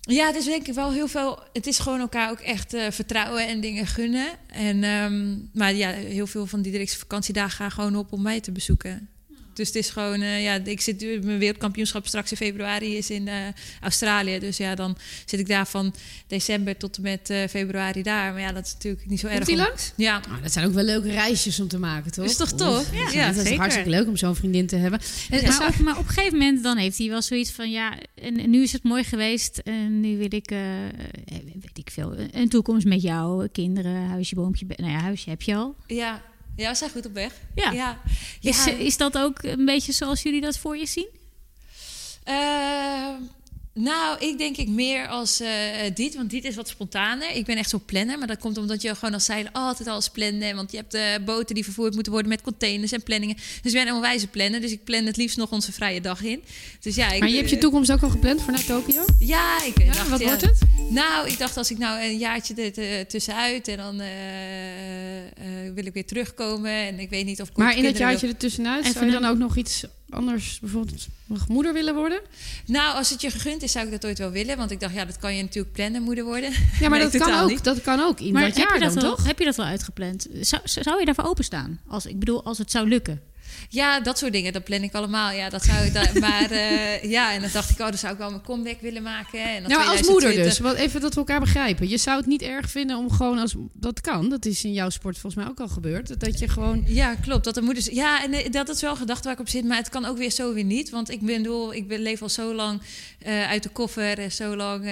Ja, 0.00 0.26
het 0.26 0.36
is 0.36 0.44
denk 0.44 0.66
ik 0.66 0.74
wel 0.74 0.92
heel 0.92 1.08
veel. 1.08 1.42
Het 1.52 1.66
is 1.66 1.78
gewoon 1.78 2.00
elkaar 2.00 2.30
ook 2.30 2.40
echt 2.40 2.74
eh, 2.74 2.90
vertrouwen 2.90 3.46
en 3.48 3.60
dingen 3.60 3.86
gunnen. 3.86 4.28
En, 4.46 4.84
ehm, 4.84 5.36
maar 5.52 5.74
ja, 5.74 5.90
heel 5.90 6.26
veel 6.26 6.46
van 6.46 6.62
die 6.62 6.72
directe 6.72 6.98
vakantiedagen 6.98 7.50
gaan 7.56 7.70
gewoon 7.70 7.96
op 7.96 8.12
om 8.12 8.22
mij 8.22 8.40
te 8.40 8.52
bezoeken. 8.52 9.08
Dus 9.54 9.66
het 9.66 9.76
is 9.76 9.90
gewoon, 9.90 10.20
eh, 10.20 10.42
ja, 10.42 10.54
ik 10.64 10.80
zit 10.80 11.00
nu- 11.00 11.20
mijn 11.22 11.38
wereldkampioenschap 11.38 12.06
straks 12.06 12.30
in 12.30 12.36
februari 12.36 12.96
is 12.96 13.10
in 13.10 13.28
eh, 13.28 13.34
Australië. 13.80 14.38
Dus 14.38 14.56
ja, 14.56 14.74
dan 14.74 14.96
zit 15.26 15.40
ik 15.40 15.48
daar 15.48 15.66
van 15.66 15.94
december 16.26 16.76
tot 16.76 16.96
en 16.96 17.02
met 17.02 17.30
eh, 17.30 17.38
februari 17.48 18.02
daar. 18.02 18.32
Maar 18.32 18.40
ja, 18.40 18.52
dat 18.52 18.66
is 18.66 18.72
natuurlijk 18.72 19.06
niet 19.06 19.20
zo 19.20 19.26
erg. 19.26 19.34
Komt 19.36 19.46
die 19.46 19.56
om- 19.56 19.62
langs? 19.62 19.92
Ja, 19.96 20.20
Nou, 20.28 20.42
dat 20.42 20.52
zijn 20.52 20.66
ook 20.66 20.72
wel 20.72 20.84
leuke 20.84 21.10
reisjes 21.10 21.60
om 21.60 21.68
te 21.68 21.78
maken, 21.78 22.12
toch? 22.12 22.24
Is 22.24 22.36
toch 22.36 22.52
tof? 22.52 22.94
Ja, 22.94 23.10
Ja, 23.12 23.32
dat 23.32 23.44
is 23.44 23.56
hartstikke 23.56 23.90
leuk 23.90 24.06
om 24.08 24.16
zo'n 24.16 24.34
vriendin 24.36 24.66
te 24.66 24.76
hebben. 24.76 25.00
En, 25.30 25.44
Maar, 25.48 25.74
maar 25.84 25.98
op 25.98 26.08
een 26.08 26.12
gegeven 26.14 26.38
moment 26.38 26.62
dan 26.62 26.76
heeft 26.76 26.98
hij 26.98 27.08
wel 27.08 27.22
zoiets 27.22 27.50
van 27.50 27.70
ja, 27.70 27.98
en, 28.14 28.38
en 28.38 28.50
nu 28.50 28.62
is 28.62 28.72
het 28.72 28.82
mooi 28.82 29.04
geweest 29.04 29.58
en 29.58 30.00
nu 30.00 30.16
wil 30.18 30.34
ik, 30.34 30.50
weet 31.62 31.78
ik 31.78 31.90
veel, 31.90 32.14
een 32.32 32.48
toekomst 32.48 32.86
met 32.86 33.02
jou, 33.02 33.48
kinderen, 33.48 34.06
huisje, 34.06 34.34
boompje, 34.34 34.66
nou 34.76 34.90
ja, 34.92 34.98
huisje 34.98 35.30
heb 35.30 35.42
je 35.42 35.54
al. 35.54 35.76
ja. 35.86 36.22
Ja, 36.56 36.70
we 36.70 36.76
zijn 36.76 36.90
goed 36.90 37.06
op 37.06 37.12
weg. 37.12 37.32
Ja. 37.54 37.70
ja. 37.70 38.00
Is, 38.40 38.66
is 38.66 38.96
dat 38.96 39.18
ook 39.18 39.42
een 39.42 39.64
beetje 39.64 39.92
zoals 39.92 40.22
jullie 40.22 40.40
dat 40.40 40.58
voor 40.58 40.76
je 40.76 40.86
zien? 40.86 41.08
Eh, 42.24 43.08
nou, 43.74 44.18
ik 44.18 44.38
denk 44.38 44.56
ik 44.56 44.68
meer 44.68 45.08
als 45.08 45.40
eh, 45.40 45.48
dit, 45.94 46.14
want 46.14 46.30
dit 46.30 46.44
is 46.44 46.54
wat 46.54 46.68
spontaner. 46.68 47.30
Ik 47.36 47.44
ben 47.44 47.56
echt 47.56 47.70
zo'n 47.70 47.84
planner, 47.84 48.18
maar 48.18 48.26
dat 48.26 48.38
komt 48.38 48.58
omdat 48.58 48.82
je 48.82 48.94
gewoon 48.94 49.14
als 49.14 49.24
zeiler 49.24 49.52
altijd 49.52 49.88
alles 49.88 50.08
plannen. 50.08 50.56
Want 50.56 50.70
je 50.70 50.76
hebt 50.76 50.94
eh, 50.94 51.02
boten 51.24 51.54
die 51.54 51.64
vervoerd 51.64 51.94
moeten 51.94 52.12
worden 52.12 52.30
met 52.30 52.42
containers 52.42 52.92
en 52.92 53.02
planningen. 53.02 53.36
Dus 53.36 53.72
ik 53.72 53.78
ben 53.78 53.88
een 53.88 53.94
onwijze 53.94 54.26
planner, 54.26 54.60
dus 54.60 54.72
ik 54.72 54.84
plan 54.84 55.04
het 55.04 55.16
liefst 55.16 55.36
nog 55.36 55.50
onze 55.50 55.72
vrije 55.72 56.00
dag 56.00 56.22
in. 56.22 56.42
Dus 56.80 56.94
ja, 56.94 57.12
ik, 57.12 57.20
maar 57.20 57.28
je 57.28 57.36
hebt 57.36 57.50
je 57.50 57.58
toekomst 57.58 57.92
ook 57.92 58.02
al 58.02 58.10
gepland 58.10 58.42
voor 58.42 58.52
naar 58.52 58.64
Tokio? 58.64 59.04
Ja, 59.18 59.64
ik 59.64 59.78
Ja, 59.78 59.92
dacht, 59.92 60.08
wat 60.08 60.20
ja. 60.20 60.26
wordt 60.26 60.42
het? 60.42 60.58
Nou, 60.90 61.28
ik 61.28 61.38
dacht 61.38 61.56
als 61.56 61.70
ik 61.70 61.78
nou 61.78 62.02
een 62.02 62.18
jaartje 62.18 62.54
er 62.72 63.06
tussenuit 63.06 63.68
en 63.68 63.76
dan 63.76 64.00
eh, 64.00 65.26
eh, 65.26 65.74
wil 65.74 65.86
ik 65.86 65.92
weer 65.92 66.06
terugkomen. 66.06 66.72
En 66.72 66.98
ik 66.98 67.10
weet 67.10 67.24
niet 67.24 67.40
of 67.40 67.48
ik 67.48 67.56
Maar 67.56 67.76
in 67.76 67.84
het 67.84 67.98
jaartje 67.98 68.26
ertussenuit, 68.26 68.80
Even 68.80 68.92
zou 68.92 69.06
je 69.06 69.12
dan 69.12 69.24
ook 69.24 69.38
nog 69.38 69.56
iets 69.56 69.84
anders, 70.14 70.58
bijvoorbeeld 70.60 71.06
nog 71.26 71.48
moeder 71.48 71.72
willen 71.72 71.94
worden? 71.94 72.20
Nou, 72.66 72.96
als 72.96 73.10
het 73.10 73.20
je 73.20 73.30
gegund 73.30 73.62
is, 73.62 73.72
zou 73.72 73.84
ik 73.84 73.90
dat 73.90 74.04
ooit 74.06 74.18
wel 74.18 74.30
willen. 74.30 74.56
Want 74.56 74.70
ik 74.70 74.80
dacht, 74.80 74.94
ja, 74.94 75.04
dat 75.04 75.18
kan 75.18 75.36
je 75.36 75.42
natuurlijk 75.42 75.74
plannen, 75.74 76.02
moeder 76.02 76.24
worden. 76.24 76.52
Ja, 76.80 76.88
maar 76.88 76.98
Nee, 77.00 77.10
dat, 77.10 77.22
kan 77.22 77.40
ook, 77.40 77.48
niet. 77.48 77.64
dat 77.64 77.80
kan 77.80 78.00
ook 78.00 78.20
in 78.20 78.32
Maar 78.32 78.42
dat 78.42 78.56
heb, 78.56 78.68
jaar 78.68 78.78
je 78.78 78.84
dat 78.84 78.94
dan, 78.94 79.02
wel, 79.02 79.14
toch? 79.14 79.26
heb 79.26 79.38
je 79.38 79.44
dat 79.44 79.56
wel 79.56 79.66
uitgepland? 79.66 80.26
Zou, 80.40 80.62
zou 80.64 80.98
je 80.98 81.04
daarvoor 81.04 81.24
openstaan? 81.24 81.80
Als, 81.86 82.06
ik 82.06 82.18
bedoel, 82.18 82.44
als 82.44 82.58
het 82.58 82.70
zou 82.70 82.88
lukken. 82.88 83.20
Ja, 83.68 84.00
dat 84.00 84.18
soort 84.18 84.32
dingen, 84.32 84.52
dat 84.52 84.64
plan 84.64 84.82
ik 84.82 84.92
allemaal. 84.94 85.30
Ja, 85.32 85.48
dat 85.48 85.64
zou 85.64 85.84
ik 85.86 85.92
da- 85.92 86.10
maar 86.28 86.50
eh, 86.50 87.02
ja, 87.10 87.32
en 87.34 87.40
dan 87.40 87.50
dacht 87.52 87.70
ik, 87.70 87.78
oh, 87.78 87.86
dan 87.88 87.98
zou 87.98 88.12
ik 88.12 88.18
wel 88.18 88.30
mijn 88.30 88.42
comeback 88.42 88.80
willen 88.80 89.02
maken. 89.02 89.44
En 89.44 89.62
dan 89.62 89.70
Ja, 89.70 89.78
maar 89.78 89.86
als 89.86 90.00
moeder 90.08 90.30
2020 90.30 90.44
dus. 90.44 90.58
Wat, 90.58 90.74
even 90.76 91.00
dat 91.00 91.12
we 91.14 91.18
elkaar 91.20 91.40
begrijpen. 91.40 91.88
Je 91.88 91.96
zou 91.98 92.16
het 92.16 92.26
niet 92.26 92.42
erg 92.42 92.70
vinden 92.70 92.96
om 92.96 93.10
gewoon 93.10 93.38
als... 93.38 93.54
Dat 93.72 94.00
kan, 94.00 94.28
dat 94.28 94.44
is 94.44 94.64
in 94.64 94.72
jouw 94.72 94.90
sport 94.90 95.18
volgens 95.18 95.42
mij 95.44 95.52
ook 95.52 95.60
al 95.60 95.68
gebeurd. 95.68 96.20
Dat 96.20 96.38
je 96.38 96.48
gewoon... 96.48 96.82
Ja, 96.86 97.14
klopt. 97.14 97.44
Dat 97.44 97.54
de 97.54 97.62
moeders. 97.62 97.86
Ja, 97.86 98.22
en 98.24 98.32
eh, 98.32 98.50
dat 98.52 98.68
is 98.68 98.80
wel 98.80 98.96
gedacht 98.96 99.24
waar 99.24 99.32
ik 99.32 99.40
op 99.40 99.48
zit, 99.48 99.64
maar 99.64 99.76
het 99.76 99.88
kan 99.88 100.04
ook 100.04 100.18
weer 100.18 100.30
zo 100.30 100.54
weer 100.54 100.64
niet. 100.64 100.90
Want 100.90 101.10
ik 101.10 101.20
bedoel, 101.20 101.74
ik 101.74 101.88
ben, 101.88 102.00
leef 102.00 102.22
al 102.22 102.28
zo 102.28 102.54
lang 102.54 102.80
eh, 103.18 103.48
uit 103.48 103.62
de 103.62 103.68
koffer 103.68 104.18
en 104.18 104.32
zo 104.32 104.56
lang. 104.56 104.84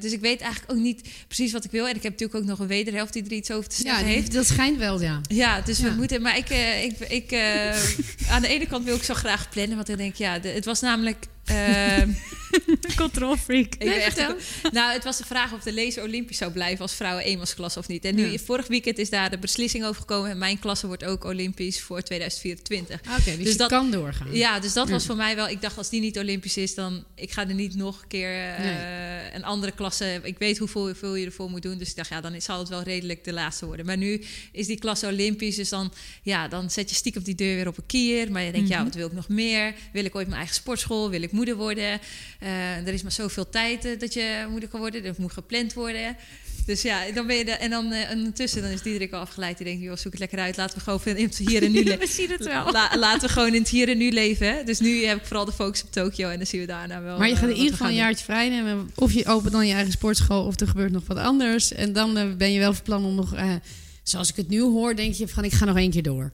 dus 0.00 0.12
ik 0.12 0.20
weet 0.20 0.40
eigenlijk 0.40 0.72
ook 0.72 0.78
niet 0.78 1.08
precies 1.26 1.52
wat 1.52 1.64
ik 1.64 1.70
wil. 1.70 1.88
En 1.88 1.96
ik 1.96 2.02
heb 2.02 2.12
natuurlijk 2.12 2.38
ook 2.38 2.48
nog 2.48 2.58
een 2.58 2.66
wederhelft 2.66 3.12
die 3.12 3.24
er 3.24 3.32
iets 3.32 3.50
over 3.50 3.68
te 3.68 3.76
Ja, 3.84 3.88
zeggen 3.90 4.06
heeft. 4.08 4.32
dat 4.32 4.46
schijnt 4.46 4.78
wel, 4.78 5.00
ja. 5.00 5.20
Ja, 5.28 5.60
dus 5.60 5.78
Ja. 5.78 5.84
we 5.84 5.90
moeten. 5.94 6.22
Maar 6.22 6.36
ik, 6.36 6.48
ik, 6.82 6.98
ik 7.08 7.30
aan 8.28 8.42
de 8.42 8.48
ene 8.48 8.66
kant 8.66 8.84
wil 8.84 8.96
ik 8.96 9.02
zo 9.02 9.14
graag 9.14 9.48
plannen, 9.48 9.76
want 9.76 9.88
ik 9.88 9.96
denk, 9.96 10.14
ja, 10.14 10.40
het 10.40 10.64
was 10.64 10.80
namelijk. 10.80 11.26
Eh, 11.46 12.02
Control 12.96 13.36
freak. 13.36 13.64
Ik 13.74 13.78
ben 13.78 14.02
echt, 14.04 14.16
nou, 14.72 14.92
het 14.92 15.04
was 15.04 15.16
de 15.18 15.24
vraag 15.24 15.52
of 15.52 15.62
de 15.62 15.74
laser 15.74 16.02
Olympisch 16.02 16.36
zou 16.38 16.52
blijven 16.52 16.80
als 16.80 16.94
vrouwen 16.94 17.24
eenmansklasse 17.24 17.78
of 17.78 17.88
niet. 17.88 18.04
En 18.04 18.14
nu, 18.14 18.26
Ja. 18.30 18.38
vorig 18.38 18.66
weekend 18.66 18.98
is 18.98 19.10
daar 19.10 19.30
de 19.30 19.38
beslissing 19.38 19.84
over 19.84 20.00
gekomen. 20.00 20.30
En 20.30 20.38
mijn 20.38 20.58
klasse 20.58 20.86
wordt 20.86 21.04
ook 21.04 21.24
Olympisch 21.24 21.80
voor 21.82 22.02
2024. 22.02 23.00
Oké, 23.00 23.36
dus, 23.36 23.44
Dus 23.44 23.56
dat- 23.56 23.70
kan 23.70 23.90
doorgaan. 23.90 24.32
Ja, 24.32 24.60
dus 24.60 24.72
dat 24.72 24.86
Ja. 24.86 24.92
was 24.92 25.06
voor 25.06 25.16
mij 25.16 25.36
wel. 25.36 25.48
Ik 25.48 25.60
dacht, 25.60 25.78
als 25.78 25.88
die 25.88 26.00
niet 26.00 26.18
Olympisch 26.18 26.56
is, 26.56 26.74
dan 26.74 27.04
ik 27.14 27.30
ga 27.32 27.48
er 27.48 27.54
niet 27.54 27.74
nog 27.74 28.02
een 28.02 28.08
keer 28.08 28.30
eh, 28.54 28.58
Nee. 28.58 29.32
een 29.34 29.44
andere 29.44 29.72
klasse. 29.72 30.20
Ik 30.22 30.38
weet 30.38 30.58
hoeveel, 30.58 30.82
hoeveel 30.86 31.14
je 31.14 31.26
ervoor 31.26 31.50
moet 31.50 31.62
doen. 31.62 31.78
Dus 31.78 31.90
ik 31.90 31.96
dacht, 31.96 32.08
ja, 32.08 32.20
dan 32.20 32.40
zal 32.40 32.58
het 32.58 32.68
wel 32.68 32.82
redelijk 32.82 33.24
de 33.24 33.32
laatste 33.32 33.66
worden. 33.66 33.86
Maar 33.86 33.96
nu 33.96 34.22
is 34.52 34.66
die 34.66 34.78
klasse 34.78 35.06
Olympisch. 35.06 35.56
Dus 35.56 35.68
dan, 35.68 35.92
ja, 36.22 36.48
dan 36.48 36.70
zet 36.70 36.88
je 36.90 36.96
stiekem 36.96 37.22
die 37.22 37.34
deur 37.34 37.54
weer 37.56 37.68
op 37.68 37.76
een 37.78 37.86
kier. 37.86 38.30
Maar 38.32 38.42
je 38.42 38.52
denkt, 38.52 38.68
ja, 38.68 38.84
wat 38.84 38.94
wil 38.94 39.06
ik 39.06 39.12
nog 39.12 39.28
meer? 39.28 39.74
Wil 39.92 40.04
ik 40.04 40.14
ooit 40.14 40.26
mijn 40.26 40.38
eigen 40.38 40.56
sportschool? 40.56 41.10
Wil 41.10 41.22
ik 41.22 41.32
moeder 41.36 41.56
worden? 41.56 42.00
Eh, 42.40 42.76
er 42.86 42.92
is 42.92 43.02
maar 43.02 43.12
zoveel 43.12 43.48
tijd 43.48 43.84
eh, 43.84 43.98
dat 43.98 44.14
je 44.14 44.46
moeder 44.50 44.68
kan 44.68 44.80
worden. 44.80 45.02
Dat 45.02 45.18
moet 45.18 45.32
gepland 45.32 45.74
worden. 45.74 46.16
Dus 46.66 46.82
ja, 46.82 47.10
dan 47.14 47.26
ben 47.26 47.36
je 47.36 47.44
er. 47.44 47.58
En 47.58 47.70
dan 47.70 47.92
eh, 47.92 48.10
ondertussen 48.10 48.62
dan 48.62 48.70
is 48.70 48.82
Diederik 48.82 49.12
al 49.12 49.20
afgeleid. 49.20 49.56
Die 49.56 49.66
denkt, 49.66 49.82
joh, 49.82 49.96
zoek 49.96 50.10
het 50.12 50.20
lekker 50.20 50.38
uit. 50.38 50.56
Laten 50.56 50.78
we 50.78 50.84
gewoon 50.84 51.16
in 51.16 51.24
het 51.26 51.36
hier 51.36 51.62
en 51.62 51.72
nu 51.72 51.82
leven. 51.84 51.98
We 51.98 52.06
zien 52.06 52.30
het 52.30 52.44
wel. 52.44 52.72
La- 52.72 52.96
laten 52.98 53.20
we 53.28 53.32
gewoon 53.34 53.54
in 53.54 53.60
het 53.60 53.68
hier 53.68 53.88
en 53.88 53.98
nu 53.98 54.10
leven. 54.10 54.46
Hè? 54.54 54.64
Dus 54.64 54.78
nu 54.80 55.04
heb 55.04 55.18
ik 55.18 55.24
vooral 55.24 55.44
de 55.44 55.52
focus 55.52 55.82
op 55.82 55.92
Tokio 55.92 56.28
en 56.28 56.36
dan 56.36 56.46
zien 56.46 56.60
we 56.60 56.66
daarna 56.66 57.02
wel. 57.02 57.18
Maar 57.18 57.28
je 57.28 57.36
gaat 57.36 57.48
in 57.50 57.56
ieder 57.56 57.70
geval 57.72 57.88
een 57.88 57.94
jaartje 57.94 58.24
vrij 58.24 58.48
nemen. 58.48 58.90
Of 58.94 59.12
je 59.12 59.26
opent 59.26 59.52
dan 59.52 59.66
je 59.66 59.74
eigen 59.74 59.92
sportschool 59.92 60.44
of 60.44 60.60
er 60.60 60.68
gebeurt 60.68 60.92
nog 60.92 61.02
wat 61.06 61.18
anders. 61.18 61.72
En 61.72 61.92
dan 61.92 62.36
ben 62.36 62.52
je 62.52 62.58
wel 62.58 62.72
van 62.74 62.82
plan 62.82 63.04
om 63.04 63.14
nog... 63.14 63.34
eh, 63.34 63.50
zoals 64.02 64.28
ik 64.30 64.36
het 64.36 64.48
nu 64.48 64.60
hoor, 64.60 64.96
denk 64.96 65.14
je 65.14 65.28
van 65.28 65.44
ik 65.44 65.52
ga 65.52 65.64
nog 65.64 65.76
één 65.76 65.90
keer 65.90 66.02
door. 66.02 66.32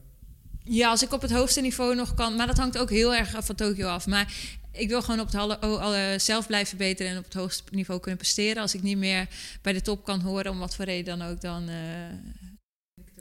Ja, 0.64 0.90
als 0.90 1.02
ik 1.02 1.12
op 1.12 1.22
het 1.22 1.30
hoogste 1.32 1.60
niveau 1.60 1.94
nog 1.94 2.14
kan. 2.14 2.36
Maar 2.36 2.46
dat 2.46 2.58
hangt 2.58 2.78
ook 2.78 2.90
heel 2.90 3.14
erg 3.14 3.44
van 3.44 3.54
Tokio 3.54 3.88
af. 3.88 4.06
Maar 4.06 4.34
ik 4.72 4.88
wil 4.88 5.02
gewoon 5.02 5.20
op 5.20 5.26
het 5.26 5.34
alle, 5.34 5.58
alle 5.58 6.14
zelf 6.18 6.46
blijven 6.46 6.68
verbeteren 6.68 7.12
en 7.12 7.18
op 7.18 7.24
het 7.24 7.34
hoogste 7.34 7.62
niveau 7.70 8.00
kunnen 8.00 8.20
presteren. 8.20 8.62
Als 8.62 8.74
ik 8.74 8.82
niet 8.82 8.98
meer 8.98 9.28
bij 9.62 9.72
de 9.72 9.80
top 9.80 10.04
kan 10.04 10.20
horen, 10.20 10.50
om 10.50 10.58
wat 10.58 10.74
voor 10.74 10.84
reden 10.84 11.18
dan 11.18 11.28
ook, 11.28 11.40
dan. 11.40 11.68
Uh... 11.68 11.76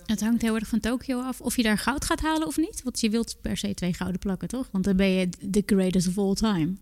Het 0.06 0.22
hangt 0.22 0.42
heel 0.42 0.56
erg 0.56 0.68
van 0.68 0.80
Tokio 0.80 1.22
af 1.22 1.42
of 1.42 1.56
je 1.56 1.64
daar 1.64 1.78
goud 1.78 2.06
gaat 2.06 2.22
halen 2.22 2.48
of 2.48 2.58
niet. 2.58 2.82
Want 2.84 3.00
je 3.00 3.10
wilt 3.10 3.36
per 3.42 3.58
se 3.58 3.74
twee 3.74 3.94
gouden 3.94 4.20
plakken, 4.20 4.48
toch? 4.48 4.68
Want 4.72 4.84
dan 4.84 4.96
ben 4.96 5.10
je 5.10 5.30
the 5.52 5.64
greatest 5.66 6.08
of 6.08 6.18
all 6.18 6.34
time. 6.34 6.74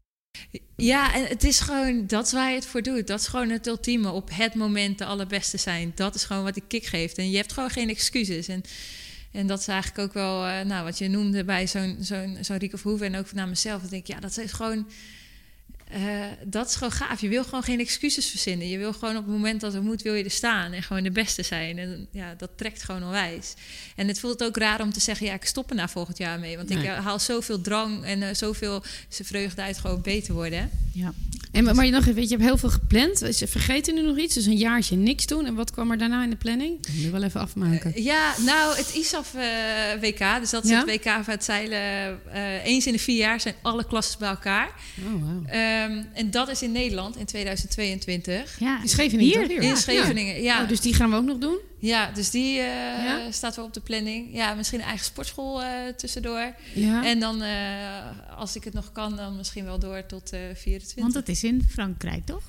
Ja, 0.76 1.14
en 1.14 1.26
het 1.26 1.43
is 1.43 1.60
gewoon, 1.60 2.07
dat 2.07 2.26
is 2.26 2.32
waar 2.32 2.49
je 2.49 2.55
het 2.55 2.66
voor 2.66 2.82
doet. 2.82 3.07
Dat 3.07 3.20
is 3.20 3.28
gewoon 3.28 3.49
het 3.49 3.68
ultieme. 3.68 4.12
Op 4.12 4.30
het 4.34 4.55
moment 4.55 4.97
de 4.97 5.05
allerbeste 5.05 5.57
zijn. 5.57 5.91
Dat 5.95 6.16
is 6.16 6.24
gewoon 6.24 6.43
wat 6.43 6.53
die 6.53 6.64
kick 6.68 6.86
geeft. 6.86 7.18
En 7.18 7.30
je 7.30 7.38
hebt 7.38 7.53
gewoon 7.53 7.70
geen 7.70 7.89
excuses. 7.89 8.47
En 8.47 8.64
en 9.32 9.47
dat 9.47 9.59
is 9.59 9.67
eigenlijk 9.67 10.07
ook 10.07 10.13
wel, 10.13 10.47
uh, 10.47 10.61
nou, 10.61 10.84
wat 10.84 10.97
je 10.97 11.07
noemde 11.07 11.43
bij 11.43 11.67
zo'n 11.67 11.97
zo'n 11.99 12.38
zo'n 12.41 12.57
Rico 12.57 12.77
Verhoeven 12.77 13.07
en 13.07 13.19
ook 13.19 13.32
naar 13.32 13.47
mezelf. 13.47 13.82
Dan 13.82 13.89
denk 13.89 14.07
ik, 14.07 14.13
ja, 14.13 14.19
dat 14.19 14.38
is 14.38 14.51
gewoon 14.51 14.88
uh, 15.96 16.26
dat 16.46 16.68
is 16.68 16.76
gewoon 16.76 16.92
gaaf. 16.92 17.22
Je 17.22 17.28
wil 17.28 17.44
gewoon 17.44 17.64
geen 17.64 17.80
excuses 17.80 18.28
verzinnen. 18.28 18.70
Je 18.70 18.78
wil 18.78 18.94
gewoon 18.94 19.18
op 19.18 19.24
het 19.24 19.34
moment 19.34 19.62
dat 19.62 19.74
er 19.74 19.82
moet, 19.82 20.02
wil 20.02 20.14
je 20.14 20.24
er 20.24 20.32
staan 20.32 20.72
en 20.72 20.84
gewoon 20.84 21.04
de 21.04 21.12
beste 21.12 21.44
zijn. 21.44 21.78
En 21.78 22.08
ja, 22.12 22.34
dat 22.38 22.50
trekt 22.56 22.84
gewoon 22.84 23.04
onwijs. 23.04 23.54
En 23.96 24.08
het 24.08 24.20
voelt 24.20 24.44
ook 24.44 24.58
raar 24.58 24.82
om 24.82 24.94
te 24.94 25.00
zeggen, 25.00 25.26
ja, 25.26 25.34
ik 25.34 25.46
stop 25.46 25.70
er 25.70 25.76
na 25.76 25.88
volgend 25.88 26.18
jaar 26.18 26.40
mee. 26.40 26.58
Want 26.58 26.70
ik 26.70 26.84
eh, 26.84 27.06
haal 27.06 27.20
zoveel 27.20 27.62
drang 27.62 28.04
en 28.04 28.22
uh, 28.22 28.28
zoveel 28.32 28.84
vreugde 29.10 29.62
uit 29.62 29.78
gewoon 29.78 30.02
beter 30.02 30.34
worden. 30.34 30.70
Ja. 30.94 31.14
En 31.52 31.64
maar 31.64 31.86
je 31.86 31.92
nog 31.92 32.06
weet 32.06 32.16
je, 32.16 32.22
je 32.22 32.30
hebt 32.30 32.44
heel 32.44 32.58
veel 32.58 32.70
gepland. 32.70 33.24
Vergeet 33.46 33.94
nu 33.94 34.02
nog 34.02 34.18
iets? 34.18 34.34
Dus 34.34 34.46
een 34.46 34.58
jaartje 34.58 34.96
niks 34.96 35.26
doen. 35.26 35.46
En 35.46 35.56
wat 35.56 35.72
kwam 35.72 35.92
er 35.92 35.98
daarna 35.98 36.24
in 36.24 36.30
de 36.30 36.36
planning? 36.36 36.86
Ik 36.88 36.94
moet 37.02 37.12
wel 37.12 37.24
even 37.24 37.42
afmaken. 37.42 38.04
ja, 38.04 38.34
nou, 38.46 38.78
het 38.78 38.94
ISAF 38.96 39.32
WK. 40.02 40.40
Dus 40.40 40.50
dat 40.50 40.64
is 40.64 40.72
het 40.72 40.86
WK 40.86 41.04
van 41.04 41.24
het 41.34 41.44
zeilen. 41.44 42.20
eens 42.64 42.88
in 42.88 42.94
de 42.94 43.00
vier 43.00 43.18
jaar 43.18 43.42
zijn 43.42 43.56
alle 43.62 43.86
klassen 43.86 44.20
bij 44.20 44.30
elkaar. 44.30 44.72
Oh, 44.98 45.22
wow. 45.22 45.48
Um, 45.84 46.07
en 46.13 46.32
dat 46.32 46.49
is 46.49 46.61
in 46.61 46.71
Nederland 46.71 47.17
in 47.17 47.25
2022. 47.25 48.59
Ja, 48.59 48.82
in 48.82 48.89
Scheveningen. 48.89 49.47
Hier, 49.47 49.61
in 49.61 49.77
Scheveningen, 49.77 50.41
ja. 50.41 50.61
Oh, 50.61 50.67
dus 50.67 50.82
die 50.82 50.93
gaan 50.93 51.09
we 51.09 51.15
ook 51.15 51.23
nog 51.23 51.38
doen? 51.38 51.57
Ja, 51.80 52.11
dus 52.11 52.30
die 52.30 52.57
uh, 52.57 52.63
ja? 53.03 53.32
staat 53.32 53.55
wel 53.55 53.65
op 53.65 53.73
de 53.73 53.80
planning. 53.80 54.27
Ja, 54.34 54.53
misschien 54.53 54.80
een 54.80 54.86
eigen 54.86 55.05
sportschool 55.05 55.61
uh, 55.61 55.67
tussendoor. 55.97 56.53
Ja. 56.73 57.05
En 57.05 57.19
dan, 57.19 57.43
uh, 57.43 57.49
als 58.38 58.55
ik 58.55 58.63
het 58.63 58.73
nog 58.73 58.91
kan, 58.91 59.15
dan 59.15 59.36
misschien 59.36 59.65
wel 59.65 59.80
door 59.80 60.05
tot 60.05 60.30
24. 60.53 60.95
Want 60.95 61.13
het 61.13 61.30
is 61.30 61.43
in 61.43 61.67
Frankrijk, 61.69 62.25
toch? 62.25 62.43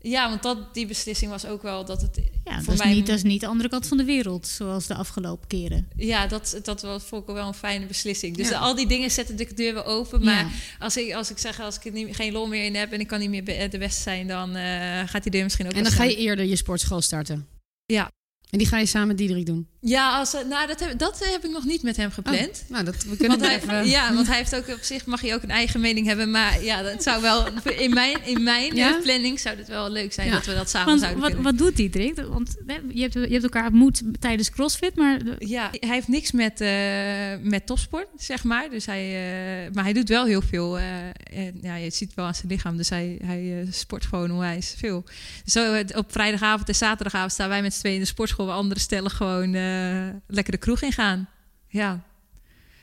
Ja, 0.00 0.28
want 0.28 0.42
dat, 0.42 0.74
die 0.74 0.86
beslissing 0.86 1.30
was 1.30 1.46
ook 1.46 1.62
wel 1.62 1.84
dat 1.84 2.02
het 2.02 2.20
ja, 2.44 2.54
voor 2.54 2.74
dat 2.74 2.82
mij... 2.82 2.90
Is 2.90 2.96
niet, 2.96 3.06
dat 3.06 3.16
is 3.16 3.22
niet 3.22 3.40
de 3.40 3.46
andere 3.46 3.68
kant 3.68 3.86
van 3.86 3.96
de 3.96 4.04
wereld, 4.04 4.46
zoals 4.46 4.86
de 4.86 4.94
afgelopen 4.94 5.46
keren. 5.46 5.88
Ja, 5.96 6.26
dat, 6.26 6.60
dat 6.62 6.82
was, 6.82 7.02
vond 7.02 7.28
ik 7.28 7.34
wel 7.34 7.46
een 7.46 7.54
fijne 7.54 7.86
beslissing. 7.86 8.36
Dus 8.36 8.52
al 8.52 8.74
die 8.74 8.86
dingen 8.86 9.10
zetten 9.10 9.36
de 9.36 9.54
deur 9.54 9.74
weer 9.74 9.84
open. 9.84 10.24
Maar 10.24 10.52
als, 10.78 10.96
ik, 10.96 11.12
als 11.12 11.30
ik 11.30 11.38
zeg, 11.38 11.60
als 11.60 11.76
ik 11.76 11.84
er 11.84 11.92
niet, 11.92 12.16
geen 12.16 12.32
lol 12.32 12.46
meer 12.46 12.64
in 12.64 12.74
heb... 12.74 12.92
en 12.92 13.00
ik 13.00 13.06
kan 13.06 13.20
niet 13.20 13.30
meer 13.30 13.70
de 13.70 13.78
beste 13.78 14.02
zijn, 14.02 14.26
dan 14.26 14.56
uh, 14.56 15.02
gaat 15.06 15.22
die 15.22 15.32
deur 15.32 15.42
misschien 15.42 15.66
ook 15.66 15.72
En 15.72 15.82
dan 15.82 15.92
ga 15.92 16.04
je 16.04 16.16
eerder 16.16 16.44
je 16.44 16.56
sportschool 16.56 17.00
starten? 17.00 17.46
Ja. 17.86 18.10
En 18.50 18.58
die 18.58 18.66
ga 18.66 18.78
je 18.78 18.86
samen 18.86 19.08
met 19.08 19.18
Diederik 19.18 19.46
doen? 19.46 19.68
Ja, 19.80 20.18
als, 20.18 20.32
nou, 20.48 20.66
dat, 20.66 20.80
heb, 20.80 20.98
dat 20.98 21.28
heb 21.32 21.44
ik 21.44 21.50
nog 21.50 21.64
niet 21.64 21.82
met 21.82 21.96
hem 21.96 22.10
gepland. 22.10 22.62
Oh, 22.64 22.70
nou, 22.70 22.84
dat, 22.84 23.04
we 23.04 23.16
kunnen 23.16 23.38
want 23.38 23.66
hij, 23.66 23.86
Ja, 23.86 24.14
want 24.14 24.26
hij 24.26 24.36
heeft 24.36 24.56
ook 24.56 24.68
op 24.68 24.82
zich, 24.82 25.06
mag 25.06 25.22
je 25.22 25.34
ook 25.34 25.42
een 25.42 25.50
eigen 25.50 25.80
mening 25.80 26.06
hebben. 26.06 26.30
Maar 26.30 26.62
ja, 26.62 26.82
dat 26.82 27.02
zou 27.02 27.22
wel, 27.22 27.46
in 27.64 27.94
mijn, 27.94 28.16
in 28.24 28.42
mijn 28.42 28.74
ja? 28.74 28.98
planning 29.02 29.40
zou 29.40 29.56
het 29.56 29.68
wel 29.68 29.90
leuk 29.90 30.12
zijn 30.12 30.30
dat 30.30 30.44
we 30.44 30.54
dat 30.54 30.70
samen 30.70 30.98
zouden 30.98 31.20
wat, 31.20 31.32
kunnen. 31.32 31.50
Wat 31.50 31.58
doet 31.58 31.76
Diederik? 31.76 32.16
Want 32.28 32.56
je 32.88 33.00
hebt, 33.00 33.14
je 33.14 33.20
hebt 33.20 33.42
elkaar 33.42 33.66
ontmoet 33.66 34.02
tijdens 34.20 34.50
CrossFit, 34.50 34.96
maar... 34.96 35.20
Ja, 35.38 35.70
hij 35.72 35.94
heeft 35.94 36.08
niks 36.08 36.32
met, 36.32 36.60
uh, 36.60 36.68
met 37.42 37.66
topsport, 37.66 38.08
zeg 38.16 38.44
maar. 38.44 38.70
Dus 38.70 38.86
hij, 38.86 39.06
uh, 39.66 39.74
maar 39.74 39.84
hij 39.84 39.92
doet 39.92 40.08
wel 40.08 40.24
heel 40.24 40.42
veel. 40.42 40.78
Uh, 40.78 40.84
en, 41.32 41.58
ja, 41.62 41.74
je 41.76 41.90
ziet 41.90 42.14
wel 42.14 42.26
aan 42.26 42.34
zijn 42.34 42.48
lichaam, 42.48 42.76
dus 42.76 42.88
hij, 42.88 43.18
hij 43.24 43.66
sport 43.70 44.04
gewoon 44.04 44.30
onwijs 44.30 44.74
veel. 44.78 45.04
Zo 45.44 45.82
op 45.94 46.12
vrijdagavond 46.12 46.68
en 46.68 46.74
zaterdagavond 46.74 47.32
staan 47.32 47.48
wij 47.48 47.62
met 47.62 47.74
z'n 47.74 47.80
tweeën 47.80 47.94
in 47.94 48.00
de 48.00 48.06
sportschool... 48.06 48.46
waar 48.46 48.56
andere 48.56 48.80
stellen 48.80 49.10
gewoon 49.10 49.54
lekker 50.26 50.52
de 50.52 50.58
kroeg 50.58 50.82
in 50.82 50.92
gaan. 50.92 51.28
Ja. 51.68 52.06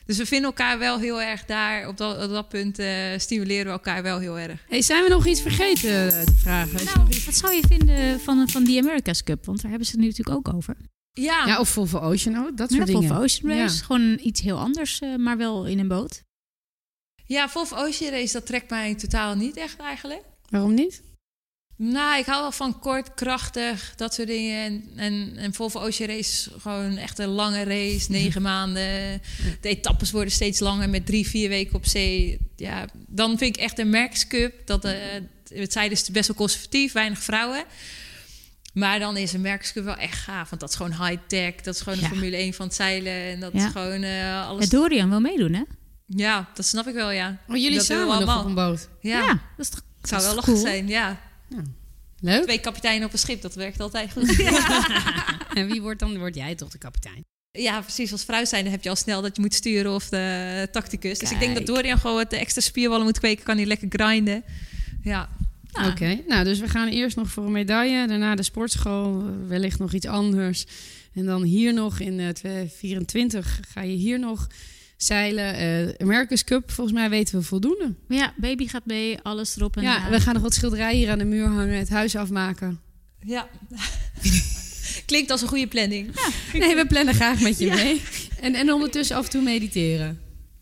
Dus 0.05 0.17
we 0.17 0.25
vinden 0.25 0.47
elkaar 0.47 0.79
wel 0.79 0.99
heel 0.99 1.21
erg 1.21 1.45
daar. 1.45 1.87
Op 1.87 1.97
dat, 1.97 2.23
op 2.23 2.29
dat 2.29 2.49
punt 2.49 2.79
uh, 2.79 2.87
stimuleren 3.17 3.65
we 3.65 3.71
elkaar 3.71 4.03
wel 4.03 4.19
heel 4.19 4.39
erg. 4.39 4.63
Hey, 4.67 4.81
zijn 4.81 5.03
we 5.03 5.09
nog 5.09 5.25
iets 5.25 5.41
vergeten 5.41 6.25
te 6.25 6.33
vragen? 6.35 6.85
Nou, 6.85 7.07
wat 7.25 7.35
zou 7.35 7.53
je 7.53 7.63
vinden 7.67 8.19
van, 8.19 8.49
van 8.49 8.63
die 8.63 8.81
America's 8.81 9.23
Cup? 9.23 9.45
Want 9.45 9.61
daar 9.61 9.69
hebben 9.69 9.87
ze 9.87 9.93
het 9.93 10.01
nu 10.01 10.07
natuurlijk 10.07 10.37
ook 10.37 10.53
over. 10.55 10.75
Ja, 11.11 11.45
ja 11.45 11.59
of 11.59 11.69
Volvo 11.69 11.99
Ocean 11.99 12.37
ook, 12.37 12.57
dat 12.57 12.71
soort 12.71 12.87
ja, 12.87 12.93
dingen. 12.93 13.07
Volvo 13.07 13.23
Ocean 13.23 13.57
Race, 13.57 13.83
gewoon 13.83 14.19
iets 14.21 14.41
heel 14.41 14.57
anders, 14.57 15.01
uh, 15.01 15.15
maar 15.15 15.37
wel 15.37 15.65
in 15.65 15.79
een 15.79 15.87
boot. 15.87 16.23
Ja, 17.25 17.49
Volvo 17.49 17.75
Ocean 17.75 18.11
Race, 18.11 18.33
dat 18.33 18.45
trekt 18.45 18.69
mij 18.69 18.95
totaal 18.95 19.35
niet 19.35 19.57
echt 19.57 19.79
eigenlijk. 19.79 20.23
Waarom 20.49 20.73
niet? 20.73 21.01
Nou, 21.77 22.19
ik 22.19 22.25
hou 22.25 22.41
wel 22.41 22.51
van 22.51 22.79
kort, 22.79 23.13
krachtig, 23.13 23.93
dat 23.95 24.13
soort 24.13 24.27
dingen. 24.27 24.63
En, 24.65 24.83
en, 24.95 25.37
en 25.37 25.53
Volvo 25.53 25.79
Ocean 25.79 26.09
Race 26.09 26.51
gewoon 26.59 26.97
echt 26.97 27.19
een 27.19 27.29
lange 27.29 27.63
race, 27.63 28.11
negen 28.11 28.41
maanden. 28.51 29.21
De 29.61 29.69
etappes 29.69 30.11
worden 30.11 30.33
steeds 30.33 30.59
langer 30.59 30.89
met 30.89 31.05
drie, 31.05 31.27
vier 31.27 31.49
weken 31.49 31.75
op 31.75 31.85
zee. 31.85 32.39
Ja, 32.55 32.87
dan 33.07 33.37
vind 33.37 33.55
ik 33.55 33.61
echt 33.61 33.79
een 33.79 33.89
Merkscup. 33.89 34.67
Dat, 34.67 34.85
uh, 34.85 34.91
het 35.53 35.71
zijn 35.71 35.89
dus 35.89 36.09
best 36.09 36.27
wel 36.27 36.37
conservatief, 36.37 36.91
weinig 36.91 37.19
vrouwen. 37.19 37.63
Maar 38.73 38.99
dan 38.99 39.17
is 39.17 39.33
een 39.33 39.41
Merkscup 39.41 39.83
wel 39.83 39.95
echt 39.95 40.19
gaaf. 40.19 40.49
Want 40.49 40.61
dat 40.61 40.69
is 40.69 40.75
gewoon 40.75 41.05
high-tech. 41.05 41.55
Dat 41.55 41.75
is 41.75 41.81
gewoon 41.81 41.99
de 41.99 42.05
Formule 42.05 42.35
1 42.35 42.53
van 42.53 42.65
het 42.65 42.75
zeilen. 42.75 43.13
En 43.13 43.39
dat 43.39 43.53
is 43.53 43.65
gewoon 43.65 44.03
uh, 44.03 44.47
alles... 44.47 44.61
Het 44.61 44.71
Dorian 44.71 45.09
wil 45.09 45.19
meedoen, 45.19 45.53
hè? 45.53 45.63
Ja, 46.07 46.49
dat 46.53 46.65
snap 46.65 46.87
ik 46.87 46.93
wel, 46.93 47.11
ja. 47.11 47.37
Oh, 47.47 47.55
jullie 47.55 47.77
dat 47.77 47.85
samen 47.85 48.25
nog 48.25 48.39
op 48.39 48.45
een 48.45 48.53
boot? 48.53 48.89
Ja, 49.01 49.19
ja 49.19 49.27
dat 49.27 49.65
is 49.65 49.69
toch... 49.69 49.81
zou 50.01 50.21
wel 50.21 50.35
lachen 50.35 50.57
zijn, 50.57 50.87
ja. 50.87 51.19
Ja. 51.55 51.63
Leuk. 52.19 52.43
Twee 52.43 52.59
kapiteinen 52.59 53.07
op 53.07 53.13
een 53.13 53.19
schip, 53.19 53.41
dat 53.41 53.55
werkt 53.55 53.79
altijd 53.79 54.11
goed. 54.11 54.45
en 55.59 55.67
wie 55.67 55.81
wordt 55.81 55.99
dan? 55.99 56.17
Word 56.17 56.35
jij 56.35 56.55
toch 56.55 56.69
de 56.69 56.77
kapitein? 56.77 57.23
Ja, 57.51 57.81
precies. 57.81 58.11
Als 58.11 58.23
vrouw 58.23 58.45
zijn 58.45 58.63
dan 58.63 58.71
heb 58.71 58.83
je 58.83 58.89
al 58.89 58.95
snel 58.95 59.21
dat 59.21 59.35
je 59.35 59.41
moet 59.41 59.53
sturen 59.53 59.93
of 59.93 60.09
de 60.09 60.67
tacticus. 60.71 61.19
Dus 61.19 61.31
ik 61.31 61.39
denk 61.39 61.55
dat 61.55 61.65
Dorian 61.65 61.99
gewoon 61.99 62.15
wat 62.15 62.29
de 62.29 62.37
extra 62.37 62.61
spierballen 62.61 63.05
moet 63.05 63.19
kweken. 63.19 63.43
Kan 63.43 63.57
hij 63.57 63.65
lekker 63.65 63.87
grinden. 63.91 64.43
Ja. 65.03 65.29
Oké, 65.91 66.21
nou 66.27 66.43
dus 66.43 66.59
we 66.59 66.69
gaan 66.69 66.87
eerst 66.87 67.15
nog 67.15 67.29
voor 67.29 67.45
een 67.45 67.51
medaille. 67.51 68.07
Daarna 68.07 68.35
de 68.35 68.43
sportschool, 68.43 69.23
wellicht 69.47 69.79
nog 69.79 69.93
iets 69.93 70.05
anders. 70.05 70.65
En 71.13 71.25
dan 71.25 71.43
hier 71.43 71.73
nog 71.73 71.99
in 71.99 72.19
uh, 72.19 72.29
2024 72.29 73.59
ga 73.67 73.81
je 73.81 73.95
hier 73.95 74.19
nog 74.19 74.47
zeilen. 74.97 75.61
Uh, 75.87 75.93
America's 75.97 76.43
Cup, 76.43 76.71
volgens 76.71 76.97
mij 76.97 77.09
weten 77.09 77.37
we 77.39 77.45
voldoende. 77.45 77.93
Ja, 78.07 78.33
baby 78.37 78.67
gaat 78.67 78.85
mee, 78.85 79.19
alles 79.21 79.55
erop 79.55 79.77
en 79.77 79.83
Ja, 79.83 80.09
we 80.09 80.19
gaan 80.19 80.33
nog 80.33 80.43
wat 80.43 80.53
schilderijen 80.53 80.97
hier 80.97 81.09
aan 81.09 81.17
de 81.17 81.25
muur 81.25 81.47
hangen, 81.47 81.77
het 81.77 81.89
huis 81.89 82.15
afmaken. 82.15 82.79
Ja. 83.19 83.47
Klinkt 85.05 85.31
als 85.31 85.41
een 85.41 85.47
goede 85.47 85.67
planning. 85.67 86.11
Ja, 86.53 86.59
nee, 86.59 86.75
we 86.75 86.85
plannen 86.87 87.13
graag 87.13 87.39
met 87.39 87.59
je 87.59 87.67
mee. 87.67 88.01
En, 88.41 88.55
en 88.55 88.71
ondertussen 88.71 89.15
af 89.15 89.25
en 89.25 89.29
toe 89.29 89.41
mediteren. 89.41 90.19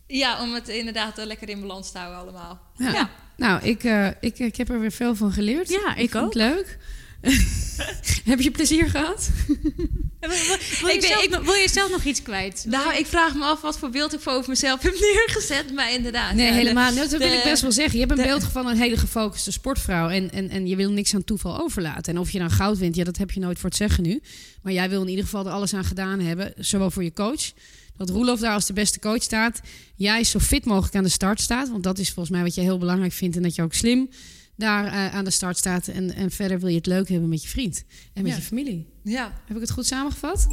Ja, 0.07 0.41
om 0.41 0.53
het 0.53 0.67
inderdaad 0.67 1.25
lekker 1.25 1.49
in 1.49 1.59
balans 1.61 1.91
te 1.91 1.97
houden 1.97 2.21
allemaal. 2.21 2.61
Ja. 2.77 3.09
Nou, 3.38 3.63
ik, 3.63 3.84
uh, 3.84 4.07
ik, 4.19 4.39
ik 4.39 4.55
heb 4.55 4.69
er 4.69 4.79
weer 4.79 4.91
veel 4.91 5.15
van 5.15 5.31
geleerd. 5.31 5.69
Ja, 5.69 5.95
ik, 5.95 6.03
ik 6.03 6.15
ook. 6.15 6.34
leuk. 6.34 6.77
Heb 8.32 8.41
je 8.41 8.51
plezier 8.51 8.89
gehad? 8.89 9.30
wil, 10.82 10.89
je 10.89 11.01
zelf, 11.01 11.24
ik, 11.24 11.39
wil 11.43 11.53
je 11.53 11.69
zelf 11.69 11.91
nog 11.91 12.03
iets 12.03 12.21
kwijt? 12.21 12.65
Nou, 12.67 12.97
ik 12.97 13.05
vraag 13.05 13.36
me 13.36 13.43
af 13.43 13.61
wat 13.61 13.78
voor 13.78 13.89
beeld 13.89 14.13
ik 14.13 14.19
voor 14.19 14.34
over 14.34 14.49
mezelf 14.49 14.82
heb 14.82 14.93
neergezet. 15.13 15.74
Maar 15.74 15.93
inderdaad. 15.93 16.36
Nee, 16.36 16.51
helemaal 16.51 16.91
niet. 16.91 16.99
Dat 16.99 17.09
wil 17.09 17.32
ik 17.32 17.43
best 17.43 17.61
wel 17.61 17.71
zeggen. 17.71 17.99
Je 17.99 18.05
hebt 18.05 18.19
een 18.19 18.26
beeld 18.26 18.43
van 18.43 18.67
een 18.67 18.78
hele 18.78 18.97
gefocuste 18.97 19.51
sportvrouw. 19.51 20.09
En, 20.09 20.32
en, 20.32 20.49
en 20.49 20.67
je 20.67 20.76
wil 20.76 20.91
niks 20.91 21.15
aan 21.15 21.24
toeval 21.24 21.59
overlaten. 21.59 22.13
En 22.13 22.19
of 22.19 22.30
je 22.30 22.39
dan 22.39 22.51
goud 22.51 22.78
wint, 22.78 22.95
ja, 22.95 23.03
dat 23.03 23.17
heb 23.17 23.32
je 23.32 23.39
nooit 23.39 23.59
voor 23.59 23.69
het 23.69 23.78
zeggen 23.78 24.03
nu. 24.03 24.21
Maar 24.61 24.74
jij 24.74 24.89
wil 24.89 25.01
in 25.01 25.09
ieder 25.09 25.24
geval 25.24 25.45
er 25.45 25.51
alles 25.51 25.74
aan 25.74 25.86
gedaan 25.86 26.19
hebben. 26.19 26.53
Zowel 26.57 26.91
voor 26.91 27.03
je 27.03 27.13
coach. 27.13 27.51
Dat 27.97 28.09
Roelof 28.09 28.39
daar 28.39 28.53
als 28.53 28.65
de 28.65 28.74
beste 28.74 28.99
coach 28.99 29.24
staat. 29.24 29.59
Jij 29.95 30.24
zo 30.24 30.39
fit 30.39 30.65
mogelijk 30.65 30.95
aan 30.95 31.03
de 31.03 31.09
start 31.09 31.41
staat. 31.41 31.69
Want 31.69 31.84
dat 31.84 31.99
is 31.99 32.11
volgens 32.11 32.36
mij 32.36 32.43
wat 32.43 32.55
je 32.55 32.61
heel 32.61 32.78
belangrijk 32.78 33.13
vindt. 33.13 33.36
En 33.36 33.43
dat 33.43 33.55
je 33.55 33.61
ook 33.61 33.74
slim 33.74 34.09
daar 34.56 34.86
uh, 34.86 35.16
aan 35.16 35.24
de 35.24 35.32
start 35.32 35.58
staat. 35.58 35.88
En, 35.88 36.16
en 36.16 36.32
verder 36.32 36.60
wil 36.60 36.70
je 36.70 36.76
het 36.76 36.86
leuk 36.86 37.10
hebben 37.10 37.30
met 37.30 37.43
je 37.43 37.49
vriend 37.49 37.84
en 38.14 38.24
met 38.24 38.32
ja. 38.32 38.38
je 38.38 38.43
familie. 38.43 38.91
Ja. 39.04 39.41
Heb 39.45 39.56
ik 39.56 39.62
het 39.62 39.72
goed 39.72 39.86
samengevat? 39.86 40.47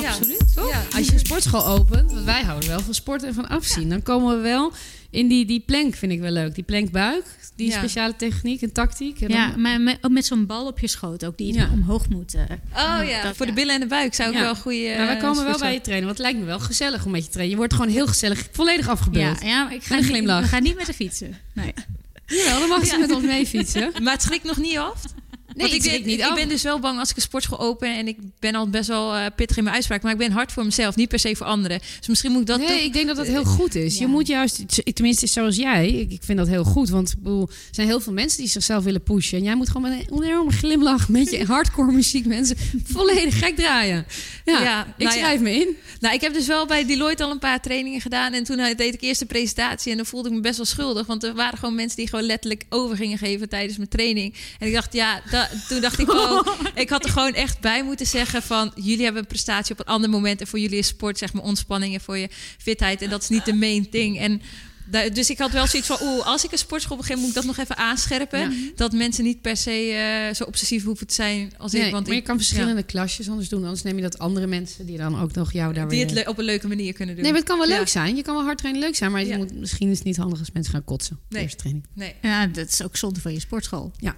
Ja, 0.00 0.08
absoluut. 0.08 0.52
Ja. 0.54 0.82
Als 0.96 1.06
je 1.06 1.12
een 1.12 1.18
sportschool 1.18 1.66
opent, 1.66 2.12
want 2.12 2.24
wij 2.24 2.42
houden 2.42 2.68
wel 2.68 2.80
van 2.80 2.94
sport 2.94 3.22
en 3.22 3.34
van 3.34 3.48
afzien, 3.48 3.88
dan 3.88 4.02
komen 4.02 4.36
we 4.36 4.42
wel 4.42 4.72
in 5.10 5.28
die, 5.28 5.46
die 5.46 5.60
plank, 5.60 5.94
vind 5.94 6.12
ik 6.12 6.20
wel 6.20 6.30
leuk. 6.30 6.54
Die 6.54 6.64
plankbuik, 6.64 7.24
die 7.56 7.72
speciale 7.72 8.16
techniek 8.16 8.62
en 8.62 8.72
tactiek. 8.72 9.20
En 9.20 9.28
ja, 9.28 9.50
dan... 9.50 9.60
maar 9.60 9.80
met, 9.80 9.98
ook 10.00 10.10
met 10.10 10.26
zo'n 10.26 10.46
bal 10.46 10.66
op 10.66 10.78
je 10.78 10.88
schoot 10.88 11.24
ook, 11.24 11.36
die 11.38 11.68
omhoog 11.72 12.08
moet. 12.08 12.34
Uh, 12.34 12.42
oh 12.74 13.08
ja, 13.08 13.22
dat, 13.22 13.36
voor 13.36 13.46
de 13.46 13.52
billen 13.52 13.74
en 13.74 13.80
de 13.80 13.86
buik 13.86 14.14
zou 14.14 14.32
ik 14.32 14.38
wel 14.38 14.56
goede. 14.56 14.94
Maar 14.96 15.06
wij 15.06 15.16
komen 15.16 15.44
wel 15.44 15.58
bij 15.58 15.72
je 15.72 15.80
trainen, 15.80 16.06
want 16.06 16.18
het 16.18 16.26
lijkt 16.26 16.40
me 16.40 16.44
wel 16.46 16.60
gezellig 16.60 17.04
om 17.04 17.10
met 17.10 17.20
je 17.20 17.26
te 17.26 17.32
trainen. 17.32 17.54
Je 17.54 17.60
wordt 17.60 17.74
gewoon 17.74 17.90
heel 17.90 18.06
gezellig, 18.06 18.48
volledig 18.52 18.88
afgebeeld. 18.88 19.40
Ja, 19.40 19.46
ja 19.48 19.70
ik 19.70 19.82
ga, 19.82 19.96
niet, 19.96 20.24
we 20.24 20.42
gaan 20.42 20.62
niet 20.62 20.76
met 20.76 20.86
de 20.86 20.94
fietsen. 20.94 21.36
Nee. 21.52 21.74
Ja, 22.30 22.58
dan 22.58 22.68
mag 22.68 22.86
ze 22.86 22.98
met 22.98 23.12
ons 23.12 23.24
mee 23.24 23.46
fietsen. 23.46 23.92
Maar 24.02 24.12
het 24.12 24.22
schrikt 24.22 24.44
nog 24.44 24.56
niet 24.56 24.78
af? 24.78 25.02
Nee, 25.54 25.70
ik, 25.70 26.04
niet 26.04 26.20
ik 26.20 26.34
ben 26.34 26.48
dus 26.48 26.62
wel 26.62 26.78
bang 26.78 26.98
als 26.98 27.10
ik 27.10 27.16
een 27.16 27.22
sportschool 27.22 27.60
open 27.60 27.96
en 27.96 28.08
ik 28.08 28.16
ben 28.38 28.54
al 28.54 28.68
best 28.68 28.88
wel 28.88 29.14
eh, 29.14 29.26
pittig 29.36 29.56
in 29.56 29.62
mijn 29.62 29.74
uitspraak, 29.74 30.02
maar 30.02 30.12
ik 30.12 30.18
ben 30.18 30.32
hard 30.32 30.52
voor 30.52 30.64
mezelf, 30.64 30.96
niet 30.96 31.08
per 31.08 31.18
se 31.18 31.36
voor 31.36 31.46
anderen. 31.46 31.80
Dus 31.98 32.08
misschien 32.08 32.32
moet 32.32 32.40
ik 32.40 32.46
dat 32.46 32.58
nee, 32.58 32.68
toch... 32.68 32.78
ik 32.78 32.92
denk 32.92 33.06
dat 33.06 33.16
dat 33.16 33.26
heel 33.26 33.44
goed 33.44 33.74
is. 33.74 33.98
Je 33.98 34.06
moet 34.06 34.26
juist, 34.26 34.64
tenminste 34.94 35.26
zoals 35.26 35.56
jij, 35.56 35.88
ik, 35.88 36.20
vind 36.22 36.38
dat 36.38 36.48
heel 36.48 36.64
goed. 36.64 36.88
Want 36.88 37.14
bedoel, 37.18 37.48
er 37.48 37.54
zijn 37.70 37.86
heel 37.86 38.00
veel 38.00 38.12
mensen 38.12 38.38
die 38.38 38.48
zichzelf 38.48 38.84
willen 38.84 39.02
pushen. 39.02 39.38
En 39.38 39.44
jij 39.44 39.54
moet 39.54 39.70
gewoon 39.70 39.90
met 39.90 40.00
een 40.00 40.22
enorme 40.22 40.52
glimlach 40.52 41.08
met 41.08 41.30
je 41.30 41.44
hardcore 41.52 41.92
muziek 41.92 42.26
mensen 42.26 42.56
volledig 42.84 43.38
gek 43.38 43.56
draaien. 43.56 44.06
Ja, 44.44 44.62
Ja, 44.62 44.80
ik 44.80 45.04
nou 45.04 45.10
ja. 45.14 45.22
schrijf 45.22 45.40
me 45.40 45.54
in. 45.54 45.76
Nou, 46.00 46.14
ik 46.14 46.20
heb 46.20 46.34
dus 46.34 46.46
wel 46.46 46.66
bij 46.66 46.86
Deloitte 46.86 47.24
al 47.24 47.30
een 47.30 47.38
paar 47.38 47.60
trainingen 47.60 48.00
gedaan. 48.00 48.32
En 48.32 48.44
toen 48.44 48.56
deed 48.56 48.94
ik 48.94 49.00
eerst 49.00 49.20
de 49.20 49.26
presentatie. 49.26 49.90
En 49.90 49.96
dan 49.96 50.06
voelde 50.06 50.28
ik 50.28 50.34
me 50.34 50.40
best 50.40 50.56
wel 50.56 50.66
schuldig. 50.66 51.06
Want 51.06 51.24
er 51.24 51.34
waren 51.34 51.58
gewoon 51.58 51.74
mensen 51.74 51.96
die 51.96 52.08
gewoon 52.08 52.24
letterlijk 52.24 52.64
over 52.68 52.96
gingen 52.96 53.18
geven 53.18 53.48
tijdens 53.48 53.76
mijn 53.76 53.88
training. 53.88 54.34
En 54.58 54.66
ik 54.66 54.72
dacht, 54.72 54.92
ja, 54.92 55.22
da- 55.48 55.50
toen 55.68 55.80
dacht 55.80 55.98
ik, 55.98 56.10
oh, 56.12 56.46
ik 56.74 56.88
had 56.90 57.04
er 57.04 57.10
gewoon 57.10 57.34
echt 57.34 57.60
bij 57.60 57.84
moeten 57.84 58.06
zeggen 58.06 58.42
van... 58.42 58.72
jullie 58.74 59.04
hebben 59.04 59.22
een 59.22 59.28
prestatie 59.28 59.72
op 59.74 59.80
een 59.80 59.92
ander 59.92 60.10
moment. 60.10 60.40
En 60.40 60.46
voor 60.46 60.58
jullie 60.58 60.78
is 60.78 60.86
sport 60.86 61.18
zeg 61.18 61.32
maar 61.32 61.42
ontspanning 61.42 61.94
en 61.94 62.00
voor 62.00 62.18
je 62.18 62.28
fitheid. 62.58 63.02
En 63.02 63.10
dat 63.10 63.22
is 63.22 63.28
niet 63.28 63.44
de 63.44 63.54
main 63.54 63.90
thing. 63.90 64.18
En 64.18 64.42
dus 65.12 65.30
ik 65.30 65.38
had 65.38 65.50
wel 65.50 65.66
zoiets 65.66 65.88
van, 65.88 65.98
oeh, 66.02 66.26
als 66.26 66.44
ik 66.44 66.52
een 66.52 66.58
sportschool 66.58 66.96
begin... 66.96 67.18
moet 67.18 67.28
ik 67.28 67.34
dat 67.34 67.44
nog 67.44 67.56
even 67.58 67.76
aanscherpen. 67.76 68.38
Ja. 68.40 68.70
Dat 68.74 68.92
mensen 68.92 69.24
niet 69.24 69.40
per 69.40 69.56
se 69.56 69.70
eh, 69.92 70.34
zo 70.34 70.44
obsessief 70.44 70.84
hoeven 70.84 71.06
te 71.06 71.14
zijn 71.14 71.52
als 71.58 71.72
Nee, 71.72 71.82
ik. 71.86 71.92
Want 71.92 72.04
maar 72.06 72.14
je 72.14 72.20
ik, 72.20 72.26
kan 72.26 72.36
verschillende 72.36 72.82
klasjes 72.82 73.28
anders 73.28 73.48
doen. 73.48 73.62
Anders 73.62 73.82
neem 73.82 73.96
je 73.96 74.02
dat 74.02 74.18
andere 74.18 74.46
mensen 74.46 74.86
die 74.86 74.96
dan 74.96 75.20
ook 75.20 75.32
nog 75.32 75.52
jou 75.52 75.72
daar 75.74 75.88
die 75.88 76.06
weer... 76.06 76.16
het 76.16 76.26
op 76.28 76.38
een 76.38 76.44
leuke 76.44 76.68
manier 76.68 76.92
kunnen 76.92 77.14
doen. 77.14 77.22
Nee, 77.24 77.32
maar 77.32 77.40
het 77.40 77.50
kan 77.50 77.58
wel 77.58 77.68
Ja. 77.68 77.76
leuk 77.78 77.88
zijn. 77.88 78.16
Je 78.16 78.22
kan 78.22 78.34
wel 78.34 78.44
hard 78.44 78.58
trainen 78.58 78.82
leuk 78.82 78.96
zijn. 78.96 79.10
Maar 79.12 79.24
je 79.24 79.36
moet, 79.36 79.54
misschien 79.54 79.90
is 79.90 79.96
het 79.96 80.06
niet 80.06 80.16
handig 80.16 80.38
als 80.38 80.50
mensen 80.52 80.72
gaan 80.72 80.84
kotsen. 80.84 81.18
de 81.28 81.34
Nee. 81.34 81.42
Eerste 81.42 81.58
training. 81.58 81.86
Nee. 81.94 82.14
Ja, 82.22 82.46
dat 82.46 82.68
is 82.68 82.82
ook 82.82 82.96
zonde 82.96 83.20
van 83.20 83.32
je 83.32 83.40
sportschool. 83.40 83.92
Ja, 83.98 84.16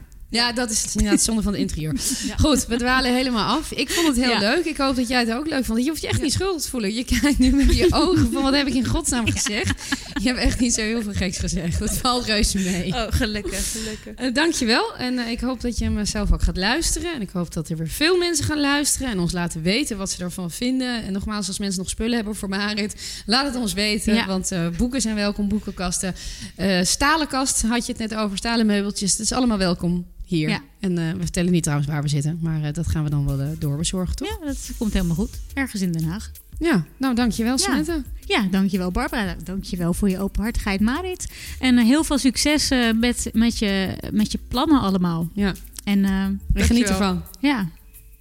dat 0.54 0.70
is 0.70 0.82
het 0.82 0.94
inderdaad 0.94 1.22
zonde 1.22 1.42
van 1.42 1.52
het 1.52 1.60
interieur. 1.60 1.94
Goed, 2.42 2.66
we 2.66 2.76
dwalen 2.76 3.14
helemaal 3.14 3.56
af. 3.58 3.72
Ik 3.72 3.90
vond 3.90 4.06
het 4.06 4.16
heel 4.16 4.30
Ja. 4.30 4.38
leuk. 4.38 4.64
Ik 4.64 4.76
hoop 4.76 4.96
dat 4.96 5.08
jij 5.08 5.20
het 5.20 5.32
ook 5.32 5.48
leuk 5.48 5.64
vond. 5.64 5.82
Je 5.82 5.88
hoeft 5.88 6.02
je 6.02 6.08
echt 6.08 6.22
niet 6.22 6.32
schuldig 6.32 6.62
te 6.62 6.68
voelen. 6.68 6.94
Je 6.94 7.04
kijkt 7.04 7.38
nu 7.38 7.50
met 7.52 7.76
je 7.76 7.86
ogen 7.90 8.32
van 8.32 8.42
wat 8.42 8.54
heb 8.54 8.66
ik 8.66 8.74
in 8.74 8.86
godsnaam 8.86 9.26
gezegd. 9.36 9.82
Je 10.20 10.28
hebt 10.28 10.40
echt 10.40 10.60
niet 10.60 10.74
zo 10.74 10.80
heel 10.80 11.02
veel 11.02 11.12
geks 11.12 11.38
gezegd. 11.38 11.78
Dat 11.78 11.92
valt 11.92 12.24
reuze 12.24 12.58
mee. 12.58 12.92
Oh, 12.92 13.02
gelukkig, 13.10 13.72
gelukkig. 13.72 14.14
Eh, 14.14 14.34
dankjewel. 14.34 14.96
En 14.96 15.18
eh, 15.18 15.30
ik 15.30 15.40
hoop 15.40 15.60
dat 15.60 15.78
je 15.78 15.84
hem 15.84 16.04
zelf 16.06 16.32
ook 16.32 16.42
gaat 16.42 16.56
luisteren. 16.56 17.14
En 17.14 17.20
ik 17.20 17.30
hoop 17.30 17.52
dat 17.54 17.68
er 17.68 17.76
weer 17.76 17.88
veel 17.88 18.16
mensen 18.18 18.44
gaan 18.44 18.60
luisteren. 18.60 19.08
En 19.10 19.18
ons 19.18 19.32
laten 19.32 19.62
weten 19.62 19.96
wat 19.96 20.10
ze 20.10 20.22
ervan 20.22 20.50
vinden. 20.50 21.02
En 21.02 21.12
nogmaals, 21.12 21.48
als 21.48 21.58
mensen 21.58 21.80
nog 21.80 21.90
spullen 21.90 22.14
hebben 22.14 22.34
voor 22.34 22.48
Marit, 22.48 22.94
laat 23.26 23.46
het 23.46 23.56
ons 23.56 23.72
weten. 23.72 24.14
Ja. 24.14 24.26
Want 24.26 24.52
eh, 24.52 24.68
boeken 24.76 25.00
zijn 25.00 25.14
welkom, 25.14 25.48
boekenkasten. 25.48 26.14
Eh 26.56 26.80
stalen 26.82 27.26
kast 27.28 27.62
had 27.62 27.86
je 27.86 27.92
het 27.92 28.00
net 28.10 28.14
over, 28.14 28.36
stalen 28.36 28.66
meubeltjes. 28.66 29.10
Het 29.12 29.20
is 29.20 29.32
allemaal 29.32 29.58
welkom 29.58 30.06
hier. 30.36 30.48
Ja. 30.48 30.60
En 30.80 30.98
eh, 30.98 31.12
we 31.12 31.20
vertellen 31.20 31.52
niet 31.52 31.62
trouwens 31.62 31.88
waar 31.90 32.02
we 32.02 32.08
zitten. 32.08 32.38
Maar 32.42 32.62
eh, 32.62 32.72
dat 32.72 32.86
gaan 32.88 33.04
we 33.04 33.10
dan 33.10 33.26
wel 33.26 33.40
eh, 33.40 33.48
doorbezorgen, 33.58 34.16
toch? 34.16 34.28
Ja, 34.28 34.46
dat 34.46 34.70
komt 34.78 34.92
helemaal 34.92 35.16
goed. 35.16 35.30
Ergens 35.54 35.82
in 35.82 35.92
Den 35.92 36.04
Haag. 36.04 36.30
Ja, 36.58 36.84
nou 36.96 37.14
dankjewel 37.14 37.52
Ja. 37.52 37.58
Samantha. 37.58 38.02
Ja, 38.26 38.46
dankjewel 38.50 38.90
Barbara. 38.90 39.36
Dankjewel 39.44 39.94
voor 39.94 40.08
je 40.10 40.18
openhartigheid 40.18 40.80
Marit. 40.80 41.26
En 41.58 41.78
heel 41.78 42.04
veel 42.04 42.18
succes 42.18 42.70
eh, 42.70 42.92
met, 43.00 43.30
met, 43.32 43.58
je, 43.58 43.96
met 44.12 44.32
je 44.32 44.38
plannen 44.48 44.80
allemaal. 44.80 45.28
Ja, 45.34 45.54
En 45.84 46.04
eh, 46.04 46.26
geniet 46.66 46.88
ervan. 46.88 47.22
ja, 47.40 47.68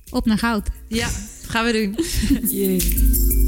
op 0.10 0.26
naar 0.26 0.38
goud. 0.38 0.68
Ja, 0.88 1.08
gaan 1.48 1.66
we 1.66 1.72
doen. 1.72 1.96